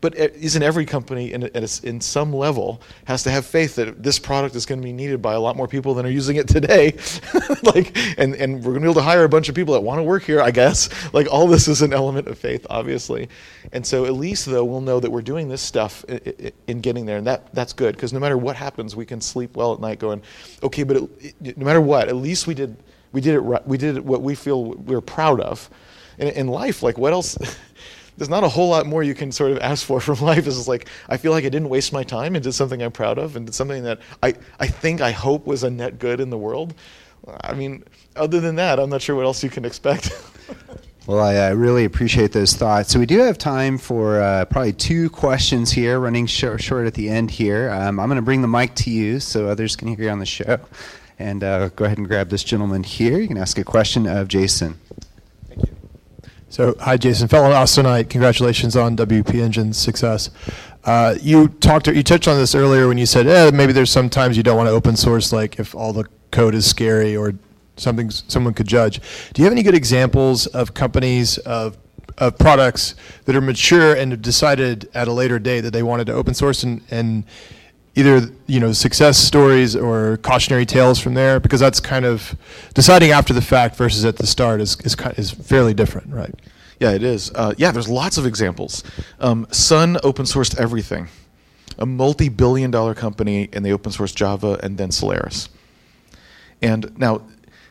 but 0.00 0.14
isn't 0.14 0.62
every 0.62 0.84
company 0.84 1.32
in, 1.32 1.44
in, 1.44 1.66
in 1.82 2.00
some 2.00 2.32
level 2.32 2.82
has 3.04 3.22
to 3.22 3.30
have 3.30 3.46
faith 3.46 3.76
that 3.76 4.02
this 4.02 4.18
product 4.18 4.54
is 4.54 4.66
going 4.66 4.80
to 4.80 4.84
be 4.84 4.92
needed 4.92 5.22
by 5.22 5.34
a 5.34 5.40
lot 5.40 5.56
more 5.56 5.66
people 5.66 5.94
than 5.94 6.04
are 6.04 6.10
using 6.10 6.36
it 6.36 6.46
today? 6.46 6.96
like, 7.62 7.96
and 8.18 8.34
and 8.34 8.56
we're 8.56 8.72
going 8.72 8.74
to 8.74 8.80
be 8.80 8.86
able 8.86 8.94
to 8.94 9.02
hire 9.02 9.24
a 9.24 9.28
bunch 9.28 9.48
of 9.48 9.54
people 9.54 9.74
that 9.74 9.80
want 9.80 9.98
to 9.98 10.02
work 10.02 10.24
here. 10.24 10.42
I 10.42 10.50
guess 10.50 10.90
like 11.14 11.26
all 11.30 11.46
this 11.46 11.66
is 11.66 11.80
an 11.80 11.92
element 11.92 12.28
of 12.28 12.38
faith, 12.38 12.66
obviously. 12.68 13.28
And 13.72 13.86
so 13.86 14.04
at 14.04 14.12
least 14.12 14.46
though 14.46 14.64
we'll 14.64 14.80
know 14.80 15.00
that 15.00 15.10
we're 15.10 15.22
doing 15.22 15.48
this 15.48 15.62
stuff 15.62 16.04
in, 16.04 16.52
in 16.66 16.80
getting 16.80 17.06
there, 17.06 17.16
and 17.16 17.26
that 17.26 17.52
that's 17.54 17.72
good 17.72 17.94
because 17.94 18.12
no 18.12 18.20
matter 18.20 18.36
what 18.36 18.56
happens, 18.56 18.94
we 18.94 19.06
can 19.06 19.22
sleep 19.22 19.56
well 19.56 19.72
at 19.72 19.80
night, 19.80 19.98
going, 19.98 20.22
okay, 20.62 20.82
but 20.82 20.96
it, 21.20 21.56
no 21.56 21.64
matter 21.64 21.80
what, 21.80 22.08
at 22.08 22.16
least 22.16 22.46
we 22.46 22.54
did 22.54 22.76
we 23.12 23.20
did 23.20 23.34
it. 23.34 23.66
We 23.66 23.78
did 23.78 23.98
what 24.00 24.22
we 24.22 24.34
feel 24.34 24.72
we're 24.74 25.00
proud 25.00 25.40
of. 25.40 25.68
In, 26.18 26.28
in 26.28 26.46
life, 26.48 26.82
like 26.82 26.98
what 26.98 27.12
else? 27.12 27.38
There's 28.16 28.28
not 28.28 28.42
a 28.42 28.48
whole 28.48 28.70
lot 28.70 28.86
more 28.86 29.04
you 29.04 29.14
can 29.14 29.30
sort 29.30 29.52
of 29.52 29.58
ask 29.60 29.86
for 29.86 30.00
from 30.00 30.20
life. 30.20 30.46
It's 30.46 30.68
like 30.68 30.88
I 31.08 31.16
feel 31.16 31.32
like 31.32 31.44
I 31.44 31.48
didn't 31.48 31.68
waste 31.68 31.92
my 31.92 32.02
time 32.02 32.34
and 32.34 32.42
did 32.42 32.52
something 32.52 32.82
I'm 32.82 32.92
proud 32.92 33.18
of 33.18 33.36
and 33.36 33.46
did 33.46 33.54
something 33.54 33.84
that 33.84 34.00
I, 34.22 34.34
I 34.58 34.66
think 34.66 35.00
I 35.00 35.12
hope 35.12 35.46
was 35.46 35.62
a 35.62 35.70
net 35.70 35.98
good 35.98 36.20
in 36.20 36.30
the 36.30 36.38
world. 36.38 36.74
I 37.42 37.54
mean, 37.54 37.84
other 38.16 38.40
than 38.40 38.56
that, 38.56 38.78
I'm 38.78 38.90
not 38.90 39.02
sure 39.02 39.14
what 39.16 39.24
else 39.24 39.42
you 39.42 39.50
can 39.50 39.64
expect. 39.64 40.10
Well, 41.08 41.20
I 41.20 41.48
really 41.52 41.86
appreciate 41.86 42.32
those 42.32 42.52
thoughts. 42.52 42.92
So 42.92 42.98
we 42.98 43.06
do 43.06 43.20
have 43.20 43.38
time 43.38 43.78
for 43.78 44.20
uh, 44.20 44.44
probably 44.44 44.74
two 44.74 45.08
questions 45.08 45.72
here, 45.72 45.98
running 45.98 46.26
short, 46.26 46.62
short 46.62 46.86
at 46.86 46.92
the 46.92 47.08
end 47.08 47.30
here. 47.30 47.70
Um, 47.70 47.98
I'm 47.98 48.08
going 48.08 48.16
to 48.16 48.22
bring 48.22 48.42
the 48.42 48.48
mic 48.48 48.74
to 48.74 48.90
you 48.90 49.18
so 49.18 49.48
others 49.48 49.74
can 49.74 49.88
hear 49.88 50.04
you 50.04 50.10
on 50.10 50.18
the 50.18 50.26
show. 50.26 50.60
And 51.18 51.42
uh, 51.42 51.68
go 51.70 51.84
ahead 51.84 51.98
and 51.98 52.06
grab 52.06 52.28
this 52.28 52.44
gentleman 52.44 52.84
here. 52.84 53.18
You 53.18 53.28
can 53.28 53.38
ask 53.38 53.58
a 53.58 53.64
question 53.64 54.06
of 54.06 54.28
Jason. 54.28 54.78
Thank 55.48 55.68
you. 55.68 55.76
So, 56.48 56.76
hi, 56.80 56.96
Jason. 56.96 57.28
Fellow 57.28 57.50
Austinite, 57.50 58.08
congratulations 58.08 58.76
on 58.76 58.96
WP 58.96 59.42
Engine's 59.42 59.78
success. 59.78 60.30
Uh, 60.84 61.16
you 61.20 61.48
talked, 61.48 61.88
you 61.88 62.02
touched 62.02 62.28
on 62.28 62.36
this 62.36 62.54
earlier 62.54 62.86
when 62.86 62.98
you 62.98 63.06
said, 63.06 63.26
eh, 63.26 63.50
maybe 63.52 63.72
there's 63.72 63.90
sometimes 63.90 64.36
you 64.36 64.42
don't 64.42 64.56
want 64.56 64.68
to 64.68 64.72
open 64.72 64.96
source, 64.96 65.32
like 65.32 65.58
if 65.58 65.74
all 65.74 65.92
the 65.92 66.04
code 66.30 66.54
is 66.54 66.66
scary 66.66 67.16
or 67.16 67.34
something 67.76 68.10
someone 68.10 68.54
could 68.54 68.68
judge. 68.68 69.00
Do 69.32 69.42
you 69.42 69.44
have 69.44 69.52
any 69.52 69.62
good 69.62 69.74
examples 69.74 70.46
of 70.46 70.74
companies 70.74 71.38
of 71.38 71.76
of 72.18 72.36
products 72.36 72.96
that 73.26 73.36
are 73.36 73.40
mature 73.40 73.94
and 73.94 74.10
have 74.10 74.22
decided 74.22 74.88
at 74.92 75.06
a 75.06 75.12
later 75.12 75.38
date 75.38 75.60
that 75.60 75.72
they 75.72 75.84
wanted 75.84 76.06
to 76.06 76.12
open 76.12 76.34
source 76.34 76.64
and, 76.64 76.82
and 76.90 77.22
either 77.98 78.30
you 78.46 78.60
know 78.60 78.72
success 78.72 79.18
stories 79.18 79.74
or 79.74 80.18
cautionary 80.18 80.64
tales 80.64 81.00
from 81.00 81.14
there 81.14 81.40
because 81.40 81.58
that's 81.58 81.80
kind 81.80 82.04
of 82.04 82.36
deciding 82.72 83.10
after 83.10 83.34
the 83.34 83.42
fact 83.42 83.74
versus 83.74 84.04
at 84.04 84.16
the 84.16 84.26
start 84.26 84.60
is 84.60 84.76
is, 84.84 84.94
is 85.16 85.30
fairly 85.32 85.74
different, 85.74 86.12
right? 86.12 86.34
Yeah, 86.78 86.92
it 86.92 87.02
is. 87.02 87.32
Uh, 87.34 87.54
yeah, 87.58 87.72
there's 87.72 87.88
lots 87.88 88.16
of 88.18 88.24
examples. 88.24 88.84
Um, 89.18 89.48
Sun 89.50 89.98
open 90.04 90.26
sourced 90.26 90.56
everything, 90.60 91.08
a 91.76 91.86
multi-billion-dollar 91.86 92.94
company, 92.94 93.48
and 93.52 93.64
they 93.64 93.72
open 93.72 93.90
sourced 93.90 94.14
Java 94.14 94.60
and 94.62 94.78
then 94.78 94.92
Solaris. 94.92 95.48
And 96.62 96.96
now, 96.96 97.22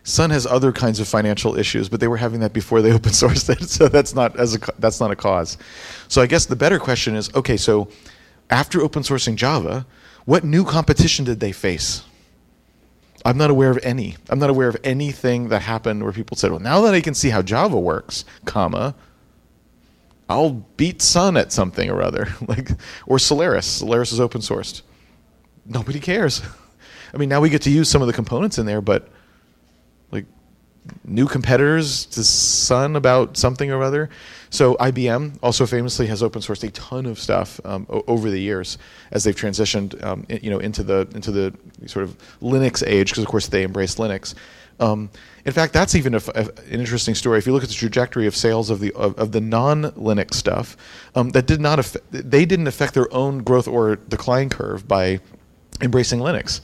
Sun 0.03 0.31
has 0.31 0.45
other 0.45 0.73
kinds 0.73 0.99
of 0.99 1.07
financial 1.07 1.57
issues, 1.57 1.87
but 1.87 2.01
they 2.01 2.09
were 2.09 2.17
having 2.17 2.41
that 2.41 2.51
before 2.51 2.81
they 2.81 2.91
open 2.99 3.13
sourced 3.13 3.49
it, 3.49 3.69
so 3.69 3.87
that's 3.87 4.13
not 4.13 4.37
as 4.37 4.55
a 4.55 4.59
that's 4.79 4.99
not 4.99 5.09
a 5.09 5.15
cause. 5.15 5.57
So 6.09 6.21
I 6.21 6.25
guess 6.25 6.45
the 6.45 6.57
better 6.57 6.77
question 6.77 7.15
is, 7.15 7.33
okay, 7.33 7.55
so 7.55 7.87
after 8.49 8.81
open 8.81 9.03
sourcing 9.03 9.35
Java, 9.35 9.85
what 10.27 10.43
new 10.43 10.65
competition 10.65 11.23
did 11.23 11.39
they 11.39 11.53
face? 11.53 12.03
I'm 13.23 13.37
not 13.37 13.49
aware 13.49 13.71
of 13.71 13.79
any. 13.81 14.17
I'm 14.29 14.39
not 14.39 14.49
aware 14.49 14.67
of 14.67 14.75
anything 14.83 15.47
that 15.49 15.61
happened 15.61 16.03
where 16.03 16.11
people 16.11 16.35
said, 16.35 16.51
"Well, 16.51 16.59
now 16.59 16.81
that 16.81 16.93
I 16.93 16.99
can 16.99 17.13
see 17.13 17.29
how 17.29 17.41
Java 17.41 17.79
works, 17.79 18.25
comma, 18.43 18.93
I'll 20.27 20.49
beat 20.75 21.01
Sun 21.01 21.37
at 21.37 21.53
something 21.53 21.89
or 21.89 22.01
other." 22.01 22.27
like 22.47 22.71
or 23.05 23.19
Solaris. 23.19 23.65
Solaris 23.65 24.11
is 24.11 24.19
open 24.19 24.41
sourced. 24.41 24.81
Nobody 25.65 26.01
cares. 26.01 26.41
I 27.13 27.17
mean, 27.17 27.29
now 27.29 27.39
we 27.39 27.49
get 27.49 27.61
to 27.61 27.69
use 27.69 27.89
some 27.89 28.01
of 28.01 28.07
the 28.07 28.13
components 28.13 28.57
in 28.57 28.65
there, 28.65 28.81
but 28.81 29.07
like 30.11 30.25
new 31.05 31.27
competitors 31.27 32.05
to 32.07 32.23
Sun 32.25 32.97
about 32.97 33.37
something 33.37 33.71
or 33.71 33.81
other. 33.81 34.09
So 34.49 34.75
IBM 34.75 35.39
also 35.43 35.65
famously 35.65 36.07
has 36.07 36.23
open 36.23 36.41
sourced 36.41 36.67
a 36.67 36.71
ton 36.71 37.05
of 37.05 37.19
stuff 37.19 37.59
um, 37.65 37.85
over 37.89 38.29
the 38.29 38.39
years 38.39 38.77
as 39.11 39.23
they've 39.23 39.35
transitioned, 39.35 40.01
um, 40.03 40.25
in, 40.29 40.39
you 40.43 40.49
know, 40.49 40.59
into 40.59 40.83
the 40.83 41.07
into 41.13 41.31
the 41.31 41.53
sort 41.85 42.03
of 42.03 42.17
Linux 42.41 42.85
age 42.85 43.09
because 43.11 43.23
of 43.23 43.29
course 43.29 43.47
they 43.47 43.63
embraced 43.63 43.97
Linux. 43.97 44.33
Um, 44.79 45.09
in 45.45 45.53
fact, 45.53 45.73
that's 45.73 45.95
even 45.95 46.13
a, 46.13 46.21
a, 46.35 46.41
an 46.69 46.79
interesting 46.79 47.15
story. 47.15 47.39
If 47.39 47.47
you 47.47 47.53
look 47.53 47.63
at 47.63 47.69
the 47.69 47.75
trajectory 47.75 48.27
of 48.27 48.35
sales 48.35 48.69
of 48.69 48.79
the 48.79 48.93
of, 48.93 49.17
of 49.17 49.31
the 49.31 49.41
non-Linux 49.41 50.35
stuff, 50.35 50.77
um, 51.15 51.31
that 51.31 51.47
did 51.47 51.59
not 51.59 51.79
affect, 51.79 52.05
they 52.11 52.45
didn't 52.45 52.67
affect 52.67 52.93
their 52.93 53.11
own 53.13 53.39
growth 53.39 53.67
or 53.67 53.95
decline 53.95 54.49
curve 54.49 54.87
by 54.87 55.19
embracing 55.81 56.19
Linux, 56.19 56.61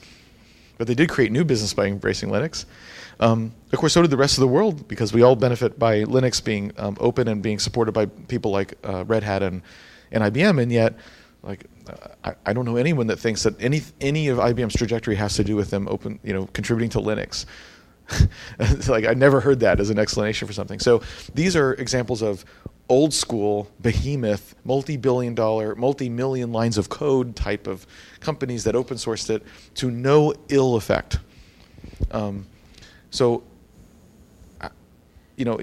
but 0.77 0.87
they 0.87 0.95
did 0.95 1.09
create 1.09 1.31
new 1.31 1.43
business 1.43 1.73
by 1.73 1.87
embracing 1.87 2.29
Linux. 2.29 2.65
Um, 3.23 3.53
of 3.71 3.79
course, 3.79 3.93
so 3.93 4.01
did 4.01 4.11
the 4.11 4.17
rest 4.17 4.37
of 4.37 4.41
the 4.41 4.49
world 4.49 4.85
because 4.89 5.13
we 5.13 5.21
all 5.21 5.37
benefit 5.37 5.79
by 5.79 6.03
Linux 6.03 6.43
being 6.43 6.73
um, 6.77 6.97
open 6.99 7.29
and 7.29 7.41
being 7.41 7.57
supported 7.57 7.93
by 7.93 8.05
people 8.05 8.51
like 8.51 8.73
uh, 8.83 9.05
Red 9.05 9.23
Hat 9.23 9.41
and, 9.41 9.61
and 10.11 10.23
IBM. 10.25 10.61
And 10.61 10.69
yet, 10.69 10.95
like, 11.41 11.63
uh, 11.87 12.09
I, 12.25 12.35
I 12.47 12.53
don't 12.53 12.65
know 12.65 12.75
anyone 12.75 13.07
that 13.07 13.19
thinks 13.19 13.43
that 13.43 13.61
any 13.61 13.81
any 14.01 14.27
of 14.27 14.39
IBM's 14.39 14.75
trajectory 14.75 15.15
has 15.15 15.35
to 15.35 15.43
do 15.45 15.55
with 15.55 15.69
them 15.69 15.87
open, 15.87 16.19
you 16.21 16.33
know, 16.33 16.47
contributing 16.47 16.89
to 16.91 16.99
Linux. 16.99 17.45
like 18.89 19.05
I 19.05 19.13
never 19.13 19.39
heard 19.39 19.61
that 19.61 19.79
as 19.79 19.89
an 19.89 19.99
explanation 19.99 20.45
for 20.45 20.53
something. 20.53 20.79
So 20.79 21.01
these 21.33 21.55
are 21.55 21.75
examples 21.75 22.21
of 22.21 22.43
old 22.89 23.13
school 23.13 23.71
behemoth, 23.81 24.53
multi-billion 24.65 25.33
dollar, 25.33 25.75
multi-million 25.75 26.51
lines 26.51 26.77
of 26.77 26.89
code 26.89 27.37
type 27.37 27.67
of 27.67 27.87
companies 28.19 28.65
that 28.65 28.75
open 28.75 28.97
sourced 28.97 29.29
it 29.29 29.43
to 29.75 29.89
no 29.89 30.33
ill 30.49 30.75
effect. 30.75 31.19
Um, 32.11 32.47
so, 33.13 33.43
uh, 34.59 34.69
you 35.37 35.45
know, 35.45 35.59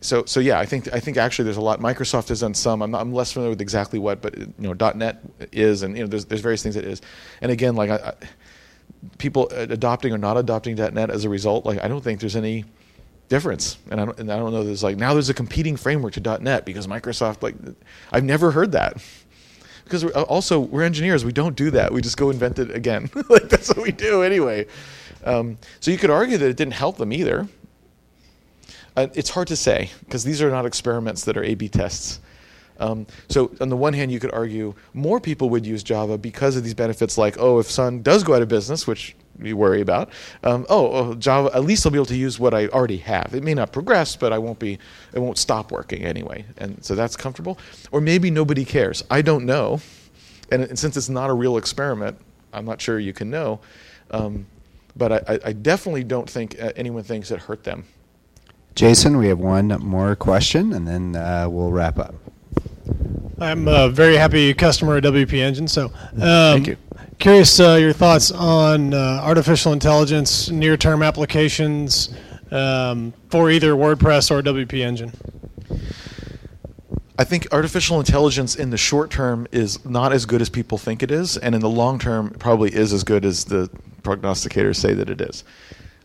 so 0.00 0.24
so 0.26 0.38
yeah, 0.38 0.60
I 0.60 0.64
think 0.64 0.92
I 0.94 1.00
think 1.00 1.16
actually 1.16 1.46
there's 1.46 1.56
a 1.56 1.60
lot. 1.60 1.80
Microsoft 1.80 2.28
has 2.28 2.38
done 2.40 2.54
some. 2.54 2.82
I'm, 2.82 2.92
not, 2.92 3.00
I'm 3.00 3.12
less 3.12 3.32
familiar 3.32 3.50
with 3.50 3.60
exactly 3.60 3.98
what, 3.98 4.22
but 4.22 4.38
you 4.38 4.54
know, 4.58 4.92
.NET 4.92 5.20
is, 5.50 5.82
and 5.82 5.96
you 5.96 6.04
know, 6.04 6.08
there's 6.08 6.26
there's 6.26 6.40
various 6.40 6.62
things 6.62 6.76
that 6.76 6.84
is. 6.84 7.02
And 7.40 7.50
again, 7.50 7.74
like 7.74 7.90
I, 7.90 7.96
I, 7.96 8.12
people 9.18 9.48
uh, 9.50 9.66
adopting 9.70 10.12
or 10.12 10.18
not 10.18 10.36
adopting 10.36 10.76
.NET 10.76 11.10
as 11.10 11.24
a 11.24 11.28
result, 11.28 11.66
like 11.66 11.82
I 11.82 11.88
don't 11.88 12.02
think 12.02 12.20
there's 12.20 12.36
any 12.36 12.64
difference. 13.28 13.76
And 13.90 14.00
I 14.00 14.04
don't, 14.04 14.20
and 14.20 14.32
I 14.32 14.36
don't 14.36 14.52
know. 14.52 14.62
There's 14.62 14.84
like 14.84 14.96
now 14.96 15.14
there's 15.14 15.28
a 15.30 15.34
competing 15.34 15.76
framework 15.76 16.12
to 16.12 16.38
.NET 16.40 16.64
because 16.64 16.86
Microsoft 16.86 17.42
like 17.42 17.56
I've 18.12 18.24
never 18.24 18.52
heard 18.52 18.70
that. 18.70 19.02
Because 19.82 20.04
we're, 20.04 20.12
uh, 20.14 20.22
also 20.22 20.60
we're 20.60 20.84
engineers, 20.84 21.24
we 21.24 21.32
don't 21.32 21.56
do 21.56 21.72
that. 21.72 21.92
We 21.92 22.02
just 22.02 22.16
go 22.16 22.30
invent 22.30 22.60
it 22.60 22.70
again. 22.70 23.10
like 23.28 23.48
that's 23.48 23.68
what 23.68 23.82
we 23.82 23.90
do 23.90 24.22
anyway. 24.22 24.66
Um, 25.24 25.58
so 25.80 25.90
you 25.90 25.98
could 25.98 26.10
argue 26.10 26.38
that 26.38 26.48
it 26.48 26.56
didn't 26.56 26.74
help 26.74 26.96
them 26.96 27.12
either. 27.12 27.48
Uh, 28.96 29.08
it's 29.14 29.30
hard 29.30 29.48
to 29.48 29.56
say 29.56 29.90
because 30.00 30.22
these 30.22 30.40
are 30.40 30.50
not 30.50 30.66
experiments 30.66 31.24
that 31.24 31.36
are 31.36 31.42
A/B 31.42 31.68
tests. 31.68 32.20
Um, 32.78 33.06
so 33.28 33.52
on 33.60 33.68
the 33.68 33.76
one 33.76 33.92
hand, 33.92 34.10
you 34.10 34.20
could 34.20 34.32
argue 34.32 34.74
more 34.94 35.20
people 35.20 35.48
would 35.50 35.64
use 35.64 35.82
Java 35.82 36.18
because 36.18 36.56
of 36.56 36.64
these 36.64 36.74
benefits, 36.74 37.16
like 37.16 37.36
oh, 37.38 37.58
if 37.58 37.70
Sun 37.70 38.02
does 38.02 38.22
go 38.22 38.34
out 38.34 38.42
of 38.42 38.48
business, 38.48 38.86
which 38.86 39.16
we 39.38 39.52
worry 39.52 39.80
about, 39.80 40.10
um, 40.44 40.64
oh, 40.68 40.92
oh, 40.92 41.14
Java 41.14 41.50
at 41.54 41.64
least 41.64 41.84
I'll 41.84 41.92
be 41.92 41.98
able 41.98 42.06
to 42.06 42.16
use 42.16 42.38
what 42.38 42.54
I 42.54 42.68
already 42.68 42.98
have. 42.98 43.34
It 43.34 43.42
may 43.42 43.54
not 43.54 43.72
progress, 43.72 44.14
but 44.14 44.32
I 44.32 44.38
won't 44.38 44.60
be, 44.60 44.78
it 45.12 45.18
won't 45.18 45.38
stop 45.38 45.72
working 45.72 46.04
anyway, 46.04 46.44
and 46.58 46.84
so 46.84 46.94
that's 46.94 47.16
comfortable. 47.16 47.58
Or 47.90 48.00
maybe 48.00 48.30
nobody 48.30 48.64
cares. 48.64 49.02
I 49.10 49.22
don't 49.22 49.44
know, 49.44 49.80
and, 50.52 50.62
and 50.62 50.78
since 50.78 50.96
it's 50.96 51.08
not 51.08 51.30
a 51.30 51.34
real 51.34 51.56
experiment, 51.56 52.16
I'm 52.52 52.64
not 52.64 52.80
sure 52.80 53.00
you 53.00 53.12
can 53.12 53.30
know. 53.30 53.60
Um, 54.12 54.46
but 54.96 55.28
I, 55.28 55.38
I 55.44 55.52
definitely 55.52 56.04
don't 56.04 56.28
think 56.28 56.60
uh, 56.60 56.72
anyone 56.76 57.02
thinks 57.02 57.30
it 57.30 57.40
hurt 57.40 57.64
them. 57.64 57.84
Jason, 58.74 59.18
we 59.18 59.28
have 59.28 59.38
one 59.38 59.68
more 59.68 60.16
question, 60.16 60.72
and 60.72 60.86
then 60.86 61.16
uh, 61.16 61.46
we'll 61.48 61.70
wrap 61.70 61.98
up. 61.98 62.14
I'm 63.40 63.68
a 63.68 63.88
very 63.88 64.16
happy 64.16 64.52
customer 64.54 64.96
of 64.96 65.04
WP 65.04 65.34
Engine, 65.34 65.68
so 65.68 65.86
um, 65.86 66.20
thank 66.20 66.66
you. 66.68 66.76
Curious 67.18 67.58
uh, 67.60 67.74
your 67.74 67.92
thoughts 67.92 68.30
on 68.32 68.92
uh, 68.92 69.20
artificial 69.22 69.72
intelligence 69.72 70.50
near-term 70.50 71.02
applications 71.02 72.14
um, 72.50 73.12
for 73.30 73.50
either 73.50 73.72
WordPress 73.74 74.30
or 74.30 74.42
WP 74.42 74.80
Engine. 74.80 75.12
I 77.16 77.22
think 77.22 77.46
artificial 77.52 78.00
intelligence 78.00 78.56
in 78.56 78.70
the 78.70 78.76
short 78.76 79.10
term 79.10 79.46
is 79.52 79.84
not 79.84 80.12
as 80.12 80.26
good 80.26 80.42
as 80.42 80.48
people 80.48 80.78
think 80.78 81.02
it 81.02 81.12
is, 81.12 81.36
and 81.36 81.54
in 81.54 81.60
the 81.60 81.68
long 81.68 82.00
term, 82.00 82.30
probably 82.30 82.74
is 82.74 82.92
as 82.92 83.04
good 83.04 83.24
as 83.24 83.44
the 83.44 83.70
prognosticators 84.02 84.76
say 84.76 84.94
that 84.94 85.08
it 85.08 85.20
is. 85.20 85.44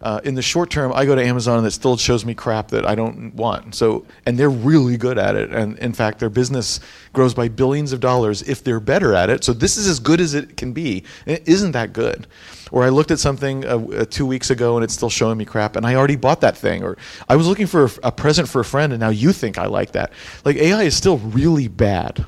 Uh, 0.02 0.22
in 0.24 0.36
the 0.36 0.42
short 0.42 0.70
term, 0.70 0.94
I 0.94 1.06
go 1.06 1.14
to 1.14 1.24
Amazon 1.24 1.58
and 1.58 1.68
it 1.68 1.72
still 1.72 1.98
shows 1.98 2.24
me 2.24 2.34
crap 2.34 2.70
that 2.70 2.86
I 2.86 2.96
don't 2.96 3.34
want. 3.36 3.76
So, 3.76 4.06
and 4.26 4.38
they're 4.38 4.50
really 4.50 4.96
good 4.96 5.18
at 5.18 5.36
it. 5.36 5.52
And 5.52 5.78
in 5.80 5.92
fact, 5.92 6.20
their 6.20 6.30
business 6.30 6.80
grows 7.12 7.34
by 7.34 7.50
billions 7.50 7.92
of 7.92 8.00
dollars 8.00 8.42
if 8.44 8.64
they're 8.64 8.80
better 8.80 9.14
at 9.14 9.30
it. 9.30 9.44
So 9.44 9.52
this 9.52 9.76
is 9.78 9.88
as 9.88 10.00
good 10.00 10.22
as 10.22 10.34
it 10.34 10.56
can 10.56 10.72
be. 10.72 11.04
And 11.26 11.38
it 11.38 11.48
isn't 11.48 11.72
that 11.74 11.92
good. 11.92 12.28
Or 12.72 12.84
I 12.84 12.90
looked 12.90 13.12
at 13.12 13.20
something 13.20 13.66
uh, 13.66 13.78
uh, 13.78 14.06
two 14.06 14.26
weeks 14.26 14.50
ago 14.50 14.78
and 14.78 14.84
it's 14.84 14.94
still 14.94 15.10
showing 15.10 15.38
me 15.38 15.46
crap, 15.46 15.76
and 15.76 15.86
I 15.86 15.96
already 15.96 16.16
bought 16.16 16.42
that 16.42 16.56
thing. 16.56 16.84
Or 16.84 16.98
I 17.28 17.36
was 17.36 17.48
looking 17.48 17.68
for 17.68 17.86
a, 17.86 17.90
a 18.04 18.12
present 18.12 18.48
for 18.48 18.62
a 18.62 18.66
friend, 18.66 18.94
and 18.94 19.00
now 19.00 19.10
you 19.10 19.32
think 19.34 19.58
I 19.58 19.66
like 19.66 19.92
that. 19.94 20.12
Like 20.46 20.56
AI 20.58 20.84
is 20.84 20.96
still 20.96 21.18
really 21.18 21.68
bad. 21.68 22.26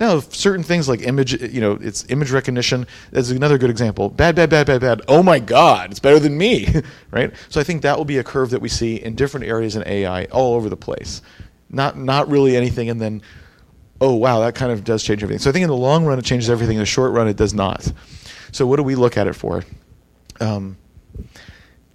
Now, 0.00 0.20
certain 0.20 0.62
things 0.62 0.88
like 0.88 1.02
image, 1.02 1.40
you 1.42 1.60
know, 1.60 1.72
it's 1.80 2.08
image 2.08 2.30
recognition. 2.30 2.86
is 3.12 3.30
another 3.30 3.58
good 3.58 3.70
example. 3.70 4.08
Bad, 4.08 4.36
bad, 4.36 4.48
bad, 4.48 4.66
bad, 4.66 4.80
bad. 4.80 5.02
Oh 5.08 5.22
my 5.24 5.40
God, 5.40 5.90
it's 5.90 5.98
better 5.98 6.20
than 6.20 6.38
me, 6.38 6.68
right? 7.10 7.32
So 7.48 7.60
I 7.60 7.64
think 7.64 7.82
that 7.82 7.98
will 7.98 8.04
be 8.04 8.18
a 8.18 8.24
curve 8.24 8.50
that 8.50 8.60
we 8.60 8.68
see 8.68 8.96
in 8.96 9.16
different 9.16 9.46
areas 9.46 9.74
in 9.74 9.86
AI 9.86 10.26
all 10.26 10.54
over 10.54 10.68
the 10.68 10.76
place. 10.76 11.20
Not, 11.68 11.98
not 11.98 12.28
really 12.28 12.56
anything, 12.56 12.90
and 12.90 13.00
then, 13.00 13.22
oh 14.00 14.14
wow, 14.14 14.40
that 14.40 14.54
kind 14.54 14.70
of 14.70 14.84
does 14.84 15.02
change 15.02 15.22
everything. 15.22 15.40
So 15.40 15.50
I 15.50 15.52
think 15.52 15.64
in 15.64 15.68
the 15.68 15.76
long 15.76 16.04
run 16.04 16.18
it 16.18 16.24
changes 16.24 16.48
everything. 16.48 16.76
In 16.76 16.80
the 16.80 16.86
short 16.86 17.12
run, 17.12 17.26
it 17.26 17.36
does 17.36 17.52
not. 17.52 17.92
So 18.52 18.66
what 18.66 18.76
do 18.76 18.84
we 18.84 18.94
look 18.94 19.16
at 19.16 19.26
it 19.26 19.34
for? 19.34 19.64
Um, 20.40 20.76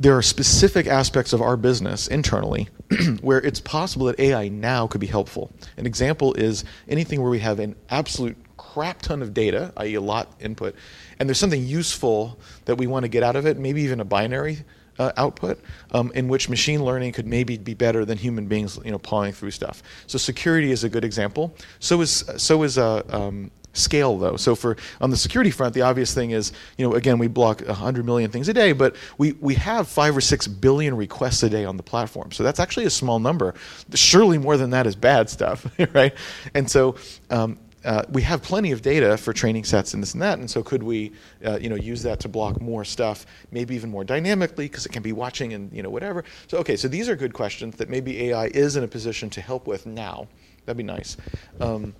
there 0.03 0.17
are 0.17 0.21
specific 0.21 0.85
aspects 0.85 1.31
of 1.31 1.41
our 1.41 1.55
business 1.55 2.09
internally 2.09 2.67
where 3.21 3.39
it's 3.39 3.61
possible 3.61 4.07
that 4.07 4.19
AI 4.19 4.49
now 4.49 4.85
could 4.85 4.99
be 4.99 5.07
helpful. 5.07 5.49
An 5.77 5.85
example 5.85 6.33
is 6.33 6.65
anything 6.89 7.21
where 7.21 7.31
we 7.31 7.39
have 7.39 7.59
an 7.59 7.73
absolute 7.89 8.35
crap 8.57 9.01
ton 9.01 9.21
of 9.21 9.33
data, 9.33 9.71
i.e., 9.77 9.93
a 9.93 10.01
lot 10.01 10.33
input, 10.41 10.75
and 11.19 11.29
there's 11.29 11.39
something 11.39 11.65
useful 11.65 12.37
that 12.65 12.75
we 12.75 12.85
want 12.85 13.03
to 13.03 13.07
get 13.07 13.23
out 13.23 13.37
of 13.37 13.45
it, 13.45 13.57
maybe 13.57 13.81
even 13.81 14.01
a 14.01 14.05
binary 14.05 14.57
uh, 14.99 15.13
output, 15.15 15.61
um, 15.91 16.11
in 16.15 16.27
which 16.27 16.49
machine 16.49 16.83
learning 16.83 17.13
could 17.13 17.25
maybe 17.25 17.57
be 17.57 17.73
better 17.73 18.03
than 18.03 18.17
human 18.17 18.45
beings, 18.45 18.77
you 18.83 18.91
know, 18.91 18.99
pawing 18.99 19.31
through 19.31 19.51
stuff. 19.51 19.81
So 20.07 20.17
security 20.17 20.73
is 20.73 20.83
a 20.83 20.89
good 20.89 21.05
example. 21.05 21.55
So 21.79 22.01
is 22.01 22.25
so 22.35 22.63
is 22.63 22.77
uh, 22.77 23.03
um, 23.07 23.51
scale 23.73 24.17
though. 24.17 24.37
So 24.37 24.55
for 24.55 24.77
on 25.01 25.09
the 25.09 25.17
security 25.17 25.51
front, 25.51 25.73
the 25.73 25.81
obvious 25.81 26.13
thing 26.13 26.31
is, 26.31 26.53
you 26.77 26.87
know, 26.87 26.95
again, 26.95 27.17
we 27.17 27.27
block 27.27 27.61
100 27.61 28.05
million 28.05 28.31
things 28.31 28.47
a 28.47 28.53
day, 28.53 28.71
but 28.71 28.95
we, 29.17 29.33
we 29.33 29.55
have 29.55 29.87
five 29.87 30.15
or 30.15 30.21
six 30.21 30.47
billion 30.47 30.95
requests 30.95 31.43
a 31.43 31.49
day 31.49 31.65
on 31.65 31.77
the 31.77 31.83
platform. 31.83 32.31
So 32.31 32.43
that's 32.43 32.59
actually 32.59 32.85
a 32.85 32.91
small 32.91 33.19
number. 33.19 33.53
Surely 33.93 34.37
more 34.37 34.57
than 34.57 34.69
that 34.69 34.87
is 34.87 34.95
bad 34.95 35.29
stuff, 35.29 35.67
right? 35.93 36.13
And 36.53 36.69
so 36.69 36.95
um, 37.29 37.59
uh, 37.83 38.03
we 38.09 38.21
have 38.21 38.41
plenty 38.41 38.71
of 38.71 38.81
data 38.81 39.17
for 39.17 39.33
training 39.33 39.63
sets 39.65 39.93
and 39.93 40.01
this 40.01 40.13
and 40.13 40.21
that, 40.21 40.39
and 40.39 40.49
so 40.49 40.63
could 40.63 40.81
we, 40.81 41.11
uh, 41.45 41.57
you 41.59 41.69
know, 41.69 41.75
use 41.75 42.01
that 42.03 42.19
to 42.21 42.29
block 42.29 42.61
more 42.61 42.85
stuff, 42.85 43.25
maybe 43.51 43.75
even 43.75 43.89
more 43.89 44.05
dynamically 44.05 44.65
because 44.65 44.85
it 44.85 44.93
can 44.93 45.03
be 45.03 45.11
watching 45.11 45.53
and 45.53 45.71
you 45.73 45.83
know 45.83 45.89
whatever. 45.89 46.23
So 46.47 46.59
okay, 46.59 46.77
so 46.77 46.87
these 46.87 47.09
are 47.09 47.15
good 47.15 47.33
questions 47.33 47.75
that 47.75 47.89
maybe 47.89 48.29
AI 48.29 48.45
is 48.47 48.77
in 48.77 48.83
a 48.83 48.87
position 48.87 49.29
to 49.31 49.41
help 49.41 49.67
with 49.67 49.85
now. 49.85 50.27
That'd 50.65 50.77
be 50.77 50.83
nice. 50.83 51.17
Um, 51.59 51.93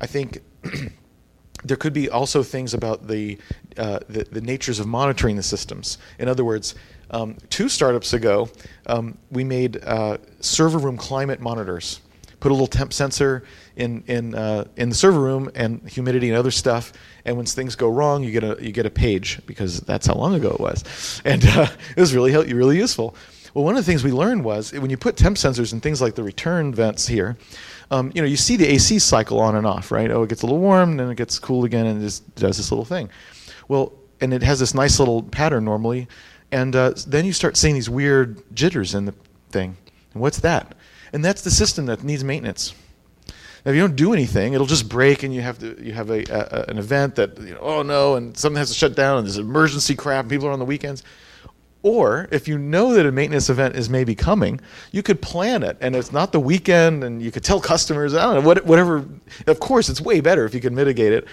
I 0.00 0.06
think 0.06 0.42
there 1.64 1.76
could 1.76 1.92
be 1.92 2.08
also 2.08 2.42
things 2.42 2.74
about 2.74 3.06
the, 3.06 3.38
uh, 3.76 4.00
the, 4.08 4.24
the 4.24 4.40
natures 4.40 4.80
of 4.80 4.86
monitoring 4.86 5.36
the 5.36 5.42
systems. 5.42 5.98
In 6.18 6.28
other 6.28 6.44
words, 6.44 6.74
um, 7.10 7.36
two 7.48 7.68
startups 7.68 8.12
ago, 8.12 8.48
um, 8.86 9.18
we 9.30 9.44
made 9.44 9.82
uh, 9.84 10.18
server 10.40 10.78
room 10.78 10.96
climate 10.96 11.40
monitors. 11.40 12.00
Put 12.38 12.52
a 12.52 12.54
little 12.54 12.66
temp 12.66 12.94
sensor 12.94 13.44
in 13.76 14.02
in 14.06 14.34
uh, 14.34 14.64
in 14.76 14.88
the 14.88 14.94
server 14.94 15.20
room 15.20 15.50
and 15.54 15.86
humidity 15.86 16.30
and 16.30 16.38
other 16.38 16.50
stuff. 16.50 16.92
And 17.26 17.36
when 17.36 17.44
things 17.44 17.76
go 17.76 17.90
wrong, 17.90 18.24
you 18.24 18.30
get 18.30 18.44
a 18.44 18.56
you 18.60 18.72
get 18.72 18.86
a 18.86 18.90
page 18.90 19.40
because 19.44 19.80
that's 19.80 20.06
how 20.06 20.14
long 20.14 20.34
ago 20.34 20.50
it 20.50 20.60
was, 20.60 21.20
and 21.26 21.44
uh, 21.46 21.66
it 21.94 22.00
was 22.00 22.14
really 22.14 22.32
really 22.54 22.78
useful. 22.78 23.14
Well, 23.52 23.64
one 23.64 23.76
of 23.76 23.84
the 23.84 23.90
things 23.90 24.04
we 24.04 24.12
learned 24.12 24.44
was 24.44 24.72
when 24.72 24.90
you 24.90 24.96
put 24.96 25.16
temp 25.16 25.36
sensors 25.36 25.72
in 25.72 25.80
things 25.80 26.00
like 26.00 26.14
the 26.14 26.22
return 26.22 26.72
vents 26.72 27.06
here, 27.08 27.36
um, 27.90 28.12
you 28.14 28.22
know, 28.22 28.28
you 28.28 28.36
see 28.36 28.56
the 28.56 28.66
AC 28.66 28.98
cycle 29.00 29.40
on 29.40 29.56
and 29.56 29.66
off, 29.66 29.90
right? 29.90 30.10
Oh, 30.10 30.22
it 30.22 30.28
gets 30.28 30.42
a 30.42 30.46
little 30.46 30.60
warm, 30.60 30.96
then 30.96 31.10
it 31.10 31.16
gets 31.16 31.38
cool 31.38 31.64
again, 31.64 31.86
and 31.86 32.00
it 32.00 32.04
just 32.04 32.34
does 32.36 32.56
this 32.56 32.70
little 32.70 32.84
thing. 32.84 33.10
Well, 33.68 33.92
and 34.20 34.32
it 34.32 34.42
has 34.42 34.60
this 34.60 34.74
nice 34.74 34.98
little 34.98 35.22
pattern 35.22 35.64
normally, 35.64 36.08
and 36.52 36.74
uh, 36.76 36.94
then 37.06 37.24
you 37.24 37.32
start 37.32 37.56
seeing 37.56 37.74
these 37.74 37.90
weird 37.90 38.42
jitters 38.54 38.94
in 38.94 39.06
the 39.06 39.14
thing. 39.50 39.76
And 40.12 40.22
what's 40.22 40.40
that? 40.40 40.74
And 41.12 41.24
that's 41.24 41.42
the 41.42 41.50
system 41.50 41.86
that 41.86 42.04
needs 42.04 42.22
maintenance. 42.22 42.74
Now, 43.64 43.72
if 43.72 43.76
you 43.76 43.82
don't 43.82 43.96
do 43.96 44.12
anything, 44.12 44.54
it'll 44.54 44.66
just 44.66 44.88
break, 44.88 45.22
and 45.22 45.34
you 45.34 45.42
have 45.42 45.58
to 45.58 45.76
you 45.84 45.92
have 45.92 46.10
a, 46.10 46.24
a 46.30 46.64
an 46.70 46.78
event 46.78 47.16
that 47.16 47.38
you 47.38 47.54
know, 47.54 47.60
oh 47.60 47.82
no, 47.82 48.14
and 48.14 48.36
something 48.36 48.56
has 48.56 48.68
to 48.68 48.74
shut 48.74 48.94
down, 48.96 49.18
and 49.18 49.26
there's 49.26 49.36
emergency 49.36 49.94
crap, 49.94 50.24
and 50.24 50.30
people 50.30 50.48
are 50.48 50.52
on 50.52 50.58
the 50.58 50.64
weekends. 50.64 51.02
Or 51.82 52.28
if 52.30 52.46
you 52.46 52.58
know 52.58 52.92
that 52.92 53.06
a 53.06 53.12
maintenance 53.12 53.48
event 53.48 53.74
is 53.74 53.88
maybe 53.88 54.14
coming, 54.14 54.60
you 54.92 55.02
could 55.02 55.22
plan 55.22 55.62
it, 55.62 55.78
and 55.80 55.96
it's 55.96 56.12
not 56.12 56.30
the 56.30 56.40
weekend, 56.40 57.02
and 57.04 57.22
you 57.22 57.30
could 57.30 57.42
tell 57.42 57.60
customers, 57.60 58.14
I 58.14 58.22
don't 58.22 58.44
know, 58.44 58.62
whatever. 58.64 59.04
Of 59.46 59.60
course, 59.60 59.88
it's 59.88 60.00
way 60.00 60.20
better 60.20 60.44
if 60.44 60.54
you 60.54 60.60
can 60.60 60.74
mitigate 60.74 61.12
it, 61.12 61.26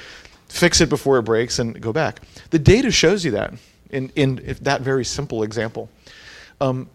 fix 0.48 0.80
it 0.80 0.88
before 0.88 1.18
it 1.18 1.24
breaks, 1.24 1.60
and 1.60 1.80
go 1.82 1.92
back. 1.92 2.22
The 2.52 2.60
data 2.60 2.92
shows 2.92 3.26
you 3.26 3.32
that 3.32 3.54
in 3.90 4.10
in 4.16 4.58
that 4.62 4.82
very 4.82 5.04
simple 5.04 5.44
example. 5.44 5.90
Um, 6.62 6.90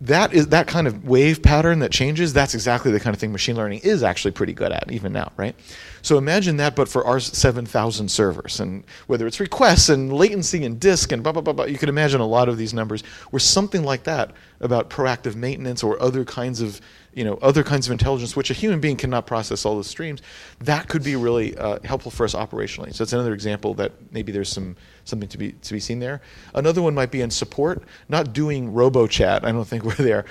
that 0.00 0.34
is 0.34 0.48
that 0.48 0.66
kind 0.66 0.86
of 0.86 1.04
wave 1.06 1.42
pattern 1.42 1.78
that 1.78 1.92
changes 1.92 2.32
that's 2.32 2.54
exactly 2.54 2.90
the 2.90 2.98
kind 2.98 3.14
of 3.14 3.20
thing 3.20 3.32
machine 3.32 3.56
learning 3.56 3.80
is 3.84 4.02
actually 4.02 4.32
pretty 4.32 4.52
good 4.52 4.72
at 4.72 4.90
even 4.90 5.12
now 5.12 5.30
right? 5.36 5.54
So 6.02 6.18
imagine 6.18 6.56
that 6.58 6.76
but 6.76 6.88
for 6.88 7.04
our 7.06 7.20
7000 7.20 8.10
servers 8.10 8.60
and 8.60 8.84
whether 9.06 9.26
it's 9.26 9.40
requests 9.40 9.88
and 9.88 10.12
latency 10.12 10.64
and 10.64 10.80
disk 10.80 11.12
and 11.12 11.22
blah 11.22 11.32
blah 11.32 11.42
blah, 11.42 11.52
blah 11.52 11.64
you 11.64 11.78
can 11.78 11.88
imagine 11.88 12.20
a 12.20 12.26
lot 12.26 12.48
of 12.48 12.58
these 12.58 12.74
numbers. 12.74 13.02
Where 13.30 13.40
something 13.40 13.84
like 13.84 14.04
that 14.04 14.32
about 14.60 14.90
proactive 14.90 15.36
maintenance 15.36 15.82
or 15.82 16.00
other 16.02 16.24
kinds 16.24 16.60
of 16.60 16.80
you 17.14 17.24
know 17.24 17.38
other 17.42 17.62
kinds 17.62 17.86
of 17.86 17.92
intelligence 17.92 18.36
which 18.36 18.50
a 18.50 18.54
human 18.54 18.80
being 18.80 18.96
cannot 18.96 19.26
process 19.26 19.64
all 19.64 19.76
those 19.76 19.86
streams 19.86 20.22
that 20.60 20.88
could 20.88 21.02
be 21.02 21.16
really 21.16 21.56
uh, 21.58 21.78
helpful 21.84 22.10
for 22.10 22.24
us 22.24 22.34
operationally. 22.34 22.94
So 22.94 23.02
it's 23.02 23.12
another 23.12 23.34
example 23.34 23.74
that 23.74 23.92
maybe 24.12 24.32
there's 24.32 24.48
some 24.48 24.76
something 25.04 25.28
to 25.28 25.38
be 25.38 25.52
to 25.52 25.72
be 25.72 25.80
seen 25.80 25.98
there. 25.98 26.22
Another 26.54 26.82
one 26.82 26.94
might 26.94 27.10
be 27.10 27.20
in 27.20 27.30
support 27.30 27.82
not 28.08 28.32
doing 28.32 28.72
robo 28.72 29.06
chat 29.06 29.44
i 29.44 29.52
don't 29.52 29.66
think 29.66 29.84
we're 29.84 29.94
there 29.94 30.24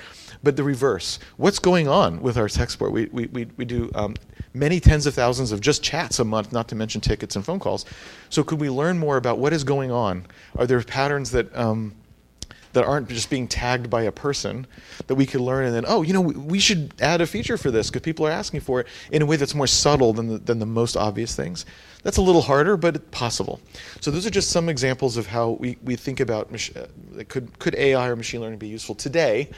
but 0.44 0.56
the 0.56 0.62
reverse. 0.62 1.18
What's 1.38 1.58
going 1.58 1.88
on 1.88 2.20
with 2.20 2.36
our 2.36 2.48
tech 2.48 2.70
support? 2.70 2.92
We, 2.92 3.06
we, 3.06 3.26
we, 3.26 3.46
we 3.56 3.64
do 3.64 3.90
um, 3.94 4.14
many 4.52 4.78
tens 4.78 5.06
of 5.06 5.14
thousands 5.14 5.50
of 5.50 5.60
just 5.60 5.82
chats 5.82 6.18
a 6.18 6.24
month 6.24 6.52
not 6.52 6.68
to 6.68 6.76
mention 6.76 7.00
tickets 7.00 7.34
and 7.34 7.44
phone 7.44 7.58
calls. 7.58 7.86
So 8.28 8.44
could 8.44 8.60
we 8.60 8.70
learn 8.70 8.98
more 8.98 9.16
about 9.16 9.38
what 9.38 9.52
is 9.52 9.64
going 9.64 9.90
on? 9.90 10.26
Are 10.56 10.66
there 10.66 10.80
patterns 10.82 11.30
that 11.32 11.54
um, 11.56 11.94
that 12.74 12.84
aren't 12.84 13.08
just 13.08 13.30
being 13.30 13.48
tagged 13.48 13.88
by 13.88 14.02
a 14.02 14.12
person 14.12 14.66
that 15.06 15.14
we 15.14 15.26
could 15.26 15.40
learn 15.40 15.64
and 15.66 15.74
then 15.74 15.84
oh 15.86 16.02
you 16.02 16.12
know 16.12 16.20
we, 16.20 16.34
we 16.34 16.58
should 16.58 16.92
add 17.00 17.20
a 17.20 17.26
feature 17.26 17.56
for 17.56 17.70
this 17.70 17.88
because 17.88 18.02
people 18.02 18.26
are 18.26 18.30
asking 18.30 18.60
for 18.60 18.80
it 18.80 18.86
in 19.10 19.22
a 19.22 19.26
way 19.26 19.36
that's 19.36 19.54
more 19.54 19.66
subtle 19.66 20.12
than 20.12 20.28
the, 20.28 20.38
than 20.38 20.58
the 20.58 20.66
most 20.66 20.96
obvious 20.96 21.34
things. 21.34 21.64
That's 22.02 22.18
a 22.18 22.22
little 22.22 22.42
harder 22.42 22.76
but 22.76 23.10
possible. 23.10 23.60
So 24.00 24.10
those 24.10 24.26
are 24.26 24.30
just 24.30 24.50
some 24.50 24.68
examples 24.68 25.16
of 25.16 25.26
how 25.26 25.50
we, 25.52 25.78
we 25.82 25.96
think 25.96 26.20
about 26.20 26.52
uh, 26.52 27.24
could 27.28 27.58
could 27.58 27.74
ai 27.76 28.08
or 28.08 28.16
machine 28.16 28.40
learning 28.40 28.58
be 28.58 28.68
useful 28.68 28.94
today. 28.94 29.50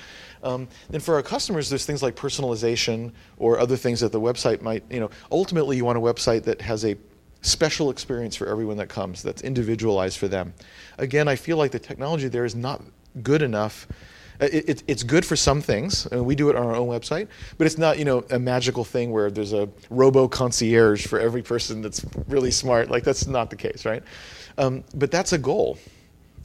Um, 0.42 0.68
then 0.90 1.00
for 1.00 1.14
our 1.14 1.22
customers 1.22 1.68
there's 1.68 1.86
things 1.86 2.02
like 2.02 2.14
personalization 2.14 3.12
or 3.38 3.58
other 3.58 3.76
things 3.76 4.00
that 4.00 4.12
the 4.12 4.20
website 4.20 4.60
might 4.60 4.84
you 4.90 5.00
know 5.00 5.10
ultimately 5.32 5.76
you 5.76 5.84
want 5.84 5.98
a 5.98 6.00
website 6.00 6.44
that 6.44 6.60
has 6.60 6.84
a 6.84 6.96
special 7.42 7.90
experience 7.90 8.36
for 8.36 8.46
everyone 8.46 8.76
that 8.76 8.88
comes 8.88 9.22
that's 9.22 9.42
individualized 9.42 10.18
for 10.18 10.28
them. 10.28 10.52
Again 10.98 11.26
i 11.26 11.36
feel 11.36 11.56
like 11.56 11.72
the 11.72 11.78
technology 11.78 12.28
there 12.28 12.44
is 12.44 12.54
not 12.54 12.82
good 13.22 13.42
enough. 13.42 13.86
Uh, 14.40 14.48
it, 14.52 14.68
it, 14.68 14.82
it's 14.86 15.02
good 15.02 15.24
for 15.24 15.36
some 15.36 15.62
things, 15.62 16.06
and 16.06 16.24
we 16.24 16.34
do 16.34 16.50
it 16.50 16.56
on 16.56 16.66
our 16.66 16.74
own 16.74 16.88
website, 16.88 17.28
but 17.56 17.66
it's 17.66 17.78
not, 17.78 17.98
you 17.98 18.04
know, 18.04 18.24
a 18.30 18.38
magical 18.38 18.84
thing 18.84 19.10
where 19.10 19.30
there's 19.30 19.54
a 19.54 19.68
robo 19.88 20.28
concierge 20.28 21.06
for 21.06 21.18
every 21.18 21.42
person 21.42 21.80
that's 21.80 22.04
really 22.28 22.50
smart. 22.50 22.90
Like 22.90 23.02
that's 23.02 23.26
not 23.26 23.48
the 23.48 23.56
case, 23.56 23.84
right? 23.86 24.02
Um, 24.58 24.84
but 24.94 25.10
that's 25.10 25.32
a 25.32 25.38
goal. 25.38 25.78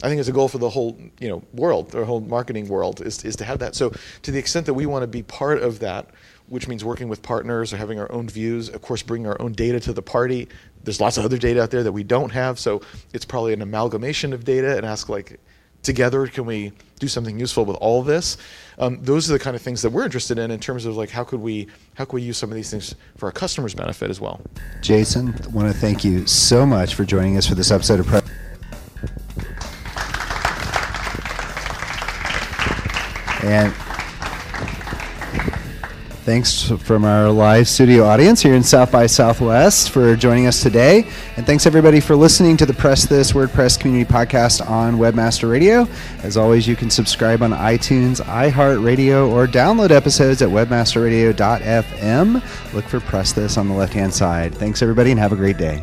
I 0.02 0.08
think 0.08 0.18
it's 0.18 0.28
a 0.28 0.32
goal 0.32 0.48
for 0.48 0.58
the 0.58 0.70
whole, 0.70 0.98
you 1.20 1.28
know, 1.28 1.42
world, 1.52 1.90
the 1.90 2.04
whole 2.04 2.20
marketing 2.20 2.66
world, 2.66 3.02
is, 3.02 3.24
is 3.24 3.36
to 3.36 3.44
have 3.44 3.60
that. 3.60 3.76
So 3.76 3.92
to 4.22 4.30
the 4.30 4.38
extent 4.38 4.66
that 4.66 4.74
we 4.74 4.86
want 4.86 5.02
to 5.02 5.06
be 5.06 5.22
part 5.22 5.62
of 5.62 5.78
that, 5.80 6.08
which 6.48 6.66
means 6.66 6.84
working 6.84 7.08
with 7.08 7.22
partners 7.22 7.72
or 7.72 7.76
having 7.76 8.00
our 8.00 8.10
own 8.10 8.28
views, 8.28 8.68
of 8.68 8.82
course, 8.82 9.02
bringing 9.02 9.28
our 9.28 9.40
own 9.40 9.52
data 9.52 9.78
to 9.80 9.92
the 9.92 10.02
party. 10.02 10.48
There's 10.82 11.00
lots 11.00 11.18
of 11.18 11.24
other 11.24 11.38
data 11.38 11.62
out 11.62 11.70
there 11.70 11.84
that 11.84 11.92
we 11.92 12.02
don't 12.02 12.30
have, 12.30 12.58
so 12.58 12.82
it's 13.14 13.24
probably 13.24 13.52
an 13.52 13.62
amalgamation 13.62 14.32
of 14.32 14.44
data 14.44 14.76
and 14.76 14.84
ask 14.84 15.08
like, 15.08 15.38
together 15.82 16.26
can 16.26 16.46
we 16.46 16.72
do 16.98 17.08
something 17.08 17.38
useful 17.38 17.64
with 17.64 17.76
all 17.76 18.02
this? 18.02 18.36
Um, 18.78 19.02
those 19.02 19.28
are 19.28 19.32
the 19.32 19.38
kind 19.38 19.56
of 19.56 19.62
things 19.62 19.82
that 19.82 19.90
we're 19.90 20.04
interested 20.04 20.38
in 20.38 20.50
in 20.50 20.60
terms 20.60 20.86
of 20.86 20.96
like 20.96 21.10
how 21.10 21.24
could 21.24 21.40
we 21.40 21.66
how 21.94 22.04
could 22.04 22.14
we 22.14 22.22
use 22.22 22.38
some 22.38 22.50
of 22.50 22.56
these 22.56 22.70
things 22.70 22.94
for 23.16 23.26
our 23.26 23.32
customers 23.32 23.74
benefit 23.74 24.10
as 24.10 24.20
well? 24.20 24.40
Jason 24.80 25.34
I 25.44 25.48
want 25.48 25.72
to 25.72 25.78
thank 25.78 26.04
you 26.04 26.26
so 26.26 26.64
much 26.64 26.94
for 26.94 27.04
joining 27.04 27.36
us 27.36 27.46
for 27.46 27.54
this 27.54 27.70
episode 27.70 28.00
of 28.00 28.06
Press 28.06 28.22
and 33.42 33.74
Thanks 36.24 36.70
from 36.70 37.04
our 37.04 37.30
live 37.30 37.66
studio 37.66 38.04
audience 38.04 38.40
here 38.40 38.54
in 38.54 38.62
South 38.62 38.92
by 38.92 39.06
Southwest 39.06 39.90
for 39.90 40.14
joining 40.14 40.46
us 40.46 40.62
today. 40.62 41.04
And 41.36 41.44
thanks 41.44 41.66
everybody 41.66 41.98
for 41.98 42.14
listening 42.14 42.56
to 42.58 42.66
the 42.66 42.72
Press 42.72 43.06
This 43.06 43.32
WordPress 43.32 43.80
Community 43.80 44.08
Podcast 44.08 44.64
on 44.70 44.98
Webmaster 44.98 45.50
Radio. 45.50 45.88
As 46.22 46.36
always, 46.36 46.68
you 46.68 46.76
can 46.76 46.90
subscribe 46.90 47.42
on 47.42 47.50
iTunes, 47.50 48.22
iHeartRadio, 48.22 49.32
or 49.32 49.48
download 49.48 49.90
episodes 49.90 50.42
at 50.42 50.48
webmasterradio.fm. 50.48 52.72
Look 52.72 52.84
for 52.84 53.00
Press 53.00 53.32
This 53.32 53.56
on 53.56 53.66
the 53.66 53.74
left 53.74 53.92
hand 53.92 54.14
side. 54.14 54.54
Thanks 54.54 54.80
everybody 54.80 55.10
and 55.10 55.18
have 55.18 55.32
a 55.32 55.36
great 55.36 55.56
day. 55.56 55.82